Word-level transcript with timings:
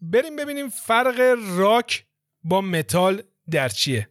بریم 0.00 0.36
ببینیم 0.36 0.68
فرق 0.68 1.36
راک 1.56 2.06
با 2.44 2.60
متال 2.60 3.22
در 3.50 3.68
چیه. 3.68 4.08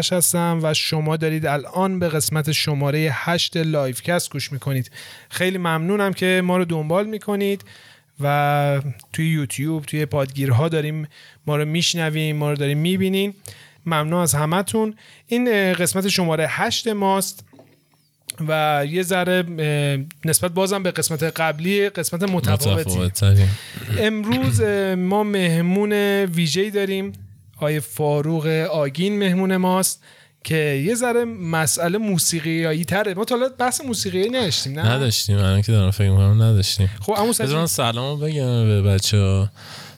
آرش 0.00 0.12
هستم 0.12 0.60
و 0.62 0.74
شما 0.74 1.16
دارید 1.16 1.46
الان 1.46 1.98
به 1.98 2.08
قسمت 2.08 2.52
شماره 2.52 3.10
8 3.12 3.56
لایفکست 3.56 4.32
گوش 4.32 4.52
می‌کنید. 4.52 4.90
خیلی 5.28 5.58
ممنونم 5.58 6.12
که 6.12 6.42
ما 6.44 6.56
رو 6.56 6.64
دنبال 6.64 7.06
می‌کنید 7.06 7.64
و 8.20 8.82
توی 9.12 9.30
یوتیوب 9.30 9.84
توی 9.84 10.06
پادگیرها 10.06 10.68
داریم 10.68 11.08
ما 11.46 11.56
رو 11.56 11.64
میشنویم 11.64 12.36
ما 12.36 12.50
رو 12.50 12.56
داریم 12.56 12.78
می‌بینین. 12.78 13.34
ممنون 13.86 14.20
از 14.20 14.34
همتون. 14.34 14.94
این 15.26 15.72
قسمت 15.72 16.08
شماره 16.08 16.46
8 16.48 16.88
ماست 16.88 17.44
و 18.48 18.82
یه 18.88 19.02
ذره 19.02 19.42
نسبت 20.24 20.50
بازم 20.50 20.82
به 20.82 20.90
قسمت 20.90 21.22
قبلی 21.22 21.88
قسمت 21.88 22.22
متفاوتی. 22.22 23.12
امروز 23.98 24.60
ما 24.96 25.22
مهمون 25.22 25.92
ویژه‌ای 26.24 26.70
داریم. 26.70 27.12
آقای 27.60 27.80
فاروق 27.80 28.46
آگین 28.72 29.18
مهمون 29.18 29.56
ماست 29.56 30.02
که 30.44 30.56
یه 30.86 30.94
ذره 30.94 31.24
مسئله 31.24 31.98
موسیقیایی 31.98 32.84
تره. 32.84 33.14
ما 33.14 33.24
تا 33.24 33.36
بحث 33.58 33.80
موسیقی 33.80 34.28
نداشتیم 34.28 34.80
نه؟ 34.80 34.88
نداشتیم. 34.88 35.36
من 35.36 35.62
که 35.62 35.72
دارم 35.72 35.90
فکر 35.90 36.10
می‌کنم 36.10 36.42
نداشتیم. 36.42 36.90
خب 37.00 37.12
اما 37.12 37.32
سلام 37.32 37.66
سلام 37.66 38.20
بگم 38.20 38.64
به 38.66 38.82
بچه 38.82 39.18
ها 39.18 39.50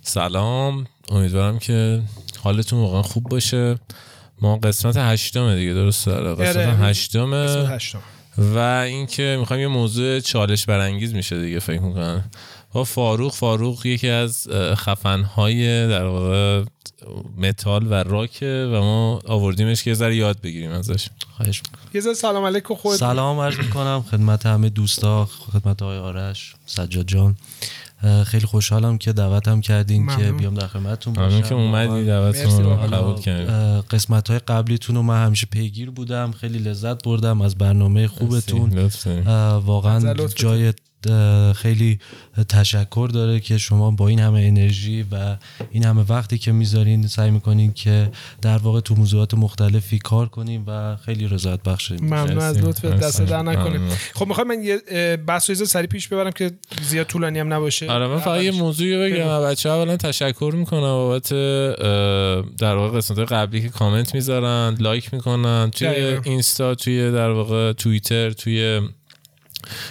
سلام. 0.03 0.87
امیدوارم 1.09 1.59
که 1.59 2.03
حالتون 2.43 2.79
واقعا 2.79 3.03
خوب 3.03 3.29
باشه. 3.29 3.79
ما 4.41 4.57
قسمت 4.57 4.97
هشتمه 4.97 5.57
دیگه 5.57 5.73
درست 5.73 6.07
داره 6.07 6.35
قسمت 6.35 6.57
آره، 6.57 6.77
هشتمه. 6.77 7.79
و 8.39 8.59
اینکه 8.59 9.37
می‌خوایم 9.39 9.63
یه 9.63 9.69
موضوع 9.69 10.21
چالش 10.21 10.67
برانگیز 10.67 11.15
میشه 11.15 11.41
دیگه 11.43 11.59
فکر 11.59 11.81
می‌کنم. 11.81 12.31
با 12.73 12.85
فاروق 12.85 13.33
فاروق 13.33 13.87
یکی 13.87 14.09
از 14.09 14.49
خفنهای 14.75 15.89
در 15.89 16.05
واقع 16.05 16.65
متال 17.37 17.87
و 17.87 17.95
راکه 17.95 18.71
و 18.73 18.81
ما 18.81 19.21
آوردیمش 19.27 19.83
که 19.83 19.91
یه 19.91 19.95
ذره 19.95 20.17
یاد 20.17 20.41
بگیریم 20.41 20.71
ازش. 20.71 21.09
خواهش 21.37 21.63
یه 21.95 22.01
ذره 22.01 22.15
سلام 22.15 22.45
علیکم 22.45 22.75
خود 22.75 22.97
سلام 22.97 23.39
عرض 23.39 23.59
می‌کنم 23.59 24.05
خدمت 24.11 24.47
همه 24.47 24.69
دوستا 24.69 25.25
خدمت 25.53 25.83
آقای 25.83 25.99
آرش 25.99 26.55
سجاد 26.67 27.07
جان. 27.07 27.37
خیلی 28.27 28.47
خوشحالم 28.47 28.99
که 28.99 29.13
دعوتم 29.13 29.61
کردین 29.61 30.07
که 30.17 30.33
بیام 30.33 30.55
در 30.55 30.67
خدمتتون 30.67 31.13
باشم. 31.13 31.43
که 31.43 31.55
اومدی 31.55 32.05
دعوتتون 32.07 32.65
رو 32.65 32.77
قبول 32.77 33.21
کردین 33.21 33.81
قسمت 33.81 34.31
های 34.31 34.39
قبلیتون 34.39 34.97
رو 34.97 35.03
من 35.03 35.27
همیشه 35.27 35.47
پیگیر 35.51 35.91
بودم 35.91 36.33
خیلی 36.33 36.59
لذت 36.59 37.05
بردم 37.05 37.41
از 37.41 37.59
برنامه 37.59 38.07
خوبتون. 38.07 38.91
واقعا 39.65 40.27
جای 40.27 40.73
خیلی 41.57 41.99
تشکر 42.49 43.11
داره 43.13 43.41
که 43.41 43.59
شما 43.59 43.91
با 43.91 44.09
این 44.09 44.19
همه 44.19 44.41
انرژی 44.41 45.07
و 45.13 45.37
این 45.71 45.85
همه 45.85 46.05
وقتی 46.09 46.39
که 46.39 46.53
می‌ذارین 46.53 47.07
سعی 47.07 47.31
می‌کنین 47.31 47.73
که 47.73 48.11
در 48.43 48.59
واقع 48.59 48.81
تو 48.81 48.95
موضوعات 48.95 49.35
مختلفی 49.35 49.99
کار 49.99 50.29
کنیم 50.29 50.65
و 50.67 50.97
خیلی 50.97 51.29
رضایت 51.29 51.63
بخش 51.63 51.93
ممنون 51.93 52.39
از 52.39 52.59
لطف 52.59 52.85
دست 52.85 53.23
در 53.23 53.43
نکنیم. 53.43 53.89
خب 54.15 54.27
می‌خوام 54.27 54.49
من 54.49 54.63
یه 54.63 55.17
بحث 55.17 55.51
و 55.51 55.55
سری 55.55 55.87
پیش 55.87 56.09
ببرم 56.09 56.31
که 56.31 56.51
زیاد 56.83 57.07
طولانی 57.07 57.39
هم 57.39 57.53
نباشه. 57.53 57.91
آره 57.91 58.07
من 58.07 58.19
فقط 58.19 58.43
یه 58.43 58.51
موضوعی 58.51 59.11
بگم. 59.11 59.43
بچه 59.43 59.71
ها 59.71 59.77
اولا 59.77 59.97
تشکر 59.97 60.53
می‌کنم 60.57 60.81
بابت 60.81 61.29
در 62.59 62.75
واقع 62.75 62.97
قسمت 62.99 63.19
قبلی 63.19 63.63
که 63.63 63.69
کامنت 63.69 64.15
می‌ذارن 64.15 64.77
لایک 64.81 65.15
می‌کنن. 65.15 65.71
توی 65.71 65.89
اینستا 66.25 66.75
توی 66.75 67.13
در 67.13 67.31
واقع 67.31 67.73
توییتر 67.73 68.31
توی 68.31 68.81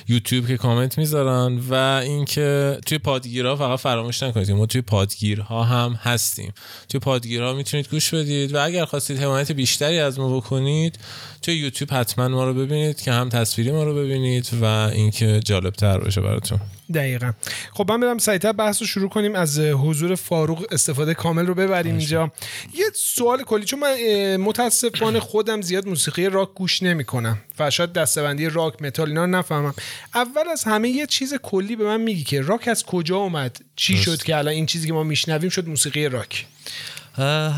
یوتیوب 0.07 0.47
که 0.47 0.57
کامنت 0.57 0.97
می‌ذارن 0.97 1.59
و 1.69 1.73
اینکه 2.03 2.77
توی 2.85 2.97
پادگیرها 2.97 3.55
فقط 3.55 3.79
فراموش 3.79 4.23
نکنید. 4.23 4.51
ما 4.51 4.65
توی 4.65 4.81
پادگیرها 4.81 5.63
هم 5.63 5.99
هستیم. 6.03 6.53
توی 6.89 6.99
پادگیرها 6.99 7.53
می‌تونید 7.53 7.89
گوش 7.89 8.13
بدید 8.13 8.53
و 8.53 8.65
اگر 8.65 8.85
خواستید 8.85 9.19
حمایت 9.19 9.51
بیشتری 9.51 9.99
از 9.99 10.19
ما 10.19 10.37
بکنید 10.37 10.99
توی 11.41 11.55
یوتیوب 11.55 11.93
حتما 11.93 12.27
ما 12.27 12.43
رو 12.43 12.53
ببینید 12.53 13.01
که 13.01 13.11
هم 13.11 13.29
تصویری 13.29 13.71
ما 13.71 13.83
رو 13.83 13.95
ببینید 13.95 14.49
و 14.61 14.65
اینکه 14.65 15.39
جالب 15.45 15.73
تر 15.73 15.97
باشه 15.97 16.21
براتون. 16.21 16.59
دقیقا. 16.91 17.31
خب 17.73 17.91
من 17.91 17.99
برم 17.99 18.17
سریعتر 18.17 18.51
بحث 18.51 18.81
رو 18.81 18.87
شروع 18.87 19.09
کنیم 19.09 19.35
از 19.35 19.59
حضور 19.59 20.15
فاروق 20.15 20.65
استفاده 20.71 21.13
کامل 21.13 21.45
رو 21.45 21.53
ببریم 21.53 21.97
اینجا. 21.97 22.31
یه 22.73 22.85
سوال 22.95 23.43
کلی 23.43 23.65
چون 23.65 23.79
من 23.79 23.95
متاسفانه 24.37 25.19
خودم 25.19 25.61
زیاد 25.61 25.87
موسیقی 25.87 26.29
راک 26.29 26.49
گوش 26.55 26.83
نمی‌کنم. 26.83 27.37
و 27.59 27.69
شاید 27.69 27.93
دستبندی 27.93 28.49
راک 28.49 28.81
متال 28.81 29.07
اینا 29.07 29.25
نفهمم. 29.25 29.73
اول 30.15 30.47
از 30.51 30.63
همه 30.63 30.89
یه 30.89 31.05
چیز 31.05 31.33
کلی 31.33 31.75
به 31.75 31.85
من 31.85 32.01
میگی 32.01 32.23
که 32.23 32.41
راک 32.41 32.67
از 32.67 32.83
کجا 32.83 33.17
اومد؟ 33.17 33.57
چی 33.75 33.97
شد 33.97 34.23
که 34.23 34.37
الان 34.37 34.53
این 34.53 34.65
چیزی 34.65 34.87
که 34.87 34.93
ما 34.93 35.03
میشنویم 35.03 35.49
شد 35.49 35.67
موسیقی 35.67 36.09
راک؟ 36.09 36.45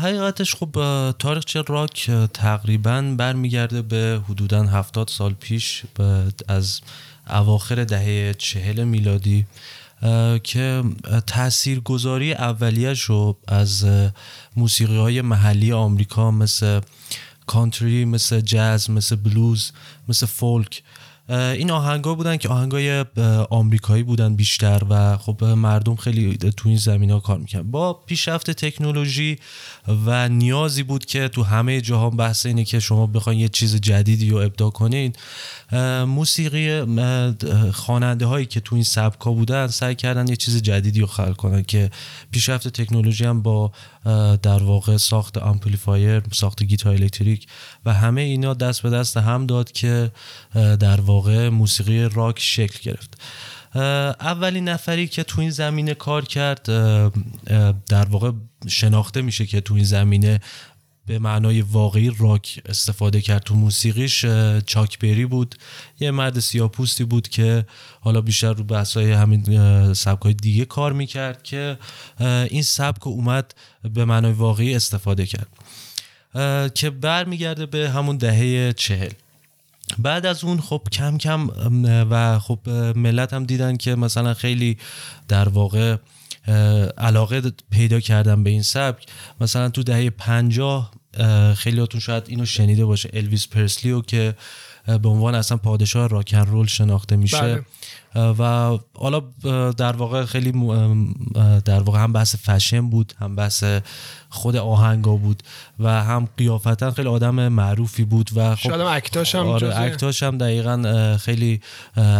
حقیقتش 0.02 0.54
خب 0.54 0.70
تاریخچه 1.18 1.62
راک 1.66 2.10
تقریبا 2.34 3.14
برمیگرده 3.18 3.82
به 3.82 4.20
حدودا 4.28 4.62
هفتاد 4.62 5.08
سال 5.08 5.34
پیش 5.34 5.82
از 6.48 6.80
اواخر 7.30 7.84
دهه 7.84 8.34
چهل 8.38 8.84
میلادی 8.84 9.46
که 10.42 10.82
تأثیر 11.26 11.80
گذاری 11.80 12.32
اولیش 12.32 13.00
رو 13.00 13.36
از 13.48 13.86
موسیقی 14.56 14.96
های 14.96 15.22
محلی 15.22 15.72
آمریکا 15.72 16.30
مثل 16.30 16.80
کانتری 17.46 18.04
مثل 18.04 18.40
جاز 18.40 18.90
مثل 18.90 19.16
بلوز 19.16 19.72
مثل 20.08 20.26
فولک 20.26 20.82
این 21.28 21.70
آهنگا 21.70 22.14
بودن 22.14 22.36
که 22.36 22.48
آهنگای 22.48 23.04
آمریکایی 23.50 24.02
بودن 24.02 24.36
بیشتر 24.36 24.82
و 24.90 25.16
خب 25.16 25.44
مردم 25.44 25.96
خیلی 25.96 26.36
تو 26.36 26.68
این 26.68 26.78
زمین 26.78 27.10
ها 27.10 27.20
کار 27.20 27.38
می‌کنن 27.38 27.70
با 27.70 27.92
پیشرفت 27.92 28.50
تکنولوژی 28.50 29.38
و 30.06 30.28
نیازی 30.28 30.82
بود 30.82 31.04
که 31.04 31.28
تو 31.28 31.42
همه 31.42 31.80
جهان 31.80 32.16
بحث 32.16 32.46
اینه 32.46 32.64
که 32.64 32.80
شما 32.80 33.06
بخواین 33.06 33.40
یه 33.40 33.48
چیز 33.48 33.76
جدیدی 33.76 34.30
رو 34.30 34.36
ابداع 34.36 34.70
کنین. 34.70 35.12
موسیقی 36.06 36.82
خواننده 37.72 38.26
هایی 38.26 38.46
که 38.46 38.60
تو 38.60 38.74
این 38.74 38.84
سبکا 38.84 39.32
بودن 39.32 39.66
سعی 39.66 39.94
کردن 39.94 40.28
یه 40.28 40.36
چیز 40.36 40.62
جدیدی 40.62 41.00
رو 41.00 41.06
خلق 41.06 41.36
کنن 41.36 41.62
که 41.62 41.90
پیشرفت 42.30 42.68
تکنولوژی 42.68 43.24
هم 43.24 43.42
با 43.42 43.72
در 44.42 44.62
واقع 44.62 44.96
ساخت 44.96 45.38
amplifier 45.38 46.22
ساخت 46.32 46.62
گیتار 46.62 46.92
الکتریک 46.92 47.46
و 47.84 47.92
همه 47.92 48.20
اینا 48.20 48.54
دست 48.54 48.82
به 48.82 48.90
دست 48.90 49.16
هم 49.16 49.46
داد 49.46 49.72
که 49.72 50.12
در 50.54 51.00
واقع 51.00 51.48
موسیقی 51.48 52.08
راک 52.08 52.38
شکل 52.38 52.90
گرفت. 52.90 53.20
اولین 54.20 54.68
نفری 54.68 55.08
که 55.08 55.22
تو 55.22 55.40
این 55.40 55.50
زمینه 55.50 55.94
کار 55.94 56.24
کرد 56.24 56.62
در 57.88 58.04
واقع 58.04 58.30
شناخته 58.68 59.22
میشه 59.22 59.46
که 59.46 59.60
تو 59.60 59.74
این 59.74 59.84
زمینه 59.84 60.40
به 61.06 61.18
معنای 61.18 61.60
واقعی 61.60 62.12
راک 62.18 62.60
استفاده 62.66 63.20
کرد 63.20 63.42
تو 63.42 63.54
موسیقیش 63.54 64.26
چاک 64.66 64.98
بری 64.98 65.26
بود. 65.26 65.54
یه 66.00 66.10
مرد 66.10 66.38
سیاپوستی 66.38 67.04
بود 67.04 67.28
که 67.28 67.66
حالا 68.00 68.20
بیشتر 68.20 68.52
رو 68.52 68.64
بحثای 68.64 69.12
همین 69.12 69.94
سبک 69.94 70.26
دیگه 70.26 70.64
کار 70.64 70.92
می‌کرد 70.92 71.42
که 71.42 71.78
این 72.20 72.62
سبک 72.62 73.06
اومد 73.06 73.54
به 73.94 74.04
معنای 74.04 74.32
واقعی 74.32 74.74
استفاده 74.74 75.26
کرد. 75.26 75.48
که 76.74 76.90
برمیگرده 76.90 77.66
به 77.66 77.90
همون 77.90 78.16
دهه 78.16 78.72
چهل. 78.72 79.10
بعد 79.98 80.26
از 80.26 80.44
اون 80.44 80.60
خب 80.60 80.82
کم 80.92 81.18
کم 81.18 81.48
و 82.10 82.38
خب 82.38 82.68
ملت 82.96 83.32
هم 83.32 83.44
دیدن 83.44 83.76
که 83.76 83.94
مثلا 83.94 84.34
خیلی 84.34 84.78
در 85.28 85.48
واقع 85.48 85.96
علاقه 86.98 87.42
پیدا 87.70 88.00
کردن 88.00 88.44
به 88.44 88.50
این 88.50 88.62
سبک. 88.62 89.06
مثلا 89.40 89.68
تو 89.68 89.82
دهه 89.82 90.10
پنجاه 90.10 90.90
خیلیاتون 91.56 92.00
شاید 92.00 92.24
اینو 92.26 92.46
شنیده 92.46 92.84
باشه. 92.84 93.10
الویس 93.12 93.48
پرسلیو 93.48 94.00
که 94.00 94.34
به 94.86 95.08
عنوان 95.08 95.34
اصلا 95.34 95.56
پادشاه 95.56 96.08
راکن 96.08 96.38
رول 96.38 96.66
شناخته 96.66 97.16
میشه. 97.16 97.40
بله. 97.40 97.64
و 98.14 98.78
حالا 98.98 99.20
در 99.70 99.92
واقع 99.92 100.24
خیلی 100.24 100.52
در 101.64 101.80
واقع 101.80 101.98
هم 101.98 102.12
بحث 102.12 102.36
فشن 102.36 102.90
بود 102.90 103.12
هم 103.18 103.36
بحث 103.36 103.64
خود 104.28 104.56
آهنگا 104.56 105.16
بود 105.16 105.42
و 105.80 106.02
هم 106.02 106.28
قیافتا 106.36 106.90
خیلی 106.90 107.08
آدم 107.08 107.48
معروفی 107.48 108.04
بود 108.04 108.30
و 108.34 108.56
خب 108.56 108.80
اکتاش 108.80 109.34
هم 109.34 109.46
آره 109.46 109.80
اکتاش 109.80 110.22
هم 110.22 110.38
دقیقا 110.38 111.16
خیلی 111.20 111.60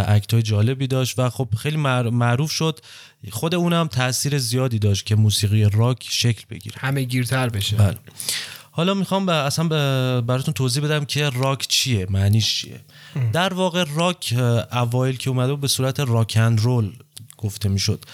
اکتای 0.06 0.42
جالبی 0.42 0.86
داشت 0.86 1.18
و 1.18 1.30
خب 1.30 1.48
خیلی 1.56 1.76
معروف 1.76 2.50
شد. 2.50 2.80
خود 3.30 3.54
اونم 3.54 3.86
تاثیر 3.86 4.38
زیادی 4.38 4.78
داشت 4.78 5.06
که 5.06 5.14
موسیقی 5.14 5.64
راک 5.64 6.06
شکل 6.10 6.44
بگیره. 6.50 6.76
همه 6.78 7.02
گیرتر 7.02 7.48
بشه. 7.48 7.76
بله. 7.76 7.98
حالا 8.70 8.94
می‌خوام 8.94 9.28
اصلا 9.28 9.68
براتون 10.20 10.54
توضیح 10.54 10.84
بدم 10.84 11.04
که 11.04 11.30
راک 11.30 11.66
چیه 11.68 12.06
معنیش 12.10 12.60
چیه. 12.60 12.80
در 13.32 13.54
واقع 13.54 13.84
راک 13.94 14.34
اوایل 14.72 15.16
که 15.16 15.30
اومده 15.30 15.56
به 15.56 15.68
صورت 15.68 16.00
راک 16.00 16.38
اند 16.40 16.60
رول 16.60 16.92
گفته 17.38 17.68
می‌شد. 17.68 18.04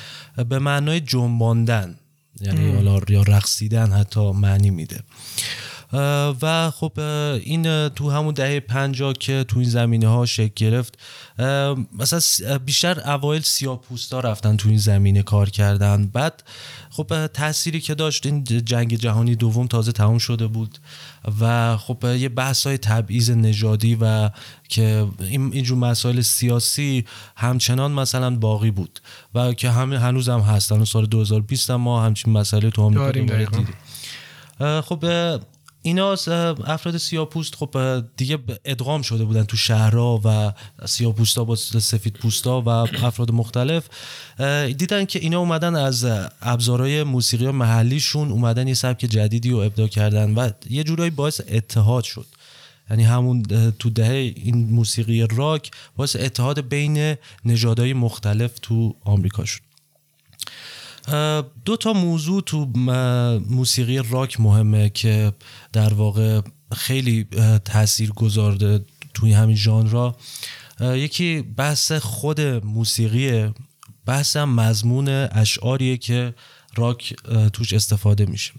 به 0.48 0.58
معنای 0.58 1.00
جنباندن 1.00 1.96
یعنی 2.40 2.72
حالا 2.72 3.00
یا 3.08 3.22
رقصیدن 3.22 3.92
حتی 3.92 4.32
معنی 4.32 4.70
میده. 4.70 5.00
و 6.42 6.70
خب 6.70 6.92
این 7.44 7.88
تو 7.88 8.10
همون 8.10 8.34
دهه 8.34 8.60
پنجا 8.60 9.12
که 9.12 9.44
تو 9.48 9.58
این 9.58 9.68
زمینه 9.68 10.08
ها 10.08 10.26
شکل 10.26 10.52
گرفت 10.56 10.98
مثلا 11.98 12.20
بیشتر 12.58 13.10
اوایل 13.10 13.42
سیاه 13.42 13.80
پوستا 13.80 14.20
رفتن 14.20 14.56
تو 14.56 14.68
این 14.68 14.78
زمینه 14.78 15.22
کار 15.22 15.50
کردن. 15.50 16.06
بعد 16.06 16.42
خب 16.90 17.26
تأثیری 17.26 17.80
که 17.80 17.94
داشت 17.94 18.26
این 18.26 18.44
جنگ 18.44 18.94
جهانی 18.94 19.36
دوم 19.36 19.66
تازه 19.66 19.92
تمام 19.92 20.18
شده 20.18 20.46
بود 20.46 20.78
و 21.40 21.76
خب 21.76 22.04
یه 22.04 22.28
بحث 22.28 22.66
های 22.66 22.78
تبعیض 22.78 23.30
نژادی 23.30 23.98
و 24.00 24.30
که 24.68 25.06
اینجور 25.20 25.78
مسائل 25.78 26.20
سیاسی 26.20 27.04
همچنان 27.36 27.92
مثلا 27.92 28.36
باقی 28.36 28.70
بود 28.70 29.00
و 29.34 29.52
که 29.52 29.70
همه 29.70 29.98
هنوز 29.98 30.28
هم 30.28 30.40
هستن 30.40 30.84
سال 30.84 31.06
2020 31.06 31.70
هم 31.70 31.80
ما 31.80 32.02
همچین 32.02 32.32
مسئله 32.32 32.70
تو 32.70 32.90
هم 32.90 33.12
دیدیم. 33.12 33.66
خب 34.80 35.04
اینا 35.82 36.12
افراد 36.66 36.96
سیاپوست 36.96 37.54
خب 37.54 38.02
دیگه 38.16 38.38
ادغام 38.64 39.02
شده 39.02 39.24
بودن 39.24 39.44
تو 39.44 39.56
شهرها 39.56 40.20
و 40.24 40.52
سیاپوستا 40.86 41.44
با 41.44 41.56
سفید 41.56 42.12
پوستا 42.12 42.60
و 42.60 42.68
افراد 42.68 43.30
مختلف. 43.30 43.88
دیدن 44.76 45.04
که 45.04 45.18
اینا 45.18 45.38
اومدن 45.38 45.76
از 45.76 46.06
ابزارهای 46.42 47.02
موسیقی 47.02 47.50
محلیشون 47.50 48.30
اومدن 48.30 48.68
یه 48.68 48.74
سبک 48.74 48.98
جدیدی 49.00 49.50
رو 49.50 49.58
ابداع 49.58 49.88
کردن 49.88 50.34
و 50.34 50.50
یه 50.70 50.84
جورایی 50.84 51.10
باعث 51.10 51.40
اتحاد 51.48 52.04
شد. 52.04 52.26
یعنی 52.90 53.04
همون 53.04 53.42
تو 53.78 53.90
دهه 53.90 54.32
این 54.36 54.70
موسیقی 54.70 55.26
راک 55.26 55.70
باعث 55.96 56.16
اتحاد 56.16 56.60
بین 56.60 57.16
نژادهای 57.44 57.92
مختلف 57.92 58.58
تو 58.62 58.94
آمریکا 59.04 59.44
شد. 59.44 59.69
دو 61.64 61.76
تا 61.76 61.92
موضوع 61.92 62.42
تو 62.42 62.66
موسیقی 63.48 63.98
راک 64.10 64.40
مهمه 64.40 64.90
که 64.90 65.32
در 65.72 65.94
واقع 65.94 66.40
خیلی 66.72 67.26
تاثیر 67.64 68.10
گذارده 68.10 68.84
توی 69.14 69.32
همین 69.32 69.56
ژانر 69.56 70.12
یکی 70.80 71.42
بحث 71.42 71.92
خود 71.92 72.40
موسیقی 72.40 73.52
بحث 74.06 74.36
مضمون 74.36 75.08
اشعاریه 75.08 75.96
که 75.96 76.34
راک 76.76 77.14
توش 77.52 77.72
استفاده 77.72 78.26
میشه. 78.26 78.52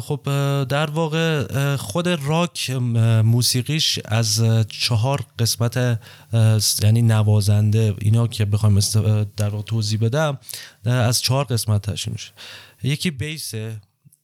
خب 0.00 0.20
در 0.64 0.90
واقع 0.90 1.76
خود 1.76 2.08
راک 2.08 2.70
موسیقیش 3.24 3.98
از 4.04 4.44
چهار 4.68 5.24
قسمت 5.38 6.00
یعنی 6.82 7.02
نوازنده 7.02 7.94
اینا 8.00 8.26
که 8.26 8.44
بخوایم 8.44 8.80
در 9.36 9.48
واقع 9.48 9.64
توضیح 9.64 9.98
بدم 10.00 10.38
از 10.84 11.22
چهار 11.22 11.44
قسمت 11.44 11.90
تشکیل 11.90 12.12
میشه. 12.12 12.32
یکی 12.82 13.10
بیسه 13.10 13.76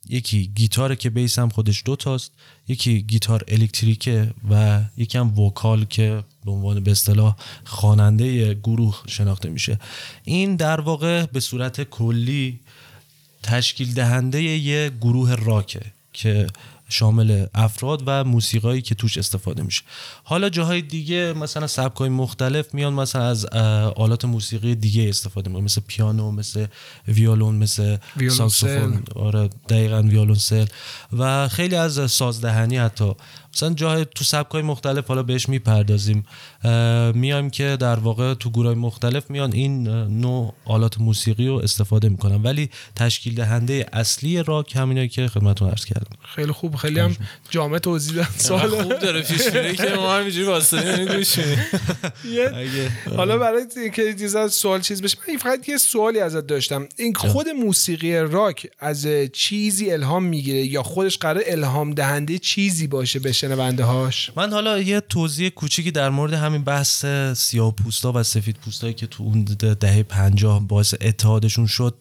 یکی 0.09 0.47
گیتاره 0.47 0.97
که 0.97 1.11
بیس 1.11 1.39
هم 1.39 1.49
خودش 1.49 1.83
دو 1.85 1.97
تاست 1.97 2.33
یکی 2.69 3.03
گیتار 3.03 3.45
الکتریکه 3.49 4.31
و 4.51 4.81
یکی 4.97 5.19
هم 5.19 5.39
وکال 5.39 5.85
که 5.85 6.25
به 6.45 6.51
عنوان 6.51 6.81
به 6.81 6.91
اصطلاح 6.91 7.37
خواننده 7.65 8.55
گروه 8.55 9.03
شناخته 9.07 9.49
میشه. 9.49 9.79
این 10.25 10.57
در 10.57 10.81
واقع 10.81 11.27
به 11.27 11.41
صورت 11.41 11.83
کلی 11.83 12.61
تشکیل 13.43 13.95
دهنده 13.95 14.43
یه 14.43 14.93
گروه 15.01 15.35
راکه 15.35 15.81
که 16.13 16.47
شامل 16.89 17.47
افراد 17.55 18.03
و 18.07 18.25
موسیقایی 18.25 18.83
که 18.83 18.95
توش 18.95 19.19
استفاده 19.19 19.63
میشه. 19.63 19.83
حالا 20.25 20.49
جاهای 20.49 20.83
دیگه 20.83 21.33
مثلا 21.33 21.67
سبکای 21.67 22.09
مختلف 22.09 22.75
میان 22.75 22.93
مثلا 22.93 23.23
از 23.29 23.47
آلات 23.97 24.25
موسیقی 24.25 24.75
دیگه 24.75 25.09
استفاده 25.09 25.49
می‌کنن 25.49 25.65
مثل 25.65 25.81
پیانو 25.87 26.31
مثل 26.31 26.67
ویولون 27.09 27.55
مثل 27.55 27.97
ساکسوفون. 28.31 29.03
آره 29.15 29.51
دقیقا 29.69 30.03
ویولونسل 30.03 30.67
و 31.19 31.49
خیلی 31.49 31.75
از 31.75 32.11
سازدهنی 32.11 32.77
حتی. 32.77 33.13
مثلا 33.55 33.75
جای 33.75 34.07
تو 34.15 34.25
سبکای 34.25 34.63
مختلف 34.63 35.07
حالا 35.07 35.23
بهش 35.23 35.49
می‌پردازیم. 35.49 36.25
میایم 37.15 37.51
که 37.51 37.77
در 37.81 37.99
واقع 37.99 38.35
تو 38.35 38.51
گروه 38.51 38.75
مختلف 38.75 39.31
میان 39.31 39.53
این 39.53 39.89
نوع 40.21 40.55
آلات 40.65 41.01
موسیقی 41.01 41.47
رو 41.47 41.55
استفاده 41.55 42.09
می‌کنن. 42.09 42.43
ولی 42.43 42.71
تشکیل 42.97 43.35
دهنده 43.35 43.87
اصلی 43.93 44.43
راک 44.43 44.77
همینه 44.77 45.09
که 45.09 45.29
خدمتتون 45.29 45.69
عرض 45.69 45.85
کردم. 45.85 46.17
خیلی 46.35 46.53
خوب. 46.53 46.77
خیلی 46.77 47.01
هم 47.01 47.17
جامع 47.51 47.79
توضیح 47.79 48.15
دادن 48.15 48.29
سوال. 48.37 48.69
خوب 48.69 48.99
داره. 48.99 49.23
پیش 49.23 49.47
میره 49.47 49.75
که 49.75 49.95
ما 49.97 50.15
همینجوری 50.15 50.47
واسه 50.47 51.07
گوش 51.17 51.39
حالا 53.17 53.39
برای 53.39 53.63
اینکه 53.77 54.15
چیزا 54.15 54.49
سوال 54.49 54.81
چیز 54.81 55.03
بشه 55.03 55.19
من 55.29 55.37
فقط 55.37 55.69
یه 55.69 55.77
سوالی 55.77 56.21
ازت 56.21 56.47
داشتم. 56.47 56.89
این 56.97 57.15
خود 57.15 57.49
موسیقی 57.49 58.19
راک 58.19 58.67
از 58.79 59.07
چیزی 59.33 59.93
الهام 59.93 60.25
می‌گیره 60.25 60.59
یا 60.59 60.83
خودش 60.83 61.19
قرار 61.19 61.43
الهام 61.47 61.95
دهنده 61.95 62.39
چیزی 62.39 62.87
باشه 62.87 63.19
به 63.19 63.33
شنونده 63.33 63.85
هاش؟ 63.85 64.31
من 64.37 64.53
حالا 64.53 64.79
یه 64.79 65.01
توضیح 65.01 65.49
کوچیکی 65.49 65.91
در 65.91 66.11
مورد 66.11 66.35
همین 66.51 66.65
بحث 66.65 67.07
سیاه 67.37 67.75
پوستا 67.75 68.13
و 68.13 68.23
سفید 68.23 68.57
پوستایی 68.57 68.95
که 68.95 69.07
تو 69.07 69.23
اون 69.23 69.45
دهه 69.81 70.03
پنجاه 70.03 70.61
باعث 70.61 70.95
اتحادشون 71.01 71.67
شد 71.67 71.95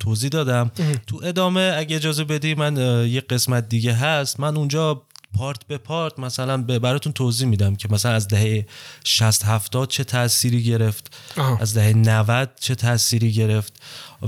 توضیح 0.00 0.30
دادم. 0.30 0.70
تو 1.06 1.20
ادامه 1.24 1.74
اگه 1.76 1.96
اجازه 1.96 2.24
بدی 2.24 2.54
من 2.54 2.76
یه 3.06 3.20
قسمت 3.20 3.68
دیگه 3.68 3.92
هست. 3.92 4.40
من 4.40 4.56
اونجا 4.56 5.02
پارت 5.38 5.66
به 5.66 5.78
پارت 5.78 6.18
مثلا 6.18 6.62
براتون 6.62 7.12
توضیح 7.12 7.48
میدم 7.48 7.76
که 7.76 7.88
مثلا 7.90 8.12
از 8.12 8.28
دهه 8.28 8.66
60 9.04 9.44
70 9.44 9.88
چه 9.88 10.04
تأثیری 10.04 10.62
گرفت. 10.62 11.16
از 11.60 11.74
دهه 11.74 11.92
90 11.92 12.50
چه 12.60 12.74
تأثیری 12.74 13.32
گرفت. 13.32 13.82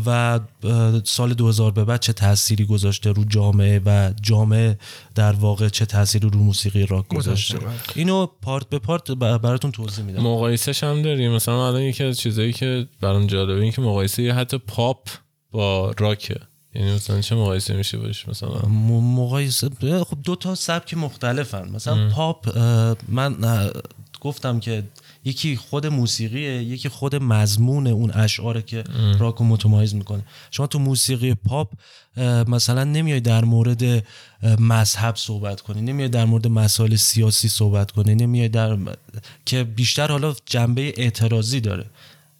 و 0.06 0.40
سال 1.04 1.34
2000 1.34 1.70
به 1.70 1.84
بعد 1.84 2.00
چه 2.00 2.12
تأثیری 2.12 2.64
گذاشته 2.64 3.12
رو 3.12 3.24
جامعه 3.24 3.80
و 3.86 4.12
جامعه 4.22 4.78
در 5.14 5.32
واقع 5.32 5.68
چه 5.68 5.86
تأثیری 5.86 6.30
رو 6.30 6.38
موسیقی 6.38 6.86
راک 6.86 7.08
گذاشته 7.08 7.58
بله. 7.58 7.70
اینو 7.94 8.26
پارت 8.26 8.68
به 8.68 8.78
پارت 8.78 9.10
براتون 9.10 9.72
توضیح 9.72 10.04
میدم. 10.04 10.22
مقایسهش 10.22 10.84
هم 10.84 11.02
داریم. 11.02 11.32
مثلا 11.32 11.68
الان 11.68 11.82
یکی 11.82 12.04
از 12.04 12.18
چیزایی 12.18 12.52
که 12.52 12.88
برام 13.00 13.26
جالبه 13.26 13.60
این 13.60 13.72
که 13.72 13.80
مقایسه 13.80 14.32
حتی 14.32 14.58
پاپ 14.58 15.08
با 15.50 15.94
راکه. 15.98 16.40
یعنی 16.74 16.94
مثلا 16.94 17.20
چه 17.20 17.34
مقایسه 17.34 17.76
میشه 17.76 17.98
باش 17.98 18.28
مثلا؟ 18.28 18.68
مقایسه 19.00 19.70
خب 19.80 20.16
دو 20.24 20.36
تا 20.36 20.54
سبک 20.54 20.94
مختلفن. 20.94 21.68
مثلا 21.68 22.08
پاپ 22.08 22.58
من 23.08 23.70
گفتم 24.20 24.60
که 24.60 24.82
یکی 25.24 25.56
خود 25.56 25.86
موسیقیه 25.86 26.62
یکی 26.62 26.88
خود 26.88 27.16
مضمون 27.16 27.86
اون 27.86 28.10
اشعاره 28.10 28.62
که 28.62 28.84
راک 29.18 29.42
متمایز 29.42 29.94
می‌کنه. 29.94 30.22
شما 30.50 30.66
تو 30.66 30.78
موسیقی 30.78 31.34
پاپ 31.34 31.72
مثلا 32.46 32.84
نمیای 32.84 33.20
در 33.20 33.44
مورد 33.44 34.04
مذهب 34.58 35.16
صحبت 35.16 35.60
کنی 35.60 35.80
نمیای 35.80 36.08
در 36.08 36.24
مورد 36.24 36.46
مسائل 36.46 36.96
سیاسی 36.96 37.48
صحبت 37.48 37.90
کنی 37.90 38.14
نمیای 38.14 38.48
در 38.48 38.78
که 39.46 39.64
بیشتر 39.64 40.10
حالا 40.10 40.34
جنبه 40.46 40.94
اعتراضی 40.96 41.60
داره. 41.60 41.86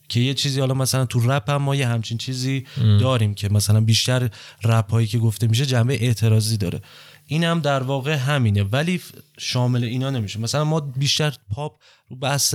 که 0.09 0.21
یه 0.21 0.35
چیزی 0.35 0.61
حالا 0.61 0.75
مثلا 0.75 1.07
تو 1.07 1.31
رپ 1.31 1.51
هم 1.51 1.63
ما 1.63 1.75
یه 1.75 1.89
همچین 1.89 2.19
چیزی 2.19 2.65
داریم 3.01 3.35
که 3.35 3.49
مثلا 3.49 3.81
بیشتر 3.81 4.31
رپ 4.65 4.91
هایی 4.91 5.07
که 5.07 5.19
گفته 5.19 5.47
میشه 5.47 5.67
جنبه 5.67 5.95
اعتراضی 6.05 6.57
داره. 6.57 6.81
این 7.27 7.45
هم 7.45 7.61
در 7.61 7.83
واقع 7.83 8.15
همینه. 8.15 8.63
ولی 8.63 9.01
شامل 9.39 9.85
اینا 9.85 10.11
نمیشه. 10.11 10.41
مثلا 10.41 10.65
ما 10.65 10.81
بیشتر 10.81 11.37
پاپ 11.51 11.81
رو 12.09 12.17
بحث 12.17 12.55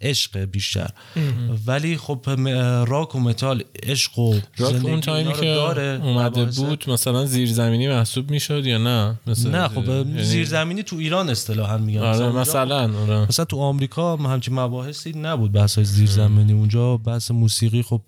عشق 0.00 0.38
بیشتر. 0.38 0.90
ولی 1.66 1.96
خب 1.96 2.26
راک 2.86 3.14
و 3.14 3.20
متال 3.20 3.62
عشق 3.82 4.18
و 4.18 4.40
راک 4.58 4.84
اون 4.84 5.00
تایمی 5.00 5.32
که 5.32 5.40
داره 5.40 6.00
اومده 6.02 6.44
بود 6.44 6.90
مثلا 6.90 7.26
زیرزمینی 7.26 7.88
محسوب 7.88 8.30
می‌شد 8.30 8.66
یا 8.66 8.78
نه؟ 8.78 9.14
مثلا 9.26 9.62
نه 9.62 9.68
خب 9.68 9.88
یعنی... 9.88 10.22
زیرزمینی 10.22 10.82
تو 10.82 10.96
ایران 10.96 11.30
اصطلاحا 11.30 11.78
میگن. 11.78 12.00
آره 12.00 12.28
مثلا 12.28 12.80
آره. 12.80 13.26
مثلا 13.28 13.44
تو 13.44 13.56
آمریکا 13.56 14.16
همچین 14.16 14.54
مباحثی 14.54 15.12
نبود 15.12 15.52
بحث 15.52 15.78
زیرزمینی. 15.78 16.52
اونجا 16.52 16.96
بحث 16.96 17.30
موسیقی 17.30 17.82
خب 17.82 18.00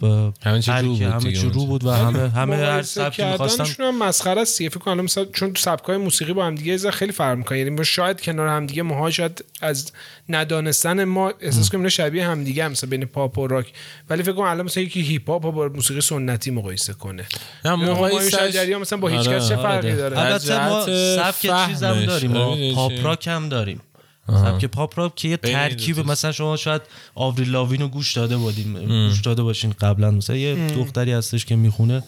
همه 0.42 0.62
چی 0.62 0.73
رو 0.73 0.88
بود 0.88 1.02
همه 1.02 1.33
چی 1.33 1.49
رو 1.49 1.66
بود 1.66 1.85
و 1.85 1.90
همه 1.90 2.28
همه 2.28 2.57
هر 2.57 2.83
سبکی 2.83 3.25
می‌خواستن. 3.25 3.90
مسخره 3.90 4.40
است 4.40 4.59
فکر 4.59 4.78
کنم 4.78 5.04
مثلا 5.04 5.25
چون 5.25 5.52
تو 5.52 5.62
سبکای 5.62 5.97
موسیقی 5.97 6.33
با 6.33 6.47
هم 6.47 6.54
دیگه 6.54 6.90
خیلی 6.90 7.12
فرق 7.12 7.38
می‌کنه. 7.38 7.59
یعنی 7.59 7.85
شاید 7.85 8.21
کنار 8.21 8.49
هم 8.49 8.66
دیگه 8.66 8.83
ماها 8.83 9.11
شاید 9.11 9.45
از 9.61 9.92
ندانستن 10.28 11.04
ما 11.04 11.33
احساس 11.40 11.71
کنیم 11.78 11.88
شبیه 11.88 12.26
هم 12.26 12.44
دیگه 12.44 12.68
مثلا 12.68 12.90
بین 12.90 13.04
پاپ 13.04 13.38
و 13.38 13.47
راک. 13.47 13.73
ولی 14.11 14.23
فکر 14.23 14.32
کنم 14.32 14.44
الان 14.44 14.64
مثلا 14.64 14.82
یکی 14.82 15.00
هیپ 15.00 15.30
هاپ 15.30 15.42
با 15.42 15.68
موسیقی 15.68 16.00
سنتی 16.00 16.50
مقایسه 16.50 16.92
کنه. 16.92 17.26
نه 17.64 17.75
مقایسه 17.75 18.76
مثلا 18.76 18.99
با 18.99 19.08
هیچ 19.08 19.28
کس 19.28 19.49
چه 19.49 19.56
آره. 19.56 19.62
فرقی 19.62 19.97
داره؟ 19.97 20.18
البته 20.18 20.68
ما 20.68 20.87
سبک 21.16 21.66
چیزم 21.66 22.04
داریم. 22.06 22.30
ما 22.30 22.75
پاپ 22.75 22.92
راک 23.02 23.26
هم 23.26 23.49
داریم. 23.49 23.80
سبک 24.28 24.64
پاپ 24.64 24.99
راک 24.99 25.14
که 25.14 25.28
یه 25.28 25.37
ترکیب 25.37 26.11
مثلا 26.11 26.32
شما 26.32 26.56
شاید 26.56 26.82
آوریل 27.14 27.44
لاوین 27.44 27.80
رو 27.80 27.88
گوش 27.88 28.12
داده 28.12 28.37
بودیم. 28.37 29.08
گوش 29.08 29.20
داده 29.20 29.42
باشین 29.42 29.75
قبلا. 29.80 30.11
مثلا 30.11 30.37
یه 30.37 30.68
دختری 30.76 31.12
هستش 31.12 31.47
که 31.47 31.56
می‌خونه. 31.56 32.02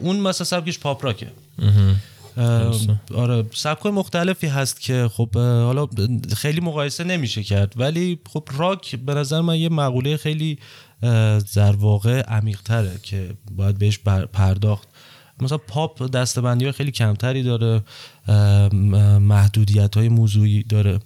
اون 0.00 0.16
مثلا 0.16 0.44
سبکش 0.44 0.78
پاپ 0.78 1.04
راکه. 1.04 1.26
آره 3.14 3.44
سبکای 3.54 3.92
مختلفی 3.92 4.46
هست 4.46 4.80
که 4.80 5.10
خب 5.12 5.36
حالا 5.36 5.88
خیلی 6.36 6.60
مقایسه 6.60 7.04
نمیشه 7.04 7.42
کرد 7.42 7.72
ولی 7.76 8.18
خب 8.32 8.48
راک 8.56 8.96
به 8.96 9.14
نظر 9.14 9.40
من 9.40 9.58
یه 9.58 9.68
مقوله 9.68 10.16
خیلی 10.16 10.58
در 11.54 11.76
واقع 11.76 12.20
عمیق 12.20 12.60
تره 12.62 12.98
که 13.02 13.30
باید 13.50 13.78
بهش 13.78 13.98
پرداخت. 14.32 14.88
مثلا 15.40 15.58
پاپ 15.58 16.10
دستبندی 16.10 16.64
های 16.64 16.72
خیلی 16.72 16.90
کمتری 16.90 17.42
داره 17.42 17.82
محدودیت 19.18 19.96
های 19.96 20.08
موضوعی 20.08 20.62
داره. 20.62 21.00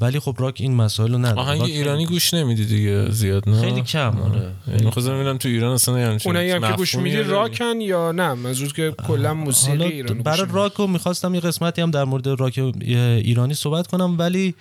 ولی 0.00 0.20
خب 0.20 0.36
راک 0.38 0.56
این 0.60 0.74
مسائل 0.74 1.12
رو 1.12 1.18
نداره. 1.18 1.40
آهنگ 1.40 1.62
ایرانی 1.62 2.06
گوش 2.06 2.34
نمیدی 2.34 2.64
دیگه 2.64 3.10
زیاد 3.10 3.48
نه؟ 3.48 3.60
خیلی 3.60 3.82
کم 3.82 4.20
آره. 4.20 4.52
یعنی 4.68 4.90
خواستم 4.90 5.14
ببینم 5.14 5.38
تو 5.38 5.48
ایران 5.48 5.72
اصلا 5.72 5.98
یعنی 5.98 6.18
اونایی 6.24 6.50
هم 6.50 6.70
که 6.70 6.76
گوش 6.76 6.94
میدی 6.94 7.16
راکن 7.16 7.80
یا 7.80 8.12
نه؟ 8.12 8.34
منظور 8.34 8.72
که 8.72 8.94
کلا 9.06 9.34
موسیقی 9.34 9.84
ایرانی 9.84 10.22
برای 10.22 10.46
راک 10.50 10.72
رو 10.72 10.86
می‌خواستم 10.86 11.34
یه 11.34 11.40
قسمتی 11.40 11.82
هم 11.82 11.90
در 11.90 12.04
مورد 12.04 12.26
راک 12.26 12.58
ایرانی 12.58 13.54
صحبت 13.54 13.86
کنم 13.86 14.18
ولی 14.18 14.54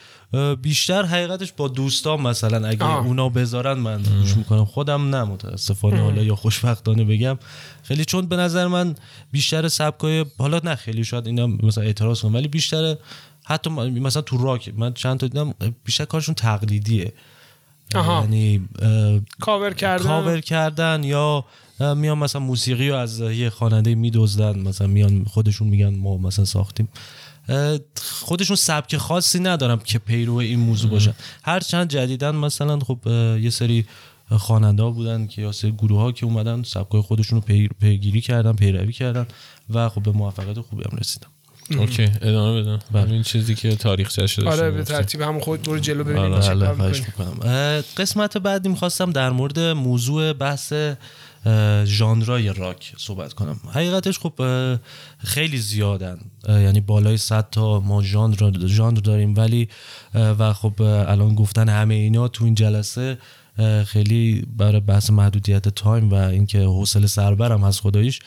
بیشتر 0.62 1.06
حقیقتش 1.06 1.51
با 1.51 1.68
دوستان 1.68 2.22
مثلا 2.22 2.68
اگه 2.68 2.84
آه. 2.84 3.06
اونا 3.06 3.30
بذارن 3.30 3.80
من 3.80 4.01
گوش 4.22 4.38
می‌کنم. 4.38 4.65
خودم 4.65 5.15
نه 5.15 5.24
متاسفانه. 5.24 6.01
حالا 6.01 6.24
یا 6.24 6.36
خوشبختانه 6.36 7.04
بگم. 7.04 7.38
خیلی 7.84 8.06
چون 8.06 8.25
به 8.25 8.36
نظر 8.36 8.68
من 8.68 8.96
بیشتر 9.32 9.68
سبکای 9.68 10.25
حالا 10.38 10.60
نه 10.63 10.75
خیلی 10.75 11.04
شاید 11.04 11.27
اینا 11.27 11.48
مثلا 11.48 11.84
اعتراض 11.84 12.22
کنم 12.22 12.34
ولی 12.36 12.48
بیشتر 12.48 12.96
حتی 13.46 13.70
مثلا 13.70 14.22
تو 14.22 14.38
راک 14.38 14.74
من 14.78 14.94
چند 14.94 15.20
تا 15.20 15.28
دیدم 15.28 15.54
بیشتر 15.84 16.06
کارشون 16.06 16.36
تقلیدیه. 16.36 17.14
یعنی 17.96 18.70
کاور 19.40 19.74
کردن. 19.74 20.04
کاور 20.04 20.40
کردن 20.40 21.04
یا 21.04 21.46
میان 21.80 22.18
مثلا 22.18 22.42
موسیقی 22.42 22.90
رو 22.90 22.96
از 22.96 23.20
یه 23.20 23.50
خواننده 23.50 23.96
میدزدن 23.96 24.60
مثلا 24.60 24.88
میان 24.88 25.25
خودشون 25.25 25.68
میگن 25.68 25.96
ما 25.96 26.18
مثلا 26.18 26.46
ساختیم. 26.46 26.90
خودشون 28.02 28.56
سبک 28.56 28.98
خاصی 28.98 29.40
ندارم 29.40 29.80
که 29.80 30.00
پیرو 30.00 30.36
این 30.36 30.60
موضوع 30.60 30.92
باشن 30.92 31.14
هر 31.44 31.60
چند 31.60 31.90
جدیدن 31.90 32.36
مثلا 32.36 32.80
خب 32.80 33.00
یه 33.42 33.50
سری 33.50 33.86
خواننده 34.30 34.84
ها 34.84 34.92
بودن 34.92 35.28
که 35.28 35.42
یه 35.42 35.52
سری 35.52 35.72
گروه 35.72 36.00
ها 36.00 36.12
که 36.12 36.25
اومدن 36.25 36.64
سبکای 36.64 37.02
خودشون 37.02 37.42
رو 37.42 37.58
پیگیری 37.80 38.22
کردن 38.22 38.54
پیروی 38.54 38.94
کردن 38.94 39.28
و 39.70 39.90
خب 39.90 40.04
به 40.04 40.12
موفقیت 40.12 40.62
خوبی 40.62 40.84
هم 40.92 40.98
رسیدن. 40.98 41.28
okay 41.72 42.12
ادامه 42.22 42.62
بدم 42.62 42.80
بله. 42.92 43.12
این 43.12 43.24
چیزی 43.24 43.56
که 43.56 43.76
تاریخ 43.76 44.28
شده 44.28 44.50
آره 44.50 44.72
به 44.72 44.84
ترتیب 44.84 45.22
همون 45.22 45.42
خود 45.42 45.62
برو 45.62 45.80
جلو 45.80 46.04
ببینیم 46.04 46.34
آره. 46.34 47.84
قسمت 47.98 48.38
بعدی 48.38 48.70
می‌خواستم 48.70 49.12
در 49.12 49.30
مورد 49.30 49.60
موضوع 49.60 50.34
بحث 50.34 50.74
ژانرای 51.86 52.54
راک 52.54 52.94
صحبت 52.98 53.34
کنم. 53.34 53.60
حقیقتش 53.74 54.20
خب 54.20 54.34
خیلی 55.18 55.58
زیادن. 55.58 56.20
یعنی 56.50 56.82
بالای 56.82 57.18
100 57.18 57.48
تا 57.52 57.80
ما 57.80 58.04
ژانر 58.04 58.68
ژانر 58.68 59.00
داریم 59.00 59.36
ولی 59.38 59.70
و 60.14 60.54
خب 60.54 60.82
الان 60.82 61.36
گفتن 61.36 61.70
همه 61.70 61.94
اینا 61.94 62.28
تو 62.28 62.46
این 62.46 62.56
جلسه 62.56 63.18
خیلی 63.88 64.48
برای 64.58 64.80
بحث 64.80 65.10
محدودیت 65.10 65.70
تایم 65.70 66.10
و 66.10 66.14
اینکه 66.14 66.60
حوصله 66.60 67.08
سربرم 67.08 67.64
از 67.64 67.82
خداییش 67.82 68.20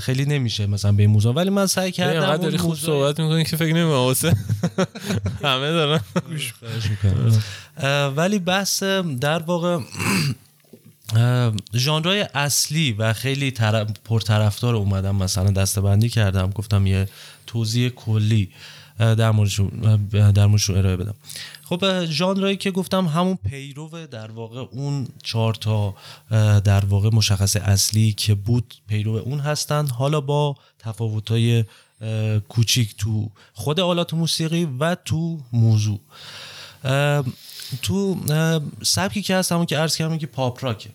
خیلی 0.00 0.24
نمیشه 0.24 0.66
مثلا 0.66 0.92
به 0.92 1.02
این 1.02 1.10
موضوع. 1.10 1.34
ولی 1.34 1.50
من 1.50 1.66
سعی 1.66 1.92
کردم 1.92 2.36
داری 2.36 2.58
خوب 2.58 2.74
صحبت 2.74 3.20
می‌کنی 3.20 3.44
که 3.44 3.56
فکر 3.56 3.74
نمی 3.74 3.92
همه 5.42 5.72
دارن. 5.72 6.00
ولی 8.16 8.38
بحث 8.38 8.82
در 9.20 9.38
واقع 9.38 9.78
ژانرهای 11.74 12.26
اصلی 12.34 12.92
و 12.92 13.12
خیلی 13.12 13.50
پرطرفدار 14.04 14.74
اومدم 14.74 15.16
مثلا 15.16 15.50
دستبندی 15.50 16.08
کردم 16.08 16.50
گفتم 16.50 16.86
یه 16.86 17.08
توضیح 17.46 17.88
کلی. 17.88 18.50
در 18.98 19.30
موردشون 19.30 19.68
در 20.32 20.46
موردشون 20.46 20.76
ارائه 20.76 20.96
بدم. 20.96 21.14
خب 21.64 22.04
ژانرایی 22.04 22.56
که 22.56 22.70
گفتم 22.70 23.06
همون 23.06 23.38
پیرو 23.50 24.06
در 24.06 24.30
واقع 24.30 24.60
اون 24.60 25.08
چهار 25.22 25.54
تا 25.54 25.94
در 26.60 26.84
واقع 26.84 27.10
مشخص 27.12 27.56
اصلی 27.56 28.12
که 28.12 28.34
بود 28.34 28.74
پیرو 28.88 29.16
اون 29.16 29.40
هستن. 29.40 29.86
حالا 29.86 30.20
با 30.20 30.56
تفاوت‌های 30.78 31.64
کوچیک 32.48 32.96
تو 32.96 33.30
خود 33.52 33.80
آلات 33.80 34.14
موسیقی 34.14 34.68
و 34.80 34.94
تو 34.94 35.40
موضوع. 35.52 36.00
تو 37.82 38.20
سبکی 38.82 39.22
که 39.22 39.36
هست 39.36 39.52
همون 39.52 39.66
که 39.66 39.78
عرض 39.78 39.96
کردم 39.96 40.18
که 40.18 40.26
پاپ 40.26 40.64
راکه. 40.64 40.90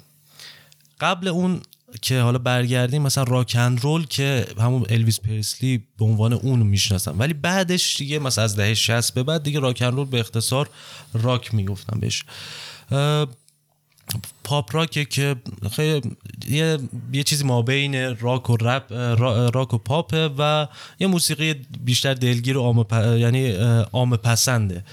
قبل 1.00 1.28
اون 1.28 1.62
که 2.02 2.20
حالا 2.20 2.38
برگردیم 2.38 3.02
مثلا 3.02 3.24
راک 3.24 3.56
اند 3.60 3.84
رول 3.84 4.06
که 4.06 4.48
همون 4.60 4.86
الویس 4.90 5.20
پرسلی 5.20 5.84
به 5.98 6.06
عنوان 6.06 6.34
اون 6.34 6.60
می‌شناسن 6.60 7.12
ولی 7.18 7.34
بعدش 7.34 7.98
دیگه 7.98 8.20
مثلا 8.20 8.44
از 8.44 8.56
دهه 8.56 8.74
60 8.74 9.14
به 9.14 9.24
بعد 9.24 9.44
دیگه 9.44 9.60
راک 9.60 9.82
اند 9.82 9.94
رول 9.94 10.06
به 10.06 10.20
اختصار 10.20 10.70
راک 11.14 11.54
می‌گفتن 11.54 12.00
بهش. 12.00 12.26
پاپ 14.44 14.76
راک 14.76 15.10
که 15.10 15.36
خیلی 15.72 16.02
یه, 16.50 16.78
یه 17.14 17.24
چیزی 17.24 17.44
ما 17.44 17.62
بین 17.62 18.18
راک 18.18 18.50
و 18.50 18.58
رپ 18.58 18.94
راک 19.54 19.74
و 19.74 19.78
پاپه 19.78 20.30
و 20.38 20.68
یه 21.00 21.08
موسیقی 21.08 21.54
بیشتر 21.84 22.14
دلگیر 22.14 22.58
و 22.58 22.62
عام 22.62 22.86
یعنی 23.20 23.52
عام 23.94 24.18
پسنده. 24.18 24.84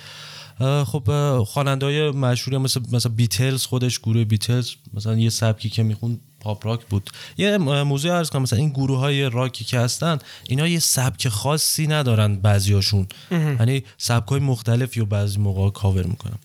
خب 0.86 1.38
خواننده 1.44 1.86
های 1.86 2.10
مشهوری 2.10 2.58
مثل 2.58 2.80
مثلا 2.92 3.12
بیتلز 3.16 3.66
خودش 3.66 3.98
گروه 3.98 4.24
بیتلز 4.24 4.70
مثلا 4.94 5.14
یه 5.18 5.30
سبکی 5.30 5.70
که 5.70 5.82
میخون 5.82 6.20
پاپ 6.40 6.66
راک 6.66 6.86
بود. 6.86 7.10
یه 7.38 7.58
موضوع 7.58 8.12
عرض 8.12 8.30
کنم 8.30 8.42
مثلا 8.42 8.58
این 8.58 8.70
گروه 8.70 8.98
های 8.98 9.30
راکی 9.30 9.64
که 9.64 9.78
هستن 9.78 10.18
اینا 10.48 10.66
یه 10.66 10.78
سبک 10.78 11.28
خاصی 11.28 11.86
ندارن 11.86 12.36
بعضیاشون. 12.36 13.06
یعنی 13.30 13.84
سبک 13.98 14.28
های 14.28 14.40
مختلفی 14.40 15.00
و 15.00 15.04
بعضی 15.04 15.38
موقع 15.38 15.70
کاور 15.70 16.02
می‌کنن. 16.02 16.38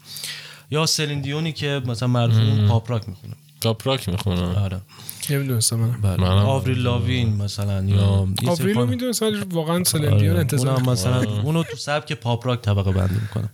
یا 0.72 0.86
سلن 0.86 1.11
دیونی 1.11 1.52
که 1.52 1.82
مثلا 1.86 2.08
مرحوم 2.08 2.68
پاپ 2.68 2.92
راک 2.92 3.10
می‌خونه. 3.10 3.34
پاپ 3.62 3.88
راک 3.88 4.10
می‌خونه. 4.10 4.60
آره. 4.60 4.82
نمی‌دونستم 5.30 5.76
من. 5.76 6.02
بله. 6.02 6.26
آوریل 6.26 6.74
لاوین 6.74 7.36
مثلا 7.38 7.84
یا 7.84 8.28
آوریل 8.48 8.74
رو 8.74 8.86
می‌دونستم 8.86 9.50
واقعا 9.52 9.84
سلن 9.84 10.04
دیون 10.04 10.30
آره. 10.30 10.40
انتظار 10.40 10.82
مثلا 10.82 11.24
اونو 11.24 11.64
تو 11.64 11.78
سبک 11.78 12.14
پاپ 12.14 12.48
راک 12.48 12.62
طبقه 12.62 12.92
بندی 12.92 13.20
می‌کنه 13.22 13.50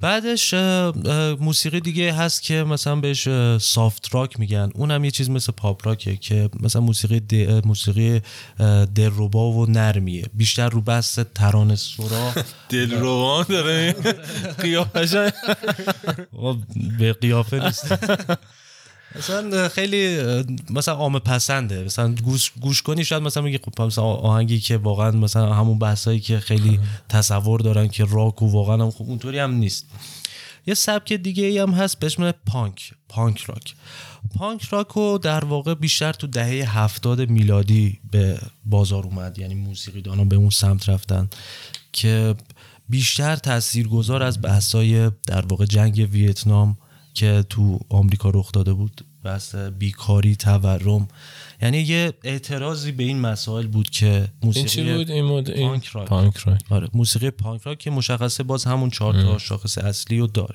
بعدش 0.00 0.54
موسیقی 1.40 1.80
دیگه 1.80 2.12
هست 2.12 2.42
که 2.42 2.64
مثلا 2.64 2.96
بهش 2.96 3.28
soft 3.58 4.14
rock 4.14 4.40
میگن. 4.40 4.70
اونم 4.74 5.04
یه 5.04 5.10
چیز 5.10 5.30
مثل 5.30 5.52
پاپ 5.52 5.86
راکه 5.86 6.16
که 6.16 6.50
مثلا 6.60 6.82
موسیقی 6.82 7.20
د... 7.20 7.66
موسیقی 7.66 8.20
دلربا 8.94 9.52
و 9.52 9.70
نرمیه. 9.70 10.24
بیشتر 10.34 10.68
رو 10.68 10.80
بس 10.80 11.18
ترانه 11.34 11.76
سورا 11.76 12.32
دلربا 12.68 13.42
داره. 13.48 13.94
قیافه 14.62 15.06
به 16.98 17.12
قیافه 17.12 17.64
نیست. 17.64 17.94
مثلا 19.16 19.68
خیلی 19.68 20.18
مثلا 20.70 20.94
عام 20.94 21.18
پسنده. 21.18 21.84
مثلا 21.84 22.14
گوش, 22.14 22.52
گوش 22.60 22.82
کنی 22.82 23.04
شاید 23.04 23.22
مثلا 23.22 23.42
میگه 23.42 23.60
خب 23.64 23.82
مثلا 23.82 24.04
آهنگی 24.04 24.60
که 24.60 24.76
واقعا 24.76 25.10
مثلا 25.10 25.54
همون 25.54 25.78
بحثایی 25.78 26.20
که 26.20 26.40
خیلی 26.40 26.80
تصور 27.08 27.60
دارن 27.60 27.88
که 27.88 28.04
راک 28.04 28.42
و 28.42 28.46
واقعا 28.46 28.84
هم 28.84 28.90
خب 28.90 29.04
اونطوری 29.04 29.38
هم 29.38 29.52
نیست. 29.54 29.86
یه 30.66 30.74
سبک 30.74 31.12
دیگه 31.12 31.44
ای 31.44 31.58
هم 31.58 31.70
هست 31.70 31.98
به 31.98 32.06
اسم 32.06 32.30
پانک 32.30 32.92
پانک 33.08 33.40
راک. 33.40 33.74
پانک 34.34 34.62
راک 34.62 34.88
رو 34.88 35.18
در 35.18 35.44
واقع 35.44 35.74
بیشتر 35.74 36.12
تو 36.12 36.26
دهه 36.26 36.78
هفتاد 36.78 37.30
میلادی 37.30 38.00
به 38.10 38.38
بازار 38.64 39.04
اومد. 39.04 39.38
یعنی 39.38 39.54
موسیقی 39.54 40.02
دانا 40.02 40.24
به 40.24 40.36
اون 40.36 40.50
سمت 40.50 40.88
رفتن 40.88 41.28
که 41.92 42.34
بیشتر 42.88 43.36
تاثیرگذار 43.36 44.22
از 44.22 44.42
بحثای 44.42 45.10
در 45.26 45.46
واقع 45.46 45.64
جنگ 45.64 46.08
ویتنام 46.12 46.76
که 47.14 47.44
تو 47.50 47.80
آمریکا 47.88 48.30
رخ 48.30 48.52
داده 48.52 48.72
بود 48.72 49.04
بحث 49.24 49.54
بیکاری 49.54 50.36
تورم. 50.36 51.08
یعنی 51.62 51.78
یه 51.78 52.12
اعتراضی 52.24 52.92
به 52.92 53.04
این 53.04 53.20
مسائل 53.20 53.66
بود 53.66 53.90
که 53.90 54.28
موسیقی 54.42 54.58
این 54.58 54.68
چی 54.68 54.96
بود؟ 54.96 55.10
این 55.10 55.24
مود 55.24 55.50
این 55.50 55.68
پانک 55.68 55.86
راک. 55.86 56.08
پانک 56.08 56.36
راک. 56.36 56.60
آره 56.70 56.88
موسیقی 56.94 57.30
پانک 57.30 57.62
راک 57.62 57.78
که 57.78 57.90
مشخصه 57.90 58.42
باز 58.42 58.64
همون 58.64 58.90
چهار 58.90 59.22
تا 59.22 59.38
شاخص 59.38 59.78
اصلی 59.78 60.18
رو 60.18 60.26
داره. 60.26 60.54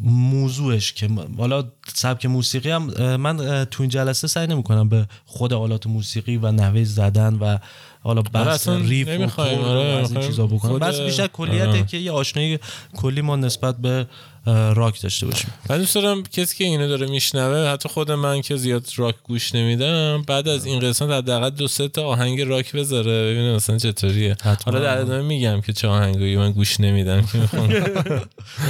موضوعش 0.00 0.92
که 0.92 1.08
حالا 1.38 1.64
سبک 1.94 2.26
موسیقی 2.26 2.70
هم 2.70 3.16
من 3.16 3.64
تو 3.64 3.82
این 3.82 3.90
جلسه 3.90 4.28
سعی 4.28 4.46
نمی 4.46 4.62
کنم 4.62 4.88
به 4.88 5.06
خود 5.24 5.52
آلات 5.52 5.86
موسیقی 5.86 6.36
و 6.36 6.52
نحوه 6.52 6.84
زدن 6.84 7.34
و 7.34 7.58
حالا 8.00 8.20
آره، 8.20 8.30
بحث 8.30 8.68
ریف 8.68 9.08
و 9.38 9.40
آره 9.40 9.80
از 9.80 10.12
این 10.12 10.20
چیزا 10.20 10.46
بکنم. 10.46 10.78
بس 10.78 11.00
بیشتر 11.00 11.26
کلیته. 11.26 11.84
که 11.84 11.96
یه 11.96 12.12
آشنایی 12.12 12.58
کلی 12.94 13.20
ما 13.20 13.36
نسبت 13.36 13.76
به 13.76 14.06
راک 14.46 15.02
داشته 15.02 15.26
باشیم. 15.26 15.50
من 15.70 15.78
دوست 15.78 15.94
دارم 15.94 16.22
کسی 16.22 16.56
که 16.56 16.64
اینو 16.64 16.88
داره 16.88 17.06
میشنوه 17.06 17.72
حتی 17.72 17.88
خود 17.88 18.12
من 18.12 18.42
که 18.42 18.56
زیاد 18.56 18.88
راک 18.96 19.14
گوش 19.24 19.54
نمیدم 19.54 20.22
بعد 20.22 20.48
از 20.48 20.66
این 20.66 20.80
قسمت 20.80 21.10
حداقل 21.10 21.50
دو 21.50 21.68
سه 21.68 21.88
تا 21.88 22.06
آهنگ 22.06 22.40
راک 22.40 22.72
بذاره 22.72 23.32
ببینه 23.32 23.54
مثلا 23.54 23.78
چطوریه. 23.78 24.36
حالا 24.64 24.80
در 24.80 24.98
ادامه 24.98 25.22
میگم 25.22 25.60
که 25.60 25.72
چه 25.72 25.88
آهنگایی 25.88 26.36
من 26.36 26.52
گوش 26.52 26.80
نمیدم. 26.80 27.22
که 27.26 27.38
می‌خوام 27.38 27.68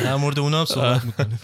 در 0.04 0.16
مورد 0.16 0.38
اونها 0.38 0.58
هم 0.58 0.64
صحبت 0.64 1.04
می‌کنیم. 1.04 1.38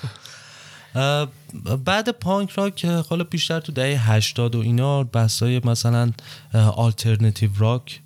بعد 1.85 2.09
پانک 2.09 2.51
راک 2.51 2.85
حالا 2.85 3.25
بیشتر 3.25 3.61
تو 3.61 3.73
دهه 3.73 4.11
80 4.13 4.55
و 4.55 4.61
اینا 4.61 5.03
بحثای 5.03 5.61
مثلا 5.65 6.13
alternative 6.55 7.51
rock 7.59 8.01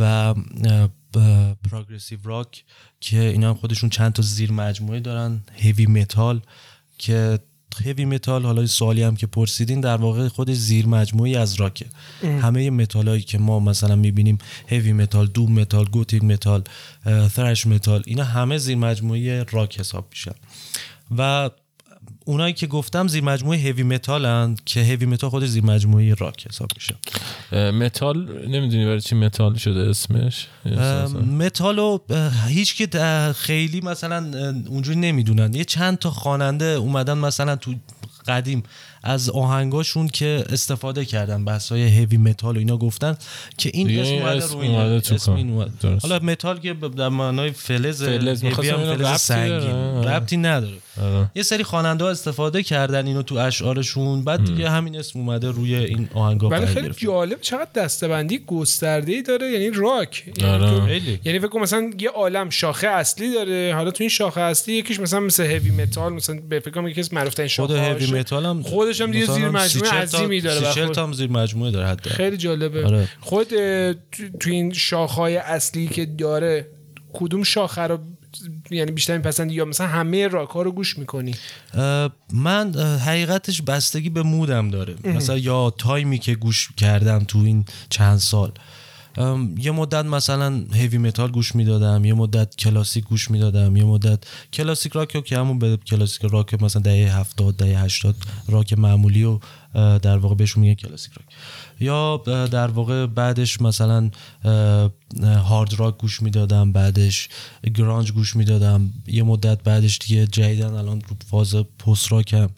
و 0.00 0.34
progressive 1.70 2.18
rock 2.24 2.64
که 3.00 3.20
اینا 3.20 3.48
هم 3.48 3.54
خودشون 3.54 3.90
چند 3.90 4.12
تا 4.12 4.22
زیر 4.22 4.52
مجموعه 4.52 5.00
دارن 5.00 5.40
heavy 5.52 5.86
metal 5.86 6.40
که 6.98 7.38
heavy 7.82 8.04
metal 8.04 8.44
حالا 8.44 8.66
سوالی 8.66 9.02
هم 9.02 9.16
که 9.16 9.26
پرسیدین 9.26 9.80
در 9.80 9.96
واقع 9.96 10.28
خودش 10.28 10.56
زیر 10.56 10.86
مجموعه‌ای 10.86 11.36
از 11.36 11.54
راکه. 11.54 11.86
همه 12.22 12.70
متال 12.70 13.08
هایی 13.08 13.22
که 13.22 13.38
ما 13.38 13.60
مثلا 13.60 13.96
می‌بینیم 13.96 14.38
heavy 14.66 14.92
metal 14.92 15.26
doom 15.26 15.52
metal 15.52 15.84
gothic 15.84 16.24
metal 16.24 16.64
thrash 17.28 17.66
metal 17.66 18.02
اینا 18.06 18.24
همه 18.24 18.58
زیر 18.58 18.76
مجموعه 18.76 19.42
راک 19.42 19.80
حساب 19.80 20.06
میشن. 20.10 20.34
و 21.18 21.50
اونایی 22.24 22.54
که 22.54 22.66
گفتم 22.66 23.08
زیر 23.08 23.24
مجموعه 23.24 23.58
heavy 23.58 23.82
metal 23.82 24.44
ن 24.44 24.56
که 24.64 24.80
heavy 24.80 25.06
metal 25.06 25.30
خود 25.30 25.44
زیر 25.44 25.64
مجموعه 25.64 26.14
راک 26.14 26.46
حساب 26.48 26.68
میشه. 26.76 26.94
متال 27.70 28.46
نمی‌دونی 28.48 28.84
برای 28.84 29.00
چی 29.00 29.14
متال 29.14 29.54
شده 29.54 29.80
اسمش؟ 29.80 30.46
متالو 31.38 31.98
هیچ 32.48 32.76
که 32.76 33.32
خیلی 33.36 33.80
مثلا 33.80 34.30
اونجوری 34.68 34.98
نمی‌دونن. 34.98 35.54
یه 35.54 35.64
چند 35.64 35.98
تا 35.98 36.10
خواننده 36.10 36.64
اومدن 36.64 37.18
مثلا 37.18 37.56
تو 37.56 37.74
قدیم 38.28 38.62
از 39.02 39.30
آهنگاشون 39.30 40.08
که 40.08 40.44
استفاده 40.48 41.04
کردن 41.04 41.44
بحثای 41.44 41.82
heavy 41.82 42.16
metal 42.16 42.56
و 42.56 42.58
اینا 42.58 42.76
گفتن 42.76 43.16
که 43.58 43.70
این 43.74 43.98
اسم 43.98 44.14
اومده 44.14 44.46
رو 44.46 44.58
این 44.58 44.74
اسم 44.74 45.32
این 45.32 45.64
حالا 46.02 46.18
متال 46.18 46.58
که 46.58 46.74
در 46.74 47.08
معنای 47.08 47.50
فلز 47.50 48.02
فلز 48.02 48.44
فلز 48.44 49.20
سنگین. 49.20 50.04
ربطی 50.04 50.36
نداره. 50.36 50.76
آره. 51.02 51.30
یه 51.34 51.42
سری 51.42 51.64
خواننده 51.64 52.04
ها 52.04 52.10
استفاده 52.10 52.62
کردن 52.62 53.06
اینو 53.06 53.22
تو 53.22 53.34
اشعارشون. 53.34 54.24
بعد 54.24 54.44
دیگه 54.44 54.70
همین 54.70 54.98
اسم 54.98 55.18
اومده 55.18 55.50
روی 55.50 55.74
این 55.74 56.08
آهنگا 56.14 56.48
ولی 56.48 56.66
خیلی 56.66 56.90
جالب 56.96 57.40
چقدر 57.40 57.70
دسته‌بندی 57.74 58.38
گسترده 58.38 59.12
ای 59.12 59.22
داره. 59.22 59.50
یعنی 59.50 59.70
راک. 59.70 60.24
یعنی, 60.42 60.64
آره. 60.64 61.02
یعنی 61.24 61.38
فکر 61.38 61.58
مثلا 61.58 61.90
یه 61.98 62.10
عالم 62.10 62.50
شاخه 62.50 62.86
اصلی 62.86 63.34
داره. 63.34 63.72
حالا 63.74 63.90
تو 63.90 64.02
این 64.02 64.10
شاخه 64.10 64.40
اصلی 64.40 64.74
یکیش 64.74 65.00
مثلا 65.00 65.20
مثل 65.20 65.42
heavy 65.42 65.70
metal 65.70 66.12
مثلا 66.12 66.40
به 66.48 66.60
فکر 66.60 66.70
کنم 66.70 66.88
یکی 66.88 67.00
از 67.00 67.14
معروف 67.14 67.34
ترین 67.34 67.48
شاخه 67.48 67.74
خود 67.74 68.02
heavy 68.02 68.18
metal 68.18 68.46
هم 68.46 68.62
خودش 68.62 69.00
هم 69.00 69.10
دیگه 69.10 69.26
زیر 69.26 69.48
مجموعه 69.48 69.92
عظیمی 69.92 70.40
داره 70.40 70.60
خود... 70.60 70.92
تا 70.92 71.12
زیر 71.12 71.30
مجموعه 71.30 71.70
داره 71.70 71.86
حتی 71.86 72.10
خیلی 72.10 72.36
جالبه. 72.36 72.84
آره. 72.84 73.08
خود 73.20 73.48
تو 74.40 74.50
این 74.50 74.72
شاخهای 74.72 75.36
اصلی 75.36 75.86
که 75.86 76.06
داره 76.06 76.66
کدوم 77.12 77.42
شاخه 77.42 77.82
رو 77.82 77.98
یعنی 78.70 78.90
بیشتر 78.90 79.16
میپسندی 79.16 79.54
یا 79.54 79.64
مثلا 79.64 79.86
همه 79.86 80.28
راک 80.28 80.48
ها 80.48 80.62
رو 80.62 80.72
گوش 80.72 80.98
می‌کنی؟ 80.98 81.34
من 82.32 82.74
حقیقتش 83.06 83.62
بستگی 83.62 84.10
به 84.10 84.22
مودم 84.22 84.70
داره. 84.70 84.94
مثلا 85.04 85.38
یا 85.38 85.74
تایمی 85.78 86.18
که 86.18 86.34
گوش 86.34 86.70
کردم 86.76 87.24
تو 87.24 87.38
این 87.38 87.64
چند 87.88 88.18
سال. 88.18 88.52
یه 89.58 89.70
مدت 89.70 90.04
مثلا 90.04 90.64
heavy 90.72 90.98
metal 90.98 91.30
گوش 91.30 91.54
می‌دادم 91.54 92.04
یه 92.04 92.14
مدت 92.14 92.56
کلاسیک 92.56 93.04
گوش 93.04 93.30
می‌دادم 93.30 93.76
یه 93.76 93.84
مدت 93.84 94.18
classic 94.52 94.92
rock 94.92 95.24
که 95.24 95.38
همون 95.38 95.58
به 95.58 95.76
classic 95.76 96.22
rock 96.32 96.62
مثلا 96.62 96.82
دهه 96.82 97.18
70 97.18 97.56
دهه 97.56 97.84
80 97.84 98.16
راک 98.48 98.72
معمولی 98.72 99.24
و 99.24 99.38
در 99.98 100.16
واقع 100.16 100.34
بهشون 100.34 100.60
میگن 100.60 100.74
classic 100.74 101.12
rock. 101.12 101.26
یا 101.80 102.22
در 102.26 102.66
واقع 102.66 103.06
بعدش 103.06 103.60
مثلا 103.60 104.10
hard 105.22 105.74
rock 105.74 105.98
گوش 105.98 106.22
می‌دادم 106.22 106.72
بعدش 106.72 107.28
گرانج 107.74 108.12
گوش 108.12 108.36
می‌دادم. 108.36 108.92
یه 109.06 109.22
مدت 109.22 109.62
بعدش 109.62 109.98
دیگه 109.98 110.26
جدیدن 110.26 110.74
الان 110.74 111.00
رو 111.08 111.16
فاز 111.30 111.54
پست 111.54 112.12
راکم 112.12 112.48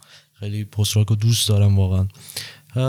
خیلی 0.40 0.64
پست 0.64 0.96
راک 0.96 1.06
رو 1.06 1.16
دوست 1.16 1.48
دارم 1.48 1.78
واقعا. 1.78 2.06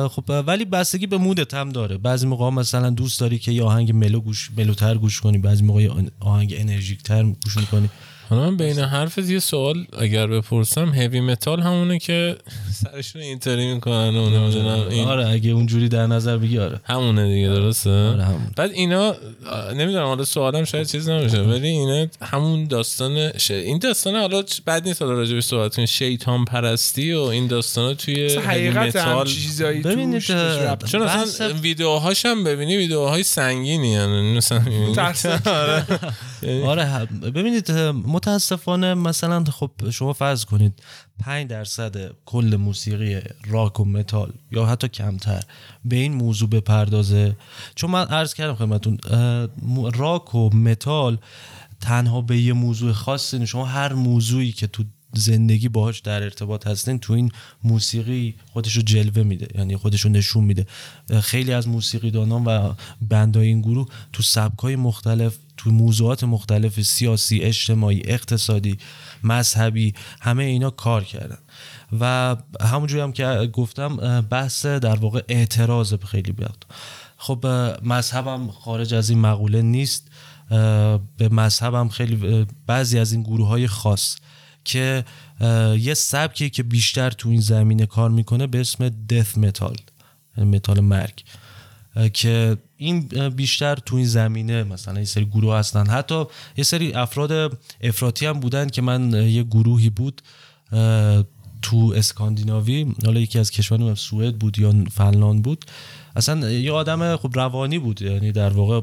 خب 0.08 0.24
ولی 0.48 0.66
بستگی 0.66 1.08
به 1.08 1.18
مودت 1.18 1.54
هم 1.54 1.70
داره. 1.70 1.98
بعضی 1.98 2.28
موقع 2.28 2.50
مثلا 2.50 2.90
دوست 2.90 3.20
داری 3.20 3.40
که 3.40 3.52
یه 3.52 3.64
آهنگ 3.64 3.92
ملو 3.92 4.20
گوش 4.20 4.52
ملوتر 4.58 4.98
گوش 4.98 5.22
کنی 5.22 5.38
بعضی 5.38 5.64
موقع 5.64 5.90
آهنگ 6.20 6.54
انرژیک 6.58 7.04
تر 7.04 7.24
گوش 7.24 7.58
می‌کنی. 7.58 7.90
حالا 8.30 8.50
من 8.50 8.58
بین 8.58 8.80
حرف 8.80 9.18
یه 9.18 9.40
سوال 9.40 9.86
اگر 10.00 10.28
بپرسم 10.28 10.94
هیوی 10.94 11.22
متال 11.22 11.60
همونه 11.60 12.00
که 12.00 12.36
سرشون 12.74 13.22
اینطوری 13.22 13.74
می‌کنن 13.74 14.16
و 14.16 14.30
نمی‌دونم 14.30 14.88
این 14.90 15.08
آره 15.08 15.28
اگه 15.28 15.52
اونجوری 15.52 15.90
در 15.90 16.08
نظر 16.08 16.38
بگی 16.38 16.60
آره. 16.60 16.80
همونه 16.84 17.28
دیگه 17.28 17.48
درسته؟ 17.48 17.90
آره 17.90 18.24
همونه. 18.24 18.52
بعد 18.56 18.72
اینا 18.72 19.16
نمی‌دونم 19.76 20.06
حالا 20.06 20.26
سوالم 20.26 20.64
شاید 20.64 20.88
چیز 20.88 21.10
نمیشه 21.10 21.42
ولی 21.42 21.68
اینا 21.68 22.08
همون 22.22 22.68
داستان 22.68 23.38
ش... 23.38 23.52
این 23.52 23.78
داستان 23.78 24.16
حالا 24.16 24.44
بعد 24.66 24.88
نیست 24.88 25.02
حالا 25.02 25.14
راجع 25.14 25.34
به 25.34 25.42
صحبت 25.42 25.76
کنیم 25.76 25.86
شیطان 25.86 26.46
پرستی 26.46 27.14
و 27.14 27.22
این 27.22 27.48
داستان 27.48 27.94
توی 27.94 28.36
حقیقت 28.36 28.96
هم 28.96 29.24
چیزایی 29.24 29.82
ببینید 29.82 30.22
چون 30.86 31.02
اصلا 31.02 31.54
ویدیوهاش 31.54 32.26
هم 32.26 32.44
ببینی 32.44 32.78
ویدیوهای 32.78 33.24
سنگینی 33.24 33.92
یعنی 33.92 34.38
مثلا 34.38 34.62
آره 36.44 36.96
آره 36.96 37.06
ببینید 37.06 37.72
متاسفانه 38.06 38.94
مثلا 38.94 39.44
خب 39.44 39.72
شما 39.90 40.14
فرض 40.14 40.46
کنید 40.46 40.74
5 41.20 41.48
درصد 41.48 42.12
کل 42.26 42.56
موسیقی 42.56 43.20
راک 43.48 43.80
و 43.80 43.86
متال 43.86 44.34
یا 44.52 44.66
حتی 44.66 44.88
کمتر 44.88 45.44
به 45.86 45.96
این 45.96 46.14
موضوع 46.14 46.50
بپردازه. 46.50 47.36
چون 47.76 47.92
من 47.92 48.06
عرض 48.06 48.34
کردم 48.34 48.56
خدمتون 48.56 48.98
راک 49.94 50.36
و 50.36 50.50
متال 50.50 51.18
تنها 51.82 52.22
به 52.22 52.38
یه 52.38 52.54
موضوع 52.54 52.92
خاصی 52.92 53.48
شما 53.48 53.66
هر 53.66 53.94
موضوعی 53.94 54.52
که 54.52 54.68
تو 54.68 54.84
زندگی 55.14 55.70
باهاش 55.70 56.00
در 56.00 56.24
ارتباط 56.24 56.68
هستین 56.68 57.00
تو 57.00 57.14
این 57.14 57.32
موسیقی 57.64 58.36
خودشو 58.54 58.82
جلوه 58.82 59.24
میده 59.24 59.48
یعنی 59.56 59.78
خودشو 59.78 60.10
نشون 60.10 60.44
میده. 60.44 60.66
خیلی 61.22 61.54
از 61.54 61.68
موسیقی 61.68 62.12
دانان 62.12 62.46
و 62.46 62.74
بندای 63.10 63.48
این 63.48 63.62
گروه 63.62 63.88
تو 64.14 64.24
سبکای 64.24 64.76
مختلف 64.76 65.38
تو 65.68 65.74
موضوعات 65.74 66.24
مختلف 66.24 66.82
سیاسی 66.82 67.40
اجتماعی 67.40 68.02
اقتصادی 68.06 68.78
مذهبی 69.24 69.94
همه 70.22 70.44
اینا 70.44 70.70
کار 70.70 71.04
کردن. 71.04 71.38
و 72.00 72.36
همونجوری 72.62 73.02
هم 73.02 73.12
که 73.12 73.50
گفتم 73.54 74.22
بحث 74.22 74.66
در 74.66 74.96
واقع 74.96 75.22
اعتراض 75.28 75.94
خیلی 75.94 76.32
زیاد. 76.32 76.66
خب 77.18 77.46
مذهبم 77.84 78.48
خارج 78.52 78.94
از 78.94 79.10
این 79.10 79.20
مقوله 79.20 79.62
نیست. 79.62 80.08
به 81.18 81.30
مذهبم 81.32 81.90
خیلی 81.90 82.46
بعضی 82.68 83.00
از 83.00 83.12
این 83.12 83.24
گروه 83.24 83.48
های 83.48 83.68
خاص 83.68 84.16
که 84.66 85.06
یه 85.80 85.94
سبکی 85.94 86.50
که 86.50 86.64
بیشتر 86.64 87.12
تو 87.12 87.30
این 87.30 87.42
زمینه 87.42 87.86
کار 87.86 88.10
می‌کنه 88.10 88.48
به 88.48 88.60
اسم 88.60 88.90
death 88.90 89.38
metal 89.38 89.76
یعنی 90.38 90.56
متال 90.56 90.80
مرگ 90.80 91.24
که 92.14 92.58
این 92.78 93.30
بیشتر 93.30 93.76
تو 93.76 93.96
این 93.96 94.06
زمینه 94.06 94.64
مثلا 94.64 95.00
یه 95.00 95.06
سری 95.06 95.26
گروه 95.26 95.56
هستن. 95.56 95.88
حتی 95.88 96.24
یه 96.58 96.64
سری 96.64 96.94
افراد 96.94 97.58
افراطی 97.82 98.26
هم 98.26 98.40
بودن 98.40 98.70
که 98.70 98.82
من 98.82 99.30
یه 99.30 99.44
گروهی 99.44 99.90
بود 99.90 100.22
تو 101.62 101.94
اسکاندیناوی. 101.96 102.86
حالا 103.06 103.20
یکی 103.20 103.40
از 103.40 103.52
کشورها 103.52 103.96
سوئد 103.96 104.36
بود 104.36 104.60
یا 104.60 104.74
فنلاند 104.94 105.44
بود. 105.44 105.66
اصلا 106.16 106.52
یه 106.52 106.72
آدم 106.72 107.16
خب 107.16 107.32
روانی 107.34 107.80
بود 107.80 108.02
یعنی 108.02 108.32
در 108.32 108.50
واقع 108.50 108.82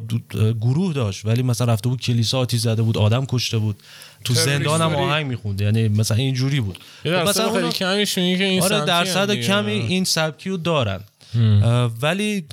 گروه 0.61 0.93
داشت. 0.93 1.25
ولی 1.27 1.43
مثلا 1.43 1.73
رفته 1.73 1.89
بود 1.89 2.01
کلیسا 2.01 2.39
آتیش 2.39 2.61
زده 2.61 2.83
بود 2.83 2.99
آدم 2.99 3.27
کشته 3.27 3.59
بود. 3.59 3.77
تو 4.25 4.35
زندان 4.35 4.81
هم 4.81 4.95
آهنگ 4.95 5.27
می‌خوند. 5.27 5.61
یعنی 5.61 5.89
مثلا 5.89 6.17
اینجوری 6.17 6.61
بود. 6.61 6.79
خب 7.03 7.09
مثلا 7.09 7.53
خیلی 7.53 7.73
کمی 7.73 8.07
که 8.07 8.45
این 8.45 8.63
آره 8.63 8.85
درصد 8.85 9.35
کمی 9.35 9.73
این 9.73 10.05
سبکی 10.05 10.51
رو 10.51 10.57
دارن. 10.57 11.01
ولی 12.03 12.47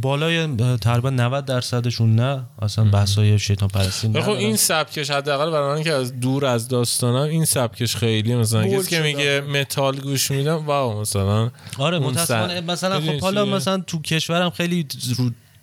بالای 0.00 0.56
تقریبا 0.76 1.10
90 1.10 1.44
درصدشون 1.44 2.14
نه. 2.14 2.46
اصلا 2.62 2.84
بحثای 2.84 3.38
شیطان 3.38 3.68
پرستی 3.68 4.22
خب 4.22 4.30
این 4.30 4.56
سبکش 4.56 5.10
حداقل 5.10 5.50
برای 5.50 5.76
من 5.76 5.82
که 5.82 5.92
از 5.92 6.20
دور 6.20 6.46
از 6.46 6.68
داستانم 6.68 7.28
این 7.28 7.44
سبکش 7.44 7.96
خیلی 7.96 8.34
مثلا 8.34 8.66
کسی 8.68 8.90
که 8.90 9.02
میگه 9.02 9.40
متال 9.40 10.00
گوش 10.00 10.30
میدم 10.30 10.66
واو 10.66 11.00
مثلا 11.00 11.50
آره 11.78 11.98
متاسفانه 11.98 12.60
مثلا 12.60 13.00
خب 13.00 13.20
حالا 13.20 13.44
مثلا 13.44 13.78
تو 13.78 14.02
کشورم 14.02 14.50
خیلی 14.50 14.86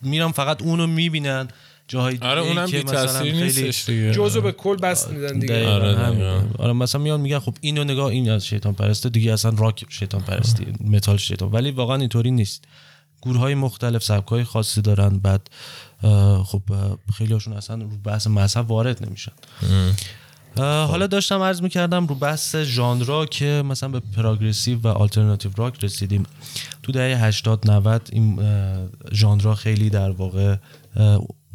میرم 0.01 0.31
فقط 0.31 0.61
اونو 0.61 0.87
می‌بینن. 0.87 1.47
جاهای 1.91 2.17
آره 2.21 2.41
اونم 2.41 2.65
بی 2.65 2.83
تاثیر 2.83 3.35
نیستش 3.35 3.85
دیگه. 3.85 4.11
جزو 4.11 4.41
به 4.41 4.51
کل 4.51 4.75
بس 4.75 5.09
میدن 5.09 5.39
دیگه. 5.39 5.67
آره, 5.67 6.05
آره, 6.05 6.43
آره 6.59 6.73
مثلا 6.73 7.01
میان 7.01 7.21
میگن 7.21 7.39
خب 7.39 7.55
اینو 7.61 7.83
نگاه 7.83 8.05
این 8.05 8.29
از 8.29 8.45
شیطان 8.45 8.73
پرسته 8.73 9.09
دیگه 9.09 9.33
اصلا 9.33 9.51
راک 9.57 9.85
شیطان 9.89 10.21
پرستی 10.21 10.65
متال 10.83 11.17
شیطان. 11.17 11.51
ولی 11.51 11.71
واقعا 11.71 11.95
اینطوری 11.95 12.31
نیست. 12.31 12.65
گروه 13.21 13.37
های 13.37 13.55
مختلف 13.55 14.03
سبک 14.03 14.27
های 14.27 14.43
خاصی 14.43 14.81
دارن 14.81 15.19
بعد 15.19 15.49
خب 16.43 16.61
خیلی 17.17 17.33
هاشون 17.33 17.53
اصلا 17.53 17.75
رو 17.75 17.97
بحث 18.03 18.27
مذهب 18.27 18.71
وارد 18.71 19.05
نمیشن. 19.07 19.31
حالا 20.57 21.07
داشتم 21.07 21.41
عرض 21.41 21.61
می‌کردم 21.61 22.07
رو 22.07 22.15
بحث 22.15 22.55
ژانرا 22.55 23.25
که 23.25 23.63
مثلا 23.65 23.89
به 23.89 23.99
پراگرسیو 23.99 24.79
و 24.79 24.87
آلترناتیو 24.87 25.51
راک 25.55 25.83
رسیدیم. 25.83 26.23
تو 26.83 26.91
دهه 26.91 27.23
80 27.23 27.71
90 27.71 28.09
این 28.11 28.39
ژانرا 29.11 29.55
خیلی 29.55 29.89
در 29.89 30.09
واقع 30.11 30.55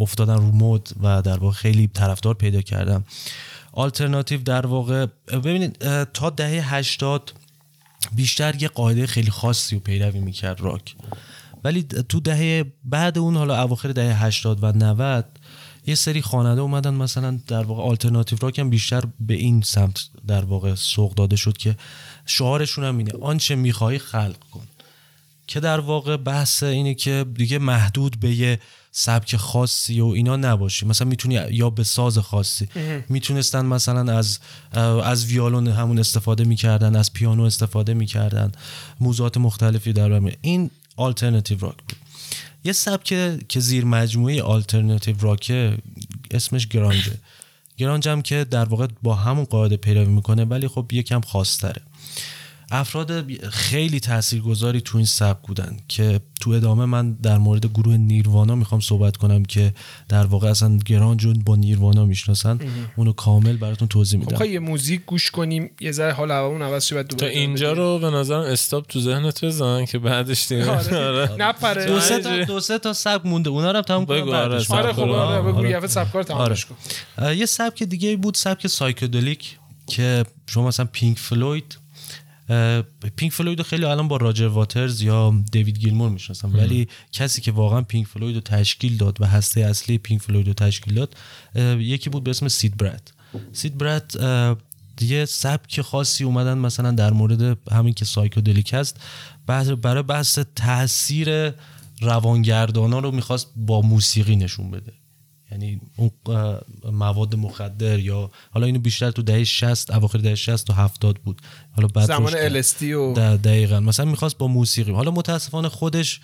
افتادن 0.01 0.37
رو 0.37 0.53
مد 0.53 0.89
و 1.03 1.23
در 1.23 1.39
واقع 1.39 1.55
خیلی 1.55 1.87
طرفدار 1.87 2.35
پیدا 2.35 2.61
کردم. 2.61 3.05
آلترناتیو 3.73 4.43
در 4.43 4.67
واقع 4.67 5.07
ببینید 5.29 5.79
تا 6.05 6.31
دهه 6.31 6.75
80 6.75 7.33
بیشتر 8.13 8.63
یه 8.63 8.69
قاعده 8.69 9.07
خیلی 9.07 9.31
خاصی 9.31 9.75
رو 9.75 9.81
پیروی 9.81 10.21
می‌کرد 10.21 10.61
راک. 10.61 10.95
ولی 11.65 11.83
تو 11.83 12.21
دهه 12.21 12.73
بعد 12.85 13.19
اون 13.19 13.37
حالا 13.37 13.63
اواخر 13.63 13.89
دهه 13.89 14.25
80 14.25 14.65
و 14.65 14.73
90 14.73 15.25
یه 15.87 15.95
سری 15.95 16.23
خواننده 16.23 16.61
اومدن 16.61 16.95
مثلا 16.95 17.41
در 17.47 17.63
واقع 17.63 17.83
آلترناتیو 17.83 18.39
راک 18.43 18.59
هم 18.59 18.71
بیشتر 18.71 19.03
به 19.21 19.35
این 19.35 19.63
سمت 19.63 20.09
در 20.27 20.45
واقع 20.45 20.75
سوق 20.75 21.15
داده 21.15 21.37
شد 21.37 21.57
که 21.57 21.77
شعارشون 22.27 22.85
هم 22.85 22.99
اینه 22.99 23.13
آنچه 23.23 23.55
می‌خوای 23.55 23.99
خلق 23.99 24.39
کن. 24.51 24.63
که 25.47 25.61
در 25.61 25.81
واقع 25.81 26.17
بحث 26.17 26.63
اینه 26.63 26.95
که 26.95 27.27
دیگه 27.35 27.59
محدود 27.59 28.21
به 28.21 28.35
یه 28.35 28.61
سبک 28.99 29.37
خاصی 29.37 30.01
و 30.01 30.07
اینا 30.07 30.37
نباشی. 30.37 30.87
مثلا 30.87 31.09
می‌تونی 31.09 31.41
یا 31.51 31.71
به 31.71 31.85
ساز 31.85 32.19
خاصی. 32.19 32.69
می‌تونستن 33.09 33.67
مثلا 33.67 34.19
از 34.19 34.39
از 35.05 35.27
ویالون 35.27 35.69
همون 35.69 35.99
استفاده 35.99 36.45
می‌کردن 36.45 36.97
از 36.97 37.13
پیانو 37.13 37.43
استفاده 37.43 37.95
می‌کردن 37.95 38.53
موضوعات 39.01 39.37
مختلفی 39.37 39.93
در 39.93 40.21
این 40.41 40.71
آلترناتیو 40.97 41.59
راک 41.61 41.77
بود. 41.77 41.97
یه 42.65 42.73
سبک 42.73 43.05
که 43.49 43.61
زیر 43.61 43.85
مجموعه 43.85 44.43
آلترناتیو 44.43 45.17
راک 45.21 45.53
اسمش 46.31 46.67
گرانجه. 46.67 47.13
گرانج 47.77 48.09
هم 48.09 48.23
که 48.23 48.45
در 48.45 48.65
واقع 48.65 48.87
با 49.03 49.15
همون 49.15 49.45
قاعده 49.45 49.77
پیروی 49.77 50.13
می‌کنه 50.13 50.45
ولی 50.45 50.69
خب 50.69 50.93
یکم 50.93 51.21
خاصتره. 51.21 51.83
افراد 52.71 53.33
خیلی 53.49 54.01
تاثیرگذاری 54.01 54.81
تو 54.81 54.97
این 54.99 55.07
سبک 55.07 55.47
بودن 55.47 55.77
که 55.89 56.21
تو 56.41 56.51
ادامه 56.51 56.85
من 56.85 57.13
در 57.13 57.39
مورد 57.39 57.67
گروه 57.67 57.97
نیروانا 57.97 58.55
می‌خوام 58.55 58.81
صحبت 58.81 59.17
کنم 59.17 59.45
که 59.45 59.75
در 60.09 60.27
واقع 60.27 60.49
اصلا 60.49 60.79
گرانجون 60.87 61.43
با 61.47 61.57
نیروانا 61.57 62.05
می‌شناسن. 62.05 62.59
اونو 62.97 63.13
کامل 63.13 63.57
براتون 63.57 63.89
توضیح 63.89 64.21
میدم. 64.21 64.37
خب 64.37 64.45
یه 64.45 64.59
موزیک 64.59 65.05
گوش 65.07 65.31
کنیم 65.31 65.71
یه 65.81 65.93
ذره 65.93 66.13
حال 66.13 66.31
هوامون 66.31 66.63
عوض 66.63 66.85
شه 66.85 66.95
بعد 66.95 67.07
تا 67.07 67.27
اینجا 67.27 67.73
رو 67.73 67.99
به 67.99 68.11
نظرم 68.11 68.41
stop 68.41 68.87
تو 68.87 69.01
ذهنت 69.01 69.45
بزن 69.45 69.85
که 69.85 69.99
بعدش 69.99 70.49
دیگه. 70.49 70.71
آره. 70.71 70.97
آره. 71.09 71.37
نپره. 71.39 71.87
دو 71.87 72.01
سه 72.01 72.19
تا 72.19 72.45
دو 72.45 72.61
سه 72.61 72.79
تا 72.79 72.93
سبک 72.93 73.27
مونده. 73.27 73.51
اونا 73.51 73.71
رو 73.71 73.83
تموم 73.83 74.07
کنم 74.07 74.31
بعدش. 74.31 74.71
آره 74.71 74.93
خب 74.93 75.01
آره 75.01 75.43
بگو 75.43 75.67
یه 75.67 75.87
سبکا 75.87 76.11
رو 76.11 76.23
تمامش 76.23 76.67
کن. 76.67 76.77
یه 77.33 77.47
سبک 77.47 77.83
دیگه 77.83 78.17
بود 78.17 78.35
سبک 78.35 78.67
psychedelic 78.67 79.59
که 79.87 80.25
شما 80.47 80.69
مثلا 80.69 80.89
پینک 80.93 81.19
فلوید 81.19 81.79
پینک 83.17 83.33
فلوید 83.33 83.63
خیلی 83.63 83.85
الان 83.85 84.09
با 84.09 84.17
راجر 84.17 84.47
واترز 84.47 85.03
یا 85.03 85.35
دیوید 85.53 85.79
گیلمور 85.79 86.11
می‌شناسم. 86.11 86.55
ولی 86.55 86.89
کسی 87.13 87.41
که 87.41 87.53
واقعا 87.53 87.83
پینک 87.83 88.07
فلوید 88.07 88.35
رو 88.35 88.41
تشکیل 88.41 88.97
داد 88.97 89.21
و 89.21 89.27
هسته 89.27 89.61
اصلی 89.61 89.99
پینک 89.99 90.23
فلوید 90.23 90.47
رو 90.47 90.55
تشکیل 90.55 90.95
داد 90.95 91.17
یکی 91.81 92.11
بود 92.11 92.25
به 92.25 92.31
اسم 92.31 92.49
سید 92.49 92.77
برد 92.77 93.13
سید 93.53 93.79
برد 93.79 94.15
یه 95.01 95.25
سبک 95.25 95.81
خاصی 95.81 96.25
اومدن 96.25 96.59
مثلا 96.59 96.91
در 96.91 97.13
مورد 97.13 97.59
همین 97.73 97.95
که 97.95 98.05
سایکودلیک 98.05 98.75
هست. 98.75 99.01
برای 99.83 100.03
بحث 100.03 100.39
تاثیر 100.57 101.53
روانگردان 102.01 102.93
ها 102.93 102.99
رو 102.99 103.11
می‌خواست 103.11 103.47
با 103.57 103.81
موسیقی 103.81 104.37
نشون 104.37 104.71
بده. 104.71 104.93
یعنی 105.53 105.81
اون 105.97 106.11
مواد 106.93 107.35
مخدر 107.35 107.99
یا 107.99 108.31
حالا 108.51 108.67
اینو 108.67 108.79
بیشتر 108.79 109.11
تو 109.11 109.23
دهه 109.23 109.45
60 109.45 109.91
اواخر 109.91 110.19
دهه 110.19 110.35
60 110.35 110.67
تا 110.67 110.75
70 110.75 111.19
بود. 111.19 111.43
حالا 111.77 111.89
بعد 111.89 112.07
زمان 112.07 112.63
LSD 112.63 112.83
و 112.83 113.15
دقیقا. 113.37 113.81
مثلا 113.81 114.07
می‌خواست 114.07 114.39
با 114.39 114.47
موسیقی. 114.47 114.93
حالا 114.93 115.11
متاسفانه 115.11 115.69
خودش 115.69 116.21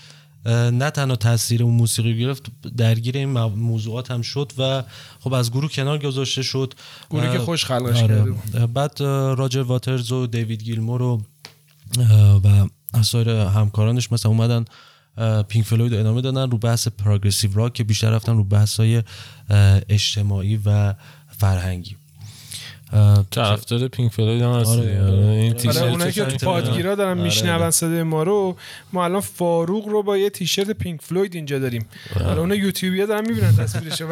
نه 0.46 0.90
تنها 0.90 1.16
تاثیر 1.16 1.62
اون 1.62 1.74
موسیقی 1.74 2.18
گرفت 2.18 2.46
درگیر 2.76 3.16
این 3.16 3.28
موضوعات 3.48 4.10
هم 4.10 4.22
شد 4.22 4.52
و 4.58 4.82
خب 5.20 5.32
از 5.32 5.50
گروه 5.50 5.70
کنار 5.70 5.98
گذاشته 5.98 6.42
شد. 6.42 6.74
گروهی 7.10 7.32
که 7.32 7.38
خودش 7.38 7.64
خلقش 7.64 8.02
آره. 8.02 8.34
بعد 8.74 9.00
راجر 9.36 9.62
واترز 9.62 10.12
و 10.12 10.26
دیوید 10.26 10.62
گیلمور 10.62 11.02
و 11.02 11.22
و 12.44 13.02
سایر 13.02 13.28
همکارانش 13.28 14.12
مثلا 14.12 14.32
اومدن 14.32 14.64
پینک 15.48 15.66
فلوید 15.66 15.94
ادامه 15.94 16.20
دادن 16.20 16.50
رو 16.50 16.58
بحث 16.58 16.88
progressive 16.88 17.50
rock 17.54 17.72
که 17.72 17.84
بیشتر 17.84 18.10
رفتن 18.10 18.36
رو 18.36 18.44
بحث 18.44 18.80
های 18.80 19.02
اجتماعی 19.88 20.60
و 20.66 20.94
فرهنگی 21.38 21.96
طرفدار 23.30 23.88
پینک 23.88 24.12
فلوید 24.12 24.42
هم 24.42 24.50
هستی 24.50 24.72
آره. 24.72 25.02
آره. 25.02 25.18
این 25.18 25.68
آره 25.68 25.82
اونایی 25.82 26.12
که 26.12 26.24
تو 26.24 26.46
پادگیرا 26.46 26.94
دارن 26.94 27.10
آره. 27.10 27.22
میشنون 27.22 27.70
صدای 27.70 28.02
ما 28.02 28.22
رو 28.22 28.56
ما 28.92 29.04
الان 29.04 29.20
فاروق 29.20 29.88
رو 29.88 30.02
با 30.02 30.18
یه 30.18 30.30
تیشرت 30.30 30.70
پینک 30.70 31.00
فلوید 31.02 31.34
اینجا 31.34 31.58
داریم 31.58 31.86
حالا 32.14 32.40
اون 32.40 32.52
یوتیوبیا 32.52 33.06
دارن 33.06 33.26
می‌بینن 33.26 33.56
تصویرشو 33.56 34.08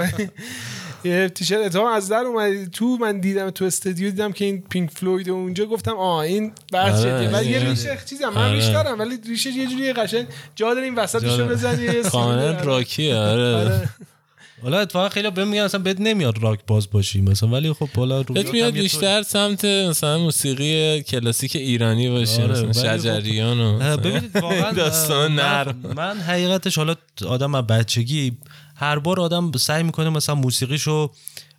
یه 1.04 1.28
تیشرت 1.28 1.66
اتفاقا 1.66 1.90
از 1.90 2.08
در 2.08 2.16
اومد. 2.16 2.70
تو 2.70 2.98
من 3.00 3.20
دیدم 3.20 3.50
تو 3.50 3.64
استودیو 3.64 4.10
دیدم 4.10 4.32
که 4.32 4.44
این 4.44 4.62
پینک 4.62 4.90
فلوید 4.90 5.28
و 5.28 5.34
اونجا 5.34 5.66
گفتم 5.66 5.96
آه 5.96 6.18
این 6.18 6.52
بحث 6.72 7.04
آره 7.04 7.28
ولی 7.28 7.50
یه 7.50 7.58
ریش 7.58 7.98
چیزم 8.06 8.28
من 8.28 8.36
آره. 8.36 8.52
ریش 8.52 8.64
دارم 8.64 8.98
ولی 8.98 9.18
ریشه 9.28 9.50
یه 9.50 9.66
جوری 9.66 9.92
قشنگ 9.92 10.26
جا 10.54 10.74
داریم 10.74 10.96
وسطشو 10.96 11.46
بزنی 11.46 12.02
کاملا 12.12 12.60
راکی 12.60 13.12
آره, 13.12 13.54
آره. 13.54 13.88
حالا 14.62 14.78
اتفاقا 14.80 15.08
خیلی 15.08 15.30
بهم 15.30 15.48
میگن 15.48 15.64
مثلا 15.64 15.80
بهت 15.80 16.00
نمیاد 16.00 16.42
راک 16.42 16.60
باز 16.66 16.90
باشی 16.90 17.20
مثلا 17.20 17.48
ولی 17.48 17.72
خب 17.72 17.88
حالا 17.96 18.20
رو 18.20 18.34
بهت 18.34 18.52
میاد 18.52 18.72
بیشتر 18.72 19.22
سمت 19.22 19.64
مثلا 19.64 20.18
موسیقی 20.18 21.02
کلاسیک 21.02 21.56
ایرانی 21.56 22.10
باشه 22.10 22.42
آره 22.42 22.62
مثلا 22.62 22.92
خب 22.92 22.96
شجریان 22.96 23.60
و 23.60 23.96
ببینید 23.96 24.36
واقعا 24.36 24.72
داستان 24.82 25.34
نرم. 25.34 25.82
من 25.96 26.20
حقیقتش 26.20 26.76
حالا 26.78 26.94
آدم 27.28 27.54
از 27.54 27.66
بچگی 27.66 28.32
هر 28.80 28.98
بار 28.98 29.20
آدم 29.20 29.52
سعی 29.52 29.82
می‌کنه 29.82 30.10
مثلا 30.10 30.34
موسیقیشو 30.34 31.10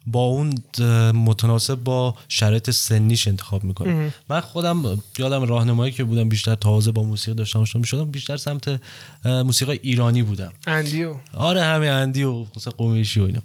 با 0.08 0.20
اون 0.20 0.54
متناسب 1.12 1.76
با 1.76 2.16
شرایط 2.28 2.70
سنیش 2.70 3.28
انتخاب 3.28 3.64
می‌کنه. 3.64 4.14
من 4.30 4.40
خودم 4.40 5.02
یادم 5.18 5.44
راهنمایی 5.44 5.92
که 5.92 6.04
بودم 6.04 6.30
بیشتر 6.30 6.56
تازه 6.56 6.92
با 6.92 7.04
موسیقی 7.04 7.38
داشتم 7.38 7.60
آشنا 7.60 7.80
می‌شدم 7.80 8.12
بیشتر 8.12 8.38
سمت 8.38 8.82
موسیقی 9.26 9.80
ایرانی 9.84 10.24
بودم. 10.24 10.52
اندیو 10.68 11.16
آره 11.34 11.64
همه 11.64 11.88
اندیو 11.88 12.46
مثلا 12.56 12.74
قومیشی 12.78 13.20
و 13.20 13.24
اینا. 13.24 13.42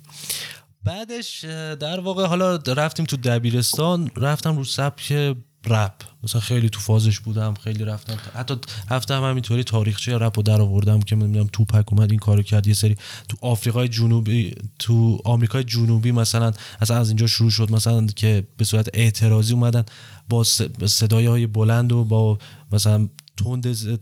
بعدش 0.84 1.44
در 1.80 2.00
واقع 2.00 2.26
حالا 2.26 2.56
رفتیم 2.56 3.06
تو 3.06 3.16
دبیرستان 3.16 4.10
رفتم 4.16 4.56
رو 4.56 4.64
سبک 4.64 5.36
رپ. 5.66 5.92
مثلا 6.24 6.40
خیلی 6.40 6.70
تو 6.70 6.80
فازش 6.80 7.20
بودم 7.20 7.54
خیلی 7.54 7.84
رفتم. 7.84 8.18
حتی 8.34 8.54
هفته 8.90 9.14
هم 9.14 9.24
همینطوری 9.24 9.64
تاریخچه 9.64 10.18
رپ 10.18 10.36
رو 10.36 10.42
در 10.42 10.60
آوردم 10.60 11.00
که 11.00 11.16
نمی‌دونم 11.16 11.48
توپک 11.52 11.92
اومد 11.92 12.10
این 12.10 12.20
کارو 12.20 12.42
کرد. 12.42 12.66
یه 12.66 12.74
سری 12.74 12.96
تو 13.28 13.36
آفریقای 13.40 13.88
جنوبی 13.88 14.54
تو 14.78 15.18
آمریکای 15.24 15.64
جنوبی 15.64 16.12
مثلا 16.12 16.52
اصلا 16.80 16.96
از 16.96 17.08
اینجا 17.08 17.26
شروع 17.26 17.50
شد. 17.50 17.72
مثلا 17.72 18.06
که 18.06 18.46
به 18.56 18.64
صورت 18.64 18.88
اعتراضی 18.94 19.52
اومدن 19.52 19.84
با 20.28 20.44
صدای 20.86 21.26
های 21.26 21.46
بلند 21.46 21.92
و 21.92 22.04
با 22.04 22.38
مثلا 22.72 23.08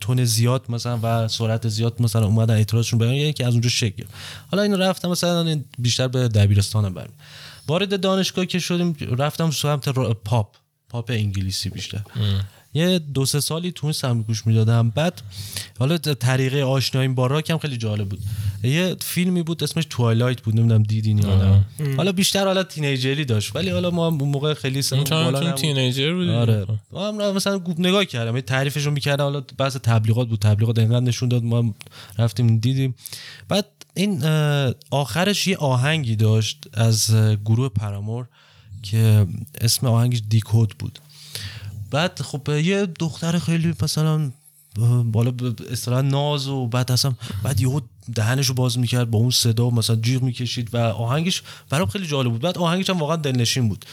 تون 0.00 0.24
زیاد 0.24 0.64
مثلا 0.68 0.98
و 1.02 1.28
سرعت 1.28 1.68
زیاد 1.68 2.02
مثلا 2.02 2.26
اومدن 2.26 2.54
اعتراضشون 2.54 2.98
بیان. 2.98 3.14
یعنی 3.14 3.32
که 3.32 3.46
از 3.46 3.52
اونجا 3.52 3.68
شکل 3.68 4.04
حالا 4.50 4.62
اینو 4.62 4.76
رفتم 4.76 5.08
مثلا 5.08 5.60
بیشتر 5.78 6.08
به 6.08 6.28
دبیرستانم 6.28 6.94
برم 6.94 7.12
وارد 7.68 8.00
دانشگاه 8.00 8.46
که 8.46 8.58
شدیم 8.58 8.96
رفتم 9.18 9.50
سمت 9.50 9.88
پاپ. 10.24 10.56
پاپ 10.94 11.10
انگلیسی 11.10 11.68
بیشتر. 11.68 12.02
یه 12.74 12.98
دو 12.98 13.26
سه 13.26 13.40
سالی 13.40 13.72
تونستم 13.72 14.22
گوش 14.22 14.46
می‌دادم. 14.46 14.90
بعد 14.90 15.22
حالا 15.78 15.98
طریقه 15.98 16.62
آشناییم 16.62 17.14
با 17.14 17.26
راک 17.26 17.50
هم 17.50 17.58
خیلی 17.58 17.76
جالب 17.76 18.08
بود. 18.08 18.18
یه 18.62 18.96
فیلمی 19.00 19.42
بود 19.42 19.62
اسمش 19.64 19.86
توایلایت 19.90 20.40
بود. 20.40 20.56
نمی‌دونم 20.56 20.82
دیدین 20.82 21.18
یا 21.18 21.64
حالا 21.96 22.12
بیشتر 22.12 22.44
حالا 22.44 22.62
teenager 22.62 23.17
ی 23.17 23.24
داشت. 23.24 23.56
ولی 23.56 23.70
حالا 23.70 23.90
ما 23.90 24.06
اون 24.06 24.28
موقع 24.28 24.54
خیلی 24.54 24.82
سن 24.82 25.04
بالا 25.04 25.52
teenager 25.52 26.14
بود 26.14 26.28
آره. 26.28 26.66
ما 26.92 27.32
مثلا 27.32 27.60
نگاه 27.78 28.04
کردم. 28.04 28.40
تعریفش 28.40 28.86
رو 28.86 28.90
می‌کردم. 28.90 29.24
حالا 29.24 29.40
بحث 29.58 29.76
تبلیغات 29.76 30.28
بود. 30.28 30.38
تبلیغات 30.38 30.78
انقدر 30.78 31.00
نشون 31.00 31.28
داد. 31.28 31.42
ما 31.44 31.74
رفتیم 32.18 32.58
دیدیم. 32.58 32.94
بعد 33.48 33.66
این 33.94 34.24
آخرش 34.90 35.46
یه 35.46 35.56
آهنگی 35.56 36.16
داشت 36.16 36.64
از 36.72 37.14
گروه 37.44 37.68
پرامور 37.68 38.26
که 38.84 39.26
اسم 39.60 39.86
آهنگش 39.86 40.22
دیکود 40.28 40.74
بود. 40.78 40.98
بعد 41.90 42.22
خب 42.22 42.48
یه 42.48 42.86
دختر 42.86 43.38
خیلی 43.38 43.74
مثلا 43.82 44.30
بالا 45.04 45.32
اصطلاح 45.70 46.00
ناز 46.00 46.48
و 46.48 46.66
بعد 46.66 46.92
اصلا 46.92 47.14
بعد 47.42 47.60
یهو 47.60 47.80
دهنش 48.14 48.46
رو 48.46 48.54
باز 48.54 48.78
می‌کرد 48.78 49.10
با 49.10 49.18
اون 49.18 49.30
صدا 49.30 49.70
مثلا 49.70 49.96
جیغ 49.96 50.22
می‌کشید 50.22 50.74
و 50.74 50.76
آهنگش 50.76 51.42
برام 51.70 51.88
خیلی 51.88 52.06
جالب 52.06 52.30
بود. 52.30 52.40
بعد 52.40 52.58
آهنگش 52.58 52.90
هم 52.90 52.98
واقعا 52.98 53.16
دلنشین 53.16 53.68
بود. 53.68 53.84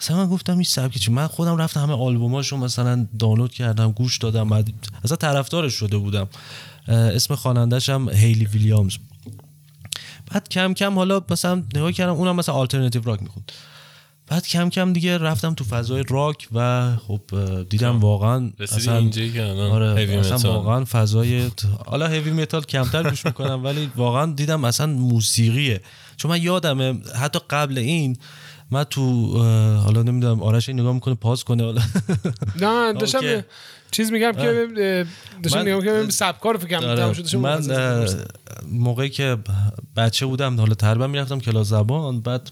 مثلا 0.00 0.16
من 0.16 0.26
گفتم 0.26 0.52
این 0.52 0.62
سبکی 0.62 0.98
چی؟ 0.98 1.10
من 1.10 1.26
خودم 1.26 1.56
رفتم 1.56 1.80
همه 1.80 1.92
آلبوماشو 1.94 2.56
مثلا 2.56 3.06
دانلود 3.18 3.52
کردم 3.52 3.92
گوش 3.92 4.18
دادم 4.18 4.48
بعد 4.48 4.72
اصلا 5.04 5.16
طرفدارش 5.16 5.74
شده 5.74 5.96
بودم. 5.96 6.28
اسم 6.88 7.34
خواننده‌ش 7.34 7.88
هم 7.88 8.08
هیلی 8.08 8.44
ویلیامز. 8.44 8.96
بعد 10.32 10.48
کم 10.48 10.74
کم 10.74 10.94
حالا 10.94 11.22
مثلا 11.30 11.62
نگاه 11.74 11.92
کردم 11.92 12.12
اونم 12.12 12.36
مثلا 12.36 12.54
alternative 12.54 13.02
rock 13.02 13.22
می‌خوند. 13.22 13.52
بعد 14.28 14.46
کم 14.46 14.70
کم 14.70 14.92
دیگه 14.92 15.18
رفتم 15.18 15.54
تو 15.54 15.64
فضای 15.64 16.04
راک 16.08 16.48
و 16.54 16.90
خب 16.96 17.20
دیدم 17.68 17.98
خب، 17.98 18.04
واقعا 18.04 18.50
اصلا 18.60 19.10
آره 19.60 20.18
اصلا 20.18 20.52
واقعا 20.52 20.84
فضای 20.84 21.50
حالا 21.86 22.06
heavy 22.06 22.30
metal 22.30 22.62
کمتر 22.62 23.10
گوش 23.10 23.26
می‌کنم 23.26 23.64
ولی 23.64 23.90
واقعا 23.96 24.32
دیدم 24.32 24.64
اصلا 24.64 24.86
موسیقیه. 24.86 25.80
چون 26.16 26.30
من 26.30 26.42
یادمه 26.42 27.00
حتی 27.20 27.38
قبل 27.50 27.78
این 27.78 28.16
من 28.70 28.84
تو 28.84 29.32
حالا 29.78 30.02
نمی‌دونم 30.02 30.42
آرش 30.42 30.68
نگاه 30.68 30.94
می‌کنه 30.94 31.14
pause 31.14 31.44
کنه 31.44 31.64
حالا. 31.64 31.82
نه 32.62 32.92
داشتم 32.92 33.44
چیز 33.90 34.12
میگم 34.12 34.32
که 34.32 34.68
داشتم 35.42 35.64
میگم 35.64 35.80
که 35.80 36.10
سبکار 36.10 36.54
رو 36.54 36.60
فکر 36.60 36.80
کنم 36.80 37.40
من 37.40 38.06
موقعی 38.68 39.08
که 39.08 39.36
بچه 39.96 40.26
بودم 40.26 40.60
حالا 40.60 40.74
تقریبا 40.74 41.06
می‌رفتم 41.06 41.40
کلاس 41.40 41.68
زبان 41.68 42.20
بعد 42.20 42.50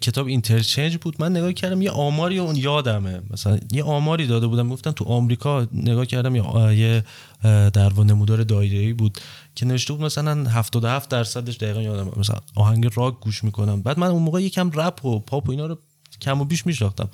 کتاب 0.00 0.26
اینترچنج 0.26 0.96
بود. 0.96 1.16
من 1.18 1.36
نگاه 1.36 1.52
کردم 1.52 1.82
یه 1.82 1.90
آماری 1.90 2.38
اون 2.38 2.56
یادمه. 2.56 3.22
مثلا 3.30 3.58
یه 3.72 3.82
آماری 3.82 4.26
داده 4.26 4.46
بودم. 4.46 4.68
گفتن 4.68 4.90
تو 4.90 5.04
آمریکا 5.04 5.66
نگاه 5.72 6.06
کردم 6.06 6.36
یه 6.72 7.04
در 7.44 7.92
نمودار 7.98 8.42
دایره‌ای 8.42 8.92
بود 8.92 9.18
که 9.54 9.66
نوشته 9.66 9.92
بود 9.92 10.02
مثلا 10.02 10.50
77 10.50 11.10
درصدش 11.10 11.56
دقیقا 11.56 11.82
یادم 11.82 12.10
مثلا 12.16 12.36
آهنگ 12.54 12.90
راک 12.94 13.20
گوش 13.20 13.44
می‌کنم. 13.44 13.82
بعد 13.82 13.98
من 13.98 14.06
اون 14.06 14.22
موقع 14.22 14.42
یکم 14.42 14.70
رپ 14.74 15.04
و 15.04 15.18
پاپ 15.18 15.48
و 15.48 15.50
اینا 15.50 15.66
رو 15.66 15.78
کم 16.20 16.40
و 16.40 16.44
بیش 16.44 16.66
میشناختم. 16.66 17.08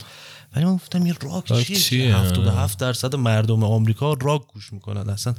ولی 0.57 0.65
من 0.65 0.75
گفتم 0.75 1.05
این 1.05 1.15
راک, 1.23 1.47
راک 1.47 1.67
چیه, 1.67 1.77
چیه؟ 1.77 2.17
77 2.17 2.79
درصد 2.79 3.17
مردم 3.17 3.65
آمریکا 3.65 4.13
راک 4.21 4.43
گوش 4.55 4.73
می‌کنن 4.73 5.11
اصلا. 5.11 5.35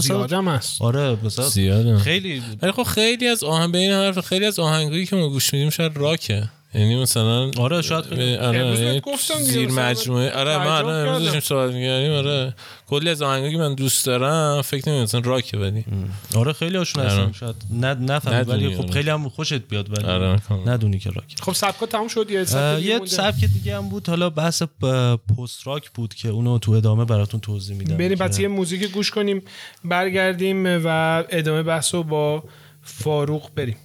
زیادم 0.00 0.48
هست 0.48 0.82
آره 0.82 1.18
مثلا 1.24 1.48
زیاده. 1.48 1.98
خیلی 1.98 2.42
ولی 2.62 2.72
خب 2.72 2.82
خیلی 2.82 3.28
از 3.28 3.44
آهنگ 3.44 3.72
به 3.72 3.78
این 3.78 3.92
حرف 3.92 4.20
خیلی 4.20 4.46
از 4.46 4.58
آهنگایی 4.58 5.06
که 5.06 5.16
ما 5.16 5.28
گوش 5.28 5.54
میدیم 5.54 5.70
شاید 5.70 5.96
راکه. 5.96 6.50
یعنی 6.74 7.02
مثلا 7.02 7.50
آره 7.58 7.82
شاید 7.82 8.04
آره 8.40 8.80
یعنی 8.80 9.02
زیر 9.40 9.70
مجموعه 9.70 10.30
آره 10.30 10.64
ما 10.64 10.76
الان 10.76 11.06
امروز 11.06 11.22
داشتیم 11.22 11.40
صحبت 11.40 11.74
می‌کردیم 11.74 12.12
آره. 12.12 12.54
کلی 12.86 13.10
از 13.10 13.22
آهنگایی 13.22 13.52
که 13.52 13.58
من 13.58 13.74
دوست 13.74 14.06
دارم 14.06 14.62
فکر 14.62 14.88
نمی‌کنم 14.88 15.02
مثلا 15.02 15.20
راک 15.24 15.50
ولی. 15.54 15.84
آره 16.36 16.52
خیلی 16.52 16.76
هاشون 16.76 17.04
هستن 17.04 17.32
شاید. 17.32 17.54
نه 17.70 17.94
نفهم 17.94 18.44
ولی 18.48 18.76
خب 18.76 18.82
آره. 18.82 18.92
خیلی 18.92 19.10
هم 19.10 19.28
خوشت 19.28 19.68
بیاد 19.68 19.98
ولی 19.98 20.06
آره 20.08 20.40
ندونی 20.66 20.98
که 20.98 21.10
راک 21.10 21.36
خب 21.42 21.52
سبکا 21.52 21.86
تموم 21.86 22.08
شد 22.08 22.30
یه 22.30 22.44
سبک 23.04 23.44
دیگه 23.44 23.76
هم 23.76 23.88
بود 23.88 24.08
حالا 24.08 24.30
بحث 24.30 24.62
پست 25.38 25.66
راک 25.66 25.90
بود 25.90 26.14
که 26.14 26.28
اونو 26.28 26.58
تو 26.58 26.72
ادامه 26.72 27.04
براتون 27.04 27.40
توضیح 27.40 27.76
میدم 27.76 27.96
بریم 27.96 28.18
بعد 28.18 28.40
یه 28.40 28.48
موزیک 28.48 28.92
گوش 28.92 29.10
کنیم 29.10 29.42
برگردیم 29.84 30.66
و 30.66 31.24
ادامه 31.30 31.62
بحثو 31.62 32.02
با 32.02 32.44
فاروق 32.82 33.50
بریم. 33.56 33.76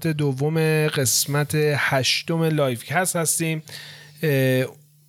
part 0.00 0.16
دوم 0.16 0.86
قسمت 0.86 1.54
هشتم 1.54 2.42
لایف 2.42 2.84
کست 2.84 3.16
هستیم. 3.16 3.62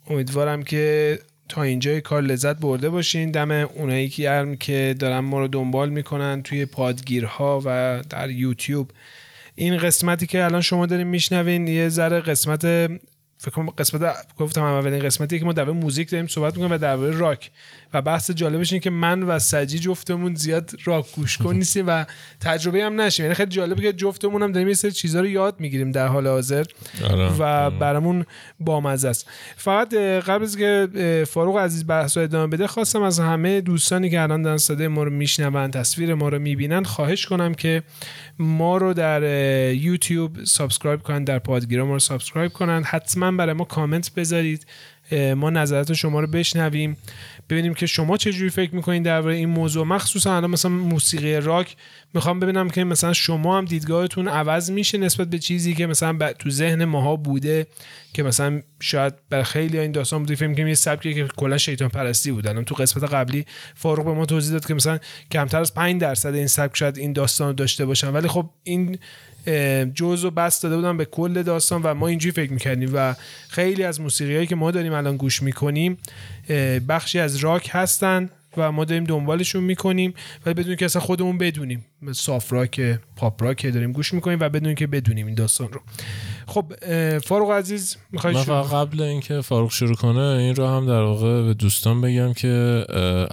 امیدوارم 0.09 0.63
که 0.63 1.19
تا 1.49 1.63
اینجای 1.63 2.01
کار 2.01 2.21
لذت 2.21 2.55
برده 2.57 2.89
باشین. 2.89 3.31
دم 3.31 3.51
اونایی 3.51 4.09
که 4.09 4.57
که 4.59 4.95
دارن 4.99 5.19
ما 5.19 5.39
رو 5.39 5.47
دنبال 5.47 5.89
می‌کنن 5.89 6.43
توی 6.43 6.65
پادگیرها 6.65 7.61
و 7.65 8.01
در 8.09 8.29
یوتیوب. 8.29 8.91
این 9.55 9.77
قسمتی 9.77 10.27
که 10.27 10.43
الان 10.43 10.61
شما 10.61 10.85
دارین 10.85 11.07
میشنوین 11.07 11.67
یه 11.67 11.89
ذره 11.89 12.19
قسمت 12.19 12.61
فکر 13.37 13.51
کنم 13.51 13.69
قسمت 13.69 14.15
گفتم 14.37 14.63
اولین 14.63 14.99
قسمتی 14.99 15.39
که 15.39 15.45
ما 15.45 15.53
در 15.53 15.63
موزیک 15.63 16.09
داریم 16.09 16.27
صحبت 16.27 16.53
می‌کنیم 16.53 16.71
و 16.71 16.77
در 16.77 16.95
راک. 16.95 17.51
و 17.93 18.01
بحث 18.01 18.31
جالبش 18.31 18.73
اینه 18.73 18.83
که 18.83 18.89
من 18.89 19.23
و 19.23 19.39
سجی 19.39 19.79
جفتمون 19.79 20.35
زیاد 20.35 20.71
راک 20.85 21.05
گوش 21.15 21.37
کن 21.37 21.55
نیستیم 21.55 21.87
و 21.87 22.05
تجربه 22.39 22.83
هم 22.83 23.01
نشیم. 23.01 23.25
یعنی 23.25 23.35
خیلی 23.35 23.49
جالبه 23.49 23.81
که 23.81 23.93
جفتمون 23.93 24.43
هم 24.43 24.51
داریم 24.51 24.67
یه 24.67 24.73
سری 24.73 24.91
چیزا 24.91 25.19
رو 25.19 25.27
یاد 25.27 25.55
می‌گیریم 25.59 25.91
در 25.91 26.07
حال 26.07 26.27
حاضر 26.27 26.65
آره. 27.11 27.31
و 27.39 27.69
برامون 27.71 28.25
بامزه 28.59 29.09
است. 29.09 29.29
فقط 29.55 29.93
قبل 29.93 30.43
از 30.43 30.57
که 30.57 30.87
فاروق 31.29 31.57
عزیز 31.57 31.87
بحث 31.87 32.17
رو 32.17 32.23
ادامه 32.23 32.47
بده 32.47 32.67
خواستم 32.67 33.01
از 33.01 33.19
همه 33.19 33.61
دوستانی 33.61 34.09
که 34.09 34.21
الان 34.21 34.41
دارن 34.41 34.57
صدای 34.57 34.87
ما 34.87 35.03
رو 35.03 35.11
میشنون 35.11 35.71
تصویر 35.71 36.13
ما 36.13 36.29
رو 36.29 36.39
می‌بینن 36.39 36.83
خواهش 36.83 37.25
کنم 37.25 37.53
که 37.53 37.83
ما 38.39 38.77
رو 38.77 38.93
در 38.93 39.23
یوتیوب 39.73 40.43
subscribe 40.43 41.01
کنن 41.01 41.23
در 41.23 41.39
پادگیرا 41.39 41.85
ما 41.85 41.93
رو 41.93 41.99
subscribe 41.99 42.51
کنن. 42.51 42.83
حتما 42.83 43.31
برای 43.31 43.53
ما 43.53 43.63
کامنت 43.63 44.11
بذارید. 44.15 44.65
ما 45.13 45.49
نظرات 45.49 45.93
شما 45.93 46.19
رو 46.19 46.27
بشنویم. 46.27 46.97
ببینیم 47.49 47.73
که 47.73 47.85
شما 47.85 48.17
چه 48.17 48.31
جوری 48.31 48.49
فکر 48.49 48.75
می‌کنین 48.75 49.03
درباره 49.03 49.35
این 49.35 49.49
موضوع. 49.49 49.87
مخصوصا 49.87 50.37
الان 50.37 50.49
مثلا 50.49 50.71
موسیقی 50.71 51.35
راک 51.35 51.75
می‌خوام 52.13 52.39
ببینم 52.39 52.69
که 52.69 52.83
مثلا 52.83 53.13
شما 53.13 53.57
هم 53.57 53.65
دیدگاهتون 53.65 54.27
عوض 54.27 54.71
میشه 54.71 54.97
نسبت 54.97 55.29
به 55.29 55.39
چیزی 55.39 55.73
که 55.73 55.87
مثلا 55.87 56.33
تو 56.39 56.49
ذهن 56.49 56.85
ماها 56.85 57.15
بوده 57.15 57.67
که 58.13 58.23
مثلا 58.23 58.61
شاید 58.79 59.13
بر 59.29 59.43
خیلی 59.43 59.79
این 59.79 59.91
داستان 59.91 60.19
بوده. 60.19 60.35
فکر 60.35 60.53
کنیم 60.53 60.67
یه 60.67 60.73
سبکی 60.73 61.13
که 61.13 61.27
کلا 61.37 61.57
شیطان 61.57 61.89
پرستی 61.89 62.31
بود. 62.31 62.47
الان 62.47 62.65
تو 62.65 62.75
قسمت 62.75 63.13
قبلی 63.13 63.45
فاروق 63.75 64.05
به 64.05 64.13
ما 64.13 64.25
توضیح 64.25 64.51
داد 64.53 64.65
که 64.65 64.73
مثلا 64.73 64.99
کمتر 65.31 65.59
از 65.59 65.73
5 65.73 66.01
درصد 66.01 66.33
این 66.33 66.47
سبک 66.47 66.77
شاید 66.77 66.97
این 66.97 67.13
داستان 67.13 67.47
رو 67.47 67.53
داشته 67.53 67.85
باشن. 67.85 68.09
ولی 68.09 68.27
خب 68.27 68.49
این 68.63 68.97
جزء 69.93 70.29
بس 70.29 70.61
داده 70.61 70.75
بودن 70.75 70.97
به 70.97 71.05
کل 71.05 71.43
داستان 71.43 71.81
و 71.81 71.93
ما 71.93 72.07
اینجوری 72.07 72.31
فکر 72.31 72.53
می‌کردیم 72.53 72.91
و 72.93 73.15
خیلی 73.49 73.83
از 73.83 74.01
موسیقی 74.01 74.35
هایی 74.35 74.47
که 74.47 74.55
ما 74.55 74.71
داریم 74.71 74.93
الان 74.93 75.17
گوش 75.17 75.43
می‌کنیم 75.43 75.97
بخشی 76.87 77.19
از 77.19 77.35
راک 77.35 77.69
هستن. 77.71 78.29
و 78.57 78.71
ما 78.71 78.85
داریم 78.85 79.03
دنبالشون 79.03 79.63
می‌کنیم 79.63 80.13
و 80.45 80.53
بدون 80.53 80.75
که 80.75 80.85
اصلا 80.85 81.01
خودمون 81.01 81.37
بدونیم. 81.37 81.85
soft 82.11 82.53
rock 82.53 82.99
pop 83.15 83.43
rock 83.43 83.73
داریم 83.73 83.91
گوش 83.91 84.13
می‌کنیم 84.13 84.39
و 84.41 84.49
بدون 84.49 84.75
که 84.75 84.87
بدونیم 84.87 85.25
این 85.25 85.35
داستان 85.35 85.69
رو. 85.71 85.81
خب 86.47 86.73
فاروق 87.19 87.51
عزیز 87.51 87.97
می‌خوای 88.11 88.33
قبل 88.33 89.01
اینکه 89.01 89.41
فاروق 89.41 89.71
شروع 89.71 89.95
کنه 89.95 90.21
این 90.21 90.55
رو 90.55 90.67
هم 90.67 90.85
در 90.85 91.01
واقع 91.01 91.43
به 91.43 91.53
دوستان 91.53 92.01
بگم 92.01 92.33
که 92.33 92.85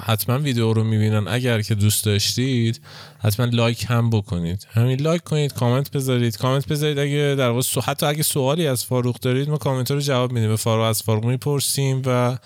حتما 0.05 0.39
ویدیو 0.39 0.73
رو 0.73 0.85
می‌بینن. 0.85 1.29
اگر 1.29 1.63
که 1.63 1.75
دوست 1.75 2.05
داشتید 2.05 2.81
حتما 3.19 3.47
لایک 3.47 3.87
هم 3.89 4.11
بکنید. 4.11 4.67
همین 4.71 5.01
لایک 5.01 5.23
کنید 5.23 5.53
کامنت 5.53 5.91
بذارید. 5.91 6.37
کامنت 6.37 6.69
بذارید 6.69 6.99
اگه 6.99 7.35
در 7.39 7.51
واقع 7.51 7.81
حتی 7.85 8.07
اگه 8.07 8.23
سوالی 8.23 8.67
از 8.67 8.85
فاروق 8.85 9.17
دارید 9.17 9.51
ما 9.51 9.57
کامنت 9.57 9.91
رو 9.91 10.01
جواب 10.01 10.33
میدیم. 10.33 10.49
به 10.49 10.57
فاروق 10.57 10.85
از 10.85 11.03
فاروق 11.03 11.25
می‌پرسیم 11.25 12.03
و 12.07 12.39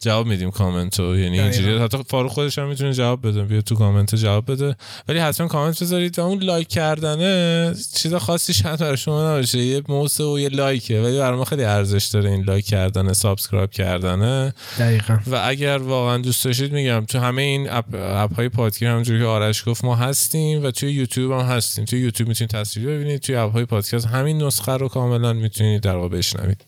جواب 0.00 0.26
میدیم 0.26 0.50
کامنت 0.50 1.00
رو 1.00 1.18
یعنی 1.18 1.40
اینجوری. 1.40 1.78
حتی 1.78 1.98
فاروق 2.08 2.32
خودش 2.32 2.58
هم 2.58 2.68
می‌تونه 2.68 2.92
جواب 2.92 3.28
بده. 3.28 3.42
بیا 3.42 3.60
تو 3.60 3.74
کامنت 3.74 4.14
جواب 4.14 4.52
بده. 4.52 4.76
ولی 5.08 5.18
حتما 5.18 5.46
کامنت 5.46 5.82
بذارید. 5.82 6.18
و 6.18 6.22
اون 6.22 6.42
لایک 6.42 6.68
کردنه 6.68 7.74
چیز 7.94 8.14
خاصی 8.14 8.54
شاید 8.54 8.80
برای 8.80 8.96
شما 8.96 9.30
نباشه. 9.30 9.58
یه 9.58 9.82
موسه 9.88 10.24
و 10.24 10.38
یه 10.38 10.48
لایکه. 10.48 11.00
ولی 11.00 11.18
برای 11.18 11.38
ما 11.38 11.44
خیلی 11.44 11.64
ارزش 11.64 12.04
داره 12.04 12.30
این 12.30 12.44
لایک 12.44 12.66
کردنه 12.66 13.12
subscribe 13.12 13.70
کردنه. 13.70 14.54
دقیقا. 14.78 15.18
و 15.26 15.40
اگر 15.44 15.78
واقعا 15.78 16.18
دوست 16.18 16.44
داشتید 16.44 16.72
میگم 16.72 17.04
تو 17.04 17.18
همه 17.18 17.42
این 17.42 17.70
اپ, 17.70 17.84
اپ 17.94 18.34
های 18.34 18.48
پادکست 18.48 18.82
همونجوری 18.82 19.18
که 19.18 19.24
آرش 19.24 19.68
گفت 19.68 19.84
ما 19.84 19.96
هستیم 19.96 20.64
و 20.64 20.70
توی 20.70 20.92
یوتیوب 20.92 21.32
هم 21.32 21.46
هستیم. 21.46 21.84
توی 21.84 22.00
یوتیوب 22.00 22.28
می‌تونید 22.28 22.50
تصویر 22.50 22.86
ببینید. 22.86 23.20
توی 23.20 23.36
اپ 23.36 23.52
های 23.52 23.64
پادکست 23.64 24.06
همین 24.06 24.42
نسخه 24.42 24.72
رو 24.72 24.88
کاملا 24.88 25.32
می‌تونید 25.32 25.82
در 25.82 25.96
واقع 25.96 26.08
بشنوید. 26.08 26.64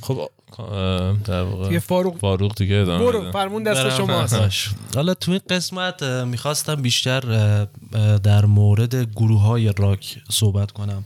خب 0.00 0.28
در 1.24 1.42
واقع 1.42 1.78
فاروق 1.78 2.18
فاروق 2.18 2.54
دیگه 2.54 2.84
برو 2.84 3.32
فرمون 3.32 3.62
دست 3.62 3.96
شما 3.96 4.26
حالا 4.94 5.14
تو 5.14 5.30
این 5.30 5.40
قسمت 5.50 6.02
می‌خواستم 6.02 6.74
بیشتر 6.74 7.20
در 8.22 8.44
مورد 8.44 9.12
گروه 9.12 9.40
های 9.40 9.72
راک 9.72 10.18
صحبت 10.30 10.70
کنم 10.70 11.04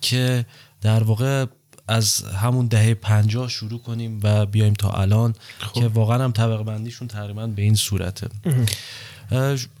که 0.00 0.46
در 0.80 1.02
واقع 1.02 1.46
از 1.88 2.24
همون 2.24 2.66
دهه 2.66 2.94
پنجاه 2.94 3.48
شروع 3.48 3.80
کنیم 3.82 4.20
و 4.22 4.46
بیایم 4.46 4.74
تا 4.74 4.90
الان 4.90 5.34
خب. 5.58 5.80
که 5.80 5.88
واقعا 5.88 6.24
هم 6.24 6.32
طبق 6.32 6.62
بندیشون 6.62 7.08
تقریبا 7.08 7.46
به 7.46 7.62
این 7.62 7.74
صورته. 7.74 8.28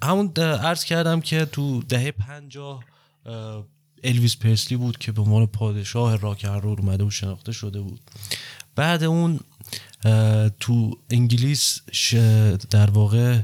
همون 0.02 0.32
عرض 0.38 0.84
کردم 0.84 1.20
که 1.20 1.44
تو 1.44 1.82
دهه 1.82 2.10
پنجاه 2.10 2.84
الویس 4.04 4.36
پرسلی 4.36 4.76
بود 4.76 4.98
که 4.98 5.12
به 5.12 5.22
عنوان 5.22 5.46
پادشاه 5.46 6.16
راک 6.16 6.44
رو 6.44 6.68
اومده 6.68 7.04
و 7.04 7.10
شناخته 7.10 7.52
شده 7.52 7.80
بود. 7.80 8.00
بعد 8.76 9.04
اون 9.04 9.40
تو 10.60 10.98
انگلیس 11.10 11.80
در 12.70 12.90
واقع 12.90 13.38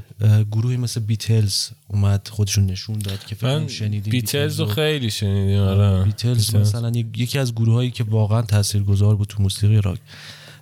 گروهی 0.51 0.77
مثل 0.77 0.99
بیتلز 0.99 1.69
اومد 1.87 2.27
خودشون 2.31 2.65
نشون 2.65 2.99
داد 2.99 3.25
که 3.25 3.35
فکر 3.35 3.67
شنیدیم 3.67 4.11
بیتلز 4.11 4.59
رو 4.59 4.65
خیلی 4.65 5.11
شنیدیم 5.11 5.59
آره. 5.59 6.03
بیتلز, 6.03 6.55
مثلا 6.55 6.91
یکی 7.15 7.39
از 7.39 7.55
گروه 7.55 7.73
هایی 7.73 7.91
که 7.91 8.03
واقعا 8.03 8.41
تاثیرگذار 8.41 9.15
بود 9.15 9.27
تو 9.27 9.43
موسیقی 9.43 9.81
راک. 9.81 9.99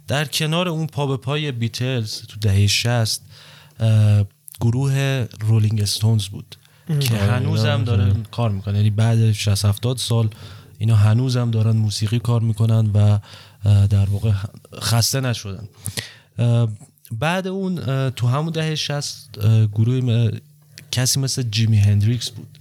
در 0.08 0.26
کنار 0.26 0.68
اون 0.68 0.88
پا 0.88 1.08
به 1.08 1.18
پای 1.18 1.52
بیتلز 1.52 2.22
تو 2.22 2.40
دهه 2.40 2.68
60 2.68 3.22
گروه 4.62 5.26
رولینگ 5.42 5.82
استونز 5.82 6.28
بود 6.28 6.56
که 7.00 7.18
هنوزم 7.18 7.84
داره 7.84 8.14
کار 8.32 8.52
می‌کنه 8.52 8.78
یعنی 8.78 8.90
بعد 8.90 9.32
60 9.32 9.66
70 9.66 9.98
سال 9.98 10.30
اینا 10.78 10.96
هنوزم 10.96 11.52
دارن 11.52 11.78
موسیقی 11.78 12.20
کار 12.20 12.42
می‌کنن 12.42 12.90
و 12.94 13.20
در 13.66 14.06
واقع 14.10 14.32
خسته 14.82 15.22
نشدن 15.22 15.68
بعد 17.12 17.48
اون 17.48 18.10
تو 18.10 18.28
همون 18.28 18.52
دهه 18.52 18.76
60 18.76 19.40
گروه 19.74 20.32
کسی 20.92 21.20
مثل 21.20 21.44
جیمی 21.44 21.78
هندریکس 21.78 22.30
بود. 22.30 22.60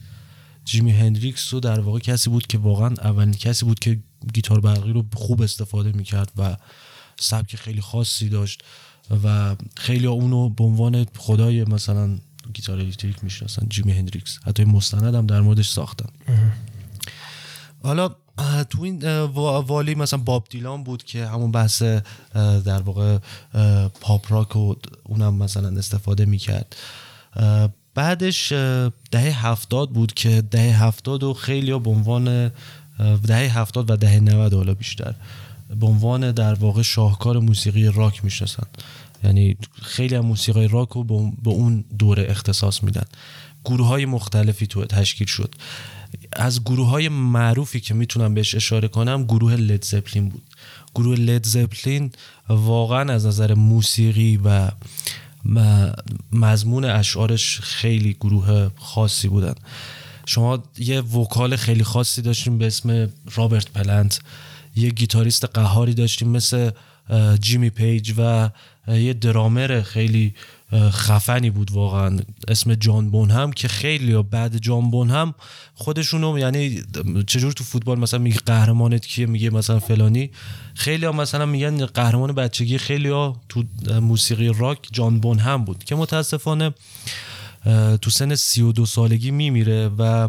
جیمی 0.64 0.93
هندریکس 0.93 1.55
رو 1.55 1.61
در 1.61 1.81
واقع 1.81 1.99
کسی 1.99 2.31
بود 2.31 2.47
که 2.47 2.59
واقعا 2.59 2.88
اولین 2.88 3.35
کسی 3.35 3.64
بود 3.64 3.79
که 3.79 3.99
گیتار 4.35 4.61
برقی 4.61 4.93
رو 4.93 5.05
خوب 5.14 5.43
استفاده 5.43 5.93
می‌کرد 5.93 6.33
و 6.37 6.57
سبک 7.21 7.57
خیلی 7.57 7.81
خاصی 7.81 8.29
داشت 8.29 8.62
و 9.25 9.57
خیلی 9.77 10.07
اونو 10.07 10.49
به 10.49 10.64
عنوان 10.64 11.07
خدای 11.19 11.64
مثلا 11.64 12.19
گیتار 12.55 12.79
الکتریک 12.79 13.25
می‌شناسن 13.25 13.67
جیمی 13.69 13.93
هندریکس. 13.93 14.38
حتی 14.45 14.64
مستند 14.64 15.14
هم 15.14 15.27
در 15.27 15.40
موردش 15.40 15.69
ساختن. 15.69 16.09
حالا 17.83 18.17
تو 18.70 18.83
این 18.83 19.23
والی 19.25 19.94
مثلا 19.94 20.18
باب 20.18 20.47
دیلان 20.51 20.85
بود 20.85 21.03
که 21.03 21.27
همون 21.27 21.53
بحث 21.53 21.83
در 22.64 22.83
واقع 22.83 23.18
پاپ 24.01 24.33
راک 24.33 24.57
و 24.57 24.75
اونم 25.05 25.35
مثلا 25.35 25.79
استفاده 25.79 26.25
می‌کرد. 26.25 26.77
بعدش 27.94 28.53
دهه 29.11 29.47
هفتاد 29.47 29.90
بود 29.90 30.14
که 30.14 30.42
دهه 30.51 30.85
هفتاد 30.85 31.23
و 31.23 31.35
خیلی 31.35 31.79
به 31.79 31.90
عنوان 31.90 32.53
دهه 33.27 33.59
هفتاد 33.59 33.90
و 33.90 33.97
دهه 33.97 34.20
نود 34.20 34.55
حالا 34.55 34.75
بیشتر 34.75 35.14
به 35.81 35.87
عنوان 35.87 36.33
در 36.33 36.55
واقع 36.55 36.83
شاهکار 36.83 37.38
موسیقی 37.38 37.85
راک 37.85 38.25
می‌شناسن 38.25 38.66
یعنی 39.25 39.57
خیلی 39.83 40.16
از 40.16 40.25
موسیقی 40.25 40.68
راک 40.68 40.88
رو 40.88 41.05
به 41.42 41.51
اون 41.51 41.85
دوره 41.99 42.27
اختصاص 42.29 42.83
میدن. 42.83 43.05
گروه 43.64 43.87
های 43.87 44.07
مختلفی 44.07 44.66
تو 44.66 44.85
تشکیل 44.85 45.27
شد. 45.27 45.55
از 46.33 46.64
گروه 46.64 46.88
های 46.88 47.09
معروفی 47.09 47.81
که 47.81 47.94
می‌تونم 47.94 48.35
بهش 48.35 48.55
اشاره 48.55 48.88
کنم 48.88 49.24
گروه 49.24 49.55
لید 49.55 49.85
زپلین 49.85 50.29
بود. 50.29 50.42
گروه 50.94 51.16
لید 51.16 51.46
زپلین 51.46 52.12
واقعا 52.48 53.12
از 53.12 53.27
نظر 53.27 53.55
موسیقی 53.55 54.40
و 54.44 54.70
مضمون 56.33 56.85
اشعارش 56.85 57.61
خیلی 57.61 58.12
گروه 58.12 58.70
خاصی 58.77 59.29
بودن. 59.29 59.55
شما 60.27 60.62
یه 60.79 61.00
vocal 61.01 61.57
خیلی 61.57 61.85
خاصی 61.85 62.22
داشتیم 62.22 62.59
به 62.59 62.66
اسم 62.66 63.09
رابرت 63.35 63.70
پلنت. 63.70 64.20
یه 64.77 64.90
گیتاریست 64.90 65.44
قهاری 65.44 65.94
داشتیم 65.94 66.29
مثل 66.29 66.70
جیمی 67.40 67.70
پیج 67.70 68.14
و 68.18 68.50
یه 68.88 69.12
درامر 69.12 69.83
خیلی 69.83 70.35
خفنی 70.90 71.50
بود 71.50 71.72
واقعا. 71.72 72.18
اسم 72.48 72.74
جان 72.74 73.11
بون 73.11 73.31
هم 73.31 73.53
که 73.53 73.68
خیلی 73.68 74.22
بعد 74.22 74.59
جان 74.59 74.90
بون 74.90 75.11
هم 75.11 75.35
خودشونو 75.74 76.38
یعنی 76.38 76.83
چجور 77.27 77.53
تو 77.53 77.64
فوتبال 77.64 77.98
مثلا 77.98 78.20
میگه 78.20 78.38
قهرمانت 78.46 79.07
کیه 79.07 79.27
میگه 79.27 79.50
مثلا 79.50 79.79
فلانی. 79.79 80.31
خیلی 80.74 81.07
ها 81.07 81.12
مثلا 81.12 81.46
میگن 81.46 81.87
قهرمان 81.87 82.33
بچگی 82.33 82.79
خیلی 82.79 83.09
ها 83.09 83.40
تو 83.48 83.64
موسیقی 84.00 84.48
راک 84.48 84.79
جان 84.92 85.20
بونهام 85.21 85.64
بود 85.64 85.85
که 85.85 85.94
متاسفانه 85.94 86.74
تو 88.00 88.11
سن 88.11 88.35
32 88.35 88.87
سالگی 88.87 89.31
میمیره 89.31 89.88
و 89.98 90.29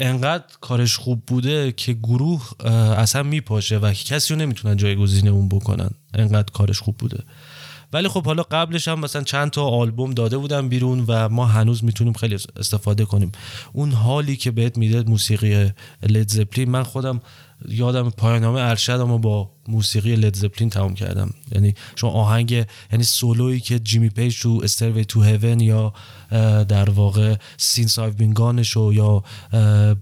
انقدر 0.00 0.44
کارش 0.60 0.96
خوب 0.96 1.22
بوده 1.26 1.72
که 1.76 1.92
گروه 1.92 2.66
اصلا 2.98 3.22
میپاشه 3.22 3.78
و 3.78 3.92
کسی 3.92 4.34
رو 4.34 4.40
نمی‌تونن 4.40 4.76
جایگزین 4.76 5.28
اون 5.28 5.48
بکنن. 5.48 5.90
انقدر 6.14 6.52
کارش 6.52 6.78
خوب 6.78 6.96
بوده. 6.96 7.18
ولی 7.94 8.08
خب 8.08 8.24
حالا 8.26 8.42
قبلش 8.42 8.88
هم 8.88 9.00
مثلا 9.00 9.22
چند 9.22 9.50
تا 9.50 9.64
آلبوم 9.64 10.14
داده 10.14 10.38
بودن 10.38 10.68
بیرون 10.68 11.04
و 11.08 11.28
ما 11.28 11.46
هنوز 11.46 11.84
می‌تونیم 11.84 12.12
خیلی 12.12 12.34
استفاده 12.56 13.04
کنیم. 13.04 13.32
اون 13.72 13.92
حالی 13.92 14.36
که 14.36 14.50
بهت 14.50 14.78
میده 14.78 15.02
موسیقی 15.02 15.70
لید 16.02 16.28
زپلین 16.28 16.70
من 16.70 16.82
خودم 16.82 17.20
یادم 17.68 18.10
پایانامه 18.10 18.60
ارشدم 18.60 19.16
با 19.16 19.50
موسیقی 19.68 20.16
لید 20.16 20.36
زپلین 20.36 20.70
تمام 20.70 20.94
کردم. 20.94 21.30
یعنی 21.52 21.74
شما 21.96 22.10
آهنگ 22.10 22.50
یعنی 22.92 23.04
سولویی 23.04 23.60
که 23.60 23.78
جیمی 23.78 24.08
پیج 24.08 24.40
تو 24.40 24.60
Stairway 24.64 25.04
to 25.04 25.22
Heaven 25.22 25.60
یا 25.60 25.92
در 26.64 26.90
واقع 26.90 27.36
Since 27.56 27.86
I've 27.86 28.14
Been 28.14 28.34
Loving 28.34 28.63
You 28.63 28.77
شو 28.77 28.92
یا 28.92 29.22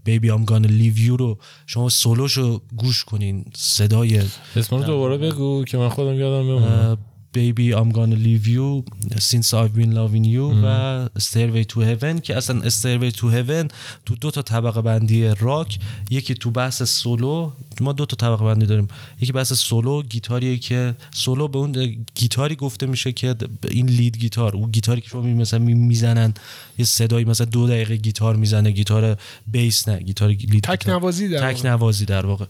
Baby 0.05 0.31
I'm 0.31 0.45
Gonna 0.45 0.67
Leave 0.67 0.99
You 0.99 1.17
رو 1.17 1.39
شما 1.67 1.89
سولوشو 1.89 2.61
گوش 2.77 3.05
کنین. 3.05 3.45
سه 3.55 4.00
تا 4.00 4.23
اسم 4.57 4.77
رو 4.77 4.83
دوباره 4.83 5.19
بگو 5.19 5.65
که 5.65 5.79
من 5.79 5.89
خودم 5.89 6.15
یادم 6.15 6.49
بمونه. 6.49 6.97
Baby 7.35 7.73
I'm 7.79 7.91
gonna 7.99 8.21
leave 8.29 8.47
you 8.47 8.85
Since 9.19 9.55
I've 9.55 9.75
been 9.81 9.93
loving 10.01 10.25
you 10.25 10.65
و 10.65 11.09
Stairway 11.19 11.65
to 11.73 11.79
Heaven 11.81 12.21
که 12.21 12.37
اصلا 12.37 12.71
Stairway 12.71 13.15
to 13.15 13.23
Heaven 13.23 13.73
تو 14.07 14.17
دو 14.21 14.31
تا 14.31 14.43
طبقه 14.43 14.83
بندی 14.83 15.29
راک 15.41 15.79
یکی 16.11 16.35
تو 16.35 16.51
بحث 16.51 16.83
سولو 16.83 17.53
ما 17.81 17.93
دو 17.93 18.07
تا 18.07 18.17
طبقه 18.17 18.45
بندی 18.45 18.67
داریم. 18.67 18.89
یکی 19.21 19.33
بحث 19.33 19.53
سولو 19.53 20.03
گیتاریه 20.03 20.59
که 20.59 20.95
سولو 21.15 21.49
به 21.49 21.59
اون 21.59 21.97
گیتاری 22.15 22.57
گفته 22.57 22.87
میشه 22.87 23.13
که 23.13 23.35
این 23.71 23.89
lead 23.89 24.19
guitar 24.19 24.57
اون 24.57 24.71
گیتاری 24.71 25.01
که 25.01 25.09
شما 25.09 25.23
مثلا 25.23 25.59
می‌زنن 25.59 26.35
یه 26.79 26.85
صدایی 26.85 27.25
مثلا 27.25 27.47
دو 27.47 27.67
دقیقه 27.67 27.97
گیتار 27.97 28.37
می‌زنه 28.37 28.71
گیتار 28.71 29.17
بیس 29.47 29.89
نه 29.89 29.99
گیتار 29.99 30.29
lead 30.29 30.65
تک 30.65 30.89
نوازی 30.89 31.29
در 31.29 31.53
تک 31.53 31.67
نوازی 31.67 32.05
در 32.05 32.27
واقع. 32.27 32.47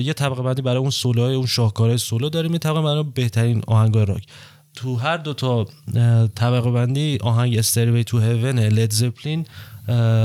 یه 0.00 0.12
طبقه 0.12 0.42
بندی 0.42 0.62
برای 0.62 0.78
اون 0.78 0.90
سولوهای 0.90 1.34
اون 1.34 1.46
شاهکارهای 1.46 1.98
سولو 1.98 2.28
داریم. 2.28 2.52
یه 2.52 2.58
طبقه 2.58 2.82
برای 2.82 3.04
بهترین 3.14 3.62
آهنگ 3.66 3.98
راک 3.98 4.26
تو 4.74 4.96
هر 4.96 5.16
دو 5.16 5.34
تا 5.34 5.66
طبقه 6.34 6.70
بندی 6.70 7.18
آهنگ 7.20 7.58
Stairway 7.58 8.04
to 8.04 8.20
Heaven 8.20 8.58
لید 8.58 8.92
زپلین 8.92 9.46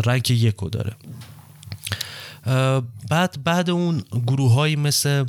rank 0.05 0.31
یکو 0.31 0.69
داره. 0.69 0.93
بعد 3.09 3.43
بعد 3.43 3.69
اون 3.69 4.03
گروه 4.27 4.75
مثل 4.75 5.25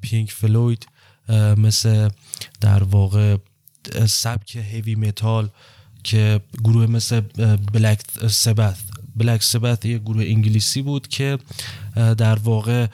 پینک 0.00 0.32
فلوید 0.32 0.86
مثل 1.56 2.08
در 2.60 2.82
واقع 2.82 3.36
سبک 4.06 4.56
هیوی 4.56 4.94
متال 4.94 5.48
که 6.04 6.40
گروه 6.64 6.86
مثل 6.86 7.20
بلک 7.72 8.00
سبث 8.28 8.76
بلک 9.18 9.42
سبت 9.42 9.86
یه 9.86 9.98
گروه 9.98 10.24
انگلیسی 10.24 10.82
بود 10.82 11.08
که 11.08 11.38
در 11.94 12.34
واقع 12.34 12.86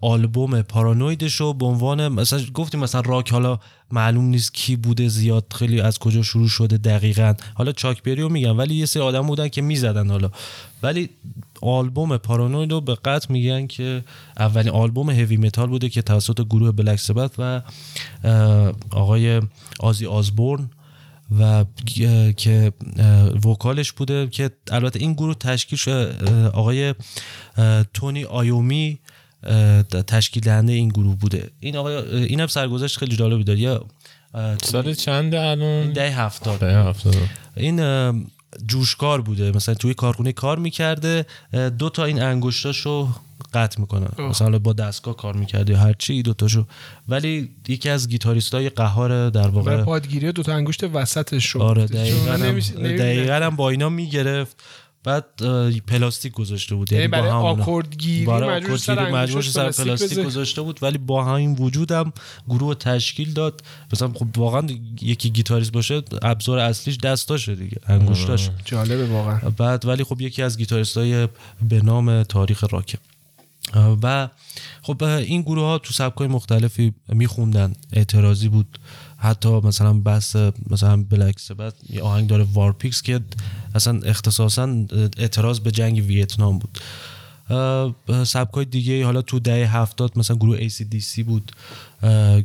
آلبوم 0.00 0.62
پارانویدش 0.62 1.34
رو 1.34 1.52
به 1.52 1.66
عنوان 1.66 2.08
مثلا 2.08 2.40
گفتیم 2.54 2.80
مثلا 2.80 3.00
راک 3.00 3.32
حالا 3.32 3.58
معلوم 3.90 4.24
نیست 4.24 4.54
کی 4.54 4.76
بوده 4.76 5.08
زیاد 5.08 5.44
خیلی 5.54 5.80
از 5.80 5.98
کجا 5.98 6.22
شروع 6.22 6.48
شده 6.48 6.76
دقیقا. 6.76 7.34
حالا 7.54 7.72
چاک 7.72 8.02
بری 8.02 8.22
رو 8.22 8.28
میگن 8.28 8.50
ولی 8.50 8.74
یه 8.74 8.86
سری 8.86 9.02
آدم 9.02 9.26
بودن 9.26 9.48
که 9.48 9.62
می‌زدن 9.62 10.10
حالا. 10.10 10.30
ولی 10.82 11.08
آلبوم 11.62 12.16
پارانوید 12.16 12.72
رو 12.72 12.80
به 12.80 12.94
قطع 12.94 13.32
میگن 13.32 13.66
که 13.66 14.04
اولین 14.38 14.72
آلبوم 14.72 15.10
هیوی 15.10 15.36
متال 15.36 15.68
بوده 15.68 15.88
که 15.88 16.02
توسط 16.02 16.40
گروه 16.46 16.72
بلک 16.72 16.98
سبت 16.98 17.30
و 17.38 17.62
آقای 18.90 19.42
آزی 19.80 20.06
آزبورن 20.06 20.70
و 21.40 21.64
که 22.36 22.72
وکالش 23.44 23.92
بوده 23.92 24.26
که 24.26 24.50
البته 24.70 25.00
این 25.00 25.12
گروه 25.12 25.34
تشکیل 25.34 25.78
شده 25.78 26.48
آقای 26.48 26.94
تونی 27.94 28.24
آیومی 28.24 28.98
تشکیل 30.06 30.42
دهنده 30.42 30.72
این 30.72 30.88
گروه 30.88 31.16
بوده. 31.16 31.50
این 31.60 31.76
آقای 31.76 32.24
این 32.24 32.40
هم 32.40 32.46
سرگذشت 32.46 32.98
خیلی 32.98 33.16
جالبی 33.16 33.44
داره. 33.44 33.58
یا 33.58 33.86
سال 34.62 34.94
چند 34.94 35.34
الان؟ 35.34 35.92
ده 35.92 36.10
هفتاد. 36.10 36.62
هفتاد. 36.62 37.16
این 37.56 37.76
جوشکار 38.66 39.20
بوده. 39.20 39.52
مثلا 39.56 39.74
توی 39.74 39.94
کارخونه 39.94 40.32
کار 40.32 40.58
می‌کرده 40.58 41.26
دو 41.78 41.90
تا 41.90 42.04
این 42.04 42.22
انگشتاشو 42.22 43.08
قطع 43.54 43.80
می‌کنه. 43.80 44.06
مثلا 44.18 44.58
با 44.58 44.72
دستگاه 44.72 45.16
کار 45.16 45.36
می‌کرده 45.36 45.72
یا 45.72 45.78
هر 45.78 45.92
چی 45.98 46.22
دوتاشو 46.22 46.66
ولی 47.08 47.50
یکی 47.68 47.88
از 47.88 48.08
گیتاریستای 48.08 48.68
قهار 48.68 49.30
در 49.30 49.48
واقع 49.48 49.82
پادگیری 49.82 50.32
دو 50.32 50.42
تا 50.42 50.54
انگشت 50.54 50.84
وسطش 50.84 51.44
شد 51.44 51.58
آره 51.58 51.86
دقیقاً 51.86 53.34
هم 53.46 53.56
با 53.56 53.70
اینا 53.70 53.88
می‌گرفت. 53.88 54.56
بعد 55.06 55.24
پلاستیک 55.86 56.32
گذاشته 56.32 56.74
بود. 56.74 56.92
یعنی 56.92 57.08
برای 57.08 57.30
آکوردگیری 57.30 58.26
مجبور 58.26 59.42
سر, 59.42 59.70
پلاستیک 59.70 60.18
گذاشته 60.18 60.62
بود 60.62 60.78
ولی 60.82 60.98
با 60.98 61.24
همین 61.24 61.52
وجودم 61.52 62.12
گروه 62.48 62.74
تشکیل 62.74 63.32
داد. 63.32 63.62
مثلا 63.92 64.08
خب 64.14 64.38
واقعا 64.38 64.66
یکی 65.00 65.30
گیتاریست 65.30 65.72
باشه 65.72 66.02
ابزار 66.22 66.58
اصلیش 66.58 66.98
دستاشه 66.98 67.54
دیگه 67.54 67.76
انگشتاش. 67.86 68.50
جالبه 68.64 69.06
واقعا. 69.06 69.38
بعد 69.50 69.84
ولی 69.84 70.04
خب 70.04 70.20
یکی 70.20 70.42
از 70.42 70.58
گیتاریستای 70.58 71.28
به 71.68 71.80
نام 71.82 72.22
تاریخ 72.22 72.64
راکه. 72.70 72.98
و 74.02 74.28
خب 74.82 75.02
این 75.02 75.42
گروه 75.42 75.64
ها 75.64 75.78
تو 75.78 75.92
سبکای 75.92 76.28
مختلفی 76.28 76.92
میخوندن. 77.08 77.72
اعتراضی 77.92 78.48
بود. 78.48 78.78
حتی 79.18 79.48
مثلا 79.48 79.92
بحث 79.92 80.36
مثلا 80.70 81.02
بلک 81.02 81.40
سبت 81.40 81.74
یه 81.90 82.02
آهنگ 82.02 82.28
داره 82.28 82.46
War 82.52 82.73
Pigs 82.73 83.02
که 83.02 83.20
اصلا 83.76 84.00
اختصاصا 84.04 84.86
اعتراض 85.18 85.60
به 85.60 85.70
جنگ 85.70 86.04
ویتنام 86.06 86.58
بود. 86.58 86.78
سبکای 88.24 88.64
دیگه 88.64 89.04
حالا 89.04 89.22
تو 89.22 89.38
دهه 89.38 89.76
هفتاد 89.76 90.18
مثلا 90.18 90.36
گروه 90.36 90.68
ACDC 90.68 91.20
بود 91.26 91.52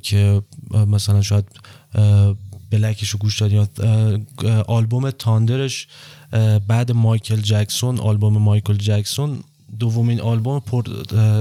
که 0.01 0.41
مثلا 0.71 1.21
شاید 1.21 1.45
بلکش 2.69 3.09
رو 3.09 3.19
گوش 3.19 3.41
داد 3.41 3.51
یا 3.51 3.67
آلبوم 4.67 5.11
تاندرش 5.11 5.87
بعد 6.67 6.91
مایکل 6.91 7.41
جکسون 7.41 7.99
آلبوم 7.99 8.37
مایکل 8.37 8.77
جکسون 8.77 9.43
دومین 9.81 10.21
آلبوم 10.21 10.59
پر 10.59 10.83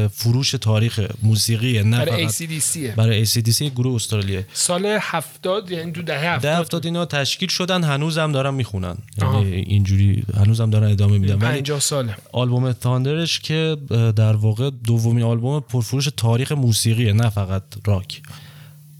فروش 0.09 0.51
تاریخ 0.51 1.01
موسیقی 1.23 1.83
نه 1.83 2.05
برای 2.05 2.29
ACDC 2.29 2.77
برای 2.97 3.27
ACDC 3.27 3.63
گروه 3.63 3.95
استرالیا 3.95 4.43
سال 4.53 4.87
70 5.01 5.71
یعنی 5.71 5.93
تو 5.93 6.03
دهه 6.03 6.35
70 6.35 6.43
ده 6.43 6.57
70 6.57 6.87
اینا 6.87 7.05
تشکیل 7.07 7.49
شدن 7.49 7.85
هنوزم 7.85 8.33
دارن 8.33 8.55
می‌خونن. 8.55 8.97
یعنی 9.23 9.53
اینجوری 9.55 10.25
هنوزم 10.37 10.71
دارن 10.71 10.91
ادامه 10.91 11.19
میدن. 11.19 11.35
ولی 11.35 11.61
50 11.61 11.81
ساله. 11.81 12.17
آلبوم 12.33 12.73
تاندرش 12.73 13.41
که 13.41 13.77
در 14.17 14.37
واقع 14.37 14.71
دومین 14.85 15.25
آلبوم 15.25 15.61
پرفروش 15.61 16.09
تاریخ 16.17 16.53
موسیقی 16.53 17.13
نه 17.13 17.31
فقط 17.31 17.63
راک. 17.87 18.23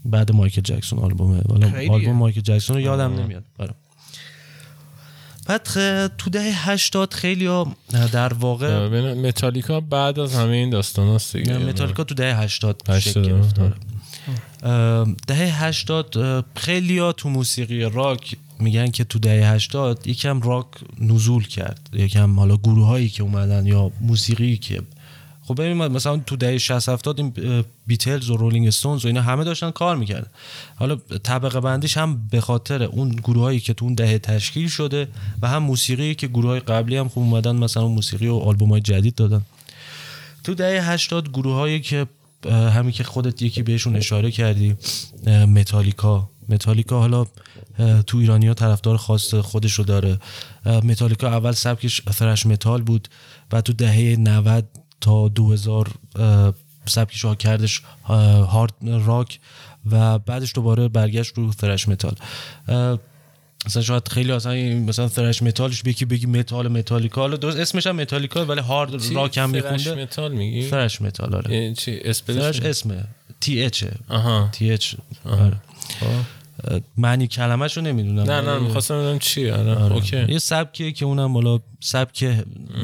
بعد 0.05 0.31
مایکل 0.31 0.61
جکسون 0.61 0.99
آلبومه. 0.99 1.41
آلبوم 1.89 2.15
مایکل 2.15 2.41
جکسون 2.41 2.75
رو 2.75 2.81
یادم 2.81 3.19
نمیاد. 3.19 3.43
برای. 3.57 3.73
بعد 5.47 5.63
تو 6.17 6.29
دهه 6.29 6.69
80 6.69 7.13
خیلی 7.13 7.45
ها 7.45 7.75
در 8.11 8.33
واقع 8.33 8.87
متالیکا 9.13 9.79
بعد 9.79 10.19
از 10.19 10.35
همه 10.35 10.51
این 10.51 10.69
داستان 10.69 11.15
هست 11.15 11.37
دیگه. 11.37 11.57
متالیکا 11.57 12.03
تو 12.03 12.15
دهه 12.15 12.41
80 12.41 12.99
شکل 12.99 13.21
گرفت. 13.21 13.59
آره. 13.59 13.73
دهه 15.27 15.65
80 15.65 16.45
خیلی 16.55 16.99
ها 16.99 17.11
تو 17.11 17.29
موسیقی 17.29 17.81
راک 17.81 18.37
میگن 18.59 18.91
که 18.91 19.03
تو 19.03 19.19
دهه 19.19 19.53
80 19.53 20.07
یکم 20.07 20.41
راک 20.41 20.67
نزول 20.99 21.47
کرد. 21.47 21.89
یکم 21.93 22.39
حالا 22.39 22.57
گروه 22.57 22.87
هایی 22.87 23.09
که 23.09 23.23
اومدن 23.23 23.65
یا 23.65 23.91
موسیقی 24.01 24.57
که 24.57 24.81
خب 25.43 25.61
ببین 25.61 25.73
مثلا 25.73 26.17
تو 26.17 26.35
دهه 26.35 26.57
60 26.57 26.89
70 26.89 27.19
این 27.19 27.63
بیتلز 27.87 28.29
و 28.29 28.37
رولینگ 28.37 28.67
استونز 28.67 29.05
و 29.05 29.07
اینا 29.07 29.21
همه 29.21 29.43
داشتن 29.43 29.71
کار 29.71 29.95
می‌کردن. 29.95 30.27
حالا 30.75 30.95
طبقه 31.23 31.59
بندیش 31.59 31.97
هم 31.97 32.27
به 32.31 32.41
خاطر 32.41 32.83
اون 32.83 33.09
گروهایی 33.09 33.59
که 33.59 33.73
تو 33.73 33.85
اون 33.85 33.93
دهه 33.93 34.17
تشکیل 34.17 34.67
شده 34.67 35.07
و 35.41 35.47
هم 35.47 35.63
موسیقی 35.63 36.15
که 36.15 36.27
گروه 36.27 36.45
های 36.45 36.59
قبلی 36.59 36.97
هم 36.97 37.09
خوب 37.09 37.23
اومدن 37.23 37.55
مثلا 37.55 37.87
موسیقی 37.87 38.27
و 38.27 38.35
آلبوم 38.35 38.69
های 38.69 38.81
جدید 38.81 39.15
دادن. 39.15 39.41
تو 40.43 40.53
دهه 40.53 40.91
80 40.91 41.29
گروه 41.29 41.55
هایی 41.55 41.79
که 41.79 42.07
همین 42.49 42.91
که 42.91 43.03
خودت 43.03 43.41
یکی 43.41 43.63
بهشون 43.63 43.95
اشاره 43.95 44.31
کردی 44.31 44.75
متالیکا. 45.27 46.29
متالیکا 46.49 46.99
حالا 46.99 47.25
تو 48.07 48.17
ایرانی 48.17 48.47
ها 48.47 48.53
طرفدار 48.53 48.97
خاص 48.97 49.33
خودش 49.35 49.73
رو 49.73 49.83
داره 49.83 50.17
متالیکا 50.65 51.27
اول 51.27 51.51
سبکش 51.51 52.01
thrash 52.01 52.45
metal 52.45 52.81
بود 52.81 53.07
و 53.51 53.61
تو 53.61 53.73
دهه 53.73 54.15
90 54.19 54.65
تا 55.01 55.27
2000 55.27 55.87
سبکش 56.85 57.25
رو 57.25 57.35
کردش 57.35 57.81
هارد 58.03 58.73
راک 58.83 59.39
و 59.91 60.19
بعدش 60.19 60.55
دوباره 60.55 60.87
برگشت 60.87 61.33
رو 61.37 61.51
thrash 61.51 61.87
metal. 61.89 62.15
مثلا 63.65 63.83
شاید 63.83 64.07
خیلی 64.07 64.31
اصلا 64.31 64.53
مثلا 64.87 65.07
thrash 65.07 65.43
metal 65.43 65.72
ش 65.72 65.83
بگی 65.83 66.05
بگی 66.05 66.25
متال 66.25 66.67
متالیکا 66.67 67.21
حالا 67.21 67.37
درست 67.37 67.57
اسمش 67.57 67.87
هم 67.87 67.95
متالیکا 67.95 68.45
ولی 68.45 68.61
هارد 68.61 69.13
راک 69.13 69.37
هم 69.37 69.49
میخونده. 69.49 69.77
thrash 69.77 69.87
metal 69.87 70.31
میگی؟ 70.31 70.61
thrash 70.69 71.01
metal 71.01 71.35
آره. 71.35 71.73
چی؟ 71.73 72.13
thrash 72.13 72.59
اسمه. 72.59 73.03
تی 73.39 73.63
اچ 73.63 73.83
آها. 74.09 74.49
تی 74.51 74.71
اچ. 74.71 74.95
آره. 75.25 75.57
معنی 76.97 77.27
کلمه‌ش 77.27 77.77
رو 77.77 77.83
نمی‌دونم. 77.83 78.31
نه 78.31 78.41
نه 78.41 78.59
می‌خواستم 78.59 78.99
بدونم 78.99 79.19
چی 79.19 79.49
آره, 79.49 79.75
آره. 79.75 79.93
اوکی. 79.93 80.25
یه 80.29 80.39
سبکیه 80.39 80.91
که 80.91 81.05
اونم 81.05 81.33
بالا 81.33 81.59
سبک 81.79 82.37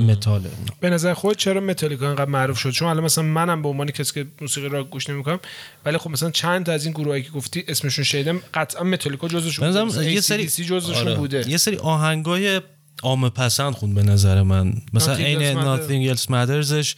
متاله. 0.08 0.50
به 0.80 0.90
نظر 0.90 1.14
خود 1.14 1.38
چرا 1.38 1.62
متالیکا 1.62 2.10
انقدر 2.10 2.30
معروف 2.30 2.60
شد؟ 2.60 2.70
چون 2.70 2.88
الان 2.88 3.04
مثلا 3.04 3.24
منم 3.24 3.62
به 3.62 3.70
عنوان 3.70 3.92
کسی 3.92 4.14
که 4.14 4.28
موسیقی 4.42 4.70
راک 4.70 4.90
گوش 4.90 5.10
نمی‌کنم 5.10 5.40
ولی 5.86 5.98
خب 5.98 6.10
مثلا 6.10 6.32
چند 6.32 6.66
تا 6.66 6.72
از 6.72 6.86
این 6.86 6.94
گروهایی 6.94 7.24
که 7.24 7.30
گفتی 7.30 7.64
اسمشون 7.68 8.04
شنیدم 8.04 8.42
قطعا 8.54 8.84
متالیکا 8.84 9.28
جزوشون 9.28 9.86
بوده. 9.86 10.12
یه 10.14 10.22
سری 10.22 10.48
جزوشون 10.48 11.08
آره. 11.08 11.16
بوده. 11.16 11.50
یه 11.50 11.58
سری 11.58 11.78
آهنگای 11.78 12.62
عام 13.04 13.30
پسند 13.30 13.74
خوند 13.74 13.96
به 13.96 14.04
نظر 14.04 14.44
من. 14.44 14.74
مثلا 14.94 15.16
این 15.16 15.78
Nothing 15.78 16.18
Else 16.18 16.24
Mattersش. 16.24 16.96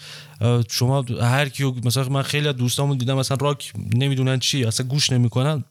شما 0.72 1.06
هر 1.22 1.50
کیو 1.50 1.74
مثلا 1.84 2.10
من 2.10 2.22
خیلی 2.22 2.48
از 2.48 2.56
دوستامون 2.56 2.98
دیدم 2.98 3.18
مثلا 3.18 3.38
راک 3.42 3.74
نمی‌دونن 3.94 4.40
چی 4.40 4.66
اصلا 4.66 4.88
گوش 4.88 5.10
نمی‌کنن. 5.10 5.64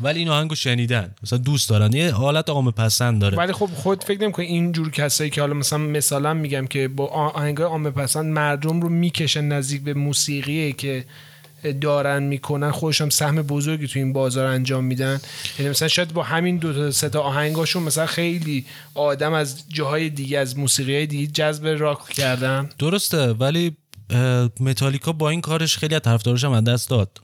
ولی 0.00 0.18
این 0.18 0.28
آهنگو 0.28 0.54
شنیدن. 0.54 1.14
مثلا 1.22 1.38
دوست 1.38 1.68
دارن. 1.68 1.92
یه 1.92 2.12
حالت 2.12 2.48
عام 2.50 2.70
پسند 2.70 3.20
داره. 3.20 3.38
ولی 3.38 3.52
خب 3.52 3.66
خود 3.74 4.04
فکر 4.04 4.22
نمی‌کنی 4.22 4.46
این 4.46 4.72
جور 4.72 4.90
کسایی 4.90 5.30
که 5.30 5.40
حالا 5.40 5.54
مثلا 5.54 5.78
مثلا 5.78 6.34
میگم 6.34 6.66
که 6.66 6.88
با 6.88 7.06
آهنگای 7.06 7.66
عام 7.66 7.90
پسند 7.90 8.32
مردم 8.32 8.80
رو 8.80 8.88
می‌کشن 8.88 9.44
نزدیک 9.44 9.82
به 9.82 9.94
موسیقی 9.94 10.72
که 10.72 11.04
دارن 11.80 12.22
می‌کنن. 12.22 12.70
خودشم 12.70 13.08
سهم 13.08 13.42
بزرگی 13.42 13.86
تو 13.86 13.98
این 13.98 14.12
بازار 14.12 14.46
انجام 14.46 14.84
میدن. 14.84 15.20
یعنی 15.58 15.70
مثلا 15.70 15.88
شاید 15.88 16.12
با 16.12 16.22
همین 16.22 16.56
دو 16.56 16.72
تا 16.72 16.90
سه 16.90 17.08
تا 17.08 17.20
آهنگاشون 17.20 17.82
مثلا 17.82 18.06
خیلی 18.06 18.66
آدم 18.94 19.32
از 19.32 19.64
جاهای 19.68 20.10
دیگه 20.10 20.38
از 20.38 20.58
موسیقی 20.58 21.06
دیگه 21.06 21.26
جذب 21.26 21.66
راک 21.66 22.08
کردن. 22.08 22.70
درسته 22.78 23.32
ولی 23.32 23.76
متالیکا 24.60 25.12
با 25.12 25.30
این 25.30 25.40
کارش 25.40 25.78
خیلی 25.78 25.94
از 25.94 26.00
طرفدارش 26.00 26.44
هم 26.44 26.60
دست 26.60 26.90
داد. 26.90 27.20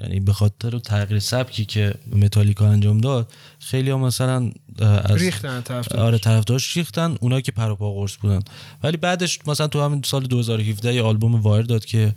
یعنی 0.00 0.20
به 0.20 0.32
خاطر 0.32 0.78
تغییر 0.78 1.20
سبکی 1.20 1.64
که 1.64 1.94
متالیکا 2.12 2.68
انجام 2.68 2.98
داد 2.98 3.32
خیلی 3.58 3.90
ها 3.90 3.98
مثلا 3.98 4.50
از 4.78 5.22
ریختن 5.22 5.60
طرفدار 5.60 6.00
آره 6.00 6.18
طرفدارش 6.18 6.76
ریختن 6.76 7.16
اونایی 7.20 7.42
که 7.42 7.52
پروپا 7.52 7.92
قرص 7.94 8.16
بودن. 8.16 8.40
ولی 8.82 8.96
بعدش 8.96 9.38
مثلا 9.46 9.66
تو 9.66 9.82
همین 9.82 10.02
سال 10.04 10.26
2017 10.26 10.94
یه 10.94 11.02
آلبوم 11.02 11.34
وایر 11.34 11.62
داد 11.62 11.84
که 11.84 12.14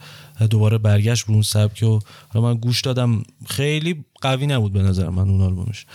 دوباره 0.50 0.78
برگشت 0.78 1.26
به 1.26 1.34
اون 1.34 1.42
سبک 1.42 1.84
و 1.84 2.00
من 2.42 2.54
گوش 2.58 2.82
دادم. 2.82 3.24
خیلی 3.46 4.06
قوی 4.22 4.48
نبود 4.48 4.74
به 4.74 4.82
نظر 4.82 5.10
من 5.10 5.30
اون 5.30 5.42
آلبومش. 5.42 5.86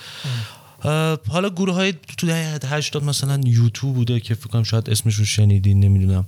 حالا 1.29 1.51
گروه 1.51 1.75
های 1.75 1.95
تو 2.19 2.27
دهه 2.27 2.59
80 2.65 3.05
مثلا 3.05 3.41
یوتیوب 3.45 3.95
بوده 3.95 4.21
که 4.21 4.35
فکر 4.35 4.49
کنم 4.49 4.63
شاید 4.63 4.91
اسمش 4.91 5.15
رو 5.15 5.25
شنیدین 5.25 5.81
نمی‌دونم. 5.81 6.27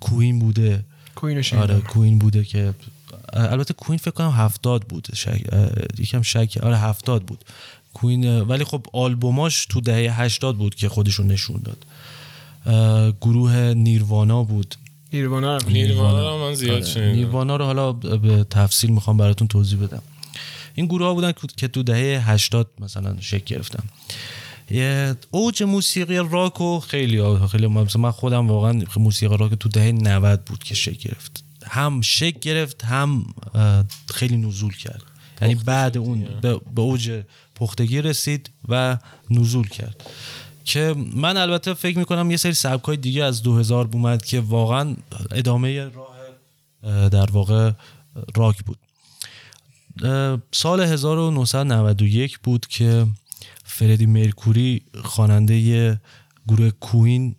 کوین 0.00 0.38
بوده. 0.38 0.84
کوین 1.14 1.44
آره 1.56 1.80
کوین 1.80 2.18
بوده 2.18 2.44
که 2.44 2.74
البته 3.32 3.74
کوین 3.74 3.98
فکر 3.98 4.10
کنم 4.10 4.30
هفتاد 4.30 4.82
بود 4.82 5.08
شک... 5.14 5.40
یکم 5.98 6.22
شک 6.22 6.58
آره 6.62 6.78
هفتاد 6.78 7.22
بود. 7.22 7.44
کوین 7.94 8.40
ولی 8.40 8.64
خب 8.64 8.86
آلبوماش 8.92 9.66
تو 9.66 9.80
دهه 9.80 10.20
هشتاد 10.20 10.56
بود 10.56 10.74
که 10.74 10.88
خودشون 10.88 11.26
نشون 11.26 11.62
داد. 11.64 11.84
گروه 13.20 13.56
نیروانا 13.56 14.44
بود. 14.44 14.74
نیروانا 15.12 15.56
رو 15.56 15.68
نیروانا 15.68 16.30
رو 16.30 16.44
من 16.48 16.54
زیاد 16.54 16.84
آره. 16.84 17.12
نیروانا 17.12 17.56
رو 17.56 17.64
حالا 17.64 17.92
به 17.92 18.44
تفصیل 18.50 18.90
می‌خوام 18.90 19.16
براتون 19.16 19.48
توضیح 19.48 19.78
بدم. 19.78 20.02
این 20.74 20.86
گروه 20.86 21.06
ها 21.06 21.14
بودن 21.14 21.32
که 21.56 21.68
تو 21.68 21.82
دهه 21.82 22.30
هشتاد 22.30 22.70
مثلا 22.80 23.16
شکل 23.20 23.54
گرفتن. 23.54 23.84
یه 24.70 25.14
اوج 25.30 25.62
موسیقی 25.62 26.16
راک 26.16 26.60
و 26.60 26.80
خیلی 26.80 27.38
خیلی 27.52 27.66
مثلا 27.66 28.02
من 28.02 28.10
خودم 28.10 28.48
واقعا 28.48 28.82
موسیقی 28.96 29.36
راک 29.36 29.54
تو 29.54 29.68
دهه 29.68 29.92
90 29.92 30.44
بود 30.44 30.64
که 30.64 30.74
شکل 30.74 31.08
گرفت. 31.08 31.44
هم 31.70 32.00
شک 32.00 32.40
گرفت 32.40 32.84
هم 32.84 33.34
خیلی 34.14 34.36
نزول 34.36 34.76
کرد. 34.76 35.02
یعنی 35.42 35.54
بعد 35.54 35.98
اون 35.98 36.28
به 36.74 36.80
اوج 36.82 37.22
پختگی 37.54 38.02
رسید 38.02 38.50
و 38.68 38.98
نزول 39.30 39.68
کرد. 39.68 40.04
که 40.64 40.94
من 41.14 41.36
البته 41.36 41.74
فکر 41.74 41.98
می‌کنم 41.98 42.30
یه 42.30 42.36
سری 42.36 42.54
سبک 42.54 42.84
های 42.84 42.96
دیگه 42.96 43.24
از 43.24 43.42
2000 43.42 43.88
اومد 43.92 44.24
که 44.24 44.40
واقعا 44.40 44.96
ادامه 45.30 45.88
راه 45.88 46.16
در 47.08 47.30
واقع 47.30 47.72
راک 48.36 48.56
بود. 48.64 48.78
سال 50.52 50.80
1991 50.80 52.38
بود 52.38 52.66
که 52.66 53.06
فردی 53.64 54.06
مرکوری 54.06 54.82
خواننده 55.04 56.00
گروه 56.48 56.70
کوین 56.70 57.36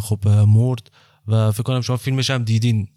خب 0.00 0.28
مرد 0.28 0.90
و 1.28 1.52
فکر 1.52 1.62
کنم 1.62 1.80
شما 1.80 1.96
فیلمش 1.96 2.30
هم 2.30 2.44
دیدین. 2.44 2.88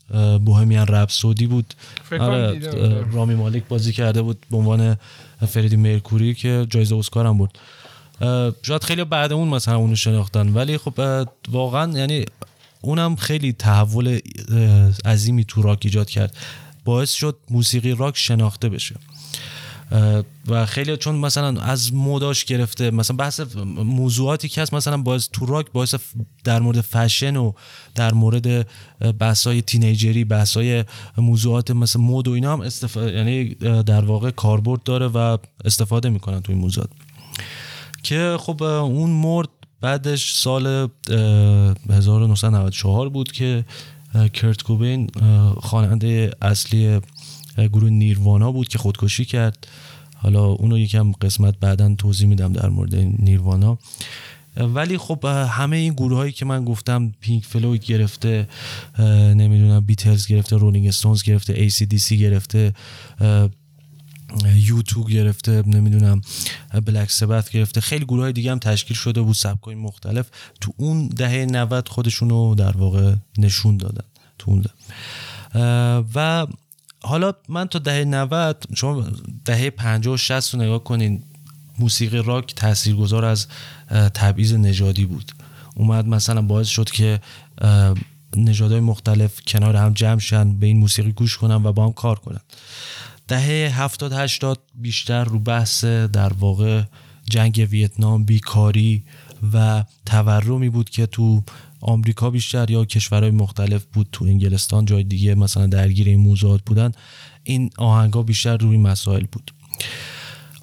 بوهمیان 0.45 0.87
رپ 0.87 1.09
سودی 1.09 1.47
بود. 1.47 1.73
آره 2.11 3.11
رامی 3.11 3.35
مالک 3.35 3.67
بازی 3.67 3.93
کرده 3.93 4.21
بود 4.21 4.45
به 4.51 4.57
عنوان 4.57 4.97
فریدی 5.47 5.75
مرکوری 5.75 6.33
که 6.33 6.67
جایزه 6.69 6.95
اسکار 6.95 7.25
هم 7.25 7.37
بود 7.37 7.57
شاید 8.61 8.83
خیلی 8.83 9.03
بعد 9.03 9.33
اون 9.33 9.47
مثلا 9.47 9.75
اونو 9.75 9.95
شناختن 9.95 10.49
ولی 10.49 10.77
خب 10.77 11.27
واقعا 11.51 11.97
یعنی 11.97 12.25
اونم 12.81 13.15
خیلی 13.15 13.53
تحول 13.53 14.19
عظیمی 15.05 15.45
تو 15.45 15.61
راک 15.61 15.79
ایجاد 15.83 16.09
کرد. 16.09 16.37
باعث 16.85 17.11
شد 17.11 17.37
موسیقی 17.49 17.91
راک 17.91 18.17
شناخته 18.17 18.69
بشه. 18.69 18.95
و 20.47 20.65
خیلی 20.65 20.97
چون 20.97 21.15
مثلا 21.15 21.61
از 21.61 21.93
موداش 21.93 22.45
گرفته 22.45 22.91
مثلا 22.91 23.15
بحث 23.15 23.41
موضوعاتی 23.77 24.49
که 24.49 24.61
هست 24.61 24.73
مثلا 24.73 24.97
باعث 24.97 25.29
تو 25.33 25.45
راک 25.45 25.71
باعث 25.71 25.95
در 26.43 26.59
مورد 26.59 26.81
فشن 26.81 27.35
و 27.35 27.51
در 27.95 28.13
مورد 28.13 28.67
بحثای 29.19 29.61
تینیجری 29.61 30.23
بحثای 30.23 30.83
موضوعات 31.17 31.71
مثل 31.71 31.99
مود 31.99 32.27
و 32.27 32.31
اینا 32.31 32.53
هم 32.53 32.61
استفاده 32.61 33.13
یعنی 33.13 33.55
در 33.83 34.05
واقع 34.05 34.31
کاربرد 34.31 34.83
داره 34.83 35.07
و 35.07 35.37
استفاده 35.65 36.09
می‌کنن 36.09 36.41
تو 36.41 36.51
این 36.51 36.61
موضوعات. 36.61 36.89
که 38.03 38.37
خب 38.39 38.63
اون 38.63 39.09
مرد 39.09 39.49
بعدش 39.81 40.33
سال 40.33 40.89
1994 41.89 43.09
بود 43.09 43.31
که 43.31 43.65
کرت 44.33 44.63
کوبین 44.63 45.09
خواننده 45.57 46.31
اصلی 46.41 47.01
گروه 47.57 47.89
نیروانا 47.89 48.51
بود 48.51 48.67
که 48.67 48.77
خودکشی 48.77 49.25
کرد. 49.25 49.67
حالا 50.15 50.45
اونو 50.45 50.79
یکم 50.79 51.11
قسمت 51.11 51.59
بعدا 51.59 51.95
توضیح 51.95 52.27
میدم 52.27 52.53
در 52.53 52.69
مورد 52.69 52.95
نیروانا. 52.95 53.77
ولی 54.57 54.97
خب 54.97 55.25
همه 55.49 55.77
این 55.77 55.93
گروه 55.93 56.17
هایی 56.17 56.31
که 56.31 56.45
من 56.45 56.65
گفتم 56.65 57.13
پینک 57.19 57.45
فلوید 57.45 57.85
گرفته 57.85 58.47
نمی‌دونم 59.35 59.79
بیتلز 59.79 60.27
گرفته 60.27 60.57
رولینگ 60.57 60.87
استونز 60.87 61.23
گرفته 61.23 61.53
ای 61.53 61.69
سی 61.69 61.85
دی 61.85 61.97
سی 61.97 62.17
گرفته 62.17 62.73
یوتیوب 64.55 65.09
گرفته 65.09 65.63
نمی‌دونم 65.67 66.21
بلک 66.85 67.11
سبت 67.11 67.49
گرفته. 67.49 67.81
خیلی 67.81 68.05
گروه 68.05 68.21
های 68.21 68.33
دیگه 68.33 68.51
هم 68.51 68.59
تشکیل 68.59 68.97
شده 68.97 69.21
بود 69.21 69.35
سبکای 69.35 69.75
مختلف. 69.75 70.29
تو 70.61 70.73
اون 70.77 71.07
دهه 71.07 71.45
90 71.45 71.89
خودشونو 71.89 72.55
در 72.55 72.77
واقع 72.77 73.15
نشون 73.37 73.77
دادن 73.77 74.05
تو 74.39 74.51
اون 74.51 74.63
و 76.15 76.47
حالا 77.05 77.33
من 77.49 77.67
تا 77.67 77.79
دهه 77.79 78.03
90 78.03 78.65
شما 78.75 79.05
دهه 79.45 79.69
50 79.69 80.13
و 80.13 80.17
60 80.17 80.53
رو 80.53 80.61
نگاه 80.61 80.83
کنین 80.83 81.23
موسیقی 81.79 82.17
راک 82.17 82.55
تاثیرگذار 82.55 83.25
از 83.25 83.47
تبعیض 84.13 84.53
نژادی 84.53 85.05
بود. 85.05 85.31
اومد 85.75 86.07
مثلا 86.07 86.41
باعث 86.41 86.67
شد 86.67 86.89
که 86.89 87.19
نژادهای 88.35 88.81
مختلف 88.81 89.41
کنار 89.47 89.75
هم 89.75 89.93
جمع 89.93 90.19
شن 90.19 90.59
به 90.59 90.65
این 90.67 90.77
موسیقی 90.77 91.11
گوش 91.11 91.37
کنن 91.37 91.65
و 91.65 91.73
با 91.73 91.85
هم 91.85 91.93
کار 91.93 92.19
کنن. 92.19 92.39
دهه 93.27 93.81
70 93.81 94.13
80 94.13 94.59
بیشتر 94.75 95.23
رو 95.23 95.39
بحث 95.39 95.85
در 95.85 96.33
واقع 96.33 96.83
جنگ 97.29 97.67
ویتنام 97.71 98.23
بیکاری 98.23 99.03
و 99.53 99.83
تورمی 100.05 100.69
بود 100.69 100.89
که 100.89 101.05
تو 101.05 101.43
آمریکا 101.87 102.29
بیشتر 102.29 102.71
یا 102.71 102.85
کشورهای 102.85 103.31
مختلف 103.31 103.85
بود 103.93 104.07
تو 104.11 104.25
انگلستان 104.25 104.85
جای 104.85 105.03
دیگه 105.03 105.35
مثلا 105.35 105.67
درگیر 105.67 106.07
این 106.07 106.19
موضوعات 106.19 106.61
بودن. 106.65 106.91
این 107.43 107.69
آهنگا 107.77 108.23
بیشتر 108.23 108.57
روی 108.57 108.77
مسائل 108.77 109.25
بود. 109.31 109.51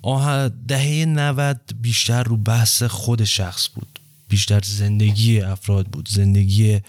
آه 0.02 0.48
دهه 0.48 1.04
90 1.04 1.60
بیشتر 1.80 2.22
رو 2.22 2.36
بحث 2.36 2.82
خود 2.82 3.24
شخص 3.24 3.68
بود. 3.74 4.00
بیشتر 4.28 4.60
زندگی 4.64 5.40
افراد 5.40 5.86
بود. 5.86 6.08
زندگی 6.08 6.80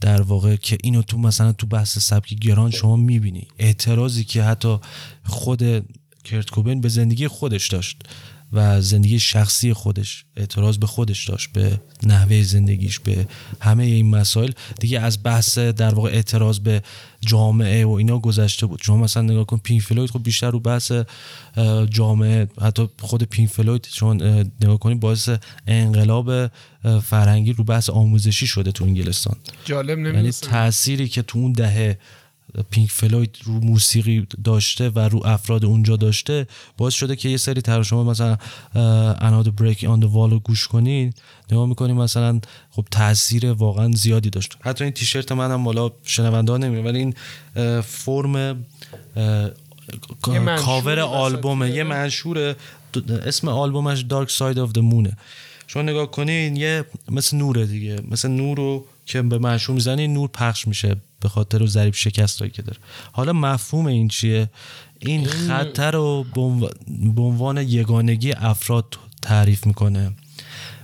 در 0.00 0.22
واقع 0.22 0.56
که 0.56 0.78
اینو 0.82 1.02
تو 1.02 1.18
مثلا 1.18 1.52
تو 1.52 1.66
بحث 1.66 1.98
سبک 1.98 2.34
گران 2.34 2.70
شما 2.70 2.96
می‌بینی. 2.96 3.48
اعتراضی 3.58 4.24
که 4.24 4.42
حتی 4.42 4.78
خود 5.24 5.86
کرت 6.24 6.50
کوبین 6.50 6.80
به 6.80 6.88
زندگی 6.88 7.28
خودش 7.28 7.68
داشت. 7.68 8.02
و 8.52 8.80
زندگی 8.80 9.18
شخصی 9.18 9.72
خودش 9.72 10.24
اعتراض 10.36 10.78
به 10.78 10.86
خودش 10.86 11.28
داشت 11.28 11.52
به 11.52 11.80
نحوه 12.02 12.42
زندگیش 12.42 12.98
به 12.98 13.26
همه 13.60 13.84
این 13.84 14.10
مسائل. 14.10 14.50
دیگه 14.80 15.00
از 15.00 15.22
بحث 15.22 15.58
در 15.58 15.94
واقع 15.94 16.10
اعتراض 16.10 16.58
به 16.58 16.82
جامعه 17.20 17.86
و 17.86 17.90
اینا 17.90 18.18
گذشته 18.18 18.66
بود. 18.66 18.80
شما 18.82 18.96
مثلا 18.96 19.22
نگاه 19.22 19.46
کن 19.46 19.58
پینک 19.58 19.82
فلوید 19.82 20.10
خب 20.10 20.22
بیشتر 20.22 20.50
رو 20.50 20.60
بحث 20.60 20.92
جامعه 21.90 22.48
حتی 22.60 22.88
خود 23.00 23.22
پینک 23.22 23.50
فلوید 23.50 23.88
شما 23.90 24.14
نگاه 24.14 24.78
کنید 24.78 25.00
باعث 25.00 25.30
انقلاب 25.66 26.50
فرهنگی 27.02 27.52
رو 27.52 27.64
بحث 27.64 27.90
آموزشی 27.90 28.46
شده 28.46 28.72
تو 28.72 28.84
انگلستان. 28.84 29.36
جالب 29.64 29.98
یعنی 29.98 30.30
تأثیری 30.30 31.08
که 31.08 31.22
تو 31.22 31.38
اون 31.38 31.52
دهه 31.52 31.98
پینک 32.70 32.90
فلوید 32.90 33.36
رو 33.44 33.52
موسیقی 33.52 34.26
داشته 34.44 34.88
و 34.88 34.98
رو 34.98 35.26
افراد 35.26 35.64
اونجا 35.64 35.96
داشته 35.96 36.46
باعث 36.76 36.94
شده 36.94 37.16
که 37.16 37.28
یه 37.28 37.36
سری 37.36 37.60
تر 37.60 37.82
شما 37.82 38.04
مثلا 38.04 38.36
Another 39.20 39.54
Brick 39.54 39.84
in 39.84 40.04
the 40.04 40.15
Wall 40.15 40.30
رو 40.30 40.38
گوش 40.40 40.68
کنین 40.68 41.12
نگاه 41.52 41.66
می‌کنیم 41.68 41.96
مثلا 41.96 42.40
خب 42.70 42.84
تاثیر 42.90 43.52
واقعا 43.52 43.92
زیادی 43.92 44.30
داشت. 44.30 44.56
حتی 44.60 44.84
این 44.84 44.92
تیشرت 44.92 45.32
منم 45.32 45.64
حالا 45.64 45.90
شنونده 46.04 46.52
ها 46.52 46.58
نمیره 46.58 46.82
ولی 46.82 46.98
این 46.98 47.14
فرم 47.80 48.64
کاور 50.56 51.00
آلبومه 51.00 51.70
یه 51.70 51.82
منشور 51.84 52.56
اسم 53.26 53.48
آلبومش 53.48 54.00
Dark 54.00 54.30
Side 54.30 54.58
of 54.58 54.72
the 54.72 54.78
Moon 54.78 55.08
ه 55.08 55.16
شما 55.66 55.82
نگاه 55.82 56.10
کنین 56.10 56.56
یه 56.56 56.84
مثل 57.08 57.36
نوره 57.36 57.66
دیگه 57.66 57.96
مثل 58.10 58.28
نور 58.28 58.56
رو 58.56 58.86
که 59.06 59.22
به 59.22 59.38
منشور 59.38 59.74
می‌زنی 59.74 60.08
نور 60.08 60.28
پخش 60.28 60.68
میشه 60.68 60.96
به 61.20 61.28
خاطر 61.28 61.66
ضریب 61.66 61.94
شکست 61.94 62.38
که 62.52 62.62
داره. 62.62 62.78
حالا 63.12 63.32
مفهوم 63.32 63.86
این 63.86 64.08
چیه؟ 64.08 64.50
این 64.98 65.26
خطر 65.26 65.90
رو 65.90 66.26
به 67.14 67.22
عنوان 67.22 67.58
یگانگی 67.58 68.32
افراد 68.32 68.98
تعریف 69.22 69.66
می‌کنه. 69.66 70.12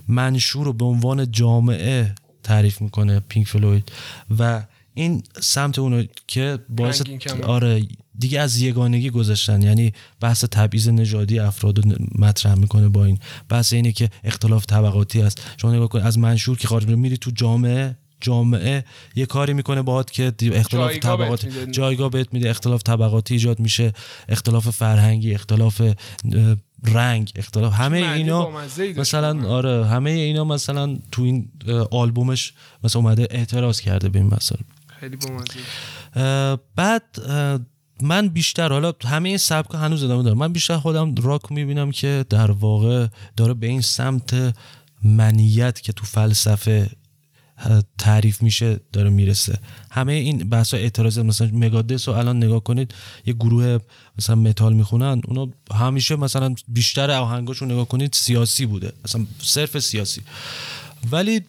منشور 0.07 0.65
رو 0.65 0.73
به 0.73 0.85
عنوان 0.85 1.31
جامعه 1.31 2.15
تعریف 2.43 2.81
می‌کنه 2.81 3.19
پینک 3.19 3.47
فلوید. 3.47 3.91
و 4.39 4.63
این 4.93 5.23
سمت 5.41 5.79
اونو 5.79 6.03
که 6.27 6.59
باعث 6.69 7.01
آره 7.43 7.83
دیگه 8.19 8.39
از 8.39 8.61
یگانگی 8.61 9.09
گذاشتن 9.09 9.61
یعنی 9.61 9.93
بحث 10.19 10.45
تبعیض 10.45 10.89
نژادی 10.89 11.39
افراد 11.39 11.79
رو 11.79 11.95
مطرح 12.15 12.55
می‌کنه 12.55 12.89
با 12.89 13.05
این. 13.05 13.19
بحث 13.49 13.73
اینه 13.73 13.91
که 13.91 14.09
اختلاف 14.23 14.65
طبقاتی 14.65 15.21
است 15.21 15.41
شما 15.57 15.71
نگاه 15.71 15.87
کنید 15.87 16.05
از 16.05 16.19
منشور 16.19 16.57
که 16.57 16.67
خارج 16.67 16.87
میری 16.87 17.17
تو 17.17 17.31
جامعه. 17.31 17.97
جامعه 18.21 18.85
یه 19.15 19.25
کاری 19.25 19.53
می‌کنه 19.53 19.81
باهات 19.81 20.11
که 20.11 20.33
اختلاف 20.41 20.97
طبقاتی 20.97 21.71
جایگاه 21.71 22.09
بهت 22.09 22.33
میده. 22.33 22.49
اختلاف 22.49 22.83
طبقاتی 22.83 23.33
ایجاد 23.33 23.59
میشه. 23.59 23.93
اختلاف 24.29 24.69
فرهنگی 24.69 25.33
اختلاف 25.33 25.81
رنگ 26.83 27.31
اختلاف 27.35 27.73
همه 27.73 27.97
اینا 27.97 28.49
مثلا 28.97 29.49
آره 29.49 29.85
همه 29.85 30.09
اینا 30.09 30.43
مثلا 30.43 30.97
تو 31.11 31.21
این 31.21 31.49
آلبومش 31.91 32.53
مثلا 32.83 33.01
اومده 33.01 33.27
اعتراض 33.31 33.79
کرده 33.79 34.09
به 34.09 34.19
این 34.19 34.33
مسئله 34.33 34.59
خیلی 34.99 35.17
بعد 36.75 37.03
من 38.01 38.27
بیشتر 38.27 38.69
حالا 38.69 38.93
همه 39.05 39.29
این 39.29 39.37
سبک 39.37 39.75
هنوز 39.75 40.03
ادامه 40.03 40.23
دارم. 40.23 40.37
من 40.37 40.53
بیشتر 40.53 40.77
خودم 40.77 41.15
راک 41.15 41.51
می‌بینم 41.51 41.91
که 41.91 42.25
در 42.29 42.51
واقع 42.51 43.07
داره 43.37 43.53
به 43.53 43.67
این 43.67 43.81
سمت 43.81 44.55
منیت 45.03 45.81
که 45.81 45.93
تو 45.93 46.05
فلسفه 46.05 46.89
تعریف 47.97 48.41
میشه 48.41 48.79
داره 48.93 49.09
می‌رسه. 49.09 49.59
همه 49.91 50.13
این 50.13 50.49
بحث 50.49 50.73
اعتراض 50.73 51.19
مثلا 51.19 51.49
مگادس 51.53 52.07
رو 52.07 52.15
الان 52.15 52.37
نگاه 52.37 52.63
کنید 52.63 52.93
یه 53.25 53.33
گروه 53.33 53.77
مثلا 54.17 54.35
متال 54.35 54.73
می‌خونن 54.73 55.21
اونا 55.27 55.47
همیشه 55.73 56.15
مثلا 56.15 56.55
بیشتر 56.67 57.11
آهنگاشون 57.11 57.71
نگاه 57.71 57.87
کنید 57.87 58.13
سیاسی 58.13 58.65
بوده. 58.65 58.93
مثلا 59.05 59.25
صرف 59.41 59.79
سیاسی. 59.79 60.21
ولی 61.11 61.41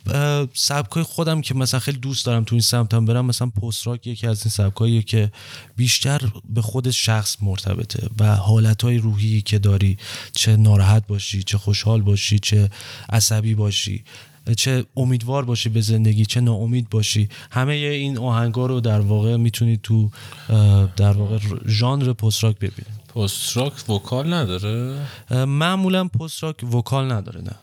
سبکای 0.54 1.02
خودم 1.02 1.40
که 1.40 1.54
مثلا 1.54 1.80
خیلی 1.80 1.98
دوست 1.98 2.26
دارم 2.26 2.44
تو 2.44 2.54
این 2.54 2.62
سمتم 2.62 3.04
برم 3.04 3.26
مثلا 3.26 3.48
پست 3.48 3.86
راک 3.86 4.06
یکی 4.06 4.26
از 4.26 4.42
این 4.42 4.50
سبکاییه 4.50 5.02
که 5.02 5.32
بیشتر 5.76 6.20
به 6.48 6.62
خود 6.62 6.90
شخص 6.90 7.36
مرتبطه 7.42 8.08
و 8.18 8.36
حالتهای 8.36 8.98
روحی 8.98 9.42
که 9.42 9.58
داری 9.58 9.96
چه 10.32 10.56
ناراحت 10.56 11.06
باشی 11.06 11.42
چه 11.42 11.58
خوشحال 11.58 12.02
باشی 12.02 12.38
چه 12.38 12.70
عصبی 13.08 13.54
باشی. 13.54 14.04
چه 14.56 14.84
امیدوار 14.96 15.44
باشی 15.44 15.68
به 15.68 15.80
زندگی 15.80 16.26
چه 16.26 16.40
ناامید 16.40 16.90
باشی. 16.90 17.28
همه 17.50 17.72
این 17.72 18.18
آهنگا 18.18 18.66
رو 18.66 18.80
در 18.80 19.00
واقع 19.00 19.36
می‌تونی 19.36 19.80
تو 19.82 20.10
در 20.96 21.12
واقع 21.12 21.38
ژانر 21.66 22.12
پست 22.12 22.44
راک 22.44 22.56
ببینید 22.56 23.02
پست 23.14 23.56
راک 23.56 23.90
vocal 23.90 24.34
نداره؟ 24.34 24.98
معمولا 25.30 26.08
پست 26.08 26.42
راک 26.42 26.74
vocal 26.74 27.12
نداره 27.12 27.40
نه. 27.40 27.56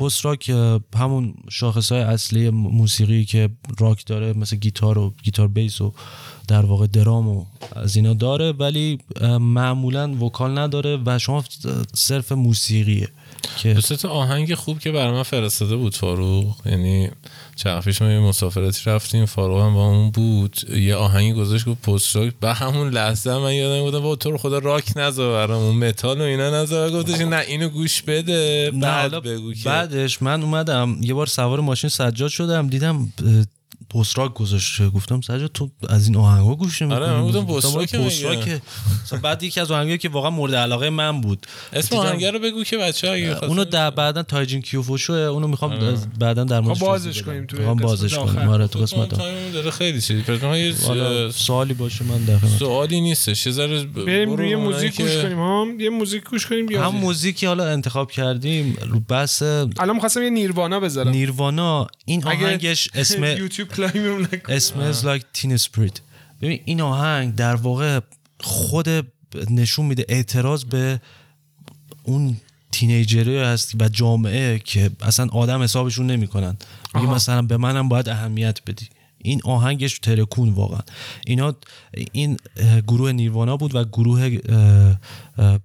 پست 0.00 0.24
راک 0.24 0.48
همون 0.96 1.34
شاخص 1.50 1.92
های 1.92 2.00
اصلی 2.00 2.50
موسیقی 2.50 3.24
که 3.24 3.48
راک 3.78 4.06
داره 4.06 4.32
مثل 4.32 4.56
گیتار 4.56 4.98
و 4.98 5.14
گیتار 5.22 5.48
بیس 5.48 5.80
و 5.80 5.92
در 6.48 6.64
واقع 6.64 6.86
درام 6.86 7.28
و 7.28 7.44
از 7.76 7.96
اینا 7.96 8.14
داره 8.14 8.52
ولی 8.52 8.98
معمولا 9.40 10.14
vocal 10.14 10.58
نداره 10.58 10.98
و 11.06 11.18
شما 11.18 11.44
صرف 11.94 12.32
موسیقیه. 12.32 13.08
دوست 13.62 14.04
آهنگ 14.04 14.54
خوب 14.54 14.78
که 14.78 14.92
برای 14.92 15.12
من 15.12 15.22
فرستاده 15.22 15.76
بود 15.76 15.96
فاروق. 15.96 16.54
یعنی 16.66 17.10
چند 17.56 17.82
پیش 17.82 18.02
ما 18.02 18.10
یه 18.10 18.18
مسافرتی 18.18 18.90
رفتیم 18.90 19.26
فاروق 19.26 19.60
هم 19.62 19.74
با 19.74 19.86
اون 19.86 20.10
بود. 20.10 20.70
یه 20.70 20.94
آهنگی 20.94 21.32
گذاشت 21.32 21.66
گفت 21.66 21.82
پست 21.82 22.16
راک 22.16 22.32
به 22.40 22.54
همون 22.54 22.90
لحظه 22.90 23.38
من 23.38 23.54
یادم 23.54 23.82
بودم 23.82 24.00
با 24.00 24.16
تو 24.16 24.30
رو 24.30 24.38
خدا 24.38 24.58
راک 24.58 24.96
نذار 24.96 25.46
برامون 25.46 25.88
متال 25.88 26.20
و 26.20 26.24
اینا 26.24 26.50
نذار. 26.50 26.90
گفتش 26.90 27.20
نه 27.20 27.36
اینو 27.36 27.68
گوش 27.68 28.02
بده 28.02 28.70
بعد 28.70 29.22
بگو 29.22 29.52
که. 29.52 29.64
بعدش 29.64 30.22
من 30.22 30.42
اومدم 30.42 30.96
یه 31.00 31.14
بار 31.14 31.26
سوار 31.26 31.60
ماشین 31.60 31.90
سجاد 31.90 32.30
شدم 32.30 32.68
دیدم 32.68 33.12
پست 33.94 34.18
راک 34.18 34.34
گذاشته. 34.34 34.88
گفتم 34.88 35.20
سجاد 35.20 35.50
تو 35.54 35.70
از 35.88 36.06
این 36.06 36.16
آهنگا 36.16 36.54
گوش 36.54 36.82
نمی‌کنی. 36.82 37.04
آره 37.04 37.12
من 37.12 37.26
گفتم 37.26 37.44
پست 37.44 38.24
راک 38.24 38.60
بعد 39.22 39.42
یکی 39.42 39.60
از 39.60 39.70
آهنگایی 39.70 39.98
که 39.98 40.08
واقعا 40.08 40.30
مورد 40.30 40.54
علاقه 40.54 40.90
من 40.90 41.20
بود. 41.20 41.46
اسم 41.72 41.96
آهنگ 41.96 42.24
رو 42.24 42.38
بگو 42.38 42.64
که 42.64 42.76
بچه‌ها 42.76 43.14
اگه 43.14 43.44
اونو 43.44 43.64
در 43.64 43.90
بعدا 43.90 44.22
تایجین 44.22 44.62
کیوفوشو 44.62 45.12
اونو 45.12 45.48
می‌خوام 45.48 45.72
آره. 45.72 45.96
بعدا 46.18 46.44
در 46.44 46.60
موردش 46.60 46.80
بازش 46.80 47.22
کنیم 47.22 47.46
تو 47.46 47.56
می‌خوام 47.56 47.76
بازش 47.76 48.14
کنیم. 48.14 48.48
آره 48.48 48.66
تو 48.66 48.78
قسمت 48.78 49.08
داره 49.52 49.70
خیلی 49.70 50.00
چیزی 50.00 50.24
سوالی 51.34 51.74
باشه 51.74 52.04
من 52.04 52.24
در 52.24 52.38
سوالی 52.58 53.00
نیستش. 53.00 53.46
یه 53.46 53.52
ذره 53.52 53.84
بریم 53.84 54.32
روی 54.32 54.56
موزیک 54.56 55.00
گوش 55.00 55.16
کنیم. 55.16 55.38
هم 55.38 55.80
یه 55.80 55.90
موزیک 55.90 56.24
گوش 56.24 56.46
کنیم 56.46 56.72
هم 56.72 56.96
موزیکی 56.96 57.46
حالا 57.46 57.68
انتخاب 57.68 58.10
کردیم. 58.10 58.76
رو 58.88 59.00
بس 59.00 59.42
الان 59.42 59.94
می‌خواستم 59.94 60.22
یه 60.22 60.30
نیروانا 60.30 60.80
بذارم. 60.80 61.10
نیروانا 61.10 61.86
این 62.04 62.24
آهنگش 62.24 62.88
اسم 62.94 63.24
یوتیوب 63.42 63.68
کلایم 63.90 64.28
اسم 64.48 64.92
like 64.92 65.22
Teen 65.38 65.62
Spirit. 65.62 66.00
ببین 66.40 66.60
این 66.64 66.80
آهنگ 66.80 67.34
در 67.34 67.54
واقع 67.54 68.00
خود 68.40 68.88
نشون 69.50 69.86
میده 69.86 70.04
اعتراض 70.08 70.64
به 70.64 71.00
اون 72.02 72.36
تینیجری 72.72 73.38
هست 73.38 73.72
و 73.80 73.88
جامعه 73.88 74.58
که 74.58 74.90
اصلا 75.00 75.26
آدم 75.26 75.62
حسابشون 75.62 76.06
نمی‌کنن. 76.06 76.56
میگه 76.94 77.06
مثلا 77.06 77.42
به 77.42 77.56
منم 77.56 77.88
باید 77.88 78.08
اهمیت 78.08 78.58
بدی. 78.66 78.88
این 79.18 79.40
آهنگش 79.44 79.98
ترکون 79.98 80.48
واقعا. 80.48 80.80
اینا 81.26 81.54
این 82.12 82.36
گروه 82.86 83.12
نیروانا 83.12 83.56
بود 83.56 83.74
و 83.74 83.84
گروه 83.84 84.38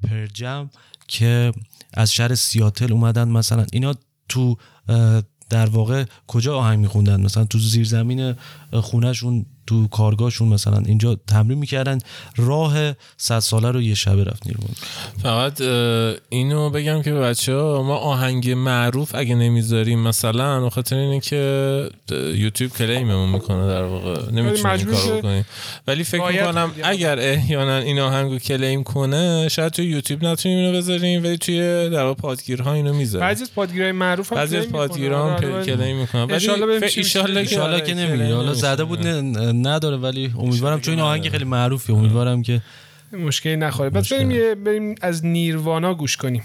پرجم 0.03 0.69
که 1.07 1.51
از 1.93 2.13
شهر 2.13 2.35
سیاتل 2.35 2.93
اومدن 2.93 3.27
مثلا. 3.27 3.65
اینا 3.71 3.95
تو 4.29 4.57
در 5.49 5.65
واقع 5.65 6.03
کجا 6.27 6.57
آهنگ 6.57 6.79
میخوندن؟ 6.79 7.21
مثلا 7.21 7.45
تو 7.45 7.59
زیرزمین 7.59 8.35
خونهشون 8.73 9.45
تو 9.67 9.87
کارگاهشون 9.87 10.47
مثلا 10.47 10.77
اینجا 10.85 11.17
تمرین 11.27 11.57
می‌کردن 11.57 11.99
راه 12.37 12.93
صد 13.17 13.39
ساله 13.39 13.71
رو 13.71 13.81
یه 13.81 13.95
شبه 13.95 14.23
رفت 14.23 14.47
نیرون 14.47 14.67
فقط 15.23 15.61
اینو 16.29 16.69
بگم 16.69 17.01
که 17.01 17.13
بچه 17.13 17.55
ها 17.55 17.83
ما 17.83 17.95
آهنگ 17.95 18.51
معروف 18.51 19.15
اگه 19.15 19.35
نمی‌ذاریم 19.35 19.99
مثلا 19.99 20.69
خاطر 20.69 20.95
اینه 20.95 21.19
که 21.19 21.89
یوتیوب 22.35 22.71
کلیممون 22.71 23.29
می‌کنه 23.29 23.67
در 23.67 23.83
واقع. 23.83 24.31
نمی‌تونیم 24.31 24.65
این 24.65 24.85
کارو 24.85 25.17
بکنیم. 25.17 25.45
ولی 25.87 26.03
فکر 26.03 26.27
می‌کنم 26.27 26.71
اگر 26.83 27.19
احیانا 27.19 27.77
این 27.77 27.99
آهنگو 27.99 28.37
کلیم 28.37 28.83
کنه 28.83 29.47
شاید 29.47 29.71
توی 29.71 29.85
یوتیوب 29.85 30.23
نتونیم 30.23 30.57
اینو 30.57 30.77
بذاریم 30.77 31.23
ولی 31.23 31.37
توی 31.37 31.59
در 31.89 32.03
واقع 32.03 32.21
پادگیرها 32.21 32.73
اینو 32.73 32.93
می‌ذاریم. 32.93 33.27
بعضی 33.27 33.43
از 33.43 33.53
پادگیرهای 33.53 33.91
معروف 33.91 34.31
هم 34.31 34.37
بعضی 34.37 34.57
از 34.57 34.67
پادگیرها 34.67 35.29
هم 35.29 35.35
آره، 35.35 35.65
کلیم 35.65 35.97
می‌کنن. 35.97 36.23
ولی 36.23 36.49
ان 36.49 37.79
که 37.85 37.93
نمیگه. 37.93 38.35
حالا 38.35 38.53
زده 38.57 38.83
بود 38.83 39.07
نداره 39.67 39.97
ولی 39.97 40.33
امیدوارم 40.39 40.81
چون 40.81 40.93
این 40.93 41.03
آهنگ 41.03 41.29
خیلی 41.29 41.45
معروفه 41.45 41.93
امیدوارم 41.93 42.41
که 42.41 42.61
مشکلی 43.25 43.55
نخوره. 43.55 43.89
پس 43.89 44.13
بریم 44.13 44.63
بریم 44.63 44.95
از 45.01 45.25
نیروانا 45.25 45.93
گوش 45.93 46.17
کنیم. 46.17 46.43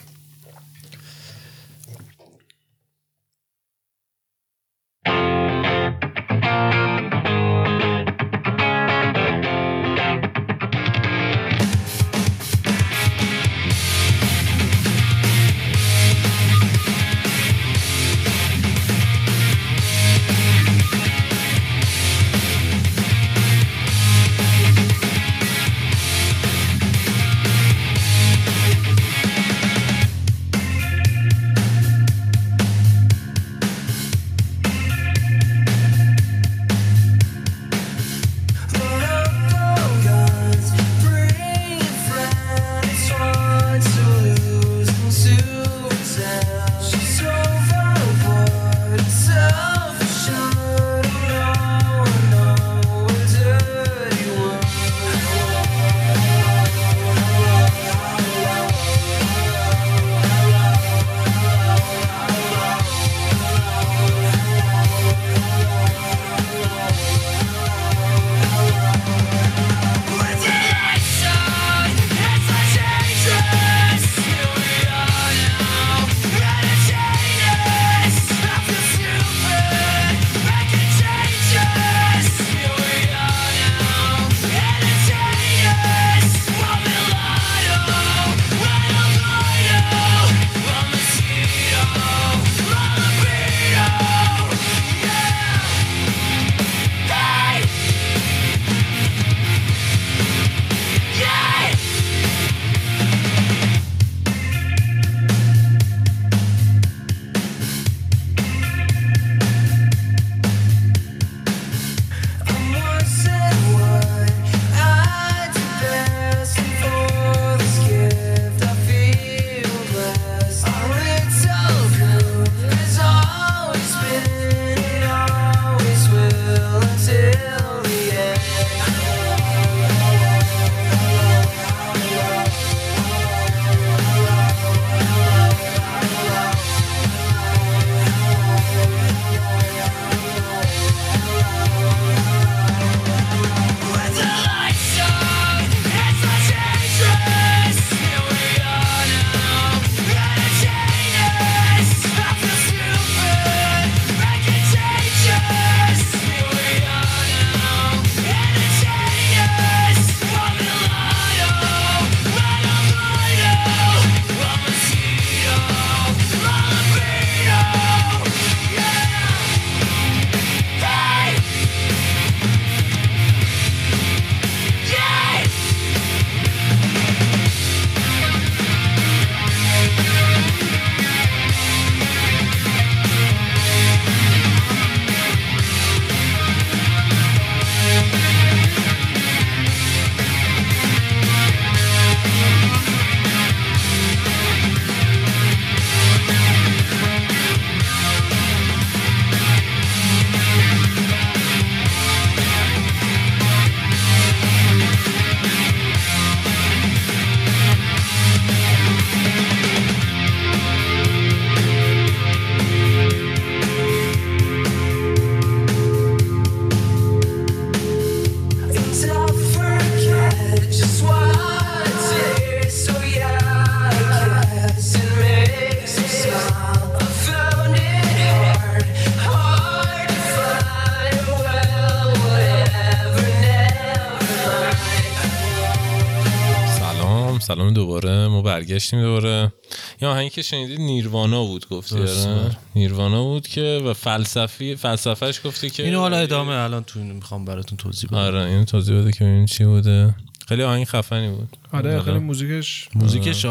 برگشتیم 238.72 239.02
دوباره. 239.02 239.52
یا 240.00 240.10
آهنگی 240.10 240.30
که 240.30 240.42
شنیدید 240.42 240.80
نیروانا 240.80 241.44
بود 241.44 241.68
گفتی 241.68 241.98
آره. 241.98 242.56
نیروانا 242.74 243.24
بود 243.24 243.48
که 243.48 243.82
و 243.86 243.92
فلسفی 243.94 244.76
فلسفهش 244.76 245.40
گفتی 245.44 245.70
که 245.70 245.82
اینو 245.84 245.98
حالا 245.98 246.16
ادامه 246.16 246.52
الان 246.52 246.84
تو 246.84 247.00
می‌خوام 247.00 247.44
براتون 247.44 247.78
توضیح 247.78 248.10
بدم. 248.10 248.18
آره 248.18 248.44
اینو 248.44 248.64
توضیح 248.64 248.96
بده 249.00 249.12
که 249.12 249.24
این 249.24 249.46
چی 249.46 249.64
بوده. 249.64 250.14
خیلی 250.48 250.62
آهنگ 250.62 250.84
خفنی 250.84 251.30
بود. 251.30 251.56
آره 251.72 252.00
خیلی 252.00 252.18
موزیکش. 252.18 252.88
موزیکش 252.94 253.46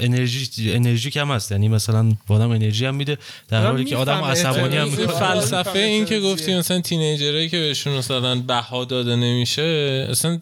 انرژی 0.00 0.72
انرژی 0.72 1.10
کم 1.10 1.30
هست. 1.30 1.52
یعنی 1.52 1.68
مثلا 1.68 2.12
آدم 2.28 2.50
انرژی 2.50 2.86
هم 2.86 2.94
میده 2.94 3.18
در 3.48 3.66
حالی 3.66 3.84
که 3.84 3.96
آدم 3.96 4.24
عصبانی 4.24 4.76
هم 4.76 4.88
می‌کنه. 4.88 5.06
فلسفه 5.06 5.78
این 5.78 6.04
که 6.04 6.20
گفتی 6.20 6.54
مثلا 6.54 6.80
تینیجرایی 6.80 7.48
که 7.48 7.58
بهشون 7.58 7.92
مثلا 7.92 8.34
بها 8.34 8.84
داده 8.84 9.16
نمیشه 9.16 9.62
اصلا 10.10 10.38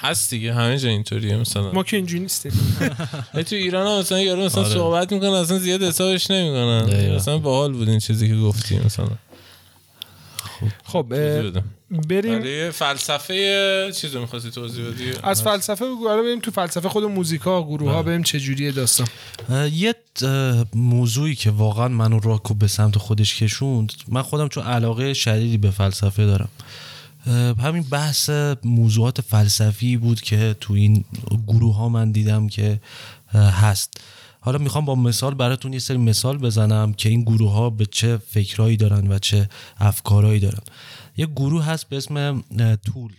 هست 0.00 0.30
دیگه 0.30 0.54
همه 0.54 0.78
جا 0.78 0.88
اینطوریه 0.88 1.36
مثلا. 1.36 1.72
ما 1.72 1.82
که 1.82 1.96
اینجوری 1.96 2.22
نیستیم. 2.22 2.52
تو 3.32 3.56
ایران 3.56 3.86
هم 3.86 3.98
مثلا 3.98 4.20
یارو 4.20 4.44
مثلا 4.44 4.64
صحبت 4.64 5.12
می‌کنه 5.12 5.30
اصلا 5.30 5.58
زیاد 5.58 5.82
حسابش 5.82 6.30
نمی‌کنن. 6.30 7.14
مثلا 7.14 7.38
باحال 7.38 7.72
بود 7.72 7.88
این 7.88 7.98
چیزی 7.98 8.28
که 8.28 8.36
گفتی 8.36 8.78
مثلا. 8.78 9.08
خب 10.84 11.06
بریم. 12.08 12.38
برای 12.38 12.70
فلسفه 12.70 13.92
چیز 13.94 14.14
رو 14.14 14.20
می‌خواستی 14.20 14.50
توضیح 14.50 14.84
بدی؟ 14.84 15.12
از 15.22 15.42
فلسفه 15.42 15.84
بگو. 15.84 16.08
آره 16.08 16.22
بریم 16.22 16.40
تو 16.40 16.50
فلسفه 16.50 16.88
خود 16.88 17.04
موزیکا 17.04 17.62
گروه 17.62 17.92
ها 17.92 18.02
بریم 18.02 18.22
چه 18.22 18.40
جوریه 18.40 18.72
داستان 18.72 19.06
یه 19.72 19.94
موضوعی 20.74 21.34
که 21.34 21.50
واقعا 21.50 21.88
منو 21.88 22.20
راکو 22.20 22.54
به 22.54 22.66
سمت 22.66 22.98
خودش 22.98 23.42
کشوند. 23.42 23.92
من 24.08 24.22
خودم 24.22 24.48
چون 24.48 24.64
علاقه 24.64 25.14
شدیدی 25.14 25.58
به 25.58 25.70
فلسفه 25.70 26.26
دارم. 26.26 26.48
همین 27.62 27.82
بحث 27.82 28.30
موضوعات 28.64 29.20
فلسفی 29.20 29.96
بود 29.96 30.20
که 30.20 30.56
تو 30.60 30.74
این 30.74 31.04
گروه 31.46 31.76
ها 31.76 31.88
من 31.88 32.12
دیدم 32.12 32.48
که 32.48 32.80
هست. 33.34 34.00
حالا 34.46 34.58
می‌خوام 34.58 34.84
با 34.84 34.94
مثال 34.94 35.34
براتون 35.34 35.72
یه 35.72 35.78
سری 35.78 35.96
مثال 35.96 36.38
بزنم 36.38 36.92
که 36.92 37.08
این 37.08 37.22
گروه 37.22 37.52
ها 37.52 37.70
به 37.70 37.86
چه 37.86 38.16
فکرهایی 38.16 38.76
دارن 38.76 39.12
و 39.12 39.18
چه 39.18 39.48
افکارهایی 39.78 40.40
دارن. 40.40 40.60
یه 41.16 41.26
گروه 41.26 41.64
هست 41.64 41.88
به 41.88 41.96
اسم 41.96 42.44
تول. 42.84 43.12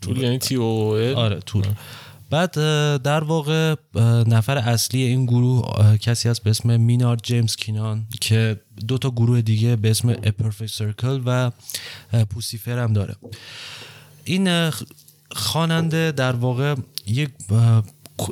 تول 0.00 0.16
یعنی 0.16 0.38
تی 0.38 0.54
او 0.54 0.94
آره 1.16 1.40
تول. 1.40 1.64
بعد 2.30 2.52
در 3.02 3.24
واقع 3.24 3.74
نفر 4.26 4.58
اصلی 4.58 5.02
این 5.02 5.26
گروه 5.26 5.96
کسی 5.96 6.28
هست 6.28 6.42
به 6.42 6.50
اسم 6.50 6.76
مینارد 6.76 7.20
جیمز 7.22 7.56
کینان 7.56 8.06
که 8.20 8.60
دو 8.88 8.98
تا 8.98 9.10
گروه 9.10 9.40
دیگه 9.40 9.76
به 9.76 9.90
اسم 9.90 10.14
Perfect 10.14 10.72
Circle 10.78 11.20
و 11.26 11.50
پوسیفر 12.30 12.78
هم 12.78 12.92
داره. 12.92 13.16
این 14.24 14.70
خواننده 15.32 16.12
در 16.12 16.36
واقع 16.36 16.74
یک 17.06 17.30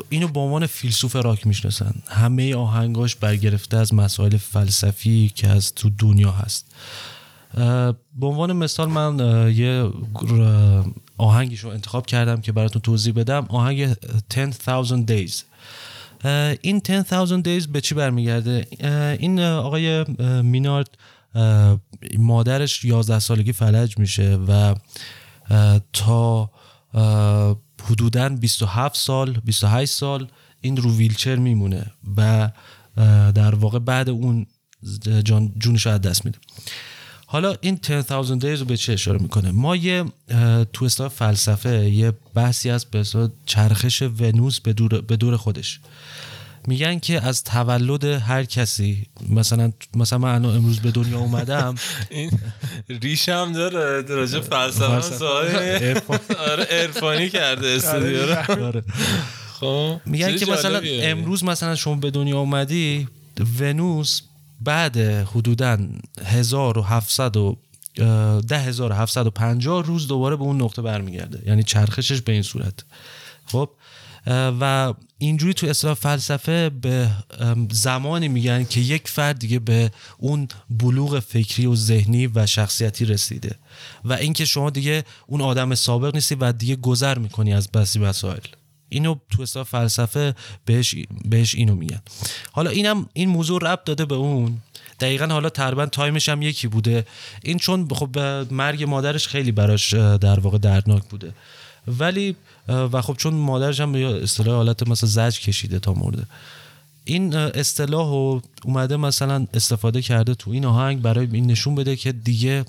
اینو 0.09 0.29
به 0.29 0.41
عنوان 0.41 0.67
فیلسوف 0.67 1.17
راک 1.17 1.47
می‌شناسن. 1.47 1.95
همه 2.09 2.57
آهنگاش 2.57 3.17
برگرفته 3.17 3.77
از 3.77 3.95
مسائل 3.95 4.37
فلسفی 4.37 5.33
که 5.35 5.49
از 5.49 5.75
تو 5.75 5.91
دنیا 5.99 6.31
هست. 6.31 6.75
به 8.15 8.27
عنوان 8.27 8.53
مثال 8.53 8.89
من 8.89 9.19
یه 9.57 9.91
آهنگش 11.19 11.61
رو 11.61 11.71
انتخاب 11.71 12.07
کردم 12.07 12.41
که 12.41 12.53
براتون 12.53 12.83
توضیح 12.83 13.13
بدم. 13.13 13.47
آهنگ 13.49 13.95
10,000 14.31 14.99
Days. 15.07 15.33
این 16.61 16.79
10,000 16.79 17.43
Days 17.43 17.67
به 17.69 17.81
چی 17.81 17.95
برمیگرده؟ 17.95 18.67
این 19.21 19.41
آقای 19.41 20.05
مینارد 20.43 20.89
مادرش 22.19 22.85
11 22.85 23.19
سالگی 23.19 23.53
فلج 23.53 23.99
میشه 23.99 24.39
و 24.49 24.75
تا 25.93 26.51
حدودا 27.91 28.29
27 28.29 28.97
سال 28.97 29.41
28 29.45 29.93
سال 29.93 30.29
این 30.61 30.77
رو 30.77 30.97
ویلچر 30.97 31.37
میمونه 31.37 31.87
و 32.17 32.51
در 33.35 33.55
واقع 33.55 33.79
بعد 33.79 34.09
اون 34.09 34.47
جان 35.25 35.53
جونش 35.59 35.87
از 35.87 36.01
دست 36.01 36.25
میده. 36.25 36.39
حالا 37.27 37.55
این 37.61 37.77
10000 37.77 38.25
دیز 38.25 38.61
رو 38.61 38.65
به 38.65 38.77
چه 38.77 38.93
اشاره 38.93 39.23
می‌کنه؟ 39.23 39.51
ما 39.51 39.77
یه 39.77 40.05
تو 40.73 40.85
اصطلاح 40.85 41.09
فلسفه 41.09 41.91
یه 41.91 42.13
بحثی 42.35 42.71
هست 42.71 42.91
به 42.91 43.05
چرخش 43.47 44.03
ونوس 44.03 44.61
به 44.61 44.73
دور, 44.73 45.01
به 45.01 45.17
دور 45.17 45.37
خودش. 45.37 45.81
میگن 46.69 46.99
که 46.99 47.27
از 47.27 47.45
تولد 47.45 48.05
هر 48.05 48.45
کسی 48.45 49.07
مثلا 49.29 49.73
مثلا 49.95 50.19
من 50.19 50.45
امروز 50.45 50.81
به 50.81 50.91
دنیا 50.91 51.19
اومدم. 51.19 51.75
این 52.11 52.31
ریشم 52.89 53.53
داره 53.53 54.03
درجه 54.03 54.41
فلسفه 54.41 55.25
آره 56.51 56.65
عرفانی 56.71 57.29
کرده 57.29 57.69
استودیو 57.69 58.27
رو. 58.27 58.65
آره. 58.67 58.85
خب 59.53 60.01
میگن 60.07 60.37
که 60.37 60.47
مثلا 60.47 60.81
امروز 60.85 61.45
مثلا 61.45 61.75
شما 61.75 61.95
به 61.95 62.11
دنیا 62.11 62.39
اومدی 62.39 63.09
ونوس 63.59 64.21
بعد 64.61 64.97
حدودا 64.97 65.79
1700 66.25 67.37
و 67.37 67.57
10750 68.49 69.85
روز 69.85 70.09
دوباره 70.09 70.37
به 70.37 70.43
اون 70.43 70.63
نقطه 70.63 70.83
برمیگرده. 70.83 71.43
یعنی 71.47 71.63
چرخشش 71.63 72.21
به 72.21 72.33
این 72.33 72.43
صورت. 72.43 72.85
خب 73.47 73.71
و 74.61 74.95
اینجوری 75.19 75.55
تو 75.55 75.67
اصلاح 75.67 75.95
فلسفه 75.95 76.71
به 76.71 77.11
زمانی 77.71 78.29
میگن 78.29 78.65
که 78.65 78.81
یک 78.81 79.09
فرد 79.09 79.39
دیگه 79.39 79.59
به 79.59 79.91
اون 80.19 80.49
بلوغ 80.71 81.19
فکری 81.19 81.67
و 81.67 81.75
ذهنی 81.75 82.27
و 82.27 82.47
شخصیتی 82.47 83.05
رسیده 83.05 83.57
و 84.05 84.13
اینکه 84.13 84.45
شما 84.45 84.71
دیگه 84.71 85.05
اون 85.27 85.41
آدم 85.41 85.75
سابق 85.75 86.15
نیستی 86.15 86.35
و 86.35 86.53
دیگه 86.53 86.77
گذر 86.77 87.19
می‌کنی 87.19 87.53
از 87.55 87.71
بسی 87.73 87.99
مسائل 87.99 88.41
اینو 88.89 89.17
تو 89.31 89.43
اصلاح 89.43 89.65
فلسفه 89.65 90.35
بهش, 90.65 90.95
بهش 91.25 91.55
اینو 91.55 91.75
میگن. 91.75 92.01
حالا 92.53 92.71
اینم 92.71 93.09
این 93.13 93.29
موضوع 93.29 93.61
ربط 93.63 93.85
داده 93.85 94.05
به 94.05 94.15
اون. 94.15 94.59
دقیقا 95.01 95.27
حالا 95.27 95.49
تقریبا 95.49 95.87
تایمش 95.87 96.29
هم 96.29 96.43
یکی 96.43 96.69
بوده. 96.69 97.07
این 97.43 97.59
چون 97.59 97.89
خب 97.89 98.19
مرگ 98.51 98.85
مادرش 98.85 99.29
خیلی 99.29 99.53
براش 99.53 99.95
در 99.95 100.41
واقع 100.41 100.59
دردناک 100.59 101.05
بوده. 101.05 101.33
ولی 101.89 102.37
و 102.69 103.03
خب 103.03 103.15
چون 103.17 103.35
مادرش 103.35 103.81
هم 103.81 103.93
به 103.93 104.23
اصطلاح 104.23 104.55
حالت 104.55 104.89
مثلا 104.89 105.09
زج 105.09 105.41
کشیده 105.41 105.79
تا 105.79 105.95
مرده. 105.95 106.23
این 107.05 107.35
اصطلاح 107.35 108.11
رو 108.11 108.43
اومده 108.65 108.97
مثلا 108.97 109.47
استفاده 109.55 110.03
کرده 110.03 110.35
تو 110.35 110.51
این 110.51 110.65
آهنگ 110.65 111.03
برای 111.03 111.29
این 111.33 111.47
نشون 111.47 111.75
بده 111.75 111.97
که 111.97 112.13
دیگه 112.13 112.65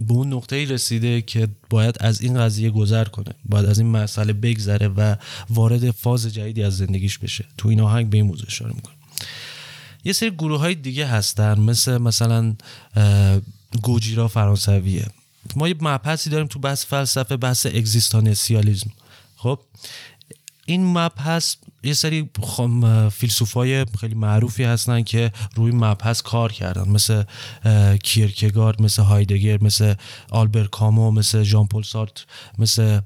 به 0.00 0.12
اون 0.12 0.32
نقطه 0.32 0.56
ای 0.56 0.66
رسیده 0.66 1.22
که 1.22 1.48
باید 1.70 1.96
از 2.00 2.20
این 2.20 2.40
قضیه 2.40 2.70
گذر 2.70 3.04
کنه. 3.04 3.34
باید 3.44 3.66
از 3.66 3.78
این 3.78 3.88
مسئله 3.88 4.32
بگذره 4.32 4.88
و 4.88 5.16
وارد 5.50 5.90
فاز 5.90 6.34
جدیدی 6.34 6.62
از 6.62 6.76
زندگیش 6.76 7.18
بشه. 7.18 7.44
تو 7.58 7.68
این 7.68 7.80
آهنگ 7.80 8.10
به 8.10 8.16
این 8.16 8.26
موضوع 8.26 8.46
اشاره 8.46 8.72
می‌کنه. 8.74 8.94
یه 10.04 10.12
سری 10.12 10.30
گروه 10.30 10.60
های 10.60 10.74
دیگه 10.74 11.06
هستن 11.06 11.60
مثل 11.60 11.98
مثلا 11.98 12.54
گوجیرا 13.82 14.28
فرانسویه. 14.28 15.06
ما 15.56 15.68
یه 15.68 15.74
مبحثی 15.80 16.30
داریم 16.30 16.46
تو 16.46 16.58
بحث 16.58 16.86
فلسفه 16.86 17.36
بحث 17.36 17.66
اگزیستانسیالیزم. 17.66 18.90
خب 19.36 19.60
این 20.66 20.86
مبحث 20.86 21.56
یه 21.82 21.94
سری 21.94 22.30
فیلسوفای 23.12 23.84
خیلی 24.00 24.14
معروفی 24.14 24.64
هستن 24.64 25.02
که 25.02 25.32
روی 25.54 25.72
مبحث 25.72 26.22
کار 26.22 26.52
کردن. 26.52 26.88
مثل 26.88 27.22
کیرکگارد 28.02 28.82
مثل 28.82 29.02
هایدگر 29.02 29.64
مثل 29.64 29.94
آلبر 30.30 30.64
کامو 30.64 31.10
مثل 31.10 31.42
ژان 31.42 31.66
پل 31.66 31.82
سارت 31.82 32.26
مثل 32.58 33.00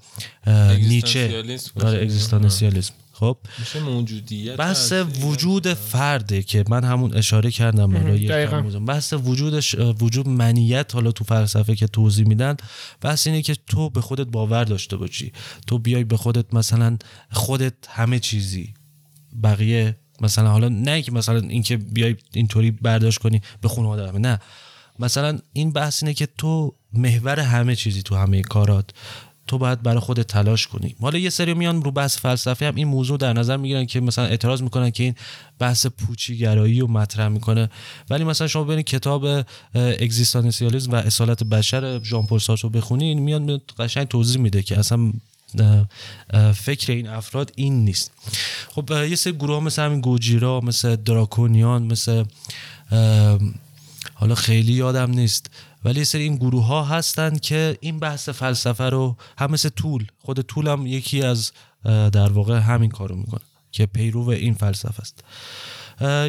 نیچه. 0.79 1.45
اگزیستانسیالیسم. 1.77 2.95
خب. 3.23 3.39
میشه 3.59 3.81
موجودیت 3.81 4.57
بحث 4.57 4.93
وجود 5.21 5.75
فرده 5.75 6.43
که 6.43 6.65
من 6.69 6.85
همون 6.85 7.15
اشاره 7.15 7.51
کردم 7.51 7.97
حالا 7.97 8.81
بحث 8.81 9.13
وجودش 9.13 9.75
وجود 9.75 10.29
منیت 10.29 10.95
حالا 10.95 11.13
تو 11.13 11.25
فلسفه 11.25 11.77
که 11.77 11.87
توضیح 11.87 12.27
میدن 12.27 12.57
بحث 13.01 13.27
اینه 13.27 13.43
که 13.43 13.57
تو 13.67 13.91
به 13.91 14.01
خودت 14.01 14.27
باور 14.27 14.65
داشته 14.65 14.97
باشی. 14.97 15.33
تو 15.67 15.79
بیای 15.79 16.05
به 16.05 16.17
خودت 16.17 16.55
مثلا 16.55 16.97
خودت 17.31 17.75
همه 17.89 18.19
چیزی 18.19 18.75
بقیه 19.43 19.97
مثلا 20.21 20.51
حالا 20.51 20.69
نه 20.69 21.03
که 21.03 21.13
مثلا 21.13 21.39
اینکه 21.39 21.77
بیای 21.77 22.17
اینطوری 22.33 22.71
برداشت 22.71 23.19
کنی 23.19 23.41
به 23.61 23.69
خانواده 23.69 24.19
نه. 24.19 24.39
مثلا 24.99 25.39
این 25.53 25.73
بحث 25.73 26.03
اینه 26.03 26.15
که 26.15 26.29
تو 26.39 26.75
محور 26.93 27.41
همه 27.41 27.77
چیزی 27.77 28.03
تو 28.03 28.17
همه 28.17 28.43
کارات 28.43 28.91
تو 29.47 29.59
باید 29.59 29.83
برای 29.83 30.01
خودت 30.01 30.27
تلاش 30.27 30.67
کنی. 30.67 30.97
حالا 31.01 31.19
یه 31.19 31.31
سری 31.31 31.55
میان 31.55 31.83
رو 31.85 31.91
بحث 31.91 32.19
فلسفه 32.19 32.67
هم 32.67 32.75
این 32.75 32.89
موضوع 32.89 33.19
در 33.19 33.33
نظر 33.33 33.57
می‌گیرن 33.57 33.87
که 33.87 34.01
مثلا 34.01 34.25
اعتراض 34.25 34.63
می‌کنن 34.63 34.91
که 34.91 35.03
این 35.03 35.15
بحث 35.59 35.87
پوچی 35.87 36.39
گرایی 36.39 36.81
رو 36.81 36.89
مطرح 36.89 37.29
می‌کنه. 37.29 37.71
ولی 38.11 38.25
مثلا 38.25 38.47
شما 38.49 38.65
ببینید 38.65 38.87
کتاب 38.87 39.25
اگزیستانسیالیسم 39.75 40.93
و 40.93 40.95
اصالت 40.95 41.45
بشر 41.45 42.03
ژان 42.05 42.27
پل 42.27 42.39
سارتر 42.39 42.69
بخونین 42.69 43.19
میاد 43.19 43.63
قشنگ 43.79 44.09
توضیح 44.09 44.41
میده 44.41 44.63
که 44.63 44.79
اصلا 44.79 45.13
فکر 46.55 46.93
این 46.93 47.09
افراد 47.09 47.53
این 47.57 47.85
نیست. 47.85 48.11
خب 48.69 48.91
یه 48.91 49.17
سری 49.17 49.33
گروه 49.33 49.63
مثل 49.63 49.83
همین 49.83 50.01
گوجیرا 50.01 50.61
مثل 50.61 50.97
دراکونیان 50.97 51.83
مثل 51.83 52.25
حالا 54.15 54.35
خیلی 54.35 54.73
یادم 54.73 55.11
نیست. 55.11 55.51
ولی 55.85 56.05
سری 56.05 56.23
این 56.23 56.37
گروه 56.37 56.67
ها 56.67 56.85
هستن 56.85 57.39
که 57.39 57.79
این 57.81 57.99
بحث 57.99 58.29
فلسفه 58.29 58.85
رو 58.85 59.17
هم 59.39 59.51
مثل 59.51 59.69
طول 59.69 60.07
خود 60.19 60.41
طول 60.41 60.69
هم 60.69 60.87
یکی 60.87 61.23
از 61.23 61.53
در 61.85 62.33
واقع 62.33 62.59
همین 62.59 62.91
کارو 62.91 63.17
می‌کنه 63.17 63.41
که 63.73 63.87
پیرو 63.87 64.29
این 64.29 64.55
فلسفه 64.55 65.01
است. 65.01 65.25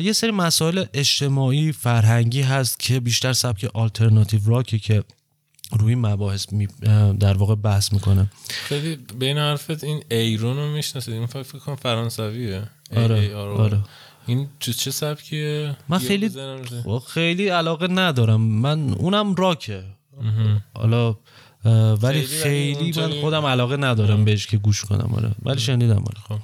یه 0.05 0.13
سری 0.13 0.31
مسائل 0.31 0.85
اجتماعی 0.93 1.71
فرهنگی 1.71 2.41
هست 2.41 2.79
که 2.79 2.99
بیشتر 2.99 3.33
سبک 3.33 3.65
آلترناتیو 3.73 4.39
راکی 4.45 4.79
که 4.79 5.03
روی 5.71 5.95
مباحث 5.95 6.45
در 7.19 7.33
واقع 7.33 7.55
بحث 7.55 7.93
می‌کنه. 7.93 8.31
خیلی 8.49 8.95
بین 8.95 9.37
حرفت 9.37 9.83
این 9.83 10.03
ایرون 10.11 10.57
رو 10.57 10.71
می‌شناسید؟ 10.71 11.13
این 11.13 11.25
فکر 11.25 11.43
کنم 11.43 11.75
فرانسویه. 11.75 12.63
آره 12.95 13.35
آره. 13.35 13.79
این 14.25 14.47
چه 14.59 14.91
سبکیه؟ 14.91 15.77
من 15.89 15.97
خیلی 15.97 16.29
خب، 16.83 17.03
خیلی 17.07 17.47
علاقه 17.47 17.87
ندارم. 17.87 18.41
من 18.41 18.93
اونم 18.93 19.35
راکه. 19.35 19.83
حالا 20.73 21.15
ولی 22.01 22.21
خیلی, 22.21 22.99
من 22.99 23.21
خودم 23.21 23.45
علاقه 23.45 23.77
ندارم 23.77 24.25
بهش 24.25 24.47
که 24.47 24.57
گوش 24.57 24.85
کنم 24.85 25.13
آره. 25.13 25.31
ولی 25.43 25.59
شنیدم 25.59 26.03
آره. 26.03 26.39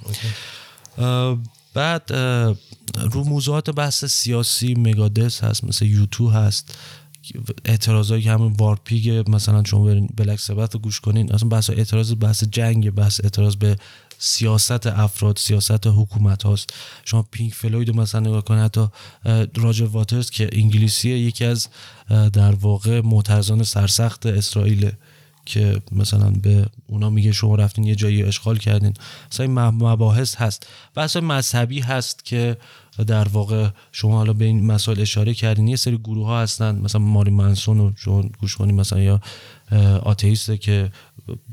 خب 0.96 1.38
بعد 1.74 2.12
رو 3.10 3.24
موضوعات 3.24 3.70
بحث 3.70 4.04
سیاسی 4.04 4.74
مگادس 4.74 5.44
هست 5.44 5.64
مثل 5.64 5.86
یوتو 5.86 6.28
هست. 6.28 6.78
اعتراضایی 7.64 8.22
که 8.22 8.30
همون 8.30 8.52
وارپیگ 8.52 9.30
مثلا 9.30 9.64
شما 9.64 9.84
برین 9.84 10.08
بلک 10.16 10.40
سبت 10.40 10.74
رو 10.74 10.80
گوش 10.80 11.00
کنین. 11.00 11.32
اصلا 11.32 11.48
بحث 11.48 11.70
اعتراض 11.70 12.14
بحث 12.20 12.44
جنگ 12.44 12.90
بحث 12.90 13.20
اعتراض 13.24 13.56
به 13.56 13.76
سیاست 14.22 14.86
افراد 14.86 15.38
سیاست 15.38 15.86
حکومت 15.86 16.42
هاست. 16.42 16.70
شما 17.04 17.22
پینک 17.22 17.54
فلوید 17.54 17.96
مثلا 17.96 18.20
نگاه 18.20 18.44
کنید 18.44 18.62
حتی 18.62 18.86
راجر 19.56 19.84
واترز 19.84 20.30
که 20.30 20.50
انگلیسیه 20.52 21.18
یکی 21.18 21.44
از 21.44 21.68
در 22.32 22.54
واقع 22.54 23.00
معترضان 23.00 23.62
سرسخت 23.62 24.26
اسرائیل 24.26 24.92
که 25.46 25.82
مثلا 25.92 26.30
به 26.30 26.66
اونا 26.86 27.10
میگه 27.10 27.32
شما 27.32 27.54
رفتین 27.54 27.84
یه 27.84 27.94
جایی 27.94 28.22
اشغال 28.22 28.58
کردین. 28.58 28.94
مثلا 29.32 29.46
این 29.46 29.54
مباحث 29.58 30.34
هست. 30.34 30.66
بحث 30.94 31.16
مذهبی 31.16 31.80
هست 31.80 32.24
که 32.24 32.56
در 33.06 33.28
واقع 33.28 33.68
شما 33.92 34.16
حالا 34.16 34.32
به 34.32 34.44
این 34.44 34.66
مسائل 34.66 35.00
اشاره 35.00 35.34
کردین. 35.34 35.68
یه 35.68 35.76
سری 35.76 35.98
گروه 35.98 36.26
ها 36.26 36.42
هستن 36.42 36.78
مثلا 36.78 37.00
ماری 37.00 37.30
منسون 37.30 37.78
رو 37.78 37.92
شما 37.96 38.22
گوش 38.40 38.60
مثلا 38.60 39.00
یا 39.00 39.20
آتئیسته 40.02 40.58
که 40.58 40.92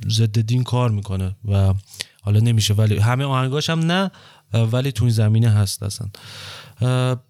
ضد 0.10 0.40
دین 0.40 0.64
کار 0.64 0.92
می‌کنه 0.92 1.36
و 1.48 1.74
حالا 2.28 2.40
نمیشه 2.40 2.74
ولی 2.74 2.98
همه 2.98 3.24
آهنگاش 3.24 3.70
هم 3.70 3.80
نه 3.80 4.12
ولی 4.54 4.92
تو 4.92 5.04
این 5.04 5.14
زمینه 5.14 5.50
هست 5.50 5.84
اصلا. 5.84 6.08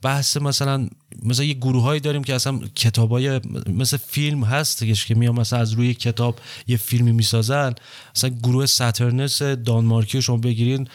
بحث 0.02 0.38
مثلا 0.38 0.88
مثلا 1.24 1.46
یه 1.46 1.54
گروه 1.54 1.84
هایی 1.84 2.00
داریم 2.00 2.24
که 2.24 2.36
اصلا 2.36 2.60
های 2.98 3.42
مثل 3.68 3.98
فیلم 3.98 4.44
هست 4.44 5.06
که 5.08 5.16
میان 5.16 5.40
مثلا 5.40 5.60
از 5.60 5.72
روی 5.72 5.94
کتاب 5.94 6.40
یه 6.68 6.78
فیلمی 6.78 7.12
می‌سازن. 7.12 7.74
مثلا 8.16 8.30
گروه 8.30 8.66
Saturnus 8.66 9.42
دانمارکی 9.42 10.22
شما 10.22 10.38
بگیرین 10.38 10.88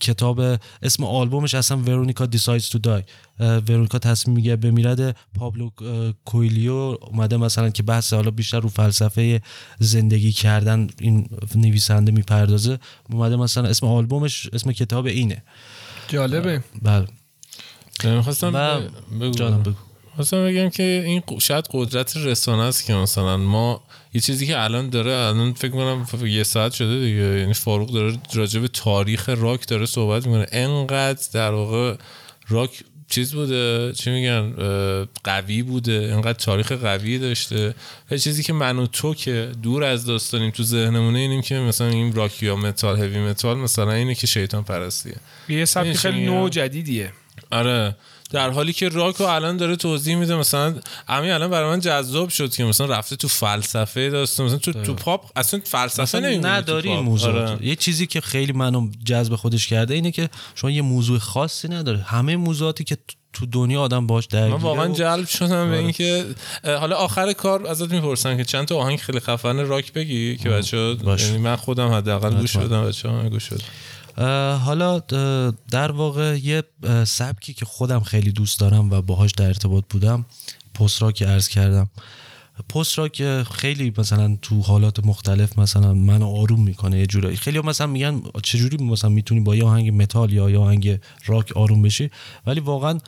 کتاب 0.00 0.40
اسم 0.82 1.04
آلبومش 1.04 1.54
اصلا 1.54 1.76
Veronika 1.76 2.26
Decides 2.26 2.68
to 2.68 2.78
Die 2.78 3.02
ورونیکا 3.40 3.98
تصمیم 3.98 4.36
میگه 4.36 4.56
بمیرد 4.56 5.16
پابلو 5.38 5.70
کویلیو. 6.24 6.96
اومده 7.00 7.36
مثلا 7.36 7.70
که 7.70 7.82
بحث 7.82 8.12
حالا 8.12 8.30
بیشتر 8.30 8.60
رو 8.60 8.68
فلسفه 8.68 9.42
زندگی 9.78 10.32
کردن 10.32 10.88
این 11.00 11.28
نویسنده 11.54 12.12
می‌پردازه. 12.12 12.78
اومده 13.10 13.36
مثلا 13.36 13.68
اسم 13.68 13.86
آلبومش 13.86 14.48
اسم 14.52 14.72
کتاب 14.72 15.06
اینه. 15.06 15.42
جالبه. 16.08 16.64
بله. 16.82 17.06
می‌خواستم 18.04 18.52
بگو. 19.20 19.72
خواستم 20.14 20.46
بگم 20.46 20.68
که 20.68 21.02
این 21.06 21.22
شاید 21.38 21.68
قدرت 21.70 22.16
رسانه 22.16 22.62
است 22.62 22.86
که 22.86 22.94
مثلا 22.94 23.36
ما 23.36 23.82
یه 24.14 24.20
چیزی 24.20 24.46
که 24.46 24.62
الان 24.62 24.90
داره 24.90 25.12
الان 25.12 25.52
فکر 25.52 25.70
کنم 25.70 26.06
یه 26.26 26.42
ساعت 26.42 26.72
شده 26.72 26.98
دیگه. 26.98 27.40
یعنی 27.40 27.54
فاروق 27.54 27.92
داره 27.92 28.18
راجع 28.34 28.60
به 28.60 28.68
تاریخ 28.68 29.28
راک 29.28 29.68
داره 29.68 29.86
صحبت 29.86 30.26
می‌کنه. 30.26 30.46
انقدر 30.52 31.28
در 31.32 31.50
واقع 31.50 31.96
راک 32.48 32.70
چیز 33.08 33.34
بوده 33.34 33.92
چی 33.92 34.10
میگن 34.10 34.54
قوی 35.24 35.62
بوده. 35.62 36.10
انقدر 36.12 36.32
تاریخ 36.32 36.72
قوی 36.72 37.18
داشته. 37.18 37.74
و 38.10 38.16
چیزی 38.16 38.42
که 38.42 38.52
من 38.52 38.78
و 38.78 38.86
تو 38.86 39.14
که 39.14 39.52
دور 39.62 39.84
از 39.84 40.06
داستانیم 40.06 40.50
تو 40.50 40.62
ذهنمونه 40.62 41.18
اینیم 41.18 41.42
که 41.42 41.54
مثلا 41.54 41.88
این 41.88 42.12
راک 42.12 42.42
یا 42.42 42.56
متال 42.56 42.96
هوی 42.96 43.18
متال 43.18 43.58
مثلا 43.58 43.92
اینه 43.92 44.14
که 44.14 44.26
شیطان 44.26 44.64
پرستیه. 44.64 45.16
یه 45.48 45.64
سبک 45.64 45.92
خیلی 45.92 46.26
نو 46.26 46.48
جدیدیه 46.48 47.12
آره. 47.50 47.96
در 48.34 48.50
حالی 48.50 48.72
که 48.72 48.88
راک 48.88 49.16
رو 49.16 49.26
الان 49.26 49.56
داره 49.56 49.76
توضیح 49.76 50.16
میده 50.16 50.36
مثلا 50.36 50.74
همین 51.08 51.30
الان 51.30 51.50
برای 51.50 51.70
من 51.70 51.80
جذاب 51.80 52.28
شد 52.28 52.50
که 52.54 52.64
مثلا 52.64 52.86
رفته 52.86 53.16
تو 53.16 53.28
فلسفه 53.28 54.10
داستان 54.10 54.46
مثلا 54.46 54.58
تو 54.58 54.72
تو 54.72 54.94
پاپ 54.94 55.30
اصلا 55.36 55.60
فلسفه 55.64 56.20
نداری 56.20 56.88
این 56.88 57.00
موضوع 57.00 57.32
آره. 57.32 57.66
یه 57.66 57.76
چیزی 57.76 58.06
که 58.06 58.20
خیلی 58.20 58.52
منو 58.52 58.90
جذب 59.04 59.34
خودش 59.34 59.66
کرده 59.66 59.94
اینه 59.94 60.10
که 60.10 60.28
شما 60.54 60.70
یه 60.70 60.82
موضوع 60.82 61.18
خاصی 61.18 61.68
نداره. 61.68 62.02
همه 62.02 62.36
موضوعاتی 62.36 62.84
که 62.84 62.96
تو 63.32 63.46
دنیا 63.46 63.80
آدم 63.80 64.06
باش 64.06 64.26
درگیره 64.26 64.56
من 64.56 64.62
واقعا 64.62 64.88
جلب 64.88 65.26
شدم 65.26 65.48
به 65.48 65.56
آره. 65.56 65.78
اینکه 65.78 66.24
حالا 66.64 66.96
آخر 66.96 67.32
کار 67.32 67.66
ازت 67.66 67.92
می‌پرسن 67.92 68.36
که 68.36 68.44
چند 68.44 68.66
تا 68.66 68.76
آهنگ 68.76 68.98
خیلی 68.98 69.20
خفن 69.20 69.66
راک 69.66 69.92
بگی 69.92 70.36
که 70.36 70.48
بچه 70.48 70.96
یعنی 71.18 71.38
من 71.38 71.56
خودم 71.56 71.88
حداقل 71.88 72.34
گوش 72.34 72.56
بدم 72.56 72.84
بچه‌ها 72.84 73.28
گوش 73.28 73.48
بدم 73.48 73.64
حالا 74.64 74.98
در 75.70 75.92
واقع 75.92 76.38
یه 76.42 76.62
سبکی 77.04 77.54
که 77.54 77.64
خودم 77.64 78.00
خیلی 78.00 78.32
دوست 78.32 78.60
دارم 78.60 78.90
و 78.90 79.02
باهاش 79.02 79.32
در 79.32 79.46
ارتباط 79.46 79.84
بودم 79.90 80.26
پست 80.74 81.02
راک 81.02 81.24
ارز 81.26 81.48
کردم. 81.48 81.88
پست 82.68 82.98
راک 82.98 83.42
خیلی 83.42 83.92
مثلا 83.98 84.38
تو 84.42 84.60
حالات 84.60 85.06
مختلف 85.06 85.58
مثلا 85.58 85.94
منو 85.94 86.26
آروم 86.26 86.62
می‌کنه 86.62 86.98
یه 86.98 87.06
جورایی. 87.06 87.36
خیلی 87.36 87.60
مثلا 87.60 87.86
میگن 87.86 88.22
چجوری 88.42 88.84
مثلا 88.84 89.10
می‌تونی 89.10 89.40
با 89.40 89.56
یه 89.56 89.64
آهنگ 89.64 90.02
متال 90.02 90.32
یا 90.32 90.50
یه 90.50 90.58
آهنگ 90.58 91.00
راک 91.26 91.52
آروم 91.56 91.82
بشی؟ 91.82 92.10
ولی 92.46 92.60
واقعا 92.60 92.98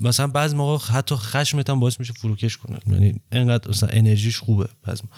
مثلا 0.00 0.26
بعض 0.26 0.54
موقع 0.54 0.92
حتی 0.92 1.14
خشمت 1.14 1.70
هم 1.70 1.80
باعث 1.80 2.00
میشه 2.00 2.12
فروکش 2.12 2.56
کنه. 2.56 2.78
یعنی 2.86 3.20
انقدر 3.32 3.70
مثلا 3.70 3.88
انرژیش 3.92 4.38
خوبه. 4.38 4.68
بعض 4.82 5.00
خب 5.00 5.08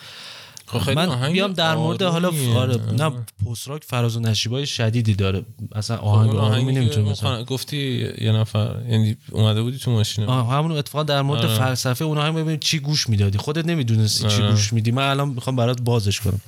من 0.96 1.32
بیام 1.32 1.52
در 1.52 1.76
مورد 1.76 2.02
حالا 2.02 2.30
آره 2.56 2.92
نه 2.92 3.12
پست 3.46 3.68
راک 3.68 3.84
فراز 3.84 4.16
و 4.16 4.20
نشیبای 4.20 4.66
شدیدی 4.66 5.14
داره. 5.14 5.44
اصلا 5.74 5.96
خب 5.96 6.04
آهنگ 6.36 6.70
نمی‌تونه 6.70 7.10
مثلا. 7.10 7.44
گفتی 7.44 8.08
یه 8.20 8.32
نفر 8.32 8.76
یعنی 8.88 9.16
اومده 9.30 9.62
بودی 9.62 9.78
تو 9.78 9.90
ماشین 9.90 10.24
همون 10.28 10.72
اتفاقا 10.72 11.04
در 11.04 11.22
مورد 11.22 11.44
آره. 11.44 11.58
فلسفه 11.58 12.04
اونها 12.04 12.24
هم 12.24 12.34
ببین 12.34 12.58
چی 12.58 12.78
گوش 12.78 13.08
می‌دادی. 13.08 13.38
خودت 13.38 13.66
نمی‌دونستی 13.66 14.28
چی 14.28 14.42
آره. 14.42 14.50
گوش 14.50 14.72
میدی. 14.72 14.90
من 14.90 15.10
الان 15.10 15.28
می‌خوام 15.28 15.56
برات 15.56 15.80
بازش 15.80 16.20
کنم. 16.20 16.40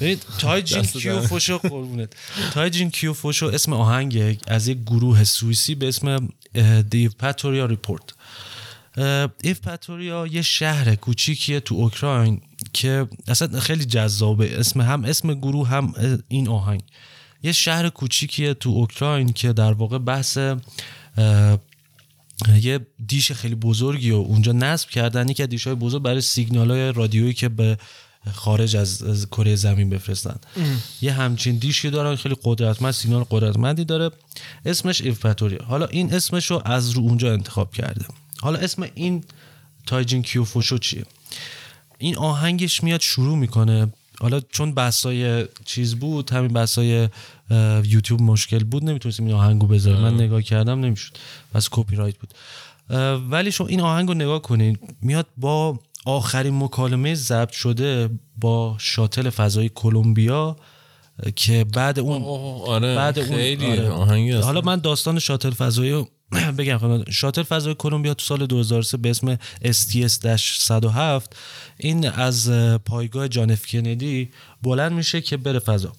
ببین 0.00 0.18
تایجین 0.38 0.82
کیو 0.82 1.20
فوشو 1.20 1.58
قربونت. 1.58 2.12
تایجین 2.52 2.90
کیو 2.90 3.12
فوشو 3.12 3.46
اسم 3.46 3.72
آهنگ 3.72 4.38
از 4.46 4.68
یک 4.68 4.78
گروه 4.86 5.24
سوئیسی 5.24 5.74
به 5.74 5.88
اسم 5.88 6.28
The 6.90 7.10
Evpatoria 7.18 7.66
Report 7.66 8.02
Evpatoria 9.42 10.26
یه 10.26 10.42
شهر 10.42 10.94
کوچیکیه 10.94 11.60
تو 11.60 11.74
اوکراین. 11.74 12.40
که 12.72 13.08
اصلا 13.28 13.60
خیلی 13.60 13.84
جذابه. 13.84 14.58
اسم 14.58 14.80
هم 14.80 15.04
اسم 15.04 15.34
گروه 15.34 15.68
هم 15.68 15.94
این 16.28 16.48
آهنگ. 16.48 16.82
یه 17.42 17.52
شهر 17.52 17.88
کوچیکیه 17.88 18.54
تو 18.54 18.70
اوکراین 18.70 19.32
که 19.32 19.52
در 19.52 19.72
واقع 19.72 19.98
بحث 19.98 20.38
یه 22.60 22.80
دیش 23.06 23.32
خیلی 23.32 23.54
بزرگی 23.54 24.10
و 24.10 24.16
اونجا 24.16 24.52
نصب 24.52 24.88
کردن. 24.88 25.28
یکی 25.28 25.42
از 25.42 25.48
دیشهای 25.48 25.76
بزرگ 25.76 26.02
برای 26.02 26.20
سیگنال 26.20 26.70
های 26.70 26.92
رادیویی 26.92 27.34
که 27.34 27.48
به 27.48 27.78
خارج 28.32 28.76
از, 28.76 29.02
از 29.02 29.26
کره 29.26 29.56
زمین 29.56 29.90
بفرستن. 29.90 30.36
یه 31.00 31.12
همچین 31.12 31.56
دیشی 31.56 31.90
دارن 31.90 32.16
خیلی 32.16 32.36
قدرتمند 32.44 32.92
سیگنال 32.92 33.24
قدرتمندی 33.30 33.84
داره. 33.84 34.10
اسمش 34.66 35.00
ایفپاتوریا 35.00 35.64
حالا 35.64 35.86
این 35.86 36.14
اسمش 36.14 36.50
رو 36.50 36.62
از 36.64 36.90
رو 36.90 37.02
اونجا 37.02 37.32
انتخاب 37.32 37.72
کرده 37.72 38.04
حالا 38.40 38.58
اسم 38.58 38.86
این 38.94 39.24
تایجین 39.86 40.22
کیوفوشو 40.22 40.78
چیه؟ 40.78 41.04
این 41.98 42.16
آهنگش 42.16 42.84
میاد 42.84 43.00
شروع 43.00 43.38
می‌کنه. 43.38 43.92
حالا 44.20 44.40
چون 44.40 44.74
بحثای 44.74 45.46
چیز 45.64 45.94
بود 45.94 46.30
همین 46.30 46.52
بحثای 46.52 47.08
یوتیوب 47.84 48.22
مشکل 48.22 48.64
بود 48.64 48.84
نمی‌تونستیم 48.84 49.26
این 49.26 49.34
آهنگو 49.34 49.66
بذارم 49.66 50.00
من 50.00 50.14
نگاه 50.14 50.42
کردم 50.42 50.80
نمی‌شد. 50.80 51.12
بس 51.54 51.68
کپی 51.70 51.96
رایت 51.96 52.16
بود 52.16 52.34
ولی 53.30 53.52
شما 53.52 53.66
این 53.66 53.80
آهنگو 53.80 54.14
نگاه 54.14 54.42
کنین 54.42 54.78
میاد 55.02 55.26
با 55.36 55.78
آخرین 56.06 56.58
مکالمه 56.62 57.14
ضبط 57.14 57.50
شده 57.50 58.10
با 58.36 58.76
شاتل 58.78 59.30
فضای 59.30 59.70
کلمبیا 59.74 60.56
که 61.36 61.64
بعد 61.74 61.98
اون 61.98 62.22
آره 62.66 62.96
بعد 62.96 63.18
اون 63.18 63.92
آره. 63.92 64.40
حالا 64.40 64.60
من 64.60 64.76
داستان 64.76 65.18
شاتل 65.18 65.50
فضایی 65.50 66.06
بگم 66.58 67.04
شاتل 67.10 67.42
فضای 67.42 67.74
کلمبیا 67.74 68.14
تو 68.14 68.24
سال 68.24 68.46
2003 68.46 68.96
به 68.96 69.10
اسم 69.10 69.36
STS-107 69.64 71.22
این 71.78 72.08
از 72.08 72.50
پایگاه 72.84 73.28
جان 73.28 73.50
اف 73.50 73.66
کندی 73.66 74.30
بلند 74.62 74.92
میشه 74.92 75.20
که 75.20 75.36
بره 75.36 75.58
فضا. 75.58 75.92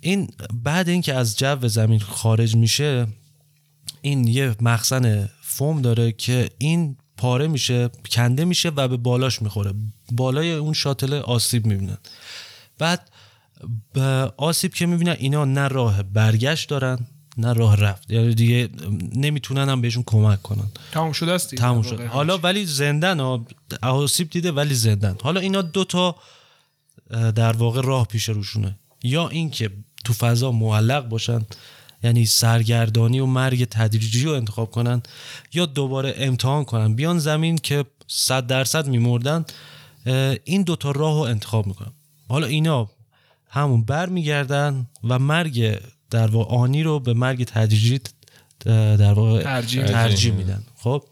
این 0.00 0.28
بعد 0.64 0.88
اینکه 0.88 1.14
از 1.14 1.38
جو 1.38 1.68
زمین 1.68 2.00
خارج 2.00 2.56
میشه 2.56 3.06
این 4.02 4.28
یه 4.28 4.54
مخزن 4.60 5.28
فوم 5.42 5.82
داره 5.82 6.12
که 6.12 6.50
این 6.58 6.96
پاره 7.16 7.48
میشه 7.48 7.90
کنده 8.10 8.44
میشه 8.44 8.68
و 8.68 8.88
به 8.88 8.96
بالاش 8.96 9.42
می‌خوره. 9.42 9.74
بالای 10.12 10.52
اون 10.52 10.72
شاتل 10.72 11.14
آسیب 11.14 11.66
می‌بینن. 11.66 11.98
بعد 12.78 13.10
آسیب 14.36 14.74
که 14.74 14.86
می‌بینن 14.86 15.16
اینا 15.18 15.44
نه 15.44 15.68
راه 15.68 16.02
برگشت 16.02 16.68
دارن 16.68 17.06
نه 17.36 17.52
راه 17.52 17.76
رفت. 17.76 18.10
یعنی 18.10 18.34
دیگه 18.34 18.68
نمی‌تونن 19.14 19.68
هم 19.68 19.80
بهشون 19.80 20.02
کمک 20.06 20.42
کنن. 20.42 20.68
تمام 20.92 21.12
شده 21.12 21.32
است 21.32 21.54
تمام 21.54 21.82
شد 21.82 22.00
حالا 22.00 22.38
ولی 22.38 22.66
زندن 22.66 23.40
آسیب 23.82 24.30
دیده 24.30 24.52
ولی 24.52 24.74
زندن. 24.74 25.16
حالا 25.22 25.40
اینا 25.40 25.62
دوتا 25.62 26.16
در 27.10 27.52
واقع 27.52 27.80
راه 27.80 28.06
پیش 28.06 28.28
روشونه. 28.28 28.78
یا 29.02 29.28
اینکه 29.28 29.70
تو 30.04 30.12
فضا 30.12 30.52
معلق 30.52 31.08
باشن 31.08 31.46
یعنی 32.04 32.26
سرگردانی 32.26 33.20
و 33.20 33.26
مرگ 33.26 33.64
تدریجی 33.64 34.24
رو 34.24 34.32
انتخاب 34.32 34.70
کنن 34.70 35.02
یا 35.52 35.66
دوباره 35.66 36.14
امتحان 36.16 36.64
کنن. 36.64 36.94
بیان 36.94 37.18
زمین 37.18 37.58
که 37.58 37.84
صد 38.06 38.46
درصد 38.46 38.86
میمردن 38.86 39.44
این 40.44 40.62
دوتا 40.62 40.90
راه 40.90 41.14
رو 41.14 41.20
انتخاب 41.20 41.66
می‌کنن. 41.66 41.92
حالا 42.28 42.46
اینا 42.46 42.90
همون 43.48 43.84
بر 43.84 44.08
میگردن 44.08 44.86
و 45.04 45.18
مرگ 45.18 45.78
در 46.12 46.26
واقع 46.26 46.54
آنی 46.54 46.82
رو 46.82 47.00
به 47.00 47.14
مرگ 47.14 47.44
تدریجی 47.44 48.00
در 48.64 49.12
واقع 49.12 49.42
ترجیح, 49.42 49.86
ترجیح 49.86 50.32
میدن. 50.32 50.62
خب؟ 50.76 51.04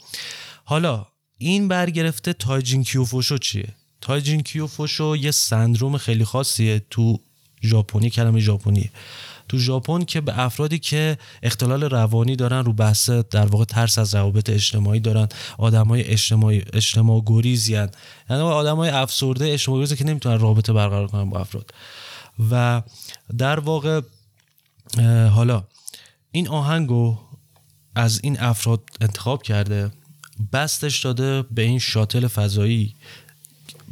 حالا 0.64 1.06
این 1.38 1.68
برگرفته 1.68 2.32
تایجین 2.32 2.84
کیوفوشو 2.84 3.38
چیه؟ 3.38 3.68
تایجین 4.00 4.42
کیوفوشو 4.42 5.16
یه 5.16 5.30
سندروم 5.30 5.98
خیلی 5.98 6.24
خاصیه 6.24 6.82
تو 6.90 7.20
ژاپنی 7.62 8.10
کلمه 8.10 8.40
ژاپنی 8.40 8.90
تو 9.48 9.58
ژاپن 9.58 10.04
که 10.04 10.20
به 10.20 10.40
افرادی 10.40 10.78
که 10.78 11.18
اختلال 11.42 11.82
روانی 11.82 12.36
دارن 12.36 12.64
رو 12.64 12.72
بحث 12.72 13.10
در 13.10 13.46
واقع 13.46 13.64
ترس 13.64 13.98
از 13.98 14.14
روابط 14.14 14.50
اجتماعی 14.50 15.00
دارن 15.00 15.28
آدمای 15.58 16.04
اجتماعی 16.04 16.62
اجتماع 16.72 17.22
گریزی 17.26 17.72
یعنی 17.72 18.42
آدمای 18.42 18.90
افسرده 18.90 19.52
اجتماع 19.52 19.78
گریزی 19.78 19.96
که 19.96 20.04
نمی‌تونن 20.04 20.38
رابطه 20.38 20.72
برقرار 20.72 21.06
کنن 21.06 21.30
با 21.30 21.40
افراد. 21.40 21.70
و 22.50 22.82
در 23.38 23.60
واقع 23.60 24.00
حالا 25.32 25.64
این 26.32 26.48
آهنگو 26.48 27.18
از 27.94 28.20
این 28.22 28.40
افراد 28.40 28.82
انتخاب 29.00 29.42
کرده 29.42 29.90
بسطش 30.52 31.00
داده 31.04 31.42
به 31.42 31.62
این 31.62 31.78
شاتل 31.78 32.26
فضایی. 32.26 32.94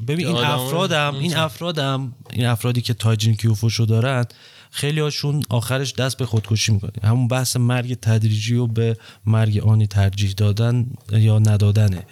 ببین 0.08 0.26
این 0.26 0.36
افرادم 0.36 1.14
این 1.14 1.36
افرادم 1.36 2.14
این 2.32 2.46
افرادی 2.46 2.80
که 2.80 2.94
تایجین 2.94 3.34
کیوفوشو 3.34 3.84
دارن 3.84 4.24
خیلی 4.70 5.00
هاشون 5.00 5.42
آخرش 5.48 5.94
دست 5.94 6.16
به 6.16 6.26
خودکشی 6.26 6.72
می‌کنه 6.72 6.92
همون 7.02 7.28
بحث 7.28 7.56
مرگ 7.56 7.94
تدریجی 7.94 8.54
و 8.54 8.66
به 8.66 8.96
مرگ 9.26 9.58
آنی 9.58 9.86
ترجیح 9.86 10.32
دادن 10.32 10.86
یا 11.12 11.38
ندادنه. 11.38 12.06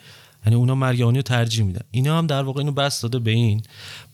یعنی 0.47 0.57
اونا 0.57 0.75
مرگ 0.75 1.03
آنی 1.03 1.19
رو 1.19 1.23
ترجیح 1.23 1.65
میدن. 1.65 1.81
اینا 1.91 2.19
هم 2.19 2.27
در 2.27 2.43
واقع 2.43 2.59
اینو 2.59 2.73
بسط 2.73 3.01
داده 3.01 3.19
به 3.19 3.31
این. 3.31 3.63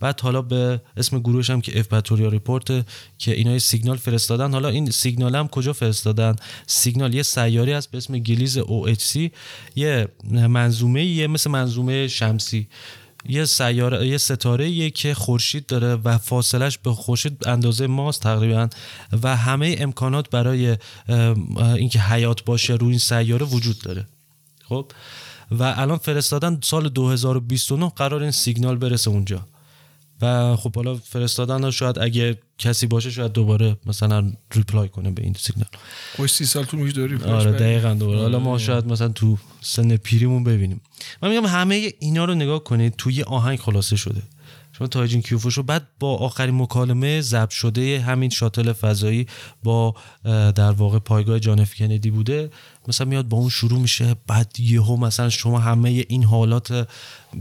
بعد 0.01 0.21
حالا 0.21 0.43
به 0.43 0.81
اسم 0.97 1.19
گروهش 1.19 1.51
هم 1.51 1.61
که 1.61 1.81
Evpatoria 1.81 2.29
Report 2.29 2.85
که 3.19 3.33
اینا 3.33 3.59
سیگنال 3.59 3.97
فرستادن. 3.97 4.53
حالا 4.53 4.69
این 4.69 4.91
سیگنال 4.91 5.37
هم 5.37 5.49
کجا 5.49 5.73
فرستادن؟ 5.73 6.37
سیگنال 6.67 7.15
یه 7.15 7.23
سیاری 7.23 7.73
هست 7.73 7.91
به 7.91 7.99
اسم 7.99 8.19
Gliese 8.19 8.59
OHC 8.59 9.31
یه 9.77 10.09
منظومه 10.31 11.05
یه 11.05 11.27
مثل 11.27 11.51
منظومه 11.51 12.09
شمسی. 12.09 12.69
یه 13.29 13.45
سیاره 13.45 14.09
یه 14.09 14.19
ستاره 14.19 14.71
یه 14.71 14.91
که 14.91 15.15
خورشید 15.15 15.67
داره 15.67 15.95
و 15.95 16.19
فاصلش 16.19 16.79
به 16.79 16.93
خورشید 16.93 17.49
اندازه 17.49 17.87
ماست 17.87 18.23
تقریبا. 18.23 18.69
و 19.23 19.37
همه 19.37 19.77
امکانات 19.79 20.31
برای 20.31 20.77
اینکه 21.77 22.01
حیات 22.01 22.45
باشه 22.45 22.75
روی 22.75 22.91
این 22.91 22.99
سیاره 22.99 23.47
وجود 23.47 23.79
داره. 23.79 24.07
خب؟ 24.69 24.87
و 25.59 25.75
الان 25.77 25.99
فرستادن 25.99 26.59
سال 26.63 26.89
2029 26.89 27.93
قرار 27.97 28.23
این 28.23 28.31
سیگنال 28.31 28.77
برسه 28.77 29.11
اونجا. 29.11 29.47
و 30.23 30.57
خب 30.57 30.77
حالا 30.77 30.95
فرستادن 30.95 31.71
شاید 31.71 31.99
اگه 31.99 32.39
کسی 32.59 32.87
باشه 32.87 33.11
شاید 33.11 33.33
دوباره 33.33 33.77
مثلا 33.87 34.33
reply 34.55 34.89
کنه 34.89 35.11
به 35.11 35.23
این 35.23 35.35
سیگنال. 35.39 35.69
خوش 36.17 36.33
سی 36.33 36.45
سال 36.45 36.65
تو 36.65 36.77
میشه 36.77 36.93
دوری 36.93 37.17
آره 37.25 37.53
دقیقا 37.53 37.95
دوباره. 37.95 38.21
حالا 38.21 38.39
ما 38.39 38.59
شاید 38.59 38.87
مثلا 38.87 39.09
تو 39.09 39.39
سن 39.61 39.97
پیریمون 39.97 40.45
ببینیم. 40.45 40.81
من 41.23 41.29
میگم 41.29 41.47
همه 41.47 41.93
اینا 41.99 42.25
رو 42.25 42.35
نگاه 42.35 42.65
کنید 42.65 42.95
توی 42.99 43.23
آهنگ 43.23 43.59
خلاصه 43.59 43.97
شده. 43.97 44.23
شما 44.83 44.89
تاجین 44.89 45.23
کیوفوش 45.23 45.55
رو 45.55 45.63
بعد 45.63 45.87
با 46.01 46.17
آخرین 46.17 46.55
مکالمه 46.55 47.21
ضبط 47.21 47.51
شده 47.51 48.01
همین 48.01 48.31
شاتل 48.31 48.73
فضایی 48.73 49.27
با 49.63 49.95
در 50.25 50.71
واقع 50.73 50.99
پایگاه 50.99 51.41
جان 51.41 51.65
کندی 51.65 52.11
بوده. 52.11 52.51
مثلا 52.89 53.07
میاد 53.07 53.29
با 53.29 53.37
اون 53.37 53.49
شروع 53.49 53.79
میشه. 53.79 54.17
بعد 54.27 54.61
یهو 54.61 54.97
مثلا 54.97 55.29
شما 55.29 55.59
همه 55.59 56.05
این 56.09 56.25
حالات 56.25 56.89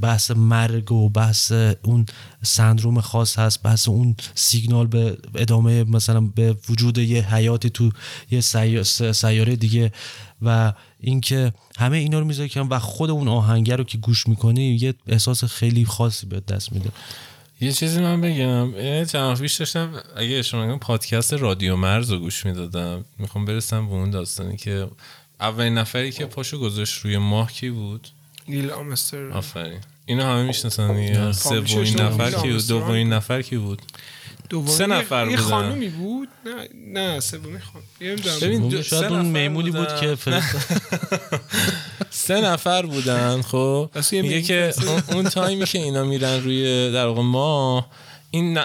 بحث 0.02 0.32
مرگ 0.32 0.92
و 0.92 1.10
بحث 1.10 1.52
اون 1.82 2.06
سندروم 2.44 3.02
خاص 3.02 3.39
هست 3.39 3.64
بحث 3.64 3.88
اون 3.88 4.16
سیگنال 4.36 4.88
به 4.88 5.18
ادامه 5.36 5.84
مثلا 5.84 6.22
به 6.22 6.58
وجود 6.70 6.98
یه 6.98 7.36
حیاتی 7.36 7.70
تو 7.70 7.92
یه 8.32 8.42
سیاره 9.12 9.56
دیگه. 9.56 9.92
و 10.42 10.74
اینکه 11.00 11.54
همه 11.78 11.98
اینا 11.98 12.20
رو 12.20 12.26
می‌ذاری 12.26 12.50
و 12.70 12.80
خود 12.80 13.10
اون 13.10 13.28
آهنگر 13.28 13.78
رو 13.78 13.84
که 13.84 13.98
گوش 13.98 14.28
می‌کنی 14.28 14.76
یه 14.82 14.94
احساس 15.08 15.44
خیلی 15.44 15.86
خاصی 15.86 16.26
به 16.26 16.39
دست 16.39 16.74
میده. 16.74 16.89
یه 17.62 17.72
چیزی 17.72 18.01
من 18.01 18.22
بگم. 18.22 19.05
چند 19.05 19.39
پیش 19.39 19.53
داشتم 19.55 20.03
اگه 20.16 20.41
شما 20.41 20.78
پادکست 20.78 21.34
رادیو 21.34 21.76
مرز 21.76 22.12
رو 22.12 22.20
گوش 22.20 22.45
می‌دادم. 22.45 23.05
می‌خوام 23.20 23.45
برسم 23.45 23.88
به 23.88 23.93
اون 23.93 24.09
داستانی 24.09 24.57
که 24.57 24.88
اولین 25.39 25.78
نفری 25.78 26.12
که 26.12 26.26
پاشو 26.26 26.59
گذاشت 26.59 27.05
روی 27.05 27.18
ماه 27.18 27.51
کی 27.51 27.70
بود؟ 27.70 28.07
نیل 28.47 28.72
آمستر 28.72 29.30
آفرین. 29.32 29.80
اینو 30.05 30.24
همه 30.24 30.43
می‌شناسن 30.43 31.32
سومین 31.32 32.01
نفر 32.01 32.32
کی 32.32 32.51
بود؟ 32.51 32.68
دومین 32.68 33.14
نفر 33.14 33.41
کی 33.41 33.57
بود؟ 33.57 33.82
سه 34.66 34.88
نفر 34.88 35.26
بودن. 35.26 35.38
یه 35.38 35.43
خانومی 35.43 35.89
بود؟ 35.89 36.28
نه 36.45 36.68
نه 37.04 37.20
سومی 37.20 37.60
خانم 37.60 37.86
ببین 38.41 38.82
شاید 38.82 39.12
اون 39.12 39.26
میمونی 39.26 39.72
بود 39.72 39.95
که 39.95 40.18
سه 42.10 42.41
نفر 42.41 42.86
بودن 42.86 43.41
خب. 43.41 43.89
میگه 44.12 44.41
که 44.41 44.74
اون 45.12 45.24
تایمی 45.24 45.66
که 45.66 45.80
اینا 45.80 46.04
میرن 46.04 46.43
روی 46.43 46.91
در 46.91 47.06
واقع 47.06 47.22
ما 47.22 47.86
این 48.32 48.60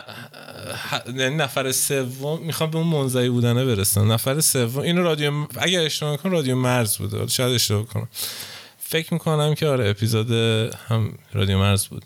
یعنی 1.17 1.37
نفر 1.37 1.73
سوم 1.73 2.41
می‌خوام 2.43 2.71
به 2.71 2.79
اون 2.79 2.87
منزوی 2.87 3.29
بودنه 3.29 3.65
برسن 3.65 4.07
نفر 4.07 4.41
سوم 4.41 4.83
اینو 4.83 5.03
رادیو 5.03 5.33
اگر 5.57 5.81
اشتباه 5.81 6.17
کنم 6.17 6.33
رادیو 6.33 6.57
مرز 6.57 6.97
بوده 6.97 7.27
شاید 7.27 7.55
اشتباه 7.55 7.85
کنم. 7.85 8.09
فکر 8.79 9.15
می‌کنم 9.15 9.55
که 9.55 9.67
آره 9.67 9.91
اپیزود 9.91 10.31
هم 10.89 11.13
رادیو 11.33 11.59
مرز 11.59 11.87
بود. 11.87 12.05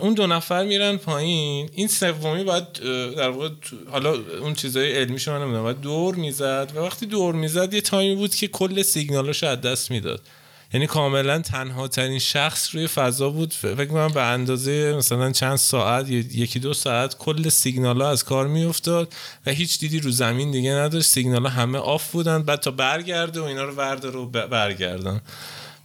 اون 0.00 0.14
دو 0.14 0.26
نفر 0.26 0.64
میرن 0.64 0.96
پایین. 0.96 1.70
این 1.72 1.88
سومی 1.88 2.44
باید 2.44 2.72
در 3.16 3.28
واقع 3.28 3.48
حالا 3.90 4.14
اون 4.40 4.54
چیزای 4.54 4.92
علمی 4.92 5.18
شما 5.18 5.38
نمی‌دونم 5.38 5.62
باید 5.62 5.80
دور 5.80 6.14
می‌زد. 6.14 6.72
و 6.74 6.78
وقتی 6.80 7.06
دور 7.06 7.34
می‌زد 7.34 7.74
یه 7.74 7.80
time 7.80 8.07
ی 8.07 8.14
بود 8.14 8.34
که 8.34 8.48
کل 8.48 8.82
سیگنالش 8.82 9.44
از 9.44 9.60
دست 9.60 9.90
می‌داد. 9.90 10.20
یعنی 10.74 10.86
کاملا 10.86 11.38
تنها 11.38 11.88
ترین 11.88 12.18
شخص 12.18 12.74
روی 12.74 12.86
فضا 12.86 13.30
بود. 13.30 13.52
فکر 13.52 13.84
کنم 13.84 14.08
به 14.08 14.22
اندازه 14.22 14.94
مثلا 14.98 15.32
چند 15.32 15.56
ساعت 15.56 16.08
یکی 16.10 16.58
دو 16.58 16.74
ساعت 16.74 17.18
کل 17.18 17.48
سیگنال 17.48 18.02
ها 18.02 18.10
از 18.10 18.24
کار 18.24 18.46
میافتاد 18.46 19.12
و 19.46 19.50
هیچ 19.50 19.78
دیدی 19.78 20.00
رو 20.00 20.10
زمین 20.10 20.50
دیگه 20.50 20.70
نداشت. 20.70 21.06
سیگنال 21.06 21.42
ها 21.42 21.48
همه 21.48 21.78
off 21.78 22.10
بودن 22.12 22.42
بعد 22.42 22.60
تا 22.60 22.70
برگرده 22.70 23.40
و 23.40 23.44
اینا 23.44 23.64
رو 23.64 23.74
ورداره 23.74 24.18
و 24.18 24.26
برگردن. 24.26 25.20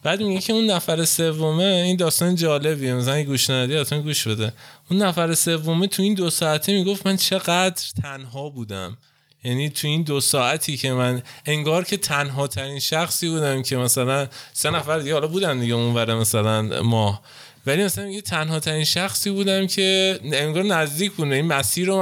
بعد 0.03 0.21
میگه 0.21 0.41
که 0.41 0.53
اون 0.53 0.65
نفر 0.65 1.05
سومه 1.05 1.63
این 1.63 1.95
داستان 1.95 2.35
جالبیه. 2.35 2.93
مثلا 2.93 3.23
گوش 3.23 3.49
ندی 3.49 3.75
اصلا 3.75 4.01
گوش 4.01 4.27
بده. 4.27 4.53
اون 4.91 5.01
نفر 5.01 5.33
سومه 5.33 5.87
تو 5.87 6.03
این 6.03 6.13
دو 6.13 6.29
ساعته 6.29 6.73
می‌گفت 6.73 7.07
من 7.07 7.17
چقدر 7.17 7.83
تنها 8.01 8.49
بودم. 8.49 8.97
یعنی 9.43 9.69
تو 9.69 9.87
این 9.87 10.03
دو 10.03 10.21
ساعتی 10.21 10.77
که 10.77 10.91
من 10.91 11.21
انگار 11.45 11.83
که 11.83 11.97
تنها 11.97 12.47
ترین 12.47 12.79
شخصی 12.79 13.29
بودم 13.29 13.61
که 13.61 13.77
مثلا 13.77 14.27
سه 14.53 14.69
نفر 14.69 14.99
دیگه 14.99 15.13
حالا 15.13 15.27
بودن 15.27 15.59
دیگه 15.59 15.73
اونور 15.73 16.15
مثلا 16.15 16.81
ماه. 16.83 17.21
ولی 17.65 17.83
مثلا 17.83 18.07
یه 18.07 18.21
تنها 18.21 18.59
ترین 18.59 18.83
شخصی 18.83 19.29
بودم 19.29 19.67
که 19.67 20.19
انگار 20.23 20.63
نزدیک 20.63 21.11
بود. 21.11 21.31
این 21.31 21.45
مسیر 21.45 21.87
رو 21.87 21.95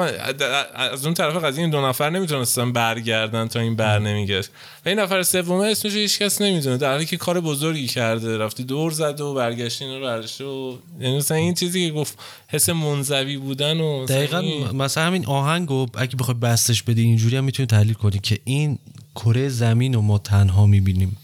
از 0.75 1.05
اون 1.05 1.13
طرف 1.13 1.43
قضیه 1.43 1.61
این 1.61 1.69
دو 1.69 1.81
نفر 1.81 2.09
نمی‌تونستن 2.09 2.71
برگردن 2.71 3.47
تا 3.47 3.59
این 3.59 3.75
بر 3.75 3.99
نمیگشت. 3.99 4.49
و 4.85 4.89
این 4.89 4.99
نفر 4.99 5.23
سومه 5.23 5.65
اسمش 5.65 5.93
هیچ 5.93 6.19
کس 6.19 6.41
نمی‌دونه. 6.41 6.77
در 6.77 6.91
حالی 6.91 7.05
که 7.05 7.17
کار 7.17 7.41
بزرگی 7.41 7.87
کرده 7.87 8.37
رفته 8.37 8.63
دور 8.63 8.91
زده 8.91 9.23
و 9.23 9.33
برگشت 9.33 9.81
اینو 9.81 10.01
برشه 10.01 10.43
و 10.43 10.75
یعنی 10.99 11.17
مثلا 11.17 11.37
این 11.37 11.53
چیزی 11.53 11.87
که 11.87 11.93
گفت 11.93 12.17
حس 12.47 12.69
منزوی 12.69 13.37
بودن 13.37 13.79
و 13.79 14.05
دقیقا 14.05 14.41
مثلا 14.73 15.05
همین 15.05 15.25
آهنگو 15.25 15.87
اگه 15.93 16.15
بخوای 16.15 16.37
بستش 16.37 16.83
بدی 16.83 17.01
اینجوری 17.01 17.37
هم 17.37 17.43
می‌تونی 17.43 17.67
تحلیل 17.67 17.93
کنی 17.93 18.19
که 18.23 18.39
این 18.43 18.79
کره 19.15 19.49
زمین 19.49 19.93
رو 19.93 20.01
ما 20.01 20.17
تنها 20.17 20.65
می‌بینیم. 20.65 21.17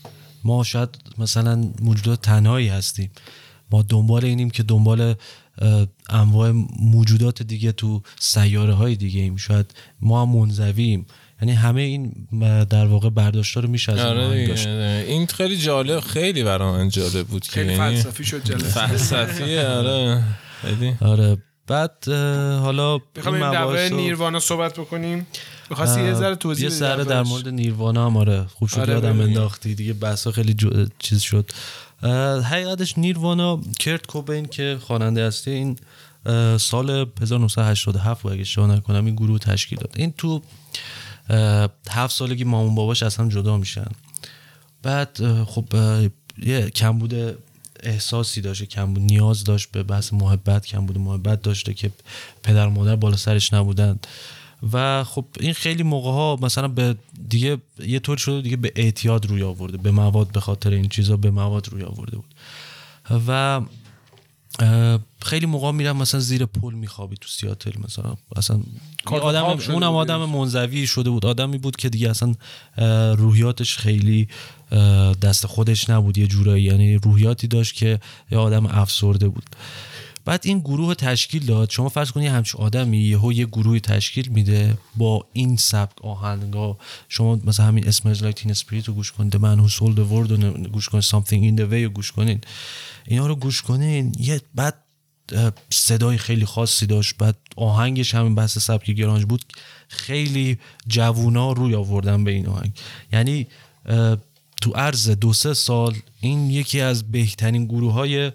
ما 0.44 0.64
شاید 0.64 0.90
مثلا 1.18 1.72
موجودات 1.82 2.22
تنهایی 2.22 2.68
هستیم. 2.68 3.12
ما 3.72 3.82
دنبال 3.82 4.26
اینیم 4.26 4.50
که 4.50 4.64
دنبال 4.64 5.16
انواع 6.10 6.52
موجودات 6.80 7.44
دیگه 7.44 7.72
تو 7.72 8.02
سیاره 8.20 8.74
های 8.74 8.96
دیگه 8.96 9.22
ایم. 9.22 9.36
شاید 9.36 9.76
ما 10.02 10.22
هم 10.22 10.30
منزویم 10.30 11.06
یعنی 11.42 11.54
همه 11.54 11.82
این 11.82 12.28
در 12.70 12.86
واقع 12.86 13.10
برداشت 13.10 13.58
رو 13.58 13.68
میشه 13.68 13.92
از 13.92 14.00
آره 14.00 14.48
داشت. 14.48 14.68
این 14.68 15.26
خیلی 15.26 15.58
جالب 15.58 16.00
خیلی 16.00 16.44
برام 16.44 16.90
جالب 16.90 17.28
بود 17.28 17.46
خیلی 17.46 17.70
که 17.70 17.78
فلسفی 17.78 18.26
شد 18.26 18.46
جالب 18.46 18.62
فلسفی 18.62 19.58
آره. 19.58 20.24
آره. 21.02 21.38
بعد 21.68 22.08
حالا 22.62 22.98
بخوام 22.98 23.34
این 23.36 23.52
در 23.52 23.90
نیروانا 23.90 24.40
صحبت 24.40 24.80
بکنیم. 24.80 25.28
بخواستی 25.72 26.04
یه 26.04 26.14
ذره 26.14 26.36
توضیح 26.36 26.64
یه 26.64 26.70
ذره 26.70 27.04
در 27.04 27.24
مورد 27.24 27.48
نیروانا 27.48 28.06
هم 28.06 28.18
آره. 28.18 28.44
خوب 28.44 28.70
شد 28.70 28.80
آره 28.80 28.94
یادم 28.94 29.20
انداختی. 29.20 29.76
دیگه 29.76 29.94
بحثا 29.94 30.32
خیلی 30.32 30.54
جو... 30.54 30.70
چیز 31.00 31.22
شد. 31.22 31.52
حقیقتش 32.44 32.98
نیروانا 32.98 33.62
کرت 33.80 34.08
کوبین 34.08 34.46
که 34.46 34.78
خواننده 34.82 35.28
هستی 35.28 35.52
این 35.52 35.78
سال 36.58 37.08
1987 37.22 38.26
اگه 38.26 38.42
اشتباه 38.42 38.76
نکنم 38.76 39.06
این 39.06 39.16
گروه 39.16 39.40
تشکیل 39.40 39.80
داد. 39.80 39.94
این 39.96 40.14
تو 40.18 40.42
هفت 41.90 42.16
سالگی 42.16 42.44
مامون 42.44 42.76
باباش 42.76 43.04
از 43.04 43.16
هم 43.16 43.30
جدا 43.30 43.58
میشن. 43.58 43.88
بعد 44.84 45.44
خب 45.44 45.66
یه 46.38 46.70
کم 46.70 47.00
بوده 47.00 47.38
احساسی 47.84 48.42
داشته 48.42 48.66
کم 48.66 48.94
بود 48.94 49.04
نیاز 49.04 49.44
داشت 49.44 49.72
به 49.72 49.84
بحث 49.84 50.14
محبت 50.14 50.66
کم 50.66 50.86
بود 50.86 50.98
محبت 50.98 51.42
داشته 51.42 51.74
که 51.74 51.92
پدر 52.44 52.68
مادر 52.68 52.96
بالا 52.96 53.18
سرش 53.18 53.54
نبودن. 53.54 54.00
و 54.74 55.04
خب 55.04 55.26
این 55.40 55.54
خیلی 55.54 55.84
موقع 55.84 56.12
ها 56.12 56.38
مثلا 56.42 56.68
به 56.68 56.96
دیگه 57.30 57.58
یه 57.88 58.00
طور 58.00 58.18
شده 58.18 58.42
دیگه 58.42 58.58
به 58.58 58.72
اعتیاد 58.76 59.26
روی 59.26 59.44
آورده 59.44 59.78
به 59.78 59.92
مواد 59.92 60.32
به 60.32 60.40
خاطر 60.40 60.70
این 60.70 60.90
چیزا 60.90 61.18
به 61.18 61.32
مواد 61.32 61.70
روی 61.70 61.84
آورده 61.84 62.18
بود. 62.18 62.36
و 63.28 63.62
خیلی 65.22 65.46
موقع 65.46 65.72
میرم 65.72 65.98
مثلا 65.98 66.20
زیر 66.20 66.46
پل 66.46 66.74
میخوابی 66.74 67.16
تو 67.22 67.28
سیاتل 67.28 67.72
مثلا. 67.84 68.16
اصلا 68.36 68.60
آدم 69.12 69.44
اونم 69.44 69.96
آدم 69.96 70.26
منزوی 70.26 70.88
شده 70.88 71.10
بود. 71.10 71.26
آدمی 71.26 71.58
بود 71.58 71.76
که 71.76 71.90
دیگه 71.90 72.10
اصلا 72.10 72.36
روحیاتش 73.16 73.78
خیلی 73.78 74.28
دست 75.22 75.46
خودش 75.46 75.90
نبود. 75.90 76.18
یه 76.18 76.28
جورایی 76.28 76.64
یعنی 76.64 76.96
روحیاتی 76.96 77.48
داشت 77.48 77.76
که 77.76 78.00
یه 78.32 78.38
آدم 78.38 78.66
افسرده 78.66 79.28
بود. 79.28 79.46
بعد 80.26 80.42
این 80.44 80.60
گروه 80.60 80.96
تشکیل 80.96 81.46
داد. 81.46 81.70
شما 81.70 81.90
فرض 81.90 82.12
کنید 82.12 82.28
همچین 82.28 82.62
آدمی 82.62 82.98
یهو 82.98 83.34
یه 83.34 83.46
گروه 83.46 83.80
تشکیل 83.80 84.28
میده 84.28 84.78
با 84.96 85.26
این 85.34 85.58
سبک 85.58 86.06
آهنگا. 86.06 86.78
شما 87.10 87.36
مثلا 87.36 87.66
همین 87.66 87.88
Smells 87.88 88.24
Like 88.24 88.36
Teen 88.36 88.52
Spirit 88.52 88.88
رو 88.88 88.94
گوش 88.94 89.12
کنید 89.12 89.34
Who 89.34 89.72
Sold 89.72 89.96
the 89.96 90.12
World 90.12 90.32
رو 90.32 90.52
گوش 90.52 90.90
کنید 90.90 91.04
Something 91.04 91.58
in 91.58 91.62
the 91.62 91.72
Way 91.72 91.84
رو 91.84 91.90
گوش 91.90 92.12
کنید. 92.12 92.48
اینا 93.08 93.28
رو 93.28 93.36
گوش 93.36 93.62
کنید 93.62 94.22
یه 94.22 94.42
بعد 94.56 94.76
صدای 95.70 96.18
خیلی 96.18 96.46
خاصی 96.46 96.86
داشت. 96.86 97.18
بعد 97.18 97.38
آهنگش 97.56 98.16
همین 98.16 98.36
بحث 98.36 98.58
سبک 98.58 98.92
گرانج 98.92 99.26
بود. 99.26 99.46
خیلی 99.88 100.58
جوونا 100.88 101.52
روی 101.52 101.76
آوردن 101.76 102.24
به 102.24 102.32
این 102.32 102.48
آهنگ. 102.48 102.72
یعنی 103.14 103.48
تو 104.62 104.72
عرض 104.72 105.10
دو 105.10 105.34
سه 105.34 105.54
سال 105.54 105.96
این 106.22 106.52
یکی 106.52 106.82
از 106.82 107.12
بهترین 107.12 107.66
گروه 107.66 107.94
های 107.94 108.32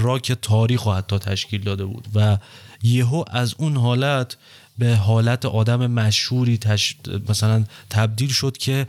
راک 0.00 0.32
تاریخ 0.32 0.86
و 0.86 0.92
حتی 0.92 1.18
تشکیل 1.18 1.62
داده 1.62 1.84
بود 1.84 2.08
و 2.14 2.38
یهو 2.82 3.24
از 3.30 3.54
اون 3.58 3.76
حالت 3.76 4.36
به 4.78 4.96
حالت 4.96 5.44
آدم 5.44 5.86
مشهوری 5.86 6.58
تش... 6.58 6.96
مثلا 7.28 7.64
تبدیل 7.90 8.28
شد 8.28 8.56
که 8.56 8.86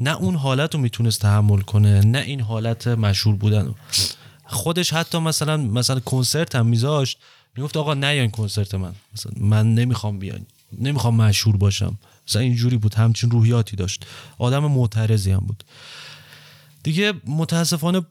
نه 0.00 0.16
اون 0.16 0.34
حالت 0.34 0.74
رو 0.74 0.80
می‌تونست 0.80 1.20
تحمل 1.20 1.60
کنه 1.60 2.00
نه 2.00 2.18
این 2.18 2.40
حالت 2.40 2.88
مشهور 2.88 3.36
بودن 3.36 3.74
خودش 4.44 4.92
حتی 4.92 5.18
مثلا 5.18 5.56
مثلا 5.56 6.00
کنسرت 6.00 6.54
هم 6.54 6.66
میذاشت 6.66 7.18
می‌گفت 7.56 7.76
آقا 7.76 7.94
نه 7.94 8.06
این 8.06 8.30
کنسرت 8.30 8.74
من 8.74 8.92
مثلا 9.14 9.32
من 9.36 9.74
نمی‌خوام 9.74 10.18
بیان 10.18 10.46
نمی‌خوام 10.78 11.14
مشهور 11.14 11.56
باشم. 11.56 11.98
مثلا 12.28 12.42
اینجوری 12.42 12.76
بود 12.76 12.94
همچین 12.94 13.30
روحیاتی 13.30 13.76
داشت. 13.76 14.06
آدم 14.38 14.66
معترضی 14.66 15.30
هم 15.30 15.38
بود. 15.38 15.64
دیگه 16.82 17.12
متاسفانه 17.26 18.02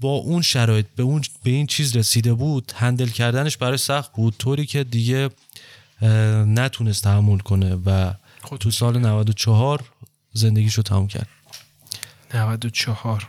با 0.00 0.08
اون 0.08 0.42
شرایط 0.42 0.86
به 0.96 1.02
اون 1.02 1.22
به 1.42 1.50
این 1.50 1.66
چیز 1.66 1.96
رسیده 1.96 2.34
بود 2.34 2.72
هندل 2.76 3.08
کردنش 3.08 3.56
برای 3.56 3.78
سخت 3.78 4.12
بود. 4.12 4.34
طوری 4.38 4.66
که 4.66 4.84
دیگه 4.84 5.28
نتونست 6.46 7.04
تحمل 7.04 7.38
کنه 7.38 7.74
و 7.86 8.12
خود 8.42 8.60
تو 8.60 8.70
سال 8.70 8.98
94 8.98 9.84
زندگیشو 10.32 10.82
تموم 10.82 11.08
کرد. 11.08 11.28
94 12.34 13.28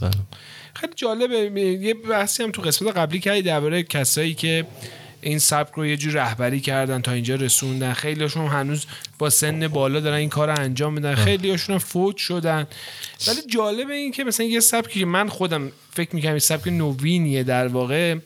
بله. 0.00 0.10
خیلی 0.74 0.92
جالبه. 0.96 1.60
یه 1.60 1.94
بحثی 1.94 2.42
هم 2.42 2.50
تو 2.50 2.62
قسمت 2.62 2.96
قبلی 2.96 3.20
کردی 3.20 3.42
درباره 3.42 3.82
کسایی 3.82 4.34
که 4.34 4.66
این 5.26 5.38
سبک 5.38 5.74
رو 5.74 5.86
یه 5.86 5.96
جور 5.96 6.12
رهبری 6.12 6.60
کردن 6.60 7.02
تا 7.02 7.12
اینجا 7.12 7.34
رسوندن. 7.34 7.92
خیلی 7.92 8.22
هاشون 8.22 8.46
هنوز 8.46 8.86
با 9.18 9.30
سن 9.30 9.68
بالا 9.68 10.00
دارن 10.00 10.16
این 10.16 10.28
کار 10.28 10.48
رو 10.48 10.60
انجام 10.60 10.92
میدن. 10.92 11.14
خیلی 11.14 11.50
هاشون 11.50 11.72
هم 11.72 11.78
فوت 11.78 12.16
شدن. 12.16 12.66
ولی 13.28 13.40
جالبه 13.50 13.94
این 13.94 14.12
که 14.12 14.24
مثلا 14.24 14.46
یه 14.46 14.60
سبکی 14.60 15.00
که 15.00 15.06
من 15.06 15.28
خودم 15.28 15.72
فکر 15.92 16.16
می‌کنم 16.16 16.32
یه 16.32 16.38
سبک 16.38 16.68
نوینیه 16.68 17.42
در 17.42 17.68
واقع 17.68 18.16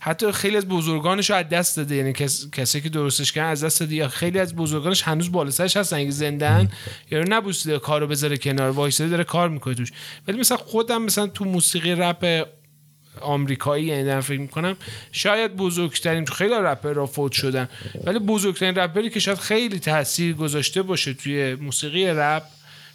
حتی 0.00 0.32
خیلی 0.32 0.56
از 0.56 0.68
بزرگانش 0.68 1.30
رو 1.30 1.36
از 1.36 1.48
دست 1.48 1.76
داده. 1.76 1.96
یعنی 1.96 2.12
کس... 2.12 2.50
کسی 2.50 2.80
که 2.80 2.88
درستش 2.88 3.32
کردن 3.32 3.50
از 3.50 3.64
دست 3.64 3.80
داده 3.80 3.94
یا 3.94 4.08
خیلی 4.08 4.38
از 4.38 4.56
بزرگانش 4.56 5.02
هنوز 5.02 5.32
بالا 5.32 5.50
سرش 5.50 5.76
هستن. 5.76 6.04
که 6.04 6.10
زندن 6.10 6.68
یا 7.10 7.24
نبوسیده 7.28 7.78
کارو 7.78 8.06
بذاره 8.06 8.36
کنار 8.36 8.70
وایساده 8.70 9.10
داره 9.10 9.24
کار 9.24 9.48
می‌کنه 9.48 9.74
توش. 9.74 9.92
ولی 10.28 10.38
مثلا 10.38 10.56
خودم 10.56 11.02
مثلا 11.02 11.26
تو 11.26 11.44
موسیقی 11.44 11.92
رپ 11.92 12.48
آمریکایی 13.22 13.84
یعنی 13.84 14.20
فکر 14.20 14.40
می‌کنم 14.40 14.76
شاید 15.12 15.56
بزرگترین 15.56 16.26
خیلی 16.26 16.54
رپر 16.54 16.92
را 16.92 17.06
فوت 17.06 17.32
شدن. 17.32 17.68
ولی 18.04 18.18
بزرگترین 18.18 18.74
رپری 18.74 19.10
که 19.10 19.20
شاید 19.20 19.38
خیلی 19.38 19.78
تاثیر 19.78 20.34
گذاشته 20.34 20.82
باشه 20.82 21.14
توی 21.14 21.54
موسیقی 21.54 22.06
رپ 22.06 22.42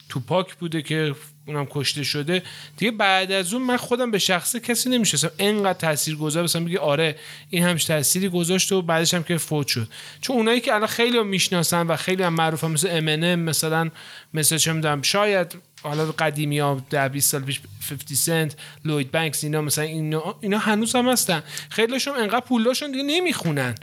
تو 0.09 0.19
پاک 0.19 0.55
بوده 0.55 0.81
که 0.81 1.15
اونم 1.47 1.67
کشته 1.69 2.03
شده. 2.03 2.43
دیگه 2.77 2.91
بعد 2.91 3.31
از 3.31 3.53
اون 3.53 3.63
من 3.63 3.77
خودم 3.77 4.11
به 4.11 4.19
شخصه 4.19 4.59
کسی 4.59 4.89
نمیشستم 4.89 5.31
انقدر 5.39 5.79
تاثیر 5.79 6.15
گذار 6.15 6.43
بسم 6.43 6.65
بگی 6.65 6.77
آره 6.77 7.15
این 7.49 7.63
همش 7.63 7.85
تأثیری 7.85 8.29
گذاشته 8.29 8.75
و 8.75 8.81
بعدش 8.81 9.13
هم 9.13 9.23
که 9.23 9.37
فوت 9.37 9.67
شد. 9.67 9.87
چون 10.21 10.35
اونایی 10.35 10.59
که 10.59 10.73
الان 10.73 10.87
خیلی 10.87 11.23
می‌شناسن 11.23 11.87
و 11.87 11.95
خیلی 11.95 12.23
هم 12.23 12.33
معروفن 12.33 12.67
مثل 12.67 12.87
امنه 12.91 13.35
مثلا 13.35 13.89
مثل 14.33 14.57
چه 14.57 14.73
می‌دونم 14.73 15.01
شاید 15.01 15.55
حالا 15.83 16.05
قدیمی 16.05 16.59
ها 16.59 16.81
ده 16.89 17.09
20 17.09 17.31
سال 17.31 17.41
پیش 17.41 17.61
50 17.89 18.15
سنت 18.15 18.55
لوید 18.85 19.11
بانکس 19.11 19.43
اینا 19.43 19.61
مثلا 19.61 19.85
اینا, 19.85 20.35
اینا 20.41 20.57
هنوز 20.57 20.95
هم 20.95 21.09
هستن. 21.09 21.43
خیلیشون 21.69 22.15
انقدر 22.15 22.39
پولاشون 22.39 22.91
دیگه 22.91 23.03
نمی‌خونن. 23.03 23.75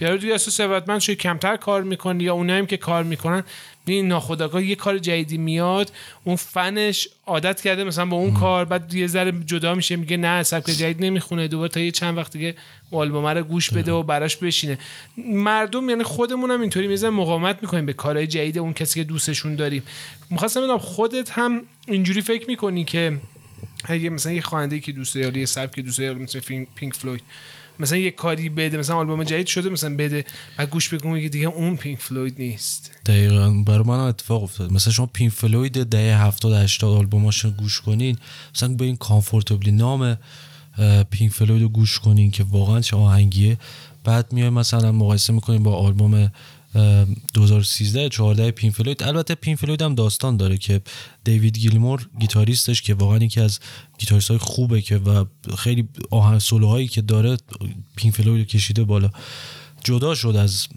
یا 0.00 0.16
دیگه 0.16 0.34
اساس 0.34 0.56
ثروتمند 0.56 1.00
شده 1.00 1.16
کمتر 1.16 1.56
کار 1.56 1.82
می‌کنن 1.82 2.20
یا 2.20 2.34
اونایی 2.34 2.66
که 2.66 2.76
کار 2.76 3.02
می‌کنن. 3.02 3.44
این 3.92 4.08
ناخداگاه 4.08 4.64
یه 4.64 4.74
کار 4.74 4.98
جدیدی 4.98 5.38
میاد 5.38 5.92
اون 6.24 6.36
فنش 6.36 7.08
عادت 7.26 7.60
کرده 7.60 7.84
مثلا 7.84 8.06
با 8.06 8.16
اون 8.16 8.34
کار 8.34 8.64
بعد 8.64 8.94
یه 8.94 9.06
ذره 9.06 9.32
جدا 9.46 9.74
میشه 9.74 9.96
میگه 9.96 10.16
نه 10.16 10.42
سبک 10.42 10.66
جدید 10.66 11.04
نمی‌خونه. 11.04 11.48
دوباره 11.48 11.68
تا 11.68 11.80
یه 11.80 11.90
چند 11.90 12.18
وقت 12.18 12.32
دیگه 12.32 12.54
آلبوم 12.92 13.26
رو 13.26 13.42
گوش 13.42 13.70
بده 13.70 13.92
و 13.92 14.02
براش 14.02 14.36
بشینه. 14.36 14.78
مردم 15.16 15.88
یعنی 15.88 16.02
خودمون 16.02 16.50
هم 16.50 16.60
اینطوری 16.60 16.88
میزن 16.88 17.08
مقاومت 17.08 17.58
می‌کنیم 17.62 17.86
به 17.86 17.92
کارهای 17.92 18.26
جدید 18.26 18.58
اون 18.58 18.72
کسی 18.72 19.00
که 19.00 19.04
دوستشون 19.04 19.56
داریم. 19.56 19.82
می‌خواستم 20.30 20.60
بدونم 20.60 20.78
خودت 20.78 21.30
هم 21.30 21.62
اینجوری 21.86 22.20
فکر 22.20 22.46
می‌کنی 22.48 22.84
که 22.84 23.20
اگه 23.84 24.10
مثلا 24.10 24.32
یه 24.32 24.40
خواننده 24.40 24.80
که 24.80 24.92
دوست 24.92 25.14
داری 25.14 25.40
یه 25.40 25.46
سبک 25.46 25.80
دوست 25.80 25.98
داری 25.98 26.14
مثل 26.14 26.40
پینک 26.74 26.94
فلوید 26.94 27.22
مثلا 27.80 27.98
یه 27.98 28.10
کاری 28.10 28.48
بده 28.48 28.78
مثلا 28.78 28.96
آلبوم 28.96 29.24
جدید 29.24 29.46
شده 29.46 29.70
مثلا 29.70 29.96
بده 29.96 30.24
و 30.58 30.66
گوش 30.66 30.94
بکنم 30.94 31.20
که 31.20 31.28
دیگه 31.28 31.46
اون 31.46 31.76
پینک 31.76 31.98
فلوید 31.98 32.34
نیست. 32.38 32.90
دقیقا. 33.06 33.50
برای 33.50 33.84
من 33.84 33.98
اتفاق 33.98 34.42
افتاد. 34.42 34.72
مثلا 34.72 34.92
شما 34.92 35.06
پینک 35.06 35.32
فلوید 35.32 35.86
دهه 35.86 36.26
70 36.26 36.52
80 36.52 36.98
آلبوماش 36.98 37.46
گوش 37.46 37.80
کنین 37.80 38.18
مثلا 38.54 38.68
به 38.68 38.84
این 38.84 38.96
Comfortably 38.96 39.70
Numb 39.70 40.18
پینک 41.10 41.32
فلوید 41.32 41.62
رو 41.62 41.68
گوش 41.68 41.98
کنین 41.98 42.30
که 42.30 42.44
واقعا 42.44 42.80
چه 42.80 42.96
آهنگیه. 42.96 43.58
بعد 44.04 44.32
میای 44.32 44.50
مثلا 44.50 44.92
مقایسه 44.92 45.32
می‌کنین 45.32 45.62
با 45.62 45.76
آلبوم 45.76 46.32
2013 47.34 48.08
14 48.08 48.50
پینک 48.50 48.70
فلوید. 48.70 49.02
البته 49.02 49.34
پینک 49.34 49.56
فلوید 49.56 49.82
هم 49.82 49.94
داستان 49.94 50.36
داره 50.36 50.56
که 50.56 50.80
دیوید 51.24 51.58
گیلمور 51.58 52.08
گیتاریستش 52.20 52.82
که 52.82 52.94
واقعا 52.94 53.18
یکی 53.18 53.40
از 53.40 53.60
گیتاریست 53.98 54.28
های 54.28 54.38
خوبه 54.38 54.80
که 54.80 54.96
و 54.96 55.24
خیلی 55.58 55.88
آهنگ 56.10 56.38
سولوهایی 56.38 56.88
که 56.88 57.02
داره 57.02 57.36
پین 57.96 58.10
فلوید 58.10 58.46
کشیده 58.46 58.84
بالا. 58.84 59.10
جدا 59.84 60.14
شد 60.14 60.36
از 60.36 60.68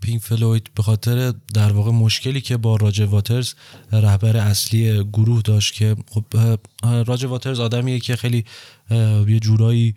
پینک 0.00 0.22
فلوید 0.22 0.70
به 0.74 0.82
خاطر 0.82 1.34
در 1.54 1.72
واقع 1.72 1.90
مشکلی 1.90 2.40
که 2.40 2.56
با 2.56 2.76
راج 2.76 3.00
واترز 3.00 3.54
رهبر 3.92 4.36
اصلی 4.36 5.04
گروه 5.04 5.42
داشت 5.42 5.74
که 5.74 5.96
خب 6.10 6.24
راج 6.82 7.24
واترز 7.24 7.60
آدمیه 7.60 7.98
که 8.00 8.16
خیلی 8.16 8.44
یه 9.28 9.40
جورایی 9.40 9.94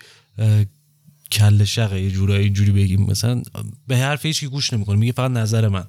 کل 1.32 1.64
شقه 1.64 2.02
یه 2.02 2.12
جورایی 2.12 2.44
اینجوری 2.44 2.72
بگیم. 2.72 3.02
مثلا 3.02 3.42
به 3.88 3.98
حرف 3.98 4.26
هیچ 4.26 4.46
گوش 4.46 4.74
نمی‌کنه 4.74 4.96
میگه 4.96 5.12
فقط 5.12 5.32
نظر 5.32 5.68
من. 5.68 5.86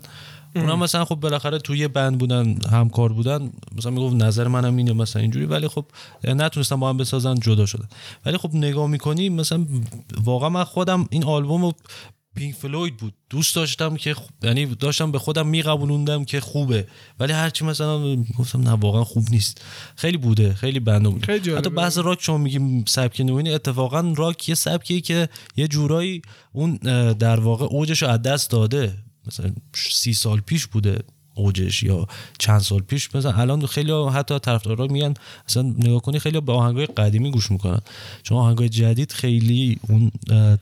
اونا 0.56 0.76
مثلا 0.76 1.04
خب 1.04 1.14
بالاخره 1.14 1.58
توی 1.58 1.88
بند 1.88 2.18
بودن 2.18 2.56
همکار 2.70 3.12
بودن 3.12 3.50
مثلا 3.76 3.92
می‌گفت 3.92 4.14
نظر 4.16 4.48
منم 4.48 4.76
اینه 4.76 4.92
مثلا 4.92 5.22
اینجوری. 5.22 5.46
ولی 5.46 5.68
خب 5.68 5.86
نتونستن 6.24 6.76
با 6.76 6.88
هم 6.88 6.96
بسازن 6.96 7.34
جدا 7.34 7.66
شدن. 7.66 7.88
ولی 8.26 8.36
خب 8.36 8.54
نگاه 8.54 8.86
می‌کنی 8.86 9.28
مثلا 9.28 9.66
واقعا 10.24 10.48
من 10.48 10.64
خودم 10.64 11.06
این 11.10 11.24
آلبوم 11.24 11.62
رو 11.62 11.74
پینک 12.36 12.54
فلوید 12.54 12.96
بود. 12.96 13.14
دوست 13.30 13.56
داشتم 13.56 13.96
که 13.96 14.16
یعنی 14.42 14.66
داشتم 14.66 15.12
به 15.12 15.18
خودم 15.18 15.46
میقبولوندم 15.46 16.24
که 16.24 16.40
خوبه. 16.40 16.86
ولی 17.18 17.32
هرچی 17.32 17.64
مثلا 17.64 18.16
گفتم 18.16 18.60
نه 18.60 18.70
واقعا 18.70 19.04
خوب 19.04 19.24
نیست. 19.30 19.64
خیلی 19.96 20.16
بوده 20.16 20.54
خیلی 20.54 20.80
بنده 20.80 21.08
بود. 21.08 21.30
حتی 21.30 21.70
بحث 21.70 21.98
راک 21.98 22.22
شما 22.22 22.38
میگیم 22.38 22.84
سبک 22.84 23.20
نوینی 23.20 23.50
اتفاقا 23.50 24.14
راک 24.16 24.48
یه 24.48 24.54
سبکیه 24.54 25.00
که 25.00 25.28
یه 25.56 25.68
جورایی 25.68 26.22
اون 26.52 26.76
در 27.12 27.40
واقع 27.40 27.64
اوجش 27.64 28.02
از 28.02 28.22
دست 28.22 28.50
داده. 28.50 28.96
مثلا 29.26 29.52
سی 29.74 30.12
سال 30.12 30.40
پیش 30.40 30.66
بوده. 30.66 30.98
اوجش 31.34 31.82
یا 31.82 32.06
چند 32.38 32.60
سال 32.60 32.80
پیش. 32.80 33.14
مثلا 33.14 33.32
الان 33.32 33.66
خیلی 33.66 33.92
حتی 34.12 34.38
طرفدارا 34.38 34.86
میگن 34.86 35.14
اصلا 35.48 35.62
نگاه 35.62 36.02
کنی 36.02 36.18
خیلی 36.18 36.40
به 36.40 36.52
آهنگای 36.52 36.86
قدیمی 36.86 37.30
گوش 37.30 37.50
می‌کنن. 37.50 37.80
چون 38.22 38.38
آهنگای 38.38 38.68
جدید 38.68 39.12
خیلی 39.12 39.78
اون 39.88 40.10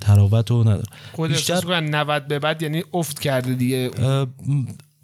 طراوت 0.00 0.50
رو 0.50 0.60
نداره. 0.60 0.84
بیشتر 1.28 1.80
90 1.80 2.28
به 2.28 2.38
بعد 2.38 2.62
یعنی 2.62 2.82
افت 2.92 3.20
کرده 3.20 3.54
دیگه. 3.54 3.90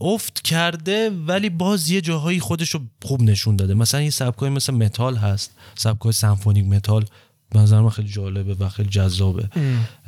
افت 0.01 0.43
کرده 0.43 1.11
ولی 1.11 1.51
باز 1.51 1.91
یه 1.91 2.01
جاهایی 2.01 2.41
خودش 2.41 2.71
رو 2.71 2.81
خوب 3.03 3.23
نشون 3.23 3.57
داده. 3.57 3.75
مثلا 3.75 4.03
یه 4.03 4.11
سبکای 4.11 4.51
مثل 4.51 4.75
متال 4.75 5.17
هست. 5.17 5.51
سبکای 5.75 6.13
سمفونیک 6.13 6.65
متال 6.65 7.05
به 7.51 7.59
نظر 7.61 7.81
من 7.81 7.89
خیلی 7.89 8.09
جالبه 8.09 8.55
و 8.55 8.69
خیلی 8.69 8.89
جذابه. 8.89 9.49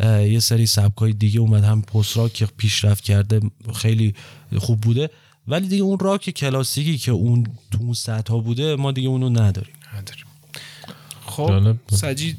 یه 0.01 0.41
سری 0.41 0.67
سبکای 0.67 1.13
دیگه 1.13 1.41
اومد 1.41 1.65
هم 1.65 1.83
پست 1.83 2.17
راک 2.17 2.33
که 2.33 2.47
پیشرفت 2.47 3.05
کرده 3.05 3.41
خیلی 3.75 4.15
خوب 4.59 4.81
بوده. 4.81 5.11
ولی 5.49 5.69
دیگه 5.69 5.83
اون 5.83 5.99
راک 5.99 6.31
کلاسیکی 6.31 6.99
که 6.99 7.13
اون 7.13 7.47
تو 7.71 7.79
اون 7.81 7.95
سطح 7.95 8.33
ها 8.33 8.39
بوده 8.39 8.77
ما 8.77 8.93
دیگه 8.93 9.09
اونو 9.09 9.29
نداریم. 9.29 9.75
نداریم. 9.95 10.25
خب 11.27 11.77
سجید 11.91 12.37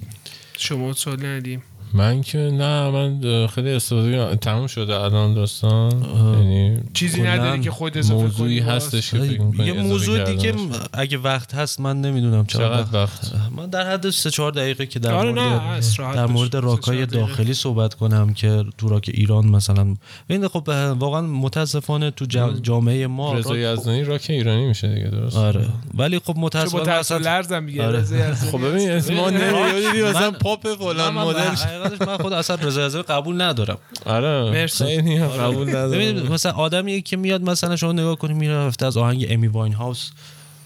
شما 0.57 0.93
سوال 0.93 1.25
ندیم. 1.25 1.63
من 1.93 2.21
که 2.21 2.37
نه 2.37 2.89
من 2.89 3.47
خیلی 3.47 3.71
استفاده 3.71 4.35
تموم 4.35 4.67
شده 4.67 4.99
الان 4.99 5.33
داستان؟ 5.33 5.91
یعنی 6.39 6.77
چیزی 6.93 7.21
نداری 7.21 7.61
که 7.61 7.71
خود 7.71 7.97
اضافه 7.97 8.21
موضوعی 8.23 8.59
هستش 8.59 9.11
که 9.11 9.17
فکر 9.17 9.65
یه 9.65 9.73
موضوع 9.73 10.23
دیگه 10.23 10.53
اگه 10.93 11.17
وقت 11.17 11.55
هست 11.55 11.79
من 11.79 12.01
نمی‌دونم 12.01 12.45
چقدر 12.45 12.85
وقت. 12.93 13.31
من 13.57 13.65
در 13.69 13.91
حد 13.91 14.09
3 14.09 14.29
4 14.29 14.51
دقیقه 14.51 14.85
که 14.85 14.99
در 14.99 15.13
آره 15.13 15.31
مورد 15.31 16.15
در 16.15 16.25
مورد 16.25 16.55
راکای 16.55 17.05
داخلی 17.05 17.53
صحبت 17.53 17.93
کنم 17.93 18.33
که 18.33 18.63
تو 18.77 18.89
راک 18.89 19.11
ایران 19.13 19.47
مثلا. 19.47 19.95
ببین 20.29 20.47
خب 20.47 20.63
واقعا 20.99 21.21
متاسفانه 21.21 22.11
تو 22.11 22.25
جامعه 22.61 23.07
ما 23.07 23.33
رضا 23.33 23.57
یزدانی 23.57 24.03
راک 24.03 24.25
ایرانی 24.29 24.65
میشه 24.65 24.95
دیگه 24.95 25.07
درست؟ 25.07 25.37
آره. 25.37 25.65
ولی 25.93 26.19
خب 26.19 26.33
متاسفانه 26.37 26.91
اصلا 26.91 27.17
لرزم 27.17 27.63
میگه 27.63 27.85
آره. 27.85 28.33
خب 28.33 28.61
ببین 28.65 28.91
اسم 28.91 29.13
نمی‌دونی 29.37 30.01
مثلا 30.09 30.31
پاپ 30.31 30.67
فلان 30.73 31.13
مدل 31.13 31.55
حقیقتش 31.77 32.07
من 32.07 32.17
خود 32.17 32.33
اصلا 32.33 32.55
رضا 32.55 33.01
قبول 33.01 33.41
ندارم. 33.41 33.77
آره. 34.05 34.51
مرسی. 34.51 35.19
قبول 35.19 35.69
ندارم. 35.69 36.33
مثلا 36.33 36.51
آدمی 36.51 37.01
که 37.01 37.17
میاد 37.17 37.41
مثلا 37.41 37.75
شما 37.75 37.91
نگاه 37.91 38.15
کنید 38.15 38.37
میره 38.37 38.71
از 38.81 38.97
آهنگ 38.97 39.25
امی 39.29 39.47
واین 39.47 39.73
هاوس 39.73 40.11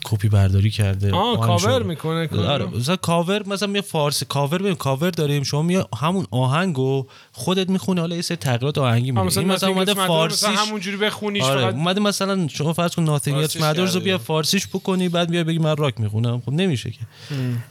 کپی 0.06 0.30
برداری 0.30 0.70
کرده. 0.70 1.12
آه 1.14 1.40
کاور 1.40 1.84
می‌کنه 1.84 2.30
آره 2.48 2.66
مثلا 2.66 2.96
کاور 2.96 3.48
مثلا 3.48 3.68
می 3.68 3.82
فارسی. 3.82 4.26
کاور 4.26 4.58
ببین 4.62 4.76
کاور 4.76 5.10
داریم. 5.10 5.44
شما 5.44 5.62
می 5.62 5.84
همون 5.98 6.26
آهنگو 6.32 7.06
خودت 7.32 7.70
می‌خونی 7.70 8.00
حالا 8.00 8.16
یه 8.16 8.22
سری 8.22 8.38
تغییرات 8.38 8.78
آهنگی 8.78 9.12
میده 9.12 9.24
مثلا, 9.24 9.44
مثلا 9.44 9.70
اومده 9.70 9.94
فارسیش 9.94 10.50
مثلا 10.50 10.66
همونجوری 10.66 10.98
بخونیش 10.98 11.44
آره 11.44 11.62
فقط 11.62 11.74
اومده 11.74 12.00
مثلا 12.00 12.48
شما 12.48 12.74
فرض 12.74 12.96
کن 12.96 13.04
ناتینگت 13.04 13.62
مدرز 13.62 13.96
رو 13.96 14.02
بیا 14.02 14.18
فارسیش 14.18 14.68
بکنی 14.68 15.10
بعد 15.10 15.30
بیا 15.30 15.44
بگی 15.44 15.60
من 15.60 15.76
راک 15.76 16.00
می‌خونم. 16.00 16.42
خب 16.46 16.52
نمیشه 16.52 16.92
که. 16.92 17.00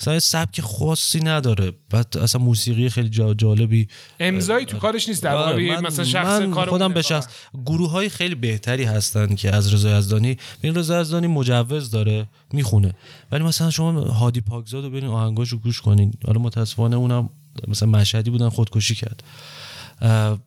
مثلا 0.00 0.18
سبک 0.18 0.60
خاصی 0.60 1.20
نداره. 1.20 1.72
بعد 1.90 2.16
اصلا 2.22 2.42
موسیقی 2.42 2.88
خیلی 2.88 3.08
جالبی. 3.36 3.88
امضایی 4.20 4.66
تو 4.66 4.78
کارش 4.78 5.08
نیست 5.08 5.22
در 5.22 5.34
واقع 5.34 5.50
آره، 5.50 5.80
مثلا 5.80 6.04
شخص 6.04 6.40
کار 6.40 6.68
خودم 6.68 6.92
به 6.92 7.02
شخص 7.02 7.28
گروه 7.66 7.90
های 7.90 8.08
خیلی 8.08 8.34
بهتری 8.34 8.84
هستن 8.84 9.34
که 9.34 9.54
از 9.54 9.74
رضا 9.74 9.98
یزدانی. 9.98 10.36
این 10.62 10.74
رضا 10.74 11.00
یزدانی 11.00 11.26
مجوز 11.26 11.90
داره. 11.90 12.19
می‌خونه. 12.52 12.94
ولی 13.32 13.44
مثلا 13.44 13.70
شما 13.70 14.00
هادی 14.00 14.40
پاکزاد 14.40 14.84
رو 14.84 14.90
برین 14.90 15.04
آهنگاشو 15.04 15.58
گوش 15.58 15.80
کنین. 15.80 16.14
حالا 16.26 16.40
متاسفانه 16.40 16.96
اونم 16.96 17.30
مثلا 17.68 17.88
مشهدی 17.88 18.30
بودن 18.30 18.48
خودکشی 18.48 18.94
کرد. 18.94 19.22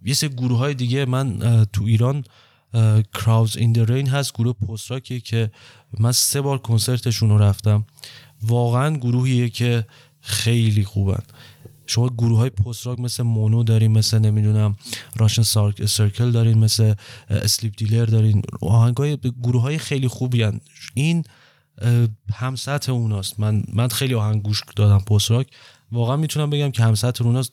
یه 0.06 0.14
سری 0.14 0.30
گروه 0.30 0.58
های 0.58 0.74
دیگه 0.74 1.06
من 1.06 1.40
تو 1.74 1.84
ایران 1.84 2.24
کراوز 3.14 3.58
این 3.58 3.86
رین 3.86 4.10
هست 4.10 4.34
گروه 4.34 4.54
پست 4.54 5.04
که 5.04 5.52
من 6.00 6.12
سه 6.12 6.42
بار 6.42 6.58
کنسرتشون 6.58 7.30
رو 7.30 7.38
رفتم. 7.38 7.86
واقعا 8.42 8.98
گروهیه 8.98 9.50
که 9.50 9.88
خیلی 10.22 10.84
خوبن. 10.84 11.24
شما 11.88 12.10
گروه 12.10 12.38
های 12.38 12.50
پست 12.50 12.88
راک 12.88 13.00
مثل 13.00 13.24
مونو 13.24 13.64
دارین 13.64 13.92
مثل 13.92 14.20
نمی‌دونم 14.20 14.76
راشن 15.16 15.42
سرکل 15.86 16.32
دارین 16.32 16.58
مثل 16.58 16.94
اسلیپ 17.30 17.74
دیلر 17.78 18.06
دارین. 18.06 18.42
آهنگ 18.62 18.98
های 18.98 19.18
گروه 19.44 19.62
های 19.62 19.78
خیلی 19.78 20.08
خوبی 20.08 20.44
هن. 20.44 20.60
این 20.94 21.24
هم 22.34 22.56
سطح 22.56 22.92
اوناست. 22.92 23.40
من 23.40 23.64
من 23.74 23.88
خیلی 23.88 24.14
آهنگ 24.14 24.44
گوش 24.44 24.62
دادم 24.76 25.00
پست 25.00 25.32
واقعا 25.92 26.16
می‌تونم 26.16 26.50
بگم 26.50 26.72
که 26.72 26.84
هم 26.84 26.96
سطح 26.96 27.26
اوناست. 27.26 27.52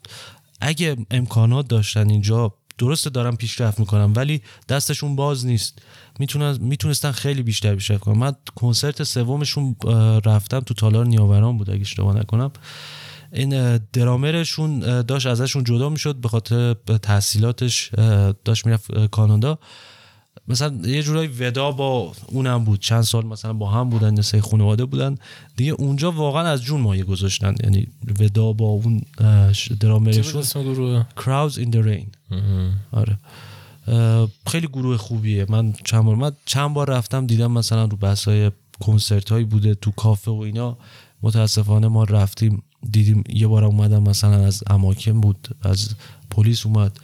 اگه 0.60 0.96
امکانات 1.10 1.68
داشتن 1.68 2.10
اینجا 2.10 2.54
درست 2.78 3.08
دارم 3.08 3.36
پیشرفت 3.36 3.80
می‌کنم 3.80 4.12
ولی 4.16 4.42
دستشون 4.68 5.16
باز 5.16 5.46
نیست. 5.46 5.82
می‌تونن 6.18 6.58
می‌تونستن 6.60 7.12
خیلی 7.12 7.42
بیشتر 7.42 7.74
پیشرفت 7.74 8.02
کنم 8.02 8.18
من 8.18 8.32
کنسرت 8.54 9.02
سومشون 9.02 9.76
رفتم 10.24 10.60
تو 10.60 10.74
تالار 10.74 11.06
نیاوران 11.06 11.58
بود 11.58 11.70
اگه 11.70 11.80
اشتباه 11.80 12.16
نکنم. 12.16 12.50
این 13.32 13.76
درامرشون 13.76 15.02
داشت 15.02 15.26
ازشون 15.26 15.64
جدا 15.64 15.88
می‌شد 15.88 16.16
به 16.16 16.28
خاطر 16.28 16.74
تحصیلاتش 17.02 17.90
داشت 18.44 18.66
می‌رفت 18.66 19.06
کانادا. 19.06 19.58
مثلا 20.50 20.88
یه 20.88 21.02
جورایی 21.02 21.28
ودا 21.28 21.70
با 21.70 22.12
اونم 22.26 22.64
بود. 22.64 22.80
چند 22.80 23.02
سال 23.02 23.26
مثلا 23.26 23.52
با 23.52 23.70
هم 23.70 23.90
بودن 23.90 24.16
یه 24.34 24.40
خانواده 24.40 24.84
بودن. 24.84 25.16
دیگه 25.56 25.72
اونجا 25.72 26.12
واقعا 26.12 26.48
از 26.48 26.62
جون 26.62 26.80
مایه 26.80 27.04
گذاشتن. 27.04 27.54
یعنی 27.64 27.86
ودا 28.20 28.52
با 28.52 28.66
اون 28.66 29.02
درامرشون. 29.80 31.06
کراوز 31.16 31.58
این 31.58 31.72
the 31.72 31.86
rain. 31.86 32.34
آره. 32.92 33.18
خیلی 34.46 34.66
گروه 34.66 34.96
خوبیه. 34.96 35.46
من 35.48 35.74
چند 35.84 36.04
بار 36.04 36.16
من 36.16 36.32
چند 36.44 36.74
بار 36.74 36.90
رفتم 36.90 37.26
دیدم 37.26 37.52
مثلا 37.52 37.84
رو 37.84 37.96
بحثای 37.96 38.50
کنسرت 38.80 39.30
هایی 39.32 39.44
بوده 39.44 39.74
تو 39.74 39.90
کافه 39.90 40.30
و 40.30 40.40
اینا. 40.40 40.76
متاسفانه 41.22 41.88
ما 41.88 42.04
رفتیم 42.04 42.62
دیدیم 42.90 43.24
یه 43.28 43.46
بار 43.46 43.64
اومدم 43.64 44.02
مثلا 44.02 44.46
از 44.46 44.62
اماکن 44.66 45.20
بود 45.20 45.48
از 45.62 45.94
پلیس 46.30 46.66
اومد. 46.66 46.98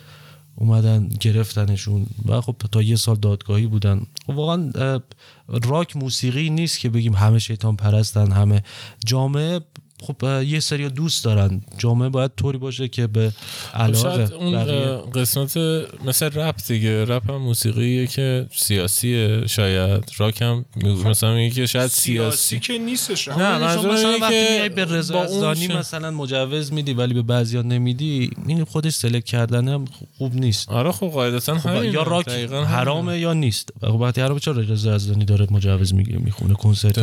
اومدن 0.57 1.09
گرفتنشون. 1.21 2.07
و 2.29 2.41
خب 2.41 2.57
تا 2.73 2.83
یه 2.83 2.97
سال 2.97 3.17
دادگاهی 3.17 3.67
بودن. 3.67 4.03
خب 4.27 4.37
واقعا 4.37 5.01
راک 5.49 5.97
موسیقی 5.97 6.51
نیست 6.51 6.79
که 6.79 6.89
بگیم 6.89 7.15
همه 7.15 7.39
شیطان 7.39 7.77
پرستن 7.77 8.33
همه 8.33 8.63
جامعه 9.07 9.61
خب 10.03 10.43
یه 10.43 10.61
سری 10.61 10.89
دوست 10.89 11.25
دارن. 11.25 11.63
جامعه 11.79 12.09
باید 12.09 12.31
طوری 12.37 12.59
باشه 12.59 12.89
که 12.89 13.07
به 13.07 13.33
علاقه 13.75 14.35
اون 14.35 14.65
قسمت 15.11 15.57
مثل 16.05 16.31
رپ 16.35 16.55
دیگه. 16.67 17.05
رپ 17.05 17.31
هم 17.31 17.37
موسیقیه 17.37 18.07
که 18.07 18.47
سیاسیه 18.55 19.47
شاید. 19.47 20.13
راک 20.19 20.43
هم 20.43 20.65
مثلا 21.05 21.35
میگه 21.35 21.55
که 21.55 21.67
شاید 21.67 21.91
سیاسی, 21.91 22.37
سیاسی. 22.37 22.61
که 22.61 22.79
نیستش. 22.79 23.29
نه 23.29 23.59
مثلا 23.59 24.19
وقتی 24.21 24.69
به 24.69 24.85
رضا 24.85 25.55
مثلا 25.79 26.11
مجوز 26.11 26.73
میدی 26.73 26.93
ولی 26.93 27.15
به 27.15 27.23
بعضیا 27.23 27.63
نمیدی 27.63 28.31
این 28.47 28.65
خودش 28.65 28.93
سلکت 28.93 29.25
کردن 29.25 29.69
هم 29.69 29.85
خوب 30.19 30.35
نیست. 30.35 30.69
آره 30.69 30.93
خب 30.93 31.07
قاعدتا 31.07 31.59
خب 31.59 31.85
یا 31.85 32.03
راک 32.03 32.29
حرامه 32.29 33.19
یا 33.19 33.33
نیست. 33.33 33.71
خب 33.81 33.95
وقتی 33.95 34.21
حرامه 34.21 34.41
چرا 34.41 34.61
رضا 34.61 34.95
یزدانی 34.95 35.25
داره 35.25 35.47
مجوز 35.51 35.95
می‌گیره 35.95 36.19
می‌خونه 36.19 36.55
کنسرت 36.55 36.99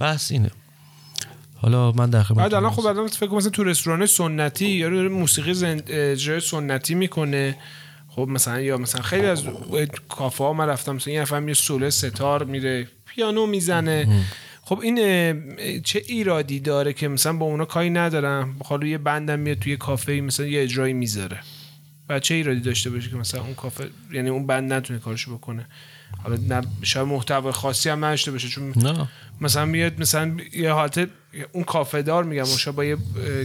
بس 0.00 0.30
اینه. 0.30 0.50
حالا 1.60 1.92
من 1.92 2.10
در 2.10 2.22
بعد 2.22 2.54
الان 2.54 2.70
خب 2.70 2.86
الان 2.86 3.08
فکر 3.08 3.34
مثلا 3.34 3.50
تو 3.50 3.64
رستوران 3.64 4.06
سنتی 4.06 4.66
یا 4.66 4.90
موسیقی 4.90 5.54
زند... 5.54 5.82
اجرای 5.86 6.40
سنتی 6.40 6.94
می‌کنه. 6.94 7.56
خب 8.08 8.28
مثلا 8.28 8.60
یا 8.60 8.76
مثلا 8.78 9.02
خیلی 9.02 9.26
از 9.26 9.44
کافه 10.08 10.44
ها 10.44 10.52
من 10.52 10.66
رفتم 10.66 10.94
مثلا 10.94 11.14
یه 11.14 11.20
نفر 11.20 11.40
میره 11.40 11.54
سوله 11.54 11.90
ستار 11.90 12.44
میره 12.44 12.88
پیانو 13.06 13.46
می‌زنه. 13.46 14.24
خب 14.62 14.80
این 14.80 14.96
چه 15.82 16.02
ایرادی 16.06 16.60
داره 16.60 16.92
که 16.92 17.08
مثلا 17.08 17.32
با 17.32 17.46
اونا 17.46 17.64
کاری 17.64 17.90
ندارم؟ 17.90 18.56
حالا 18.64 18.86
یه 18.86 18.98
بندم 18.98 19.38
میاد 19.38 19.58
توی 19.58 19.76
کافه 19.76 20.12
مثلا 20.12 20.46
یه 20.46 20.62
اجرایی 20.62 20.94
می‌ذاره. 20.94 21.40
و 22.08 22.20
چه 22.20 22.34
ایرادی 22.34 22.60
داشته 22.60 22.90
باشه 22.90 23.10
که 23.10 23.16
مثلا 23.16 23.40
اون 23.40 23.54
کافه 23.54 23.90
یعنی 24.12 24.28
اون 24.28 24.46
band 24.46 24.72
نتونه 24.72 24.98
کارشو 24.98 25.36
بکنه؟ 25.36 25.66
حالا 26.22 26.36
نه 26.48 26.66
شاید 26.82 27.06
محتوای 27.06 27.52
خاصی 27.52 27.88
هم 27.88 28.04
نداشته 28.04 28.30
باشه 28.30 28.48
چون 28.48 28.72
نه. 28.76 29.08
مثلا 29.40 29.64
میاد 29.64 30.00
مثلا 30.00 30.36
یه 30.52 30.72
حالت 30.72 31.08
اون 31.52 31.64
کافه 31.64 32.02
دار 32.02 32.24
میگم 32.24 32.44
اون 32.44 32.74
با 32.76 32.84
یه 32.84 32.96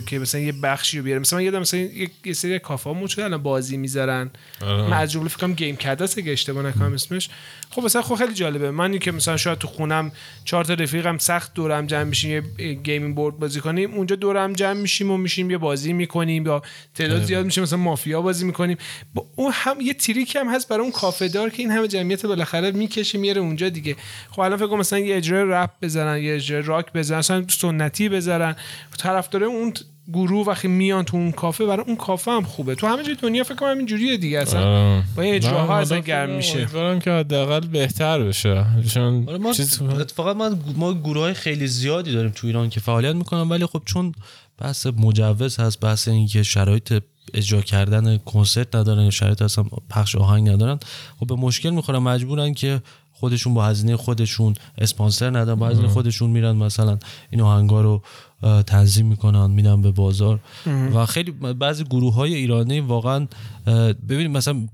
که 0.05 0.19
مثلا 0.19 0.41
یه 0.41 0.51
بخشی 0.51 0.97
رو 0.97 1.03
بیاره. 1.03 1.19
مثلا 1.19 1.41
یه 1.41 1.51
مثلا 1.51 1.79
یه, 1.79 2.09
یه 2.25 2.33
سری 2.33 2.59
کافه 2.59 2.89
ها 2.89 3.07
شده 3.07 3.25
الان 3.25 3.43
بازی 3.43 3.77
می‌ذارن. 3.77 4.31
آره. 4.61 4.81
من 4.81 4.97
از 4.97 5.11
جمله 5.11 5.29
فکر 5.29 5.47
game 5.47 5.75
کداس 5.75 6.17
اگه 6.17 6.31
اشتباه 6.31 6.65
نکنم 6.65 6.93
اسمش. 6.93 7.29
خب 7.69 7.83
مثلا 7.83 8.01
خب 8.01 8.15
خیلی 8.15 8.33
جالبه. 8.33 8.71
من 8.71 8.99
که 8.99 9.11
مثلا 9.11 9.37
شاید 9.37 9.57
تو 9.57 9.67
خونم 9.67 10.11
چهار 10.45 10.65
تا 10.65 10.73
رفیقم 10.73 11.17
سخت 11.17 11.53
دورم 11.53 11.87
جمع 11.87 12.03
میشیم 12.03 12.43
یه 12.59 12.73
gaming 12.73 13.15
board 13.15 13.39
بازی 13.39 13.59
کنیم. 13.59 13.93
اونجا 13.93 14.15
دورم 14.15 14.53
جمع 14.53 14.81
میشیم 14.81 15.11
و 15.11 15.17
میشیم 15.17 15.51
یه 15.51 15.57
بازی 15.57 15.93
می‌کنیم. 15.93 16.45
یا 16.45 16.61
تعداد 16.95 17.23
زیاد 17.23 17.45
میشه 17.45 17.61
مثلا 17.61 17.79
مافیا 17.79 18.21
بازی 18.21 18.45
می‌کنیم. 18.45 18.77
با 19.13 19.25
اون 19.35 19.51
هم 19.55 19.81
یه 19.81 19.93
تریک 19.93 20.35
هم 20.35 20.55
هست 20.55 20.67
برای 20.67 20.81
اون 20.81 20.91
کافه 20.91 21.27
دار 21.27 21.49
که 21.49 21.61
این 21.61 21.71
همه 21.71 21.87
جمعیت 21.87 22.25
بالاخره 22.25 22.71
می‌کشه 22.71 23.17
میره 23.17 23.41
اونجا 23.41 23.69
دیگه. 23.69 23.95
خب 24.31 24.39
الان 24.39 24.57
فکر 24.57 24.75
مثلا 24.75 24.99
یه 24.99 25.17
اجرای 25.17 25.43
رپ 25.47 25.69
بزنن 25.83 26.23
یه 26.23 26.35
اجرای 26.35 26.61
راک 26.61 26.93
بزنن 26.93 27.17
مثلا 27.17 27.45
سنتی 27.49 28.09
بزنن 28.09 28.55
طرفدار 28.97 29.43
اون 29.43 29.73
گروه 30.13 30.47
وقتی 30.47 30.67
میان 30.67 31.03
تو 31.03 31.17
اون 31.17 31.31
کافه 31.31 31.65
برای 31.65 31.85
اون 31.87 31.95
کافه 31.95 32.31
هم 32.31 32.43
خوبه. 32.43 32.75
تو 32.75 32.87
همه 32.87 33.03
جای 33.03 33.15
دنیا 33.15 33.43
فکر 33.43 33.55
کنم 33.55 33.69
همین 33.69 33.85
جوریه 33.85 34.17
دیگه 34.17 34.39
اصلا 34.39 35.03
با 35.15 35.21
این 35.21 35.35
اجراها 35.35 35.77
اصلا 35.77 35.99
گرم 35.99 36.29
میشه. 36.29 36.57
امیدوارم 36.57 36.99
که 36.99 37.11
حداقل 37.11 37.59
بهتر 37.59 38.23
بشه. 38.23 38.65
چون 38.93 39.29
آره، 39.29 39.37
ما 39.37 39.51
اتفاقا 39.99 40.33
من 40.33 40.59
ما 40.75 40.93
گروه 40.93 41.23
های 41.23 41.33
خیلی 41.33 41.67
زیادی 41.67 42.11
داریم 42.11 42.31
تو 42.35 42.47
ایران 42.47 42.69
که 42.69 42.79
فعالیت 42.79 43.15
می‌کنن 43.15 43.49
ولی 43.49 43.65
خب 43.65 43.81
چون 43.85 44.11
بحث 44.57 44.87
مجوز 44.87 45.59
هست 45.59 45.79
بحث 45.79 46.07
اینکه 46.07 46.43
شرایط 46.43 47.03
اجرا 47.33 47.61
کردن 47.61 48.17
کنسرت 48.17 48.75
ندارن 48.75 49.09
شرایط 49.09 49.41
اصلا 49.41 49.65
پخش 49.89 50.15
آهنگ 50.15 50.49
ندارن 50.49 50.79
خب 51.19 51.27
به 51.27 51.35
مشکل 51.35 51.69
می‌خورن 51.69 51.99
مجبورن 51.99 52.53
که 52.53 52.81
خودشون 53.23 53.53
با 53.53 53.65
هزینه 53.65 53.97
خودشون 53.97 54.53
اسپانسر 54.77 55.29
ندارن 55.29 55.59
با 55.59 55.67
هزینه 55.67 55.87
خودشون 55.87 56.29
میرن 56.29 56.55
مثلا 56.55 56.97
این 57.31 57.41
آهنگا 57.41 57.81
رو 57.81 58.01
تنظیم 58.63 59.05
می‌کنن 59.05 59.51
میدن 59.51 59.81
به 59.81 59.91
بازار. 59.91 60.39
و 60.93 61.05
خیلی 61.05 61.31
بعضی 61.31 61.83
گروه 61.83 62.13
های 62.13 62.33
ایرانی 62.33 62.79
واقعا 62.79 63.27
ببینید 64.09 64.37
مثلا 64.37 64.67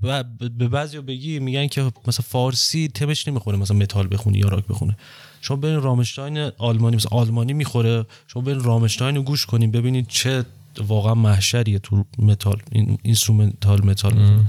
به 0.58 0.68
بعضی 0.68 1.00
بگی 1.00 1.38
میگن 1.38 1.66
که 1.66 1.92
مثلا 2.06 2.24
فارسی 2.28 2.88
تمش 2.88 3.28
نمی‌خوره 3.28 3.58
مثلا 3.58 3.76
متال 3.76 4.08
بخونی 4.10 4.38
یا 4.38 4.48
راک 4.48 4.66
بخونه. 4.66 4.96
شما 5.40 5.56
برین 5.56 5.82
رامشتاین 5.82 6.50
آلمانی 6.58 6.96
مثلا 6.96 7.18
آلمانی 7.18 7.52
می‌خوره 7.52 8.06
شما 8.26 8.42
برین 8.42 8.60
رامشتاین 8.60 9.16
رو 9.16 9.22
گوش 9.22 9.46
کنین 9.46 9.70
ببینید 9.70 10.06
چه 10.08 10.44
واقعا 10.86 11.14
محشریه 11.14 11.78
تو 11.78 12.04
متال 12.18 12.62
این 12.72 12.98
instrumental 13.02 13.84
metal. 13.84 14.40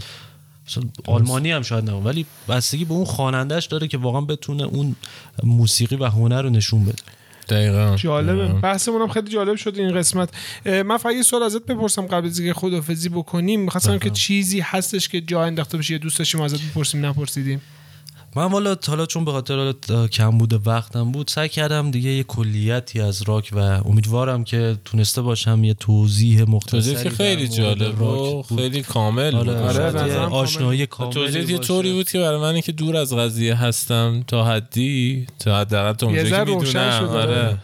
آلمانی 1.05 1.51
هم 1.51 1.61
شاید 1.61 1.89
نه 1.89 1.91
ولی 1.91 2.25
بستگی 2.49 2.85
به 2.85 2.93
اون 2.93 3.05
خوانندهش 3.05 3.65
داره 3.65 3.87
که 3.87 3.97
واقعا 3.97 4.21
بتونه 4.21 4.63
اون 4.63 4.95
موسیقی 5.43 5.95
و 5.95 6.05
هنر 6.05 6.41
رو 6.41 6.49
نشون 6.49 6.85
بده. 6.85 7.03
دقیقا. 7.49 7.95
جالبه. 7.95 8.47
بحثمون 8.47 9.01
هم 9.01 9.07
خیلی 9.07 9.29
جالب 9.29 9.55
شد 9.55 9.77
این 9.77 9.93
قسمت. 9.93 10.29
من 10.65 10.97
فقط 10.97 11.13
یه 11.13 11.23
سوال 11.23 11.43
ازت 11.43 11.65
بپرسم 11.65 12.05
قبل 12.07 12.27
از 12.27 12.39
اینکه 12.39 12.59
خدافظی 12.59 13.09
بکنیم. 13.09 13.59
می‌خواستم 13.59 13.99
که 13.99 14.09
چیزی 14.09 14.59
هستش 14.59 15.09
که 15.09 15.21
جا 15.21 15.43
انداخته 15.43 15.77
بشه 15.77 15.93
یه 15.93 15.97
دوست 15.97 16.19
داشتیم 16.19 16.41
ازت 16.41 16.61
بپرسیم 16.61 17.05
نپرسیدیم؟ 17.05 17.61
من 18.35 18.45
والا 18.45 18.75
حالا 18.87 19.05
چون 19.05 19.25
به 19.25 19.31
خاطر 19.31 19.73
کم 20.11 20.37
بوده 20.37 20.59
وقتم 20.65 21.11
بود 21.11 21.27
سعی 21.27 21.49
کردم 21.49 21.91
دیگه 21.91 22.09
یه 22.09 22.23
کلیتی 22.23 23.01
از 23.01 23.21
راک 23.21 23.49
و 23.53 23.59
امیدوارم 23.59 24.43
که 24.43 24.77
تونسته 24.85 25.21
باشم 25.21 25.63
یه 25.63 25.73
توضیح 25.73 26.43
مختصری 26.49 26.93
توضیح 26.93 27.11
خیلی 27.11 27.47
جالب 27.47 28.01
و 28.01 28.43
خیلی 28.43 28.81
کامل 28.81 29.35
آره, 29.35 29.57
آره 29.57 30.19
آشنایی 30.19 30.85
کامل 30.85 31.13
توضیح 31.13 31.51
یه 31.51 31.57
طوری 31.57 31.93
بود 31.93 32.09
که 32.09 32.19
برای 32.19 32.39
منی 32.39 32.61
که 32.61 32.71
دور 32.71 32.97
از 32.97 33.13
قضیه 33.13 33.55
هستم 33.55 34.23
تا 34.27 34.45
حدی 34.45 35.27
تا 35.39 35.59
حداقل 35.59 35.93
تا 35.93 36.05
اونجایی 36.05 36.29
که 36.29 36.55
می‌دونم 36.55 37.09
آره. 37.09 37.57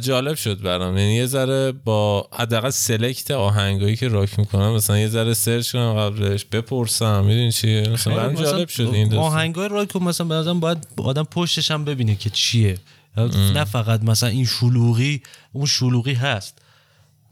جالب 0.00 0.34
شد 0.34 0.62
برام. 0.62 0.98
یعنی 0.98 1.14
یه 1.14 1.26
ذره 1.26 1.72
با 1.72 2.28
حداقل 2.32 2.70
سلکت 2.70 3.30
آهنگایی 3.30 3.96
که 3.96 4.08
راک 4.08 4.38
می‌کنم 4.38 4.72
مثلا 4.72 4.98
یه 4.98 5.08
ذره 5.08 5.34
سرچ 5.34 5.72
کنم 5.72 5.94
قبلش 5.94 6.44
بپرسم 6.44 7.24
می‌دونی 7.24 7.52
چیه 7.52 7.88
مثلا 7.88 8.34
جالب 8.34 8.68
شد 8.68 8.90
این 8.92 9.14
آهنگای 9.14 9.68
که 9.86 9.98
مثلا 9.98 10.26
به 10.26 10.54
باید 10.54 10.86
آدم 10.96 11.22
پشتش 11.22 11.70
هم 11.70 11.84
ببینه 11.84 12.14
که 12.16 12.30
چیه. 12.30 12.78
نه 13.54 13.64
فقط 13.64 14.02
مثلا 14.02 14.28
این 14.28 14.44
شلوغی 14.44 15.22
اون 15.52 15.66
شلوغی 15.66 16.14
هست. 16.14 16.58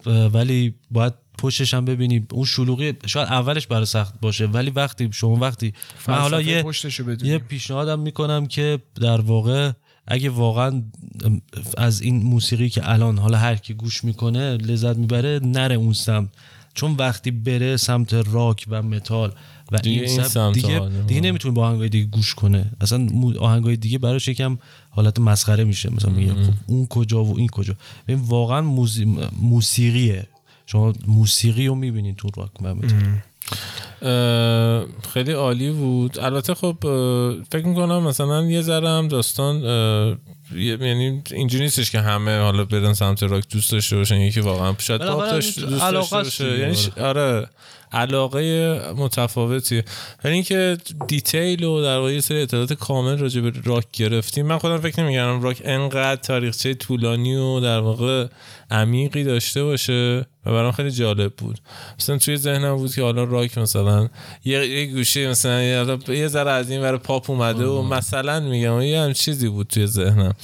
ولی 0.07 0.75
باید 0.91 1.13
پشتش 1.39 1.75
هم 1.75 1.85
ببینی. 1.85 2.27
اون 2.31 2.45
شلوغی 2.45 2.93
شاید 3.07 3.29
اولش 3.29 3.67
برای 3.67 3.87
سخت 3.87 4.21
باشه 4.21 4.47
ولی 4.47 4.71
وقتی 4.71 5.09
شما 5.13 5.37
وقتی 5.37 5.75
من 6.09 6.15
حالا 6.15 6.41
یه 6.41 6.65
یه 7.23 7.39
پیشنهادم 7.39 7.99
می‌کنم 7.99 8.47
که 8.47 8.79
در 8.95 9.21
واقع 9.21 9.73
اگه 10.07 10.31
واقعا 10.31 10.83
از 11.77 12.01
این 12.01 12.23
موسیقی 12.23 12.69
که 12.69 12.91
الان 12.91 13.19
حالا 13.19 13.39
هر 13.39 13.57
کی 13.57 13.75
گوش 13.75 14.05
می‌کنه 14.05 14.57
لذت 14.57 14.97
می‌بره 14.97 15.41
نره 15.43 15.75
اون 15.75 15.93
سمت. 15.93 16.29
چون 16.75 16.95
وقتی 16.99 17.31
بره 17.31 17.77
سمت 17.77 18.15
راک 18.15 18.65
و 18.69 18.83
متال 18.83 19.33
و 19.73 19.77
دیگه 19.77 20.03
این 20.03 20.23
سمت 20.23 20.55
دیگه, 20.55 20.89
دیگه 21.07 21.21
نمی‌تونه 21.21 21.55
با 21.55 21.67
آهنگای 21.67 21.89
دیگه 21.89 22.07
گوش 22.07 22.35
کنه. 22.35 22.71
اصلا 22.81 23.09
آهنگای 23.41 23.77
دیگه 23.77 23.99
براش 23.99 24.29
یکم 24.29 24.59
حالت 24.91 25.19
مسخره 25.19 25.65
میشه. 25.65 25.95
مثلا 25.95 26.11
میگه 26.11 26.35
خب 26.35 26.53
اون 26.67 26.87
کجا 26.87 27.25
و 27.25 27.39
این 27.39 27.49
کجا. 27.49 27.75
ببین 28.09 28.21
واقعا 28.21 28.61
موسیقیه. 29.41 30.27
شما 30.67 30.93
موسیقی 31.07 31.67
رو 31.67 31.75
می‌بینید 31.75 32.17
تو 32.17 32.29
راک 32.37 32.51
خیلی 35.15 35.33
عالی 35.33 35.71
بود. 35.71 36.19
البته 36.19 36.55
خب 36.55 36.77
فکر 37.51 37.67
می‌کنم 37.67 38.03
مثلا 38.03 38.45
یه 38.45 38.63
ذره 38.63 38.89
هم 38.89 39.09
داستان 39.09 39.57
یعنی 40.57 41.23
اینجوری 41.31 41.65
نیستش 41.65 41.91
که 41.91 42.01
همه 42.01 42.39
حالا 42.39 42.65
بدن 42.65 42.93
سمت 42.93 43.23
راک 43.23 43.45
دوست 43.49 43.73
داشته 43.73 43.97
باشن. 43.97 44.17
یکی 44.17 44.41
واقعا 44.41 44.75
شاید 44.79 45.01
پاپ 45.01 45.35
دوست 45.35 45.59
داشته 45.61 46.17
باشه. 46.17 46.59
یعنی 46.59 46.77
آره. 47.01 47.47
علاقه 47.93 48.79
متفاوتی. 48.97 49.83
ولی 50.25 50.35
اینکه 50.35 50.79
دیتیل 51.09 51.65
و 51.65 51.83
در 51.83 51.99
واقع 51.99 52.21
سری 52.21 52.43
اطلاعات 52.43 52.73
کامل 52.73 53.19
راجع 53.19 53.41
به 53.41 53.53
راک 53.65 53.85
گرفتیم. 53.93 54.47
من 54.47 54.59
خودم 54.59 54.79
فکر 54.79 55.03
نمی‌کردم 55.03 55.43
راک 55.43 55.63
انقدر 55.65 56.17
تاریخچه 56.17 56.75
طولانی 56.75 57.35
و 57.35 57.61
در 57.61 57.81
واقع 57.81 58.27
عمیقی 58.71 59.25
داشته 59.25 59.65
باشه 59.65 60.27
و 60.47 60.53
برام 60.53 60.73
خیلی 60.73 60.91
جالب 60.91 61.33
بود. 61.33 61.59
مثلا 61.99 62.19
توی 62.19 62.37
ذهنم 62.37 62.77
بود 62.77 62.95
که 62.95 63.03
حالا 63.03 63.25
راک 63.25 63.59
مثلا 63.59 64.09
یه, 64.45 64.67
یه 64.69 64.87
گوشه 64.87 65.29
مثلا 65.29 65.63
یه 66.09 66.29
ذره 66.29 66.51
از 66.51 66.71
این 66.71 66.81
برای 66.81 66.99
پاپ 66.99 67.31
اومده 67.31 67.67
و 67.67 67.83
مثلا 67.83 68.41
میگم. 68.41 68.81
یه 68.81 69.01
هم 69.01 69.13
چیزی 69.13 69.49
بود 69.49 69.67
توی 69.67 69.87
ذهنم. 69.87 70.35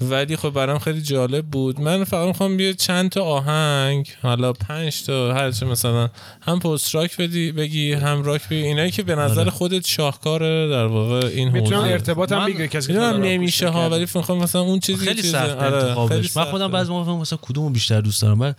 ولی 0.00 0.36
خب 0.36 0.50
برام 0.50 0.78
خیلی 0.78 1.02
جالب 1.02 1.46
بود. 1.46 1.80
من 1.80 2.04
فقط 2.04 2.26
می‌خوام 2.26 2.56
بیا 2.56 2.72
چند 2.72 3.10
تا 3.10 3.24
آهنگ 3.24 4.08
حالا 4.22 4.52
پنج 4.52 5.02
تا 5.02 5.34
هر 5.34 5.50
چه 5.50 5.66
مثلا 5.66 6.08
هم 6.42 6.58
پست 6.58 6.94
راک 6.94 7.16
بدی 7.16 7.52
بگی 7.52 7.92
هم 7.92 8.22
راک 8.22 8.48
بگی. 8.48 8.62
اینایی 8.62 8.90
که 8.90 9.02
به 9.02 9.14
نظر 9.14 9.40
آره. 9.40 9.50
خودت 9.50 9.86
شاهکاره 9.86 10.68
در 10.68 10.86
واقع 10.86 11.26
این 11.26 11.48
حوزه. 11.48 11.60
می‌تونم 11.60 11.82
ارتباط 11.82 12.32
هم 12.32 12.46
بگیره 12.46 12.68
کسی 12.68 12.92
نمیشه 12.92 13.68
ها 13.68 13.90
ولی 13.90 14.06
می‌خوام 14.14 14.38
مثلا 14.38 14.60
اون 14.60 14.80
چیزی 14.80 15.06
خیلی 15.06 15.22
سخت 15.22 15.56
آره 15.56 16.20
من 16.36 16.44
خودم 16.44 16.70
بعضی 16.70 16.92
موقع 16.92 17.12
مثلا 17.12 17.38
کدومو 17.42 17.70
بیشتر 17.70 18.00
دوست 18.00 18.22
دارم 18.22 18.38
من 18.38 18.54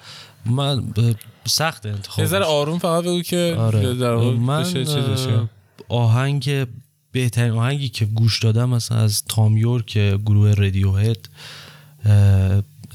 من 0.45 0.93
سخت 1.47 1.85
انتخاب 1.85 2.33
یه 2.33 2.39
آروم 2.39 2.79
فقط 2.79 3.03
بگو 3.03 3.21
که 3.21 3.55
آره. 3.59 3.93
در 3.93 4.15
من 4.15 4.65
آهنگ 5.89 6.65
بهترین 7.11 7.51
آهنگی 7.51 7.89
که 7.89 8.05
گوش 8.05 8.39
دادم 8.39 8.69
مثلا 8.69 8.97
از 8.97 9.23
تام 9.25 9.57
یورک 9.57 9.97
گروه 9.97 10.53
رادیو 10.53 10.95
هد 10.95 11.29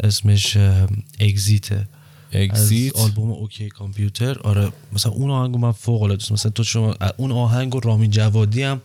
اسمش 0.00 0.56
Exit 1.20 1.88
ه 2.32 2.45
Exit 2.45 2.96
آلبوم 2.96 3.30
OK 3.30 3.68
Computer. 3.68 4.38
آره 4.38 4.72
مثلا 4.92 5.12
اون 5.12 5.30
آهنگو 5.30 5.58
من 5.58 5.72
فوق 5.72 6.02
العاده 6.02 6.32
مثلا 6.32 6.50
تو 6.50 6.64
شما 6.64 6.94
اون 7.16 7.32
آهنگو 7.32 7.80
رامین 7.80 8.10
جوادی 8.10 8.62
هم 8.62 8.80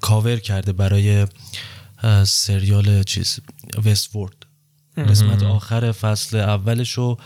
کاور 0.00 0.36
کرده 0.36 0.72
برای 0.72 1.26
سریال 2.24 3.02
چیز 3.02 3.40
Westworld 3.84 4.46
قسمت 4.96 5.42
آخر 5.42 5.92
فصل 5.92 6.36
اولشو 6.36 7.16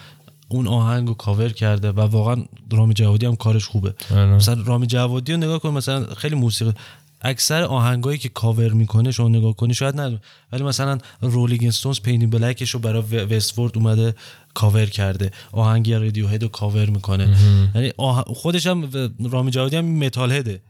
اون 0.48 0.66
آهنگ 0.66 1.08
رو 1.08 1.14
کاور 1.14 1.48
کرده 1.48 1.92
و 1.92 2.00
واقعا 2.00 2.44
رامین 2.72 2.94
جوادی 2.94 3.26
هم 3.26 3.36
کارش 3.36 3.64
خوبه. 3.64 3.94
آره. 4.10 4.26
مثلا 4.26 4.62
رامین 4.62 4.86
جوادی 4.86 5.32
رو 5.32 5.38
نگاه 5.38 5.58
کن 5.58 5.70
مثلا 5.70 6.06
خیلی 6.14 6.34
موسیقی 6.34 6.72
اکثر 7.22 7.62
آهنگایی 7.62 8.18
که 8.18 8.28
کاور 8.28 8.72
می‌کنه 8.72 9.10
شما 9.10 9.28
نگاه 9.28 9.56
کنی 9.56 9.74
شاید 9.74 10.00
نه. 10.00 10.20
ولی 10.52 10.62
مثلا 10.62 10.98
Rolling 11.20 11.66
Stones 11.66 12.00
Paint 12.00 12.19
It 12.19 12.26
Black 12.26 12.58
ش 12.58 12.70
رو 12.70 12.80
برای 12.80 13.02
Westworld 13.24 13.78
اومده 13.78 14.14
کاور 14.54 14.86
کرده. 14.86 15.30
آهنگی 15.52 15.94
Radiohead 15.94 16.42
رو 16.42 16.48
کاور 16.48 16.90
می‌کنه. 16.90 17.36
یعنی 17.74 17.92
خودش 18.26 18.66
هم 18.66 18.90
رامین 19.30 19.50
جوادی 19.50 19.76
هم 19.76 19.84
metalhead 19.84 20.32
ه 20.32 20.60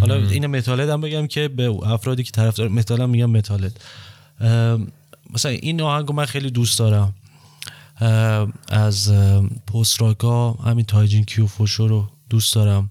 حالا 0.00 0.14
این 0.14 0.46
metalhead 0.46 0.88
هم 0.88 1.00
بگم 1.00 1.26
که 1.26 1.48
به 1.48 1.70
افرادی 1.70 2.22
که 2.22 2.30
طرفدار 2.30 2.68
متال 2.68 3.00
هم 3.00 3.10
میگم 3.10 3.30
metalhead 3.30 3.80
مثلا 5.34 5.52
این 5.52 5.80
آهنگو 5.80 6.12
من 6.12 6.24
خیلی 6.24 6.50
دوست 6.50 6.78
دارم. 6.78 7.14
از 8.68 9.12
post-rock 9.66 10.02
ا 10.02 10.52
همین 10.52 10.84
تایجین 10.84 11.24
کیو 11.24 11.46
فوشو 11.46 11.88
رو 11.88 12.08
دوست 12.30 12.54
دارم. 12.54 12.90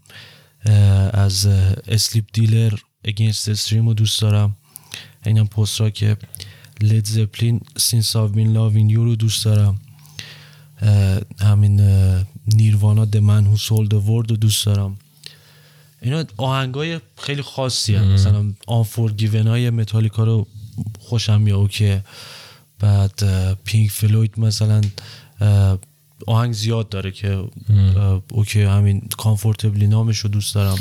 از 1.13 1.45
Sleep 1.87 2.25
Dealer 2.33 2.73
Against 3.05 3.49
Stream 3.49 3.87
رو 3.87 3.93
دوست 3.93 4.21
دارم. 4.21 4.57
اینم 5.25 5.47
post-rock 5.47 6.17
ه 6.81 6.87
Led 6.87 7.05
Zeppelin 7.05 7.61
Since 7.77 8.15
I've 8.15 8.31
Been 8.31 8.53
Loving 8.53 8.89
You 8.89 9.03
رو 9.03 9.15
دوست 9.15 9.45
دارم. 9.45 9.79
همین 11.39 11.81
Nirvana 12.47 13.05
The 13.05 13.25
Man 13.25 13.45
Who 13.45 13.57
Sold 13.57 13.93
World 13.93 14.31
رو 14.31 14.37
دوست 14.37 14.65
دارم. 14.65 14.97
اینا 16.01 16.23
آهنگای 16.37 16.99
خیلی 17.17 17.41
خاصی 17.41 17.95
هم. 17.95 18.07
مثلا 18.07 18.53
Unforgiven 18.67 19.47
های 19.47 19.69
متالیکا 19.69 20.23
رو 20.23 20.47
خوشم 20.99 21.41
میاد 21.41 21.69
که 21.69 22.03
بعد 22.79 23.21
Pink 23.65 23.91
Floyd 23.91 24.39
مثلا 24.39 24.81
آهنگ 26.27 26.53
زیاد 26.53 26.89
داره 26.89 27.11
که 27.11 27.43
okay 28.31 28.61
همین 28.61 29.09
Comfortably 29.17 29.87
Numb 29.87 30.07
ش 30.07 30.17
رو 30.17 30.29
دوست 30.29 30.55
دارم. 30.55 30.77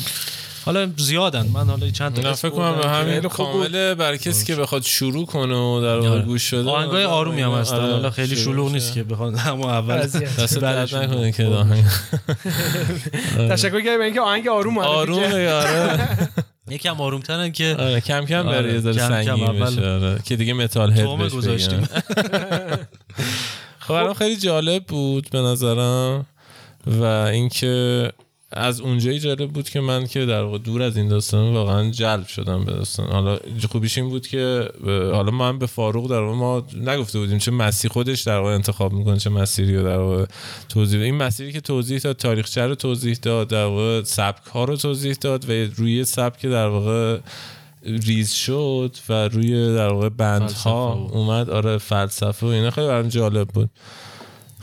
حالا 0.64 0.89
زیادن 0.97 1.47
من 1.47 1.66
حالا 1.66 1.90
چند 1.90 2.20
تا 2.23 2.35
فکر 2.35 2.51
کنم 2.51 2.77
به 2.77 2.89
همین 2.89 3.20
کامل 3.20 3.94
برای 3.94 4.18
کسی 4.18 4.47
که 4.47 4.55
بخواد 4.55 4.82
شروع 4.82 5.27
کنه 5.27 5.55
و 5.55 5.81
در 5.81 5.98
واقع 5.98 6.23
گوش 6.23 6.43
بده 6.43 6.70
آهنگای 6.70 7.05
آرومی 7.05 7.43
هم 7.43 7.51
هستن. 7.51 7.77
آره، 7.77 7.93
حالا 7.93 8.10
خیلی 8.10 8.36
شلوغ 8.36 8.73
نیست 8.73 8.94
که 8.94 9.05
بخواد 9.05 9.36
همون 9.47 9.70
اول 9.70 9.97
دست 10.39 10.59
درد 10.59 10.94
نکنه 10.94 11.32
که 11.32 11.44
آهنگ. 11.47 11.85
تشکر 13.51 13.81
کردم 13.81 14.01
اینکه 14.01 14.20
آهنگ 14.20 14.48
آروم 14.48 14.78
آرومه 14.78 15.51
آره. 15.52 15.98
یکم 16.69 17.01
آروم 17.01 17.21
ترن 17.21 17.53
که 17.53 17.77
آره 17.79 18.01
کم 18.01 18.25
کم 18.25 18.43
بره 18.43 18.73
یه 18.73 18.81
ذره 18.81 18.93
سنگین 18.93 19.47
بشه 19.47 19.91
آره. 19.91 20.19
که 20.25 20.37
دیگه 20.37 20.53
metalhead 20.53 21.19
بهش 21.19 21.33
گذاشتیم. 21.33 21.89
خب 23.87 24.13
خیلی 24.13 24.37
جالب 24.37 24.85
بود 24.85 25.31
به 25.31 25.39
نظرم. 25.41 26.27
و 26.87 27.05
اینکه 27.05 28.13
از 28.52 28.81
اونجایی 28.81 29.18
جالب 29.18 29.51
بود 29.51 29.68
که 29.68 29.81
من 29.81 30.06
که 30.06 30.27
در 30.27 30.43
واقع 30.43 30.59
دور 30.59 30.82
از 30.82 30.97
این 30.97 31.09
داستان 31.09 31.55
واقعا 31.55 31.90
جلب 31.90 32.27
شدم 32.27 32.64
به 32.64 32.73
داستان. 32.73 33.12
حالا 33.12 33.39
خوبیش 33.70 33.98
این 33.98 34.09
بود 34.09 34.27
که 34.27 34.70
حالا 34.85 35.31
من 35.31 35.59
به 35.59 35.66
فاروق 35.66 36.10
در 36.10 36.20
واقع 36.20 36.36
ما 36.36 36.66
نگفته 36.77 37.18
بودیم 37.18 37.39
چه 37.39 37.51
مسیر 37.51 37.90
خودش 37.90 38.20
در 38.23 38.39
واقع 38.39 38.55
انتخاب 38.55 38.93
می‌کنه 38.93 39.16
چه 39.18 39.31
مسیری 39.31 39.77
رو 39.77 39.82
در 39.82 39.98
واقع 39.98 40.24
توضیح 40.68 41.01
این 41.01 41.14
مسیری 41.14 41.52
که 41.52 41.60
توضیح 41.60 41.98
داد 41.98 42.16
تاریخچه 42.16 42.66
رو 42.66 42.74
توضیح 42.74 43.16
داد 43.23 43.48
در 43.48 43.64
واقع 43.64 44.02
سبک 44.02 44.47
ها 44.47 44.64
رو 44.64 44.77
توضیح 44.77 45.14
داد 45.20 45.51
و 45.51 45.52
روی 45.52 46.05
سبک 46.05 46.47
در 46.47 46.66
واقع 46.66 47.18
ریز 47.82 48.32
شد 48.32 48.97
و 49.09 49.28
روی 49.28 49.74
در 49.74 49.89
واقع 49.89 50.09
بندها 50.09 50.93
اومد. 50.93 51.51
آره 51.51 51.78
فلسفه 51.78 52.47
و 52.47 52.51
اینا 52.51 52.70
خیلی 52.70 52.86
برام 52.86 53.09
جالب 53.09 53.48
بود. 53.48 53.70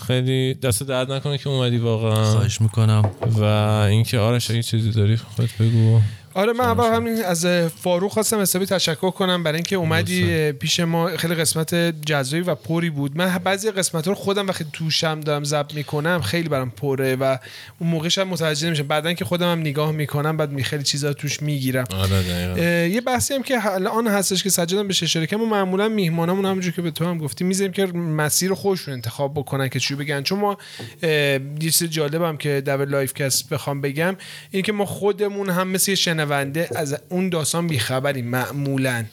خیلی 0.07 0.53
دست 0.53 0.83
درد 0.83 1.11
نکنه 1.11 1.37
که 1.37 1.49
اومدی 1.49 1.77
واقعا. 1.77 2.31
خواهش 2.31 2.61
می‌کنم. 2.61 3.11
و 3.39 3.43
اینکه 3.43 4.19
آرش 4.19 4.51
اگه 4.51 4.63
چیزی 4.63 4.91
داری 4.91 5.17
خودت 5.17 5.57
بگو. 5.57 5.99
آره 6.35 6.53
من 6.53 6.65
اول 6.65 6.93
همین 6.93 7.23
از 7.23 7.45
فاروق 7.81 8.11
خواستم 8.11 8.41
حسابی 8.41 8.65
تشکر 8.65 9.11
کنم. 9.11 9.43
برای 9.43 9.55
اینکه 9.55 9.75
اومدی 9.75 10.51
پیش 10.51 10.79
ما 10.79 11.17
خیلی 11.17 11.35
قسمت 11.35 11.75
جزایی 12.05 12.43
و 12.43 12.55
پری 12.55 12.89
بود. 12.89 13.17
من 13.17 13.37
بعضی 13.37 13.71
قسمت 13.71 14.07
رو 14.07 14.15
خودم 14.15 14.47
وقتی 14.47 14.65
توشم 14.73 15.19
دارم 15.19 15.43
ضبط 15.43 15.73
می‌کنم 15.73 16.21
خیلی 16.21 16.49
برام 16.49 16.69
پره 16.71 17.15
و 17.15 17.37
اون 17.79 17.89
موقعش 17.89 18.17
هم 18.17 18.27
متوجه 18.27 18.67
نمیشم. 18.67 18.87
بعدا 18.87 19.13
که 19.13 19.25
خودم 19.25 19.51
هم 19.51 19.59
نگاه 19.59 19.91
می‌کنم 19.91 20.37
بعد 20.37 20.51
می 20.51 20.63
خیلی 20.63 20.83
چیزا 20.83 21.13
توش 21.13 21.41
می‌گیرم. 21.41 21.85
آره 21.97 22.89
یه 22.89 23.01
بحثی 23.01 23.33
هم 23.33 23.43
که 23.43 23.73
الان 23.73 24.07
هستش 24.07 24.43
که 24.43 24.49
سجادم 24.49 24.87
به 24.87 24.95
اشاره 25.01 25.27
که 25.27 25.37
ما 25.37 25.45
معمولا 25.45 25.89
میهمانمون 25.89 26.45
همونجور 26.45 26.73
که 26.73 26.81
به 26.81 26.91
تو 26.91 27.05
هم 27.05 27.17
گفتی 27.17 27.43
می‌ذاریم 27.43 27.71
که 27.71 27.85
مسیر 27.85 28.53
خودشون 28.53 28.93
انتخاب 28.93 29.33
بکنن 29.33 29.69
که 29.69 29.79
چی 29.79 29.95
بگن. 29.95 30.23
چون 30.23 30.39
ما 30.39 30.57
یه 31.01 31.69
چیز 31.71 31.83
جالبم 31.83 32.37
که 32.37 32.61
Double 32.65 32.89
Life 32.89 33.13
Cast 33.13 33.43
بخوام 33.43 33.81
بگم 33.81 34.15
این 34.51 34.63
که 34.63 34.71
ما 34.71 34.85
خودمون 34.85 35.49
هم 35.49 35.67
مثل 35.67 35.95
شنونده 36.23 36.69
از 36.75 36.97
اون 37.09 37.29
داستان 37.29 37.67
بیخبریم 37.67 38.25
معمولا. 38.25 39.05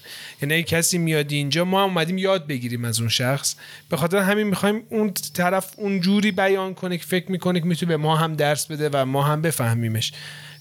یعنی 0.43 0.63
کسی 0.63 0.99
میاد 0.99 1.33
اینجا 1.33 1.65
ما 1.65 1.83
هم 1.83 1.89
اومدیم 1.89 2.19
یاد 2.19 2.47
بگیریم 2.47 2.85
از 2.85 3.01
اون 3.01 3.09
شخص. 3.09 3.55
به 3.89 3.97
خاطر 3.97 4.17
همین 4.17 4.47
می‌خوایم 4.47 4.83
اون 4.89 5.13
طرف 5.35 5.73
اون 5.77 6.01
جوری 6.01 6.31
بیان 6.31 6.75
کنه 6.75 6.99
که 6.99 7.05
فکر 7.05 7.33
می‌کنه 7.33 7.61
که 7.61 7.67
می‌تونه 7.67 7.89
به 7.89 7.97
ما 7.97 8.17
هم 8.17 8.35
درس 8.35 8.67
بده 8.67 8.91
و 8.93 9.05
ما 9.05 9.23
هم 9.23 9.43
بفهمیمش. 9.43 10.13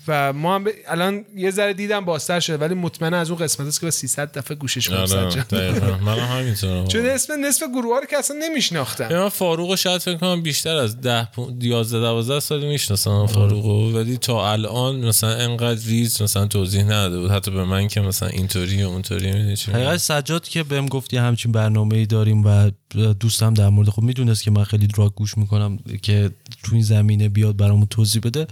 و 0.10 0.34
ما 0.34 0.56
هم 0.56 0.64
ب... 0.64 0.68
الان 0.88 1.26
یه 1.36 1.52
ذره 1.52 1.74
دیدم 1.74 2.06
بازتر 2.06 2.40
شده 2.40 2.58
ولی 2.58 2.74
مطمئن 2.74 3.14
از 3.14 3.30
اون 3.30 3.40
قسمت 3.40 3.68
است 3.68 3.80
که 3.80 3.86
با 3.86 3.92
300 3.92 4.32
دفعه 4.32 4.58
گوشش 4.58 4.90
کنم 4.90 6.00
من 6.06 6.20
همینطورم. 6.20 6.88
چون 6.88 7.06
اسم 7.06 7.46
نصف 7.46 7.64
گروه 7.74 7.94
ها 7.94 8.00
رو 8.00 8.06
که 8.06 8.18
اصلا 8.18 8.38
نمیشناختم. 8.42 9.08
من 9.08 9.30
فاروق 9.30 9.76
شاید 9.76 10.02
فکر 10.02 10.18
کنم 10.18 10.42
بیشتر 10.42 10.76
از 10.76 11.02
10 11.02 11.28
11 11.62 12.00
12 12.00 12.40
سال 12.40 12.66
می‌شناسم 12.66 13.26
فاروق 13.26 13.66
ولی 13.66 14.18
تا 14.18 14.52
الان 14.52 15.06
مثلا 15.06 15.30
انقدر 15.30 15.82
ریز 15.88 16.22
مثلا 16.22 16.48
توضیح 16.48 16.84
نداده 16.84 17.20
بود. 17.20 17.32
حتی 17.32 17.52
به 17.52 17.64
من 17.64 17.88
که 17.88 18.02
مثلا 18.02 18.30
اینطوری 18.30 18.84
و 18.84 18.88
اونطوری 18.88 19.32
می‌دونی 19.32 19.56
حقیقت 19.74 19.98
سجاد 19.98 20.48
که 20.48 20.64
بهم 20.64 20.86
گفتی 20.86 21.18
همچین 21.18 21.52
برنامه‌ای 21.52 22.06
داریم 22.06 22.46
و 22.46 22.72
دوستم 23.20 23.54
در 23.54 23.70
مورد 23.70 23.90
خب 23.90 24.02
می‌دونست 24.02 24.44
که 24.44 24.52
من 24.52 24.64
خیلی 24.64 24.88
دراگ 24.88 25.14
گوش 25.14 25.38
می‌کنم 25.38 25.80
که 26.02 26.30
تو 26.64 26.74
این 26.74 26.84
زمینه 26.84 27.30
بیاد 27.30 27.58
برامون 27.58 27.88
توضیح 27.88 28.22
بده. 28.22 28.48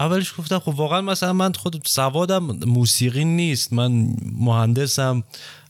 اولش 0.00 0.34
گفتم 0.38 0.58
خب 0.58 0.78
واقعا 0.78 1.00
مثلا 1.00 1.32
من 1.32 1.52
خود 1.52 1.82
سوادم 1.86 2.44
موسیقی 2.66 3.24
نیست 3.24 3.72
من 3.72 4.16
مهندسم. 4.22 5.22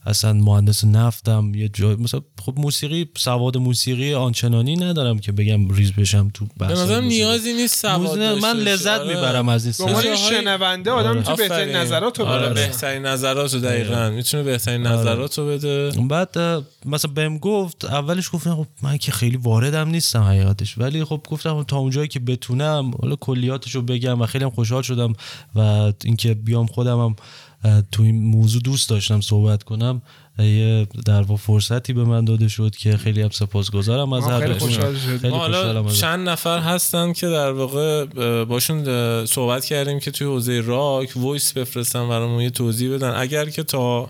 اصلا 0.07 0.33
مهندس 0.33 0.85
نفتم 0.85 1.51
یه 1.55 1.69
جای 1.69 1.95
مثلا 1.95 2.21
خب 2.45 2.53
موسیقی 2.57 3.09
سواد 3.17 3.57
موسیقی 3.57 4.13
آنچنانی 4.13 4.75
ندارم 4.75 5.19
که 5.19 5.31
بگم 5.31 5.69
ریز 5.69 5.91
بشم 5.93 6.31
تو 6.33 6.45
بحث 6.59 6.79
به 6.79 7.01
نیازی 7.01 7.53
نیست 7.53 7.75
سواد 7.75 8.19
من 8.19 8.57
لذت 8.57 8.99
آره. 8.99 9.15
می‌برم 9.15 9.49
از 9.49 9.65
این 9.65 9.71
سواد 9.71 10.15
شنونده 10.15 10.91
آدم 10.91 11.09
آره. 11.09 11.17
می‌تونه 11.17 11.37
بهترین 11.37 11.75
نظرات 11.75 12.19
رو 12.19 12.25
آره. 12.25 12.53
بهترین 12.53 13.05
نظرات 13.05 13.53
رو 13.53 13.59
دقیقاً 13.59 14.09
می‌تونه 14.09 14.43
بهترین 14.43 14.87
آره. 14.87 14.99
نظرات 14.99 15.37
رو 15.37 15.47
بده 15.47 15.91
بعد 16.09 16.37
مثلا 16.85 17.11
بهم 17.15 17.37
گفت 17.37 17.85
اولش 17.85 18.29
گفتم 18.33 18.55
خب 18.55 18.67
من 18.81 18.97
که 18.97 19.11
خیلی 19.11 19.37
واردم 19.37 19.89
نیستم 19.89 20.21
حقیقتش 20.21 20.77
ولی 20.77 21.03
خب 21.03 21.21
گفتم 21.29 21.63
تا 21.63 21.77
اونجایی 21.77 22.07
که 22.07 22.19
بتونم 22.19 22.91
حالا 23.01 23.15
کلیاتش 23.15 23.75
رو 23.75 23.81
بگم 23.81 24.21
و 24.21 24.25
خیلی 24.25 24.43
هم 24.43 24.49
خوشحال 24.49 24.81
شدم 24.81 25.13
و 25.55 25.91
اینکه 26.03 26.33
بیام 26.33 26.65
خودم 26.65 26.99
هم 26.99 27.15
تو 27.91 28.03
این 28.03 28.23
موضوع 28.23 28.61
دوست 28.61 28.89
داشتم 28.89 29.21
صحبت 29.21 29.63
کنم. 29.63 30.01
یه 30.39 30.87
در 31.05 31.21
واقع 31.21 31.41
فرصتی 31.41 31.93
به 31.93 32.03
من 32.03 32.25
داده 32.25 32.47
شد 32.47 32.75
که 32.75 32.97
خیلی 32.97 33.21
هم 33.21 33.29
سپاسگزارم 33.29 34.13
از 34.13 34.23
هر 34.23 34.53
خیلی 34.57 35.29
حالا 35.29 35.89
چند 35.89 36.29
نفر 36.29 36.59
هستن 36.59 37.13
که 37.13 37.27
در 37.27 37.51
واقع 37.51 38.05
باشون 38.43 38.85
صحبت 39.25 39.65
کردیم 39.65 39.99
که 39.99 40.11
توی 40.11 40.27
حوزه 40.27 40.61
راک 40.61 41.11
voice 41.15 41.53
بفرستن 41.53 42.09
برامون 42.09 42.41
یه 42.41 42.49
توضیح 42.49 42.93
بدن. 42.93 43.13
اگر 43.15 43.49
که 43.49 43.63
تا 43.63 44.09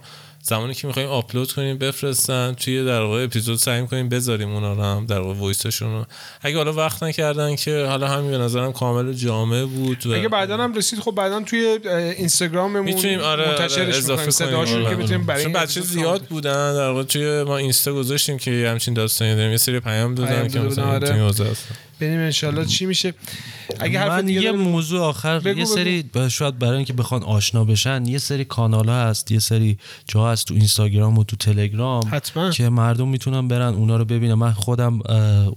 زمانی 0.49 0.74
که 0.74 0.88
می‌خوایم 0.88 1.10
آپلود 1.10 1.52
کنیم 1.52 1.78
بفرستن 1.78 2.53
توی 2.53 2.86
در 2.86 3.02
واقع 3.02 3.24
اپیزود 3.24 3.57
سعی 3.57 3.88
کنیم 3.88 4.10
بذاریم 4.10 4.53
اونا 4.53 4.74
رو 4.74 4.84
هم 4.84 5.06
در 5.06 5.19
واقع 5.19 5.40
voice 5.39 5.69
شون 5.69 5.94
رو. 5.94 6.06
اگه 6.41 6.57
حالا 6.57 6.74
وقت 6.74 7.03
نکردن 7.03 7.56
که 7.56 7.86
حالا 7.86 8.07
همین 8.07 8.32
به 8.32 8.38
نظرم 8.38 8.74
کامل 8.74 9.14
جامع 9.14 9.65
بود 9.65 10.07
و 10.07 10.11
اگه 10.11 10.30
بعدا 10.30 10.57
هم 10.57 10.74
رسید 10.74 10.99
خب 10.99 11.11
بعدا 11.11 11.41
توی 11.41 11.80
اینستاگراممون 12.18 12.82
می‌تونیم 12.82 13.19
آره 13.19 13.48
منتشرش 13.48 13.78
آره 13.78 13.98
اضافه 13.98 14.32
کنیم. 14.32 14.90
که 14.90 14.95
می‌تونیم 14.95 15.26
برای 15.26 15.44
چون 15.44 15.53
بچه 15.53 15.82
زیاد 15.82 16.22
بودن 16.22 16.74
در 16.74 16.90
واقع 16.90 17.03
توی 17.03 17.44
ما 17.44 17.57
اینستا 17.57 17.94
گذاشتیم 17.94 18.38
که 18.38 18.68
همچین 18.72 18.94
داستانی 18.94 19.36
داریم. 19.36 19.52
یه 19.52 19.57
سری 19.57 19.80
پیام 19.80 20.15
دادن 20.15 20.48
که 20.48 20.60
مثلا 20.60 20.86
آره. 20.86 21.32
ببینیم 21.99 22.19
انشالله. 22.19 22.65
چی 22.65 22.86
میشه؟ 22.86 23.14
اگه 23.80 23.99
حرف 23.99 24.24
دیگه 24.24 24.41
یه 24.41 24.52
موضوع 24.52 25.02
آخر 25.02 25.41
یه 25.57 25.65
سری 25.65 26.10
شاید 26.30 26.60
برای 26.60 26.76
اینکه 26.76 26.94
بخوان 26.94 27.24
آشنا 27.24 27.64
بشن 27.64 28.06
یه 28.06 28.18
سری 28.18 28.45
کانال 28.45 28.90
ها 28.90 28.95
هست 28.95 29.32
یه 29.32 29.40
سری 29.40 29.78
جا 30.07 30.32
هست 30.32 30.48
تو 30.48 30.53
اینستاگرام 30.53 31.18
و 31.18 31.24
تو 31.24 31.36
تلگرام 31.36 32.03
حتما. 32.11 32.49
که 32.49 32.69
مردم 32.69 33.07
می‌تونن 33.07 33.48
برن 33.48 33.74
اونا 33.74 33.98
رو 33.98 34.06
ببینن. 34.06 34.34
من 34.34 34.52
خودم 34.52 34.99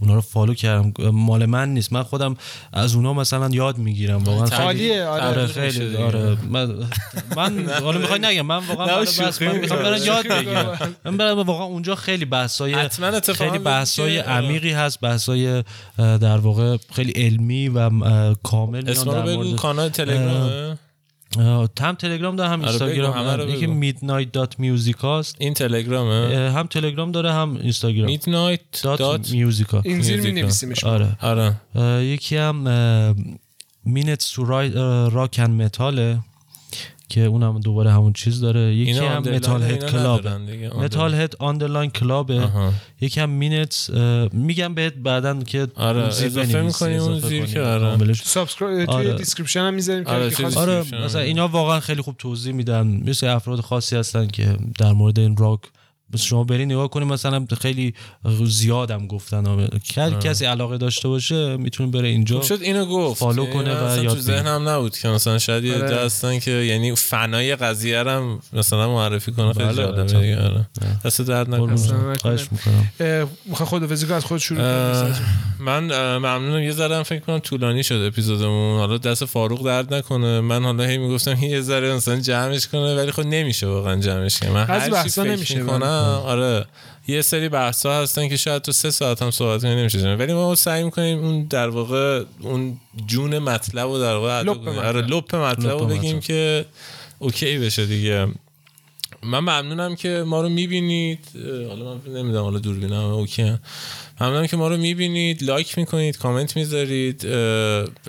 اونا 0.00 0.14
رو 0.14 0.20
follow 0.20 0.54
کردم. 0.54 0.92
مال 1.10 1.46
من 1.46 1.74
نیست. 1.74 1.92
من 1.92 2.02
خودم 2.02 2.36
از 2.72 2.94
اونا 2.94 3.14
مثلا 3.14 3.48
یاد 3.52 3.78
می‌گیرم. 3.78 4.24
واقعا 4.24 4.46
خیلی 4.46 5.00
آره, 5.00 5.22
آره 5.22 5.46
خیلی 5.46 5.96
آره. 5.96 6.36
من 6.50 6.74
من 7.36 7.66
حالا 7.84 7.98
می‌خوای 7.98 8.20
نگم. 8.20 8.46
من 8.46 8.56
واقعا 8.56 9.00
بس 9.00 9.42
من 9.42 9.56
می‌خوام 9.58 9.82
برم 9.82 10.04
یاد 10.04 10.28
بگیرم. 10.28 10.78
من 11.04 11.16
برم 11.16 11.38
واقعا 11.38 11.64
اونجا 11.66 11.94
خیلی 11.94 12.24
بحثای 12.24 12.88
خیلی 13.34 13.58
بحثای 13.58 14.18
عمیقی 14.18 14.72
هست. 14.72 15.00
بحثای 15.00 15.64
در 15.98 16.29
واقع 16.38 16.76
خیلی 16.92 17.12
علمی 17.12 17.68
و 17.68 17.90
کامل 18.34 18.90
اسم 18.90 19.10
رو 19.10 19.22
بگو 19.22 19.56
کانال 19.56 19.88
تلگرام 19.88 20.78
هم 21.80 21.94
تلگرام 21.94 22.36
داره 22.36 22.50
هم 22.50 22.60
اینستاگرام 22.60 23.48
یکی 23.48 23.66
midnight 23.66 24.32
dot 24.32 24.58
music 24.58 24.96
هست 25.02 25.36
این 25.38 25.54
تلگرامه؟ 25.54 26.50
هم 26.50 26.66
تلگرام 26.66 27.12
داره 27.12 27.32
هم 27.32 27.56
اینستاگرام. 27.56 28.06
midnight 28.06 28.60
dot 28.82 29.30
music 29.30 29.74
این 29.74 30.00
زیر 30.00 30.20
می 30.20 30.32
نویسیمش. 30.32 30.84
آره. 30.84 31.16
آره. 31.20 31.56
یکی 32.04 32.36
هم 32.36 32.56
mint 33.84 34.30
to 34.34 34.44
rock 35.10 35.36
and 35.38 35.62
metal 35.62 36.09
ه 36.09 36.18
که 37.10 37.20
اونم 37.20 37.60
دوباره 37.60 37.92
همون 37.92 38.12
چیز 38.12 38.40
داره. 38.40 38.74
یکی 38.74 38.90
هم 38.90 39.22
metalhead 39.22 39.90
club 39.90 40.28
metalhead 40.76 41.34
underline 41.38 41.90
club 41.90 42.37
ه 42.37 42.48
یکی 43.00 43.20
هم 43.20 43.30
mint 43.30 43.90
میگم 44.32 44.74
بهت 44.74 44.94
بعدا 44.94 45.42
که 45.42 45.68
آره 45.74 46.02
اضافه 46.02 46.62
می‌کنی 46.62 46.96
اون 46.96 47.20
زیر 47.20 47.46
که 47.46 47.60
آره. 47.60 48.12
subscribe 48.12 48.86
توی 48.86 48.94
آره. 48.94 49.14
description 49.14 49.60
هم 49.60 49.74
می‌ذاریم 49.74 50.06
آره, 50.06 50.30
آره 50.56 51.04
مثلا 51.04 51.20
اینا 51.20 51.48
واقعا 51.48 51.80
خیلی 51.80 52.02
خوب 52.02 52.14
توضیح 52.18 52.52
میدن. 52.52 53.02
مثل 53.06 53.26
افراد 53.26 53.60
خاصی 53.60 53.96
هستن 53.96 54.26
که 54.26 54.56
در 54.78 54.92
مورد 54.92 55.18
این 55.18 55.36
راک 55.36 55.60
شما 56.16 56.44
برین 56.44 56.72
نگاه 56.72 56.88
کنید 56.90 57.08
مثلا 57.08 57.46
خیلی 57.60 57.94
زیادم 58.46 59.06
گفتن. 59.06 59.68
هر 59.96 60.10
کسی 60.10 60.44
علاقه 60.44 60.78
داشته 60.78 61.08
باشه 61.08 61.56
می‌تونه 61.56 61.90
بره 61.90 62.08
اینجا 62.08 62.42
شد 62.42 62.58
اینو 62.62 62.86
گفت. 62.86 63.20
فالو 63.20 63.46
کنه 63.46 63.74
و 63.74 64.04
یاد 64.04 64.14
تو 64.14 64.20
ذهنم 64.20 64.68
نبود 64.68 64.98
که 64.98 65.08
مثلا 65.08 65.38
شاید 65.38 65.64
یه 65.64 65.74
آره. 65.74 65.96
هستن 65.96 66.38
که 66.38 66.50
یعنی 66.50 66.94
فنای 66.94 67.56
قضیه 67.56 68.02
رو 68.02 68.38
مثلا 68.52 68.88
معرفی 68.88 69.32
کنه 69.32 69.52
خیلی 69.52 69.68
بله، 69.68 70.06
جالبه 70.06 70.42
آره. 70.42 70.66
دست 71.04 71.20
درد 71.20 71.54
نکنه. 71.54 72.16
خواهش 72.16 72.48
می‌کنم. 72.52 73.28
خود 73.64 73.92
از 73.92 74.24
خود 74.24 74.38
شروع 74.38 74.60
من 75.58 75.84
ممنونم. 76.16 76.62
یه 76.62 76.72
ذره 76.72 77.02
فکر 77.02 77.20
کنم 77.20 77.38
طولانی 77.38 77.82
شده 77.82 78.06
اپیزودمون. 78.06 78.78
حالا 78.78 78.98
دست 78.98 79.24
فاروق 79.24 79.64
درد 79.64 79.94
نکنه. 79.94 80.40
من 80.40 80.64
حالا 80.64 80.84
هی 80.84 80.98
می‌گفتم 80.98 81.36
یه 81.42 81.60
ذره 81.60 81.94
مثلا 81.94 82.20
جمعش 82.20 82.68
کنه 82.68 82.96
ولی 82.96 83.12
خب 83.12 83.26
نمیشه 83.26 83.66
واقعا 83.66 84.00
جمعش 84.00 84.38
کنه. 84.38 84.50
من 84.50 84.64
هر 84.64 85.02
چی 85.02 85.08
فکر 85.08 85.62
آره. 86.00 86.66
یه 87.08 87.22
سری 87.22 87.48
بحث 87.48 87.86
ها 87.86 88.02
هستن 88.02 88.28
که 88.28 88.36
شاید 88.36 88.62
تو 88.62 88.72
سه 88.72 88.90
ساعت 88.90 89.22
هم 89.22 89.30
صحبت 89.30 89.62
کنیم 89.62 89.78
نمیشه 89.78 90.14
ولی 90.14 90.32
ما 90.32 90.54
سعی 90.54 90.84
می‌کنیم 90.84 91.18
اون 91.18 91.44
در 91.44 91.68
واقع 91.68 92.24
اون 92.40 92.80
جون 93.06 93.38
مطلب 93.38 93.88
و 93.88 93.98
در 93.98 94.14
واقع 94.14 94.50
آره 94.88 95.00
لب 95.00 95.36
مطلب 95.36 95.78
رو 95.78 95.86
بگیم 95.86 96.20
که 96.20 96.64
okay 97.18 97.58
بشه 97.58 97.86
دیگه. 97.86 98.26
من 99.22 99.38
ممنونم 99.38 99.96
که 99.96 100.24
ما 100.26 100.42
رو 100.42 100.48
می‌بینید. 100.48 101.18
حالا 101.68 101.94
من 101.94 102.00
نمی‌دونم 102.06 102.44
حالا 102.44 102.58
دوربینم 102.58 103.04
okay. 103.04 103.56
ممنونم 104.20 104.46
که 104.46 104.56
ما 104.56 104.68
رو 104.68 104.76
می‌بینید 104.76 105.42
لایک 105.42 105.78
می‌کنید 105.78 106.18
کامنت 106.18 106.56
می‌ذارید. 106.56 107.26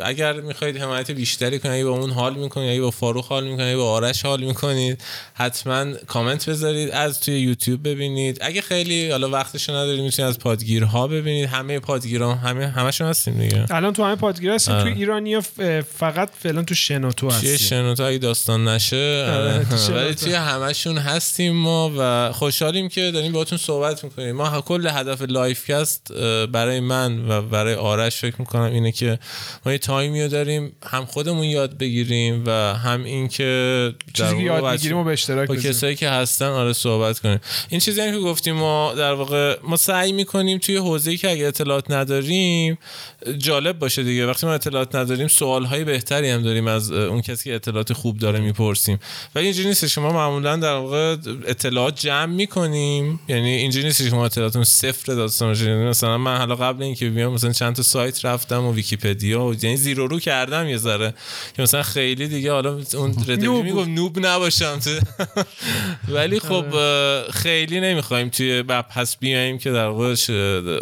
اگر 0.03 0.33
می‌خواید 0.33 0.77
حمایت 0.77 1.11
بیشتری 1.11 1.59
کنید 1.59 1.85
با 1.85 1.89
اون 1.89 2.11
حال 2.11 2.35
می‌کنید 2.35 2.75
یا 2.75 2.81
با 2.81 2.91
فاروق 2.91 3.25
حال 3.25 3.47
می‌کنید 3.47 3.75
با 3.75 3.91
آرش 3.91 4.25
حال 4.25 4.43
می‌کنید 4.43 5.03
حتما 5.33 5.93
کامنت 5.93 6.49
بذارید 6.49 6.89
از 6.89 7.19
توی 7.19 7.39
یوتیوب 7.39 7.87
ببینید. 7.87 8.37
اگه 8.41 8.61
خیلی 8.61 9.11
حالا 9.11 9.29
وقتش 9.29 9.69
ندارید 9.69 10.01
می‌تونید 10.01 10.29
از 10.29 10.39
پادگیرها 10.39 11.07
ببینید. 11.07 11.49
همه 11.49 11.79
پادگیرها 11.79 12.35
همه 12.35 12.67
همشون 12.67 13.07
هستیم 13.07 13.33
دیگه. 13.33 13.65
الان 13.69 13.93
تو 13.93 14.03
همه 14.03 14.15
پادگیر 14.15 14.51
هستیم. 14.51 14.81
تو 14.81 14.87
ایرانی 14.87 15.41
فقط 15.97 16.29
فعلا 16.39 16.63
تو 16.63 16.75
شنوتو 16.75 17.29
هستیم. 17.29 17.57
شنوتو 17.57 18.03
اگه 18.03 18.17
داستان 18.17 18.67
نشه 18.67 19.25
آره، 19.29 19.65
ولی 19.89 20.15
توی 20.15 20.33
همشون 20.33 20.97
هستیم 20.97 21.53
ما 21.55 21.91
و 21.97 22.31
خوشحالیم 22.31 22.89
که 22.89 23.11
داریم 23.11 23.31
باهاتون 23.31 23.57
صحبت 23.57 24.03
می‌کنیم. 24.03 24.35
ما 24.35 24.61
کل 24.61 24.87
هدف 24.87 25.21
لایف 25.21 25.65
برای 26.51 26.79
من 26.79 27.29
و 27.29 27.41
برای 27.41 27.73
آرش 27.73 28.15
فکر 28.15 28.35
می‌کنم 28.39 28.71
اینه 28.71 28.91
که 28.91 29.19
ما 29.65 29.71
یه 29.71 29.77
تایمی 29.77 30.21
رو 30.21 30.27
داریم 30.27 30.75
هم 30.83 31.05
خودمون 31.05 31.43
یاد 31.43 31.77
بگیریم 31.77 32.43
و 32.45 32.51
هم 32.73 33.03
این 33.03 33.27
که 33.27 33.93
چیزی 34.13 34.37
که 34.37 34.43
یاد 34.43 34.73
بگیریم 34.73 34.97
و 34.97 35.03
به 35.03 35.11
اشتراک 35.11 35.47
با 35.47 35.55
کسایی 35.55 35.95
که 35.95 36.09
هستن 36.09 36.45
آره 36.45 36.73
صحبت 36.73 37.19
کنیم. 37.19 37.39
این 37.69 37.79
چیزی 37.79 38.01
هم 38.01 38.11
که 38.11 38.19
گفتیم 38.19 38.55
ما 38.55 38.93
در 38.93 39.13
واقع 39.13 39.57
ما 39.63 39.77
سعی 39.77 40.11
می‌کنیم 40.11 40.57
توی 40.57 40.77
حوزه‌ای 40.77 41.17
که 41.17 41.31
اگه 41.31 41.47
اطلاعات 41.47 41.91
نداریم 41.91 42.77
جالب 43.37 43.79
باشه 43.79 44.03
دیگه. 44.03 44.27
وقتی 44.27 44.47
ما 44.47 44.53
اطلاعات 44.53 44.95
نداریم 44.95 45.27
سوال 45.27 45.65
های 45.65 45.83
بهتری 45.83 46.29
هم 46.29 46.41
داریم 46.41 46.67
از 46.67 46.91
اون 46.91 47.21
کسی 47.21 47.49
که 47.49 47.55
اطلاعات 47.55 47.93
خوب 47.93 48.17
داره 48.17 48.39
می‌پرسیم. 48.39 48.99
ولی 49.35 49.45
اینجوری 49.45 49.67
نیست 49.67 49.87
شما 49.87 50.13
معمولا 50.13 50.55
در 50.55 50.73
واقع 50.73 51.17
اطلاعات 51.47 51.99
جمع 51.99 52.25
می‌کنیم. 52.25 53.19
یعنی 53.27 53.49
اینجوری 53.49 53.85
نیست 53.85 54.09
شما 54.09 54.25
اطلاعاتون 54.25 54.63
صفر 54.63 55.13
داستان 55.13 55.53
مثلا 55.91 56.17
من 56.17 56.37
حالا 56.37 56.55
قبل 56.55 56.83
اینکه 56.83 57.09
بیام 57.09 57.33
مثلا 57.33 57.51
چند 57.51 57.75
تا 57.75 57.83
سایت 57.83 58.25
رفتم 58.25 58.63
و 58.63 58.73
ویکی‌پدیا 58.73 59.43
و 59.45 59.53
یعنی 59.53 59.77
زیرو 59.77 60.07
رو 60.07 60.19
کردم 60.19 60.67
یه 60.67 60.77
ذره. 60.77 61.13
که 61.55 61.61
مثلا 61.61 61.83
خیلی 61.83 62.27
دیگه 62.27 62.51
حالا 62.51 62.79
اون 62.93 63.15
ردیو 63.27 63.63
میگم 63.63 63.93
نوب 63.93 64.25
نباشم 64.25 64.79
تو. 64.79 64.89
ولی 66.15 66.39
خب 66.39 66.65
خیلی 67.31 67.79
نمی‌خوایم 67.79 68.29
توی 68.29 68.63
پس 68.63 69.17
بیایم 69.17 69.57
که 69.57 69.71
در 69.71 69.87
واقع 69.87 70.15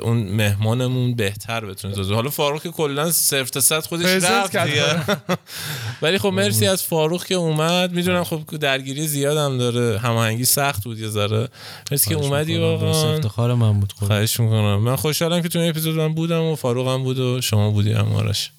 اون 0.01 0.17
مهمانمون 0.17 1.15
بهتر 1.15 1.65
بتونه 1.65 1.95
توضیح. 1.95 2.15
حالا 2.15 2.29
فاروق 2.29 2.67
کلا 2.67 3.11
صفر 3.11 3.43
تا 3.43 3.59
صد 3.59 3.85
خودش 3.85 4.05
رفت 4.05 4.55
ولی 6.01 6.17
خب 6.17 6.27
مرسی 6.27 6.67
از 6.67 6.83
فاروق 6.83 7.25
که 7.25 7.35
اومد. 7.35 7.91
می‌دونم 7.91 8.23
خب 8.23 8.57
درگیری 8.59 9.07
زیادم 9.07 9.57
داره. 9.57 9.99
هماهنگی 9.99 10.45
سخت 10.45 10.83
بود 10.83 10.99
یه 10.99 11.07
ذره. 11.07 11.47
مرسی 11.91 12.09
که 12.09 12.15
اومدی 12.15 12.57
واقعا. 12.57 13.13
افتخار 13.13 13.53
من 13.53 13.79
بود 13.79 13.91
خواهش 13.91 14.39
می‌کنم. 14.39 14.75
من 14.79 14.95
خوشحالم 14.99 15.41
که 15.41 15.49
تو 15.49 15.59
این 15.59 15.69
اپیزود 15.69 15.95
من 15.95 16.13
بودم 16.13 16.43
و 16.43 16.55
فاروق 16.55 16.87
هم 16.87 17.03
بود 17.03 17.19
و 17.19 17.41
شما 17.41 17.71
بودی 17.71 17.91
هم 17.91 18.13
آرش. 18.13 18.51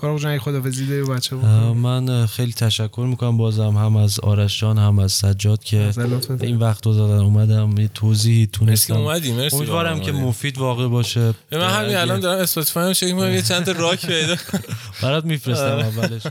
فاروق 0.00 0.20
جان 0.20 0.38
خدافظی 0.38 0.86
داری 0.86 1.02
بچه 1.02 1.36
من 1.36 2.26
خیلی 2.26 2.52
تشکر 2.52 3.06
می‌کنم. 3.10 3.36
بازم 3.36 3.76
هم 3.76 3.96
از 3.96 4.20
آرش 4.20 4.60
جان 4.60 4.78
هم 4.78 4.98
از 4.98 5.12
سجاد 5.12 5.64
که 5.64 5.92
این 6.40 6.56
وقت 6.56 6.86
رو 6.86 6.94
دادن. 6.94 7.24
اومدم 7.24 7.78
یه 7.78 7.88
توضیحی 7.88 8.46
تونستم. 8.46 8.96
اومدی 8.96 9.32
مرسی. 9.32 9.56
امیدوارم 9.56 10.00
که 10.00 10.12
مفید 10.12 10.58
واقع 10.58 10.88
باشه. 10.88 11.34
من 11.52 11.70
همین 11.70 11.96
الان 11.96 12.20
دارم 12.20 12.40
اسپاتیفای 12.42 12.86
هم 12.86 12.92
چک 12.92 13.04
می‌کنم 13.04 13.30
یه 13.30 13.42
چند 13.42 13.64
تا 13.64 13.72
راک 13.72 14.06
پیدا 14.06 14.36
برات 15.02 15.24
میفرستم 15.24 15.62
آره. 15.62 15.86
اولش. 15.86 16.22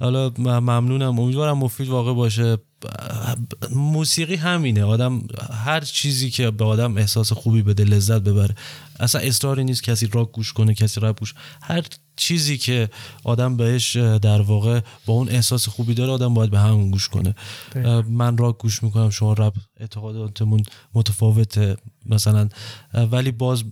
حالا 0.00 0.32
ممنونم. 0.38 1.18
امیدوارم 1.18 1.58
مفید 1.58 1.88
واقع 1.88 2.12
باشه. 2.12 2.58
موسیقی 3.70 4.36
همینه. 4.36 4.84
آدم 4.84 5.22
هر 5.64 5.80
چیزی 5.80 6.30
که 6.30 6.50
به 6.50 6.64
آدم 6.64 6.96
احساس 6.96 7.32
خوبی 7.32 7.62
بده 7.62 7.84
لذت 7.84 8.20
ببره. 8.20 8.54
اصلا 9.00 9.20
اصراری 9.20 9.64
نیست 9.64 9.82
کسی 9.82 10.08
راک 10.12 10.32
گوش 10.32 10.52
کنه 10.52 10.74
کسی 10.74 11.00
رپ 11.00 11.20
گوش. 11.20 11.34
هر 11.62 11.82
چیزی 12.16 12.58
که 12.58 12.88
آدم 13.24 13.56
بهش 13.56 13.96
در 13.96 14.40
واقع 14.40 14.80
با 15.06 15.14
اون 15.14 15.28
احساس 15.28 15.68
خوبی 15.68 15.94
داره 15.94 16.12
آدم 16.12 16.34
باید 16.34 16.50
به 16.50 16.58
همون 16.58 16.90
گوش 16.90 17.08
کنه. 17.08 17.34
من 18.08 18.36
راک 18.36 18.58
گوش 18.58 18.82
می‌کنم 18.82 19.10
شما 19.10 19.32
رپ 19.32 19.54
اعتقاداتمون 19.80 20.62
متفاوته 20.94 21.76
مثلا. 22.06 22.48
ولی 22.94 23.30
باز 23.30 23.64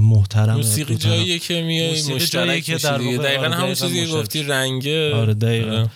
محترم 0.00 0.56
موسیقی 0.56 0.96
جاییه 0.96 1.38
که 1.38 1.62
میای 1.62 2.02
مشترک 2.14 2.62
که 2.62 2.76
در 2.76 3.00
واقع 3.00 3.16
دقیقا 3.16 3.44
آره، 3.44 3.54
همون 3.54 3.74
چیزی 3.74 4.06
گفتی 4.06 4.42
رنگه. 4.42 5.14
آره 5.14 5.34
دقیقا. 5.34 5.70
آره. 5.70 5.90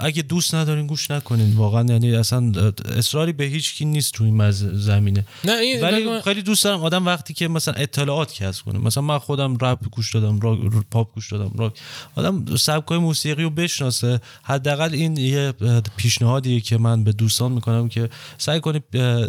اگه 0.00 0.22
دوست 0.22 0.54
ندارین 0.54 0.86
گوش 0.86 1.10
نکنین 1.10 1.52
واقعا 1.56 1.84
یعنی 1.84 2.14
اصلا 2.14 2.52
اصراری 2.96 3.32
به 3.32 3.44
هیچ 3.44 3.74
کی 3.74 3.84
نیست 3.84 4.12
تو 4.12 4.24
این 4.24 4.50
زمینه. 4.50 5.26
نه 5.44 5.52
این 5.52 5.80
ولی 5.82 6.20
خیلی 6.20 6.42
دوست 6.42 6.64
دارم 6.64 6.82
آدم 6.82 7.06
وقتی 7.06 7.34
که 7.34 7.48
مثلا 7.48 7.74
اطلاعات 7.74 8.32
کسب 8.32 8.64
کنه. 8.64 8.78
مثلا 8.78 9.02
من 9.02 9.18
خودم 9.18 9.56
رپ 9.60 9.88
گوش 9.90 10.14
دادم 10.14 10.40
راک 10.40 10.58
پاپ 10.90 11.14
گوش 11.14 11.32
دادم 11.32 11.52
راک 11.58 11.72
آدم 12.14 12.56
سبکای 12.56 12.98
موسیقی 12.98 13.42
رو 13.42 13.50
بشناسه. 13.50 14.20
حداقل 14.42 14.94
این 14.94 15.16
یه 15.16 15.52
پیشنهادیه 15.96 16.60
که 16.60 16.78
من 16.78 17.04
به 17.04 17.12
دوستان 17.12 17.52
می‌کنم 17.52 17.88
که 17.88 18.08
سعی 18.38 18.60
کنید 18.60 18.84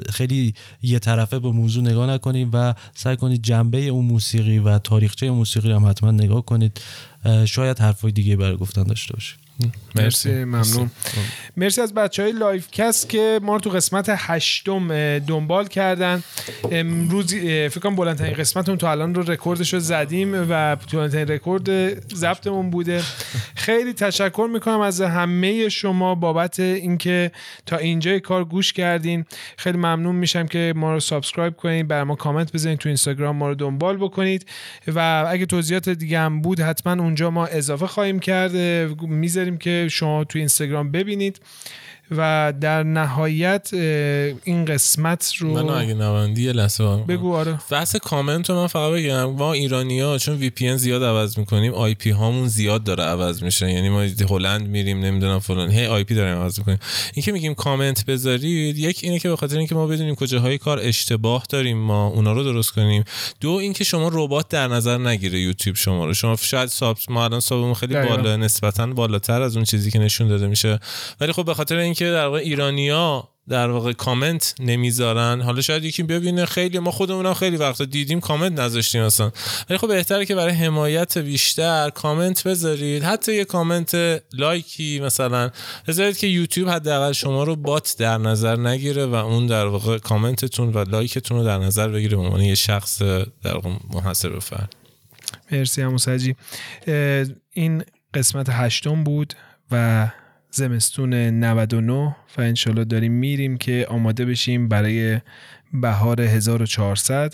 خیلی 0.10 0.54
یه 0.84 1.00
طرفه 1.00 1.40
به 1.40 1.52
موضوع 1.52 1.84
نگاه 1.84 2.10
نکنید 2.10 2.50
و 2.54 2.74
سعی 2.96 3.18
کنید 3.18 3.44
جنبه 3.44 3.78
اون 3.88 4.06
موسیقی 4.06 4.60
و 4.60 4.80
تاریخچه 4.80 5.32
موسیقی 5.32 5.72
هم 5.72 5.86
حتما 5.86 6.12
نگاه 6.12 6.46
کنید. 6.46 6.82
شاید 7.46 7.80
حرفای 7.80 8.12
دیگه 8.12 8.36
برای 8.36 8.58
گفتن 8.58 8.84
داشته 8.84 9.14
باشید. 9.14 9.41
مرسی. 9.96 10.32
ممنون. 10.32 10.92
مرسی. 11.58 11.82
از 11.82 11.94
بچه 11.94 12.24
های 12.24 12.32
لایف 12.32 12.68
کست 12.72 13.10
که 13.10 13.40
ما 13.44 13.54
رو 13.54 13.60
تو 13.60 13.70
قسمت 13.70 14.06
هشتم 14.10 15.20
دنبال 15.20 15.68
کردن. 15.68 16.24
امروز 16.72 17.34
فکر 17.36 17.80
کنم 17.80 17.96
بلندترین 17.96 18.34
قسمتمون 18.34 18.78
تو 18.78 18.88
الان 18.88 19.16
رو 19.16 19.32
رکوردش 19.32 19.74
رو 19.74 19.80
زدیم 19.80 20.34
و 20.50 20.76
بلندترین 20.76 21.28
رکورد 21.28 21.70
ضبطمون 22.16 22.70
بوده. 22.70 23.02
خیلی 23.56 23.94
تشکر 23.94 24.50
می‌کنم 24.54 24.80
از 24.80 25.02
همه 25.02 25.70
شما 25.70 26.16
بابت 26.16 26.60
اینکه 26.60 27.32
تا 27.66 27.78
اینجای 27.78 28.20
کار 28.20 28.46
گوش 28.46 28.74
کردین. 28.74 29.26
خیلی 29.58 29.78
ممنون 29.78 30.16
میشم 30.16 30.48
که 30.48 30.74
ما 30.76 30.94
رو 30.94 31.00
subscribe 31.00 31.56
کنید 31.56 31.88
بر 31.88 32.04
ما 32.04 32.16
کامنت 32.16 32.54
بزنید 32.54 32.80
تو 32.80 32.90
اینستاگرام 32.90 33.36
ما 33.36 33.50
رو 33.50 33.56
دنبال 33.56 33.98
بکنید. 33.98 34.46
و 34.88 35.26
اگه 35.30 35.46
توضیحات 35.46 35.90
دیگه 35.90 36.20
هم 36.20 36.42
بود 36.42 36.60
حتما 36.60 37.04
اونجا 37.04 37.30
ما 37.30 37.46
اضافه 37.46 37.88
خواهیم 37.88 38.20
کرد. 38.20 38.56
می‌ذاریم 39.02 39.51
که 39.58 39.88
شما 39.92 40.24
تو 40.24 40.40
اینستاگرام 40.40 40.92
ببینید. 40.92 41.40
و 42.18 42.54
در 42.62 42.84
نهایت 42.84 43.70
این 44.44 44.66
قسمت 44.66 45.34
رو 45.40 45.64
من 45.64 45.70
اگه 45.70 45.94
نواندی 45.94 46.52
لحظه 46.52 46.96
بگو 47.08 47.36
آره. 47.36 47.60
بحث 47.70 47.96
کامنت 47.96 48.50
رو 48.50 48.56
من 48.56 48.68
فقط 48.68 48.94
بگم. 48.94 49.26
ما 49.26 49.54
ایرانی 49.54 50.00
ها 50.00 50.18
چون 50.18 50.36
VPN 50.36 50.78
زیاد 50.78 51.04
عوض 51.04 51.40
می‌کنیم 51.40 51.74
IP 51.74 52.10
هامون 52.10 52.48
زیاد 52.48 52.84
داره 52.84 53.04
عوض 53.04 53.44
میشه. 53.44 53.72
یعنی 53.72 53.90
ما 53.90 54.02
هلند 54.30 54.68
میریم 54.68 55.00
نمی‌دونم 55.00 55.40
فلان. 55.40 55.72
هی 55.72 55.86
IP 55.86 56.16
داریم 56.16 56.36
عوض 56.36 56.60
می‌کنیم. 56.60 56.78
این 57.14 57.24
که 57.24 57.32
میگیم 57.32 57.54
کامنت 57.54 58.06
بذارید 58.06 58.78
یک 58.78 59.00
اینه 59.04 59.20
که 59.20 59.30
به 59.30 59.36
خاطر 59.36 59.58
اینکه 59.58 59.76
ما 59.76 59.88
بدونیم 59.88 60.16
کجاهای 60.16 60.58
کار 60.58 60.80
اشتباه 60.80 61.44
داریم 61.50 61.78
ما 61.78 62.08
اونا 62.08 62.34
رو 62.34 62.44
درست 62.44 62.72
کنیم. 62.72 63.04
دو 63.40 63.52
اینکه 63.52 63.84
شما 63.84 64.10
ربات 64.14 64.48
در 64.50 64.68
نظر 64.68 64.98
نگیره 64.98 65.40
یوتیوب 65.40 65.76
شما 65.76 66.06
رو. 66.06 66.14
شما 66.14 66.36
شاید 66.36 66.70
sub 66.70 66.98
ما 67.10 67.24
الان 67.24 67.40
sub 67.40 67.57
مون 67.57 67.74
خیلی 67.74 67.94
بالا 67.94 68.38
نسبتا 68.38 68.88
بالاتر 68.88 69.42
از 69.42 69.56
اون 69.56 69.66
چیزی 69.66 69.92
که 69.92 70.00
نشون 70.00 70.28
داده 70.28 70.48
میشه. 70.48 70.80
ولی 71.20 71.32
خب 71.32 71.46
به 71.46 71.54
خاطر 71.54 71.76
اینکه 71.76 72.01
در 72.10 72.26
واقع 72.26 72.40
ایرانیا 72.40 73.28
در 73.50 73.70
واقع 73.70 73.94
کامنت 73.94 74.56
نمی‌ذارن. 74.60 75.42
حالا 75.42 75.62
شاید 75.62 75.84
یکی 75.84 76.04
ببینه 76.04 76.46
خیلی 76.46 76.80
ما 76.80 76.92
خودمونم 76.92 77.34
خیلی 77.34 77.58
وقتا 77.58 77.86
دیدیم 77.86 78.20
کامنت 78.20 78.60
نذاشتیم 78.60 79.02
اصلا. 79.02 79.32
ولی 79.70 79.78
خب 79.78 79.88
بهتره 79.88 80.26
که 80.26 80.36
برای 80.36 80.54
حمایت 80.54 81.18
بیشتر 81.18 81.90
کامنت 81.90 82.48
بذارید. 82.48 83.04
حتی 83.04 83.36
یه 83.36 83.46
کامنت 83.46 84.22
لایکی 84.34 85.00
مثلا 85.00 85.50
بذارید 85.88 86.18
که 86.18 86.28
یوتیوب 86.28 86.70
حداقل 86.70 87.12
شما 87.12 87.44
رو 87.44 87.56
bot 87.56 87.96
در 88.00 88.18
نظر 88.18 88.56
نگیره 88.56 89.06
و 89.06 89.16
اون 89.16 89.48
در 89.48 89.66
واقع 89.66 89.98
کامنتتون 89.98 90.74
و 90.74 90.84
لایکتون 90.84 91.38
رو 91.38 91.44
در 91.44 91.58
نظر 91.58 91.88
بگیره. 91.88 92.18
به 92.18 92.24
عنوان 92.24 92.42
یه 92.42 92.56
شخص 92.56 93.02
در 93.02 93.54
واقع 93.54 93.70
منحصر 93.94 94.30
به 94.30 94.40
فرد 94.40 94.76
مرسی 95.52 95.82
همو 95.82 95.98
این 97.52 97.84
قسمت 98.14 98.48
هشتم 98.50 99.04
بود 99.04 99.34
و 99.72 100.08
زمستون 100.52 101.14
99 101.14 102.16
و 102.38 102.42
انشالله 102.42 102.84
داریم 102.84 103.12
میریم 103.12 103.58
که 103.58 103.86
آماده 103.90 104.26
بشیم 104.26 104.68
برای 104.68 105.20
بهار 105.74 106.22
1400 106.22 107.34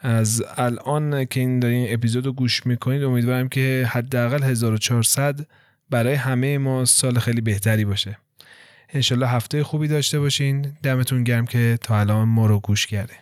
از 0.00 0.44
الان 0.56 1.24
که 1.24 1.40
این 1.40 1.60
دارین 1.60 1.86
اپیزود 1.94 2.26
رو 2.26 2.32
گوش 2.32 2.66
می‌کنید 2.66 3.02
امیدوارم 3.02 3.48
که 3.48 3.88
حداقل 3.90 4.42
1400 4.42 5.46
برای 5.90 6.14
همه 6.14 6.58
ما 6.58 6.84
سال 6.84 7.18
خیلی 7.18 7.40
بهتری 7.40 7.84
باشه. 7.84 8.18
انشالله 8.88 9.28
هفته 9.28 9.64
خوبی 9.64 9.88
داشته 9.88 10.20
باشین. 10.20 10.72
دمتون 10.82 11.24
گرم 11.24 11.46
که 11.46 11.78
تا 11.80 12.00
الان 12.00 12.28
ما 12.28 12.46
رو 12.46 12.60
گوش 12.60 12.86
کرده 12.86 13.14